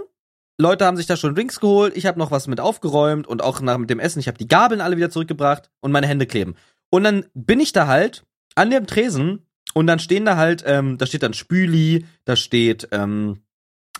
Leute 0.59 0.85
haben 0.85 0.97
sich 0.97 1.05
da 1.05 1.15
schon 1.15 1.33
Drinks 1.33 1.61
geholt. 1.61 1.95
Ich 1.95 2.05
habe 2.07 2.19
noch 2.19 2.29
was 2.29 2.47
mit 2.47 2.59
aufgeräumt 2.59 3.25
und 3.25 3.41
auch 3.41 3.61
nach 3.61 3.77
dem 3.85 3.99
Essen. 3.99 4.19
Ich 4.19 4.27
habe 4.27 4.37
die 4.37 4.49
Gabeln 4.49 4.81
alle 4.81 4.97
wieder 4.97 5.09
zurückgebracht 5.09 5.69
und 5.79 5.93
meine 5.93 6.07
Hände 6.07 6.25
kleben. 6.25 6.55
Und 6.89 7.05
dann 7.05 7.25
bin 7.35 7.61
ich 7.61 7.71
da 7.71 7.87
halt 7.87 8.25
an 8.57 8.69
dem 8.69 8.87
Tresen 8.87 9.45
und 9.73 9.87
dann 9.87 9.99
stehen 9.99 10.25
da 10.25 10.35
halt, 10.37 10.63
ähm, 10.65 10.97
da 10.97 11.05
steht 11.05 11.23
dann 11.23 11.33
Spüli, 11.33 12.05
da 12.25 12.35
steht 12.35 12.87
ähm, 12.91 13.41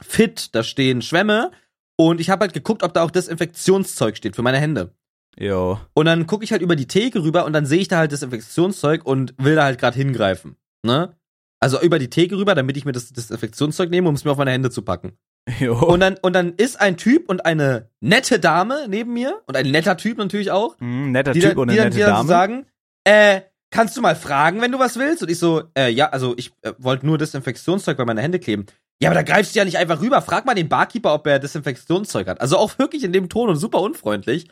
Fit, 0.02 0.54
da 0.56 0.64
stehen 0.64 1.02
Schwämme 1.02 1.52
und 1.96 2.20
ich 2.22 2.30
habe 2.30 2.42
halt 2.42 2.54
geguckt, 2.54 2.84
ob 2.84 2.94
da 2.94 3.04
auch 3.04 3.12
Desinfektionszeug 3.12 4.18
steht 4.18 4.36
für 4.36 4.42
meine 4.44 4.60
Hände. 4.60 4.94
Jo. 5.40 5.80
Und 5.94 6.06
dann 6.08 6.26
gucke 6.28 6.44
ich 6.44 6.52
halt 6.52 6.62
über 6.62 6.76
die 6.76 6.88
Theke 6.88 7.24
rüber 7.24 7.46
und 7.46 7.54
dann 7.54 7.66
sehe 7.66 7.80
ich 7.80 7.88
da 7.88 7.98
halt 7.98 8.12
Desinfektionszeug 8.12 9.06
und 9.06 9.34
will 9.38 9.56
da 9.56 9.64
halt 9.66 9.80
gerade 9.80 9.98
hingreifen. 9.98 10.56
Ne? 10.84 11.16
Also 11.60 11.82
über 11.82 12.00
die 12.00 12.10
Theke 12.10 12.38
rüber, 12.38 12.56
damit 12.56 12.78
ich 12.78 12.86
mir 12.86 12.92
das 12.92 13.12
Desinfektionszeug 13.14 13.90
nehme, 13.90 14.10
um 14.10 14.16
es 14.16 14.26
mir 14.26 14.32
auf 14.32 14.38
meine 14.38 14.52
Hände 14.52 14.70
zu 14.72 14.82
packen. 14.82 15.14
Jo. 15.60 15.78
Und 15.80 16.02
dann, 16.02 16.18
und 16.22 16.34
dann 16.34 16.54
ist 16.56 16.80
ein 16.80 16.98
Typ 16.98 17.30
und 17.30 17.46
eine 17.46 17.90
nette 18.02 18.40
Dame 18.40 18.88
neben 18.90 19.14
mir 19.14 19.42
und 19.48 19.56
ein 19.56 19.70
netter 19.72 19.96
Typ 19.96 20.18
natürlich 20.18 20.52
auch, 20.52 20.78
Hm, 20.80 21.12
netter 21.12 21.32
die, 21.34 21.40
Typ 21.40 21.52
dann, 21.52 21.58
und 21.60 21.72
die, 21.72 21.80
eine 21.80 21.90
dann, 21.90 21.90
nette 21.90 21.98
die 21.98 22.02
dann 22.04 22.12
Dame. 22.12 22.24
so 22.24 22.28
sagen, 22.28 22.66
äh, 23.06 23.42
kannst 23.72 23.98
du 23.98 24.02
mal 24.02 24.16
fragen, 24.16 24.62
wenn 24.62 24.72
du 24.72 24.80
was 24.80 24.98
willst? 24.98 25.24
Und 25.24 25.30
ich 25.30 25.40
so, 25.40 25.64
äh, 25.78 25.90
ja, 25.90 26.10
also 26.10 26.34
ich 26.38 26.52
äh, 26.62 26.74
wollte 26.78 27.06
nur 27.06 27.18
Desinfektionszeug 27.18 27.98
bei 27.98 28.06
meine 28.06 28.22
Hände 28.22 28.40
kleben. 28.40 28.66
Ja, 29.02 29.10
aber 29.10 29.16
da 29.16 29.24
greifst 29.24 29.54
du 29.54 29.60
ja 29.60 29.66
nicht 29.66 29.78
einfach 29.78 30.02
rüber. 30.02 30.22
Frag 30.22 30.46
mal 30.46 30.56
den 30.56 30.70
Barkeeper, 30.70 31.14
ob 31.14 31.28
er 31.28 31.40
Desinfektionszeug 31.40 32.28
hat. 32.28 32.42
Also 32.42 32.58
auch 32.58 32.80
wirklich 32.80 33.04
in 33.04 33.14
dem 33.14 33.30
Ton 33.30 33.50
und 33.50 33.58
super 33.58 33.82
unfreundlich. 33.82 34.48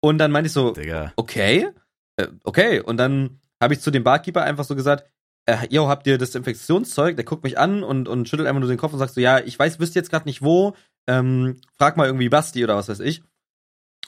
Und 0.00 0.18
dann 0.18 0.32
meinte 0.32 0.48
ich 0.48 0.52
so, 0.52 0.72
Digga. 0.72 1.12
okay, 1.16 1.68
äh, 2.16 2.28
okay. 2.42 2.80
Und 2.80 2.96
dann 2.96 3.40
habe 3.62 3.74
ich 3.74 3.80
zu 3.80 3.90
dem 3.90 4.04
Barkeeper 4.04 4.42
einfach 4.42 4.64
so 4.64 4.74
gesagt, 4.74 5.08
äh, 5.46 5.66
yo, 5.70 5.88
habt 5.88 6.06
ihr 6.06 6.18
Desinfektionszeug? 6.18 7.16
Der 7.16 7.24
guckt 7.24 7.44
mich 7.44 7.58
an 7.58 7.84
und, 7.84 8.08
und 8.08 8.28
schüttelt 8.28 8.48
einfach 8.48 8.60
nur 8.60 8.68
den 8.68 8.78
Kopf 8.78 8.92
und 8.92 8.98
sagt 8.98 9.14
so, 9.14 9.20
ja, 9.20 9.38
ich 9.38 9.58
weiß, 9.58 9.78
wüsste 9.78 9.98
jetzt 9.98 10.10
gerade 10.10 10.26
nicht 10.26 10.42
wo, 10.42 10.74
ähm, 11.06 11.60
frag 11.76 11.96
mal 11.96 12.06
irgendwie 12.06 12.28
Basti 12.28 12.64
oder 12.64 12.76
was 12.76 12.88
weiß 12.88 13.00
ich. 13.00 13.22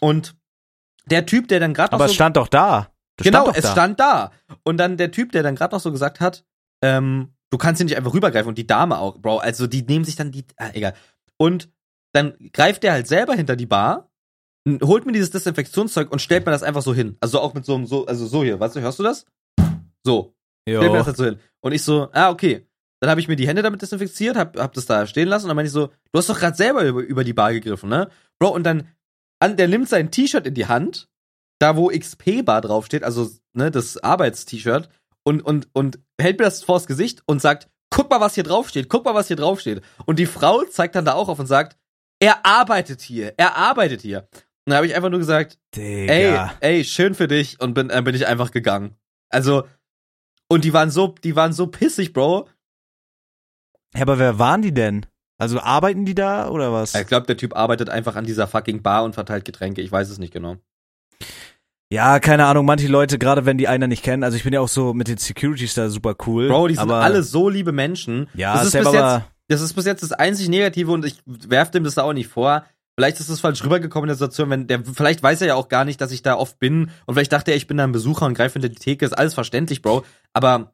Und 0.01 0.35
der 1.07 1.27
Typ, 1.27 1.49
der 1.49 1.61
dann 1.61 1.75
gerade 1.75 1.93
Aber 1.93 2.07
so 2.07 2.11
es 2.11 2.15
stand 2.15 2.37
doch 2.37 2.49
da. 2.49 2.91
Das 3.17 3.25
genau, 3.25 3.45
stand 3.45 3.57
es 3.57 3.63
da. 3.63 3.73
stand 3.73 4.01
da. 4.01 4.33
Und 4.63 4.77
dann 4.79 4.97
der 4.97 5.11
Typ, 5.11 5.33
der 5.33 5.43
dann 5.43 5.57
gerade 5.57 5.75
noch 5.75 5.81
so 5.81 5.91
gesagt 5.91 6.21
hat, 6.21 6.45
ähm, 6.83 7.35
du 7.51 7.59
kannst 7.59 7.79
hier 7.79 7.87
nicht 7.87 7.97
einfach 7.97 8.15
rübergreifen 8.15 8.49
und 8.49 8.59
die 8.59 8.67
Dame 8.67 8.99
auch, 8.99 9.19
Bro. 9.19 9.39
Also 9.39 9.67
die 9.67 9.83
nehmen 9.83 10.05
sich 10.05 10.17
dann 10.17 10.33
die, 10.33 10.45
ah, 10.59 10.71
egal. 10.75 10.95
Und 11.39 11.71
dann 12.13 12.35
greift 12.53 12.83
der 12.83 12.93
halt 12.93 13.07
selber 13.07 13.35
hinter 13.35 13.57
die 13.57 13.67
Bar, 13.67 14.11
holt 14.83 15.07
mir 15.07 15.13
dieses 15.13 15.31
Desinfektionszeug 15.31 16.11
und 16.11 16.21
stellt 16.21 16.45
mir 16.45 16.53
das 16.53 16.63
einfach 16.63 16.83
so 16.83 16.95
hin. 16.95 17.17
Also 17.21 17.41
auch 17.41 17.55
mit 17.55 17.65
so 17.65 17.75
einem, 17.75 17.87
so, 17.87 18.07
also 18.07 18.27
so 18.27 18.43
hier, 18.43 18.59
weißt 18.59 18.77
du, 18.77 18.81
hörst 18.81 18.99
du 18.99 19.03
das? 19.03 19.25
So, 20.05 20.35
stellt 20.69 20.83
mir 20.83 20.89
Jo. 20.89 20.95
das 20.95 21.07
halt 21.07 21.17
so 21.17 21.25
hin. 21.25 21.39
Und 21.61 21.73
ich 21.73 21.83
so, 21.83 22.09
ah, 22.13 22.31
okay. 22.31 22.67
Dann 23.01 23.11
habe 23.11 23.21
ich 23.21 23.29
mir 23.29 23.37
die 23.37 23.47
Hände 23.47 23.63
damit 23.63 23.83
desinfiziert, 23.83 24.37
hab, 24.37 24.57
hab 24.59 24.73
das 24.73 24.87
da 24.87 25.07
stehen 25.07 25.29
lassen 25.29 25.45
und 25.45 25.49
dann 25.49 25.57
meinte 25.57 25.67
ich 25.67 25.73
so, 25.73 25.89
du 25.89 26.19
hast 26.19 26.31
doch 26.31 26.39
gerade 26.39 26.57
selber 26.57 26.83
über, 26.85 27.03
über 27.03 27.25
die 27.25 27.35
Bar 27.35 27.53
gegriffen, 27.53 27.91
ne? 27.91 28.09
Bro, 28.39 28.49
und 28.49 28.65
dann, 28.65 28.89
an, 29.39 29.59
der 29.59 29.69
nimmt 29.69 29.89
sein 29.89 30.11
T-Shirt 30.11 30.47
in 30.47 30.55
die 30.55 30.67
Hand, 30.67 31.09
da 31.59 31.77
wo 31.77 31.89
XP-Bar 31.89 32.61
draufsteht, 32.61 33.03
also, 33.03 33.31
ne, 33.53 33.71
das 33.71 33.99
Arbeits-T-Shirt, 33.99 34.89
und, 35.25 35.43
und, 35.43 35.69
und 35.73 35.99
hält 36.21 36.39
mir 36.39 36.45
das 36.45 36.63
vors 36.63 36.87
Gesicht 36.87 37.23
und 37.27 37.43
sagt, 37.43 37.69
guck 37.91 38.09
mal, 38.11 38.21
was 38.21 38.35
hier 38.35 38.45
draufsteht, 38.45 38.89
guck 38.89 39.05
mal, 39.05 39.15
was 39.15 39.27
hier 39.27 39.37
draufsteht. 39.37 39.83
Und 40.05 40.19
die 40.19 40.27
Frau 40.27 40.63
zeigt 40.65 40.95
dann 40.95 41.05
da 41.05 41.15
auch 41.15 41.29
auf 41.29 41.39
und 41.41 41.47
sagt, 41.47 41.77
er 42.21 42.47
arbeitet 42.47 43.03
hier, 43.03 43.35
er 43.37 43.57
arbeitet 43.57 44.03
hier. 44.03 44.29
Und 44.33 44.71
da 44.71 44.77
habe 44.77 44.87
ich 44.87 44.95
einfach 44.95 45.11
nur 45.11 45.19
gesagt, 45.19 45.59
Digga. 45.75 46.13
ey, 46.61 46.77
ey, 46.79 46.85
schön 46.85 47.15
für 47.15 47.29
dich 47.29 47.61
und 47.61 47.75
bin, 47.75 47.91
äh, 47.91 48.03
bin 48.03 48.15
ich 48.15 48.27
einfach 48.27 48.53
gegangen. 48.53 48.95
Also, 49.29 49.67
und 50.49 50.65
die 50.65 50.73
waren 50.73 50.91
so, 50.91 51.09
die 51.09 51.35
waren 51.35 51.53
so 51.53 51.67
pissig, 51.67 52.13
Bro. 52.13 52.49
Ja, 53.95 54.03
aber 54.03 54.19
wer 54.19 54.39
waren 54.39 54.63
die 54.63 54.75
denn? 54.75 55.07
Also 55.39 55.61
arbeiten 55.61 56.05
die 56.05 56.15
da 56.15 56.49
oder 56.49 56.73
was? 56.73 56.95
Ich 56.95 57.07
glaube, 57.07 57.27
der 57.27 57.37
Typ 57.37 57.55
arbeitet 57.55 57.91
einfach 57.91 58.17
an 58.17 58.25
dieser 58.25 58.47
fucking 58.47 58.83
Bar 58.83 59.05
und 59.05 59.15
verteilt 59.15 59.45
Getränke. 59.45 59.83
Ich 59.83 59.93
weiß 59.93 60.09
es 60.09 60.19
nicht 60.19 60.33
genau. 60.33 60.57
Ja, 61.93 62.19
keine 62.19 62.47
Ahnung, 62.47 62.67
manche 62.67 62.89
Leute, 62.89 63.17
gerade 63.19 63.47
wenn 63.47 63.59
die 63.59 63.69
einer 63.69 63.87
nicht 63.87 64.03
kennen, 64.03 64.25
also 64.25 64.37
ich 64.37 64.43
bin 64.43 64.53
ja 64.53 64.61
auch 64.61 64.69
so 64.69 64.93
mit 64.93 65.07
den 65.07 65.19
Securities 65.19 65.75
da 65.75 65.89
super 65.89 66.17
cool. 66.27 66.49
Bro, 66.49 66.69
die 66.69 66.75
sind 66.75 66.83
aber, 66.83 66.97
alle 66.97 67.23
so 67.23 67.49
liebe 67.49 67.71
Menschen. 67.71 68.29
Ja, 68.35 68.55
das 68.55 68.67
ist, 68.67 68.73
bis 68.73 68.85
jetzt, 68.85 68.97
aber 68.97 69.25
das 69.49 69.61
ist 69.61 69.73
bis 69.75 69.85
jetzt 69.87 70.03
das 70.03 70.13
einzig 70.13 70.49
Negative 70.49 70.91
und 70.91 71.05
ich 71.05 71.23
werf 71.27 71.71
dem 71.71 71.85
das 71.85 71.95
da 71.95 72.03
auch 72.03 72.13
nicht 72.13 72.29
vor. 72.29 72.65
Vielleicht 72.99 73.21
ist 73.21 73.29
es 73.29 73.41
falsch 73.41 73.63
rübergekommen 73.63 74.07
in 74.07 74.09
der 74.09 74.17
Situation, 74.17 74.51
wenn 74.51 74.67
der, 74.67 74.83
vielleicht 74.83 75.23
weiß 75.23 75.43
er 75.43 75.47
ja 75.49 75.55
auch 75.55 75.69
gar 75.69 75.85
nicht, 75.85 76.01
dass 76.01 76.11
ich 76.11 76.23
da 76.23 76.35
oft 76.35 76.59
bin 76.59 76.91
und 77.05 77.15
vielleicht 77.15 77.33
dachte 77.33 77.53
er, 77.53 77.57
ich 77.57 77.67
bin 77.69 77.77
da 77.77 77.85
ein 77.85 77.93
Besucher 77.93 78.27
und 78.27 78.35
greife 78.35 78.55
hinter 78.55 78.71
die 78.71 78.77
Theke, 78.77 79.05
ist 79.05 79.13
alles 79.17 79.35
verständlich, 79.35 79.81
Bro. 79.83 80.05
Aber 80.33 80.73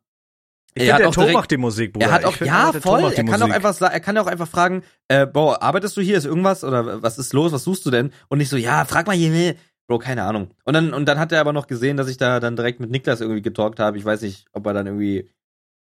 ich 0.74 0.84
er 0.84 0.94
hat 0.94 1.00
der 1.00 1.08
auch 1.08 1.14
Ton 1.14 1.24
direkt- 1.24 1.36
macht 1.38 1.50
die 1.50 1.56
Musik, 1.58 1.92
Bruder. 1.92 2.06
Er 2.06 2.12
hat 2.12 2.20
Ich 2.22 2.26
auch, 2.28 2.32
find, 2.32 2.48
ja, 2.48 2.72
voll. 2.72 3.12
Er 3.12 3.24
kann 3.24 3.42
auch 3.42 3.50
einfach, 3.50 3.78
er 3.78 4.00
kann 4.00 4.16
auch 4.16 4.28
einfach 4.28 4.48
fragen, 4.48 4.82
äh, 5.08 5.26
Bro, 5.26 5.56
arbeitest 5.56 5.94
du 5.96 6.00
hier? 6.00 6.16
Ist 6.16 6.24
irgendwas 6.24 6.64
oder 6.64 7.02
was 7.02 7.18
ist 7.18 7.34
los? 7.34 7.52
Was 7.52 7.64
suchst 7.64 7.84
du 7.84 7.90
denn? 7.90 8.12
Und 8.28 8.38
nicht 8.38 8.48
so, 8.48 8.56
ja, 8.56 8.86
frag 8.86 9.06
mal 9.06 9.14
hier, 9.16 9.56
Bro, 9.88 9.98
keine 9.98 10.22
Ahnung. 10.24 10.54
Und 10.64 10.74
dann, 10.74 10.94
und 10.94 11.06
dann 11.06 11.18
hat 11.18 11.32
er 11.32 11.40
aber 11.40 11.52
noch 11.52 11.66
gesehen, 11.66 11.96
dass 11.96 12.08
ich 12.08 12.16
da 12.16 12.40
dann 12.40 12.56
direkt 12.56 12.80
mit 12.80 12.90
Niklas 12.90 13.20
irgendwie 13.20 13.42
getalkt 13.42 13.80
habe. 13.80 13.98
Ich 13.98 14.04
weiß 14.04 14.22
nicht, 14.22 14.46
ob 14.52 14.64
er 14.66 14.74
dann 14.74 14.86
irgendwie, 14.86 15.30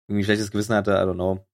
irgendwie 0.08 0.24
schlechtes 0.26 0.52
Gewissen 0.52 0.76
hatte, 0.76 0.91
I 0.91 0.95
don't 1.06 1.14
know. 1.14 1.45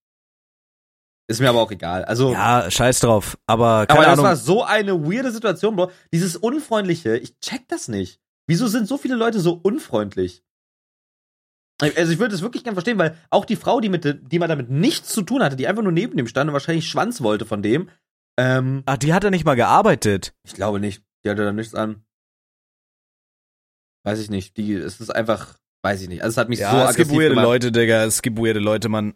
Ist 1.30 1.42
mir 1.42 1.50
aber 1.50 1.62
auch 1.62 1.72
egal. 1.72 2.06
Also, 2.06 2.32
Ja, 2.32 2.72
scheiß 2.72 3.02
drauf. 3.02 3.38
Aber 3.48 3.86
keine 3.86 4.00
aber 4.00 4.06
das 4.06 4.14
Ahnung. 4.14 4.26
war 4.26 4.36
so 4.38 4.64
eine 4.64 5.04
weirde 5.04 5.32
Situation, 5.32 5.76
Bro. 5.76 5.92
Dieses 6.14 6.38
Unfreundliche, 6.38 7.18
ich 7.18 7.38
check 7.42 7.68
das 7.68 7.90
nicht. 7.90 8.22
Wieso 8.48 8.68
sind 8.68 8.88
so 8.88 8.98
viele 8.98 9.16
Leute 9.16 9.42
so 9.42 9.54
unfreundlich? 9.62 10.42
Also 11.82 12.12
ich 12.12 12.18
würde 12.18 12.34
es 12.34 12.42
wirklich 12.42 12.64
gern 12.64 12.74
verstehen, 12.74 12.98
weil 12.98 13.16
auch 13.30 13.46
die 13.46 13.56
Frau, 13.58 13.82
die, 13.82 13.90
mit, 13.90 14.32
die 14.32 14.40
mal 14.40 14.48
damit 14.48 14.70
nichts 14.72 15.10
zu 15.10 15.22
tun 15.22 15.44
hatte, 15.44 15.56
die 15.58 15.68
einfach 15.68 15.84
nur 15.84 15.92
neben 15.92 16.18
dem 16.18 16.28
stand 16.28 16.50
und 16.50 16.54
wahrscheinlich 16.54 16.88
Schwanz 16.88 17.22
wollte 17.22 17.46
von 17.46 17.62
dem, 17.62 17.90
ähm, 18.40 18.82
Ach, 18.88 18.98
die 18.98 19.14
hat 19.14 19.24
ja 19.24 19.30
nicht 19.30 19.46
mal 19.46 19.56
gearbeitet. 19.56 20.34
ich 20.44 20.54
glaube 20.56 20.80
nicht. 20.80 21.04
Die 21.24 21.30
hatte 21.30 21.44
da 21.44 21.52
nichts 21.52 21.76
an. 21.76 22.04
Weiß 24.08 24.20
ich 24.20 24.30
nicht. 24.30 24.56
Die, 24.56 24.74
es 24.74 25.02
ist 25.02 25.10
einfach, 25.10 25.58
weiß 25.84 26.02
ich 26.02 26.08
nicht. 26.08 26.24
Also 26.24 26.36
es 26.36 26.38
hat 26.38 26.48
mich 26.48 26.60
Ja, 26.60 26.72
so 26.86 26.90
es 26.90 26.96
gibt 26.96 27.12
weirde 27.12 27.30
gemacht. 27.30 27.44
Leute, 27.46 27.72
Digga. 27.74 28.06
Es 28.06 28.22
gibt 28.22 28.38
weirde 28.40 28.60
Leute, 28.62 28.88
Mann. 28.88 29.16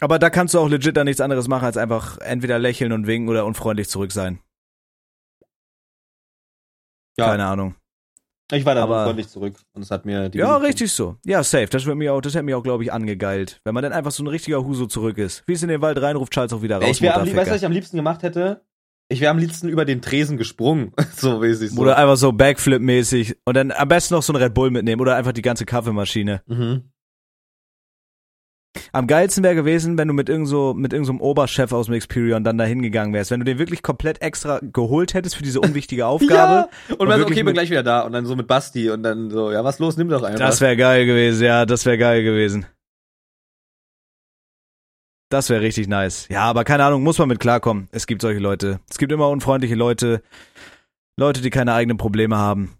Aber 0.00 0.18
da 0.20 0.30
kannst 0.30 0.54
du 0.54 0.60
auch 0.60 0.68
legit 0.68 0.96
da 0.96 1.02
nichts 1.02 1.20
anderes 1.20 1.48
machen, 1.48 1.64
als 1.64 1.76
einfach 1.76 2.18
entweder 2.18 2.58
lächeln 2.60 2.92
und 2.92 3.06
winken 3.08 3.28
oder 3.28 3.44
unfreundlich 3.46 3.88
zurück 3.88 4.12
sein. 4.12 4.38
Ja. 7.18 7.26
Keine 7.30 7.46
Ahnung. 7.46 7.74
Ich 8.52 8.64
war 8.64 8.74
dann 8.74 8.84
Aber- 8.84 9.04
freundlich 9.04 9.28
zurück 9.28 9.54
und 9.72 9.82
es 9.82 9.90
hat 9.90 10.04
mir 10.04 10.28
die 10.28 10.38
Ja, 10.38 10.56
richtig 10.58 10.92
so. 10.92 11.16
Ja, 11.24 11.42
safe. 11.42 11.66
Das 11.66 11.86
wird 11.86 11.96
mir 11.96 12.12
auch, 12.12 12.20
das 12.20 12.34
hätte 12.34 12.42
mich 12.44 12.54
auch, 12.54 12.62
glaube 12.62 12.84
ich, 12.84 12.92
angegeilt. 12.92 13.60
Wenn 13.64 13.74
man 13.74 13.82
dann 13.82 13.92
einfach 13.92 14.10
so 14.12 14.22
ein 14.22 14.26
richtiger 14.26 14.64
Huso 14.64 14.86
zurück 14.86 15.18
ist. 15.18 15.42
Wie 15.46 15.54
es 15.54 15.62
in 15.62 15.68
den 15.68 15.80
Wald 15.80 16.00
reinruft, 16.00 16.34
schalt's 16.34 16.52
auch 16.52 16.62
wieder 16.62 16.76
raus. 16.76 16.88
Ich 16.90 17.00
wäre 17.00 17.14
am, 17.14 17.22
weißt 17.34 17.50
was 17.50 17.56
ich 17.58 17.64
am 17.66 17.72
liebsten 17.72 17.96
gemacht 17.96 18.22
hätte? 18.22 18.64
Ich 19.08 19.20
wäre 19.20 19.30
am 19.30 19.38
liebsten 19.38 19.68
über 19.68 19.84
den 19.84 20.00
Tresen 20.00 20.38
gesprungen. 20.38 20.92
so 21.16 21.38
mäßig 21.38 21.70
so. 21.70 21.80
Oder 21.80 21.98
einfach 21.98 22.16
so 22.16 22.30
Backflip-mäßig. 22.30 23.36
Und 23.44 23.56
dann 23.56 23.70
am 23.70 23.88
besten 23.88 24.14
noch 24.14 24.22
so 24.22 24.32
ein 24.32 24.36
Red 24.36 24.54
Bull 24.54 24.70
mitnehmen 24.70 25.00
oder 25.00 25.16
einfach 25.16 25.32
die 25.32 25.42
ganze 25.42 25.66
Kaffeemaschine. 25.66 26.42
Mhm. 26.46 26.90
Am 28.92 29.06
geilsten 29.06 29.44
wäre 29.44 29.54
gewesen, 29.54 29.98
wenn 29.98 30.08
du 30.08 30.14
mit 30.14 30.28
irgend 30.28 30.48
so, 30.48 30.74
mit 30.74 30.92
irgendeinem 30.92 31.20
Oberchef 31.20 31.72
aus 31.72 31.86
dem 31.86 31.94
Experion 31.94 32.42
dann 32.42 32.58
da 32.58 32.64
hingegangen 32.64 33.14
wärst. 33.14 33.30
Wenn 33.30 33.40
du 33.40 33.44
den 33.44 33.58
wirklich 33.58 33.82
komplett 33.82 34.20
extra 34.20 34.58
geholt 34.62 35.14
hättest 35.14 35.36
für 35.36 35.42
diese 35.42 35.60
unwichtige 35.60 36.06
Aufgabe. 36.06 36.68
Ja. 36.88 36.96
Und, 36.96 37.08
dann 37.08 37.20
so, 37.20 37.26
okay, 37.26 37.42
bin 37.42 37.54
gleich 37.54 37.70
wieder 37.70 37.82
da. 37.82 38.00
Und 38.00 38.12
dann 38.12 38.26
so 38.26 38.34
mit 38.34 38.46
Basti 38.46 38.90
und 38.90 39.02
dann 39.02 39.30
so, 39.30 39.52
ja, 39.52 39.62
was 39.62 39.78
los, 39.78 39.96
nimm 39.96 40.08
doch 40.08 40.22
einfach. 40.22 40.40
Das 40.40 40.60
wäre 40.60 40.76
geil 40.76 41.06
gewesen, 41.06 41.44
ja, 41.44 41.66
das 41.66 41.86
wäre 41.86 41.98
geil 41.98 42.22
gewesen. 42.24 42.66
Das 45.34 45.50
wäre 45.50 45.62
richtig 45.62 45.88
nice. 45.88 46.28
Ja, 46.28 46.42
aber 46.42 46.62
keine 46.62 46.84
Ahnung, 46.84 47.02
muss 47.02 47.18
man 47.18 47.26
mit 47.26 47.40
klarkommen. 47.40 47.88
Es 47.90 48.06
gibt 48.06 48.22
solche 48.22 48.38
Leute. 48.38 48.78
Es 48.88 48.98
gibt 48.98 49.10
immer 49.10 49.28
unfreundliche 49.28 49.74
Leute. 49.74 50.22
Leute, 51.16 51.40
die 51.40 51.50
keine 51.50 51.74
eigenen 51.74 51.96
Probleme 51.96 52.36
haben. 52.36 52.78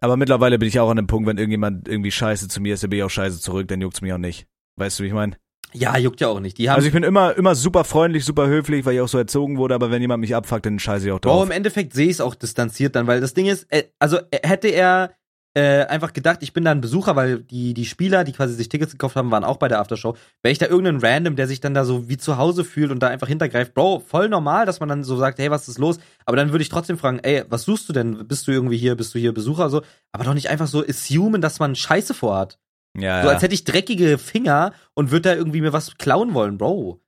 Aber 0.00 0.16
mittlerweile 0.16 0.58
bin 0.58 0.66
ich 0.66 0.80
auch 0.80 0.90
an 0.90 0.96
dem 0.96 1.06
Punkt, 1.06 1.28
wenn 1.28 1.38
irgendjemand 1.38 1.86
irgendwie 1.86 2.10
scheiße 2.10 2.48
zu 2.48 2.60
mir 2.60 2.74
ist, 2.74 2.82
dann 2.82 2.90
bin 2.90 2.98
ich 2.98 3.04
auch 3.04 3.10
scheiße 3.10 3.38
zurück, 3.38 3.68
dann 3.68 3.80
juckt's 3.80 4.00
mich 4.00 4.12
auch 4.12 4.18
nicht. 4.18 4.48
Weißt 4.74 4.98
du, 4.98 5.04
wie 5.04 5.06
ich 5.06 5.14
meine? 5.14 5.36
ja, 5.72 5.96
juckt 5.96 6.20
ja 6.20 6.26
auch 6.26 6.40
nicht. 6.40 6.58
Die 6.58 6.68
haben 6.68 6.76
Also 6.76 6.88
ich 6.88 6.92
bin 6.92 7.04
immer, 7.04 7.36
immer 7.36 7.54
super 7.54 7.84
freundlich, 7.84 8.24
super 8.24 8.48
höflich, 8.48 8.84
weil 8.84 8.94
ich 8.94 9.00
auch 9.00 9.08
so 9.08 9.18
erzogen 9.18 9.56
wurde, 9.56 9.76
aber 9.76 9.92
wenn 9.92 10.02
jemand 10.02 10.20
mich 10.20 10.34
abfuckt, 10.34 10.66
dann 10.66 10.80
scheiße 10.80 11.06
ich 11.06 11.12
auch 11.12 11.20
drauf. 11.20 11.44
im 11.44 11.50
Endeffekt 11.52 11.94
sehe 11.94 12.06
ich 12.06 12.12
es 12.12 12.20
auch 12.20 12.34
distanziert 12.34 12.96
dann, 12.96 13.06
weil 13.06 13.20
das 13.20 13.34
Ding 13.34 13.46
ist, 13.46 13.66
äh, 13.70 13.84
also 14.00 14.18
äh, 14.30 14.40
hätte 14.42 14.68
er 14.68 15.14
äh, 15.56 15.84
einfach 15.86 16.12
gedacht, 16.12 16.42
ich 16.42 16.52
bin 16.52 16.64
da 16.64 16.72
ein 16.72 16.80
Besucher, 16.80 17.14
weil 17.14 17.38
die, 17.38 17.74
die 17.74 17.84
Spieler, 17.86 18.24
die 18.24 18.32
quasi 18.32 18.54
sich 18.54 18.68
Tickets 18.68 18.90
gekauft 18.92 19.14
haben, 19.14 19.30
waren 19.30 19.44
auch 19.44 19.56
bei 19.56 19.68
der 19.68 19.78
Aftershow. 19.78 20.16
Wäre 20.42 20.52
ich 20.52 20.58
da 20.58 20.66
irgendein 20.66 20.98
Random, 20.98 21.36
der 21.36 21.46
sich 21.46 21.60
dann 21.60 21.74
da 21.74 21.84
so 21.84 22.08
wie 22.08 22.16
zu 22.16 22.36
Hause 22.38 22.64
fühlt 22.64 22.90
und 22.90 23.00
da 23.00 23.06
einfach 23.08 23.28
hintergreift, 23.28 23.72
Bro, 23.72 24.00
voll 24.00 24.28
normal, 24.28 24.66
dass 24.66 24.80
man 24.80 24.88
dann 24.88 25.04
so 25.04 25.16
sagt, 25.16 25.38
hey, 25.38 25.50
was 25.50 25.68
ist 25.68 25.78
los? 25.78 25.98
Aber 26.26 26.36
dann 26.36 26.50
würde 26.50 26.62
ich 26.62 26.68
trotzdem 26.68 26.98
fragen, 26.98 27.20
ey, 27.20 27.44
was 27.48 27.62
suchst 27.62 27.88
du 27.88 27.92
denn? 27.92 28.26
Bist 28.26 28.46
du 28.48 28.52
irgendwie 28.52 28.76
hier, 28.76 28.96
bist 28.96 29.14
du 29.14 29.18
hier 29.20 29.32
Besucher 29.32 29.70
so? 29.70 29.82
Aber 30.12 30.24
doch 30.24 30.34
nicht 30.34 30.50
einfach 30.50 30.66
so 30.66 30.84
assumen, 30.84 31.40
dass 31.40 31.60
man 31.60 31.76
Scheiße 31.76 32.14
vorhat. 32.14 32.58
ja, 32.98 33.22
So 33.22 33.28
als 33.28 33.42
hätte 33.42 33.54
ich 33.54 33.62
dreckige 33.64 34.18
Finger 34.18 34.72
und 34.94 35.12
würde 35.12 35.30
da 35.30 35.34
irgendwie 35.36 35.60
mir 35.60 35.72
was 35.72 35.96
klauen 35.98 36.34
wollen, 36.34 36.58
Bro. 36.58 37.00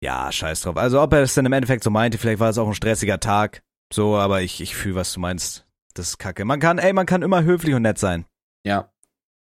ja, 0.00 0.30
scheiß 0.30 0.60
drauf. 0.60 0.76
Also 0.76 1.00
ob 1.02 1.12
er 1.12 1.22
es 1.22 1.34
dann 1.34 1.46
im 1.46 1.52
Endeffekt 1.52 1.82
so 1.82 1.90
meinte, 1.90 2.18
vielleicht 2.18 2.38
war 2.40 2.50
es 2.50 2.58
auch 2.58 2.68
ein 2.68 2.74
stressiger 2.74 3.18
Tag. 3.18 3.62
So, 3.92 4.16
aber 4.16 4.42
ich, 4.42 4.60
ich 4.60 4.76
fühle, 4.76 4.94
was 4.96 5.12
du 5.12 5.20
meinst. 5.20 5.64
Das 5.94 6.08
ist 6.10 6.18
kacke. 6.18 6.44
Man 6.44 6.60
kann, 6.60 6.78
ey, 6.78 6.92
man 6.92 7.06
kann 7.06 7.22
immer 7.22 7.42
höflich 7.42 7.74
und 7.74 7.82
nett 7.82 7.98
sein. 7.98 8.24
Ja, 8.64 8.92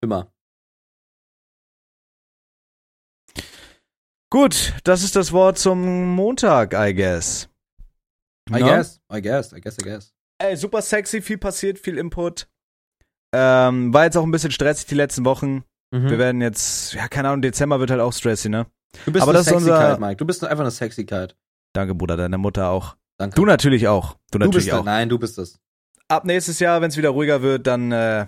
immer. 0.02 0.32
Gut, 4.30 4.74
das 4.84 5.04
ist 5.04 5.16
das 5.16 5.32
Wort 5.32 5.58
zum 5.58 6.16
Montag, 6.16 6.74
I 6.74 6.94
guess. 6.94 7.48
I 8.50 8.54
Na? 8.54 8.60
guess, 8.60 9.00
I 9.14 9.22
guess, 9.22 9.54
I 9.54 9.62
guess, 9.62 9.78
I 9.80 9.84
guess. 9.84 10.14
Ey, 10.40 10.56
super 10.58 10.82
sexy, 10.82 11.22
viel 11.22 11.38
passiert, 11.38 11.80
viel 11.80 11.98
Input. 11.98 12.48
Ähm, 13.34 13.94
war 13.94 14.04
jetzt 14.06 14.18
auch 14.18 14.24
ein 14.24 14.32
bisschen 14.32 14.52
stressig 14.52 14.86
die 14.88 14.96
letzten 14.96 15.26
Wochen. 15.26 15.64
Mhm. 15.94 16.10
Wir 16.10 16.18
werden 16.18 16.42
jetzt, 16.42 16.94
ja, 16.94 17.08
keine 17.08 17.30
Ahnung, 17.30 17.42
Dezember 17.42 17.80
wird 17.80 17.90
halt 17.92 18.02
auch 18.02 18.14
stressy, 18.14 18.50
ne? 18.50 18.68
Du 19.06 19.12
bist 19.12 19.24
aber 19.24 19.32
eine 19.32 19.40
das 19.40 19.48
ist 19.48 19.54
unser- 19.54 19.78
Sexigkeit, 19.78 20.00
Mike. 20.00 20.16
Du 20.18 20.26
bist 20.26 20.44
einfach 20.44 20.64
eine 20.64 20.72
Sexigkeit. 20.72 21.36
Danke, 21.74 21.96
Bruder, 21.96 22.18
deine 22.18 22.38
Mutter 22.38 22.70
auch. 22.70 22.96
Danke. 23.20 23.36
Du 23.36 23.46
natürlich 23.46 23.88
auch. 23.88 24.14
Du 24.32 24.38
Du 24.40 24.46
natürlich 24.46 24.66
bist 24.66 24.76
auch. 24.76 24.80
es. 24.82 24.86
Nein, 24.86 25.10
du 25.10 25.20
bist 25.20 25.38
es. 25.38 25.60
Ab 26.10 26.26
nächstes 26.26 26.60
Jahr, 26.60 26.82
wenn 26.82 26.90
es 26.90 26.98
wieder 26.98 27.10
ruhiger 27.10 27.42
wird, 27.42 27.68
dann, 27.68 27.92
äh, 27.92 28.28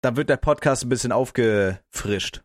dann 0.00 0.16
wird 0.16 0.28
der 0.28 0.36
Podcast 0.36 0.84
ein 0.84 0.88
bisschen 0.88 1.12
aufgefrischt. 1.12 2.42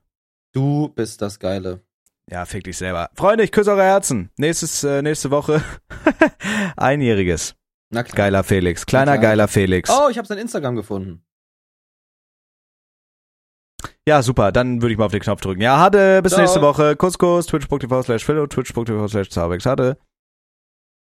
Du 0.53 0.89
bist 0.89 1.21
das 1.21 1.39
Geile. 1.39 1.81
Ja, 2.29 2.45
fick 2.45 2.63
dich 2.63 2.77
selber. 2.77 3.09
Freunde, 3.15 3.43
ich 3.43 3.51
küsse 3.51 3.71
eure 3.71 3.83
Herzen. 3.83 4.29
Nächstes, 4.37 4.83
äh, 4.83 5.01
nächste 5.01 5.31
Woche 5.31 5.63
Einjähriges. 6.77 7.55
Na 7.89 8.03
klar. 8.03 8.15
Geiler 8.17 8.43
Felix. 8.43 8.85
Kleiner, 8.85 9.17
geiler 9.17 9.47
Felix. 9.47 9.89
Oh, 9.89 10.09
ich 10.09 10.17
habe 10.19 10.27
sein 10.27 10.37
Instagram 10.37 10.75
gefunden. 10.75 11.25
Ja, 14.07 14.21
super. 14.21 14.51
Dann 14.51 14.81
würde 14.81 14.91
ich 14.93 14.99
mal 14.99 15.05
auf 15.05 15.11
den 15.11 15.21
Knopf 15.21 15.41
drücken. 15.41 15.61
Ja, 15.61 15.79
hatte, 15.79 16.21
bis 16.21 16.33
Ciao. 16.33 16.41
nächste 16.41 16.61
Woche. 16.61 16.95
Kuss, 16.95 17.17
Kuss. 17.17 17.47
Twitch.tv 17.47 18.03
slash 18.03 18.23
Philo, 18.23 18.45
Twitch.tv 18.45 19.07
slash 19.07 19.29
Zabex. 19.29 19.65
Hatte. 19.65 19.97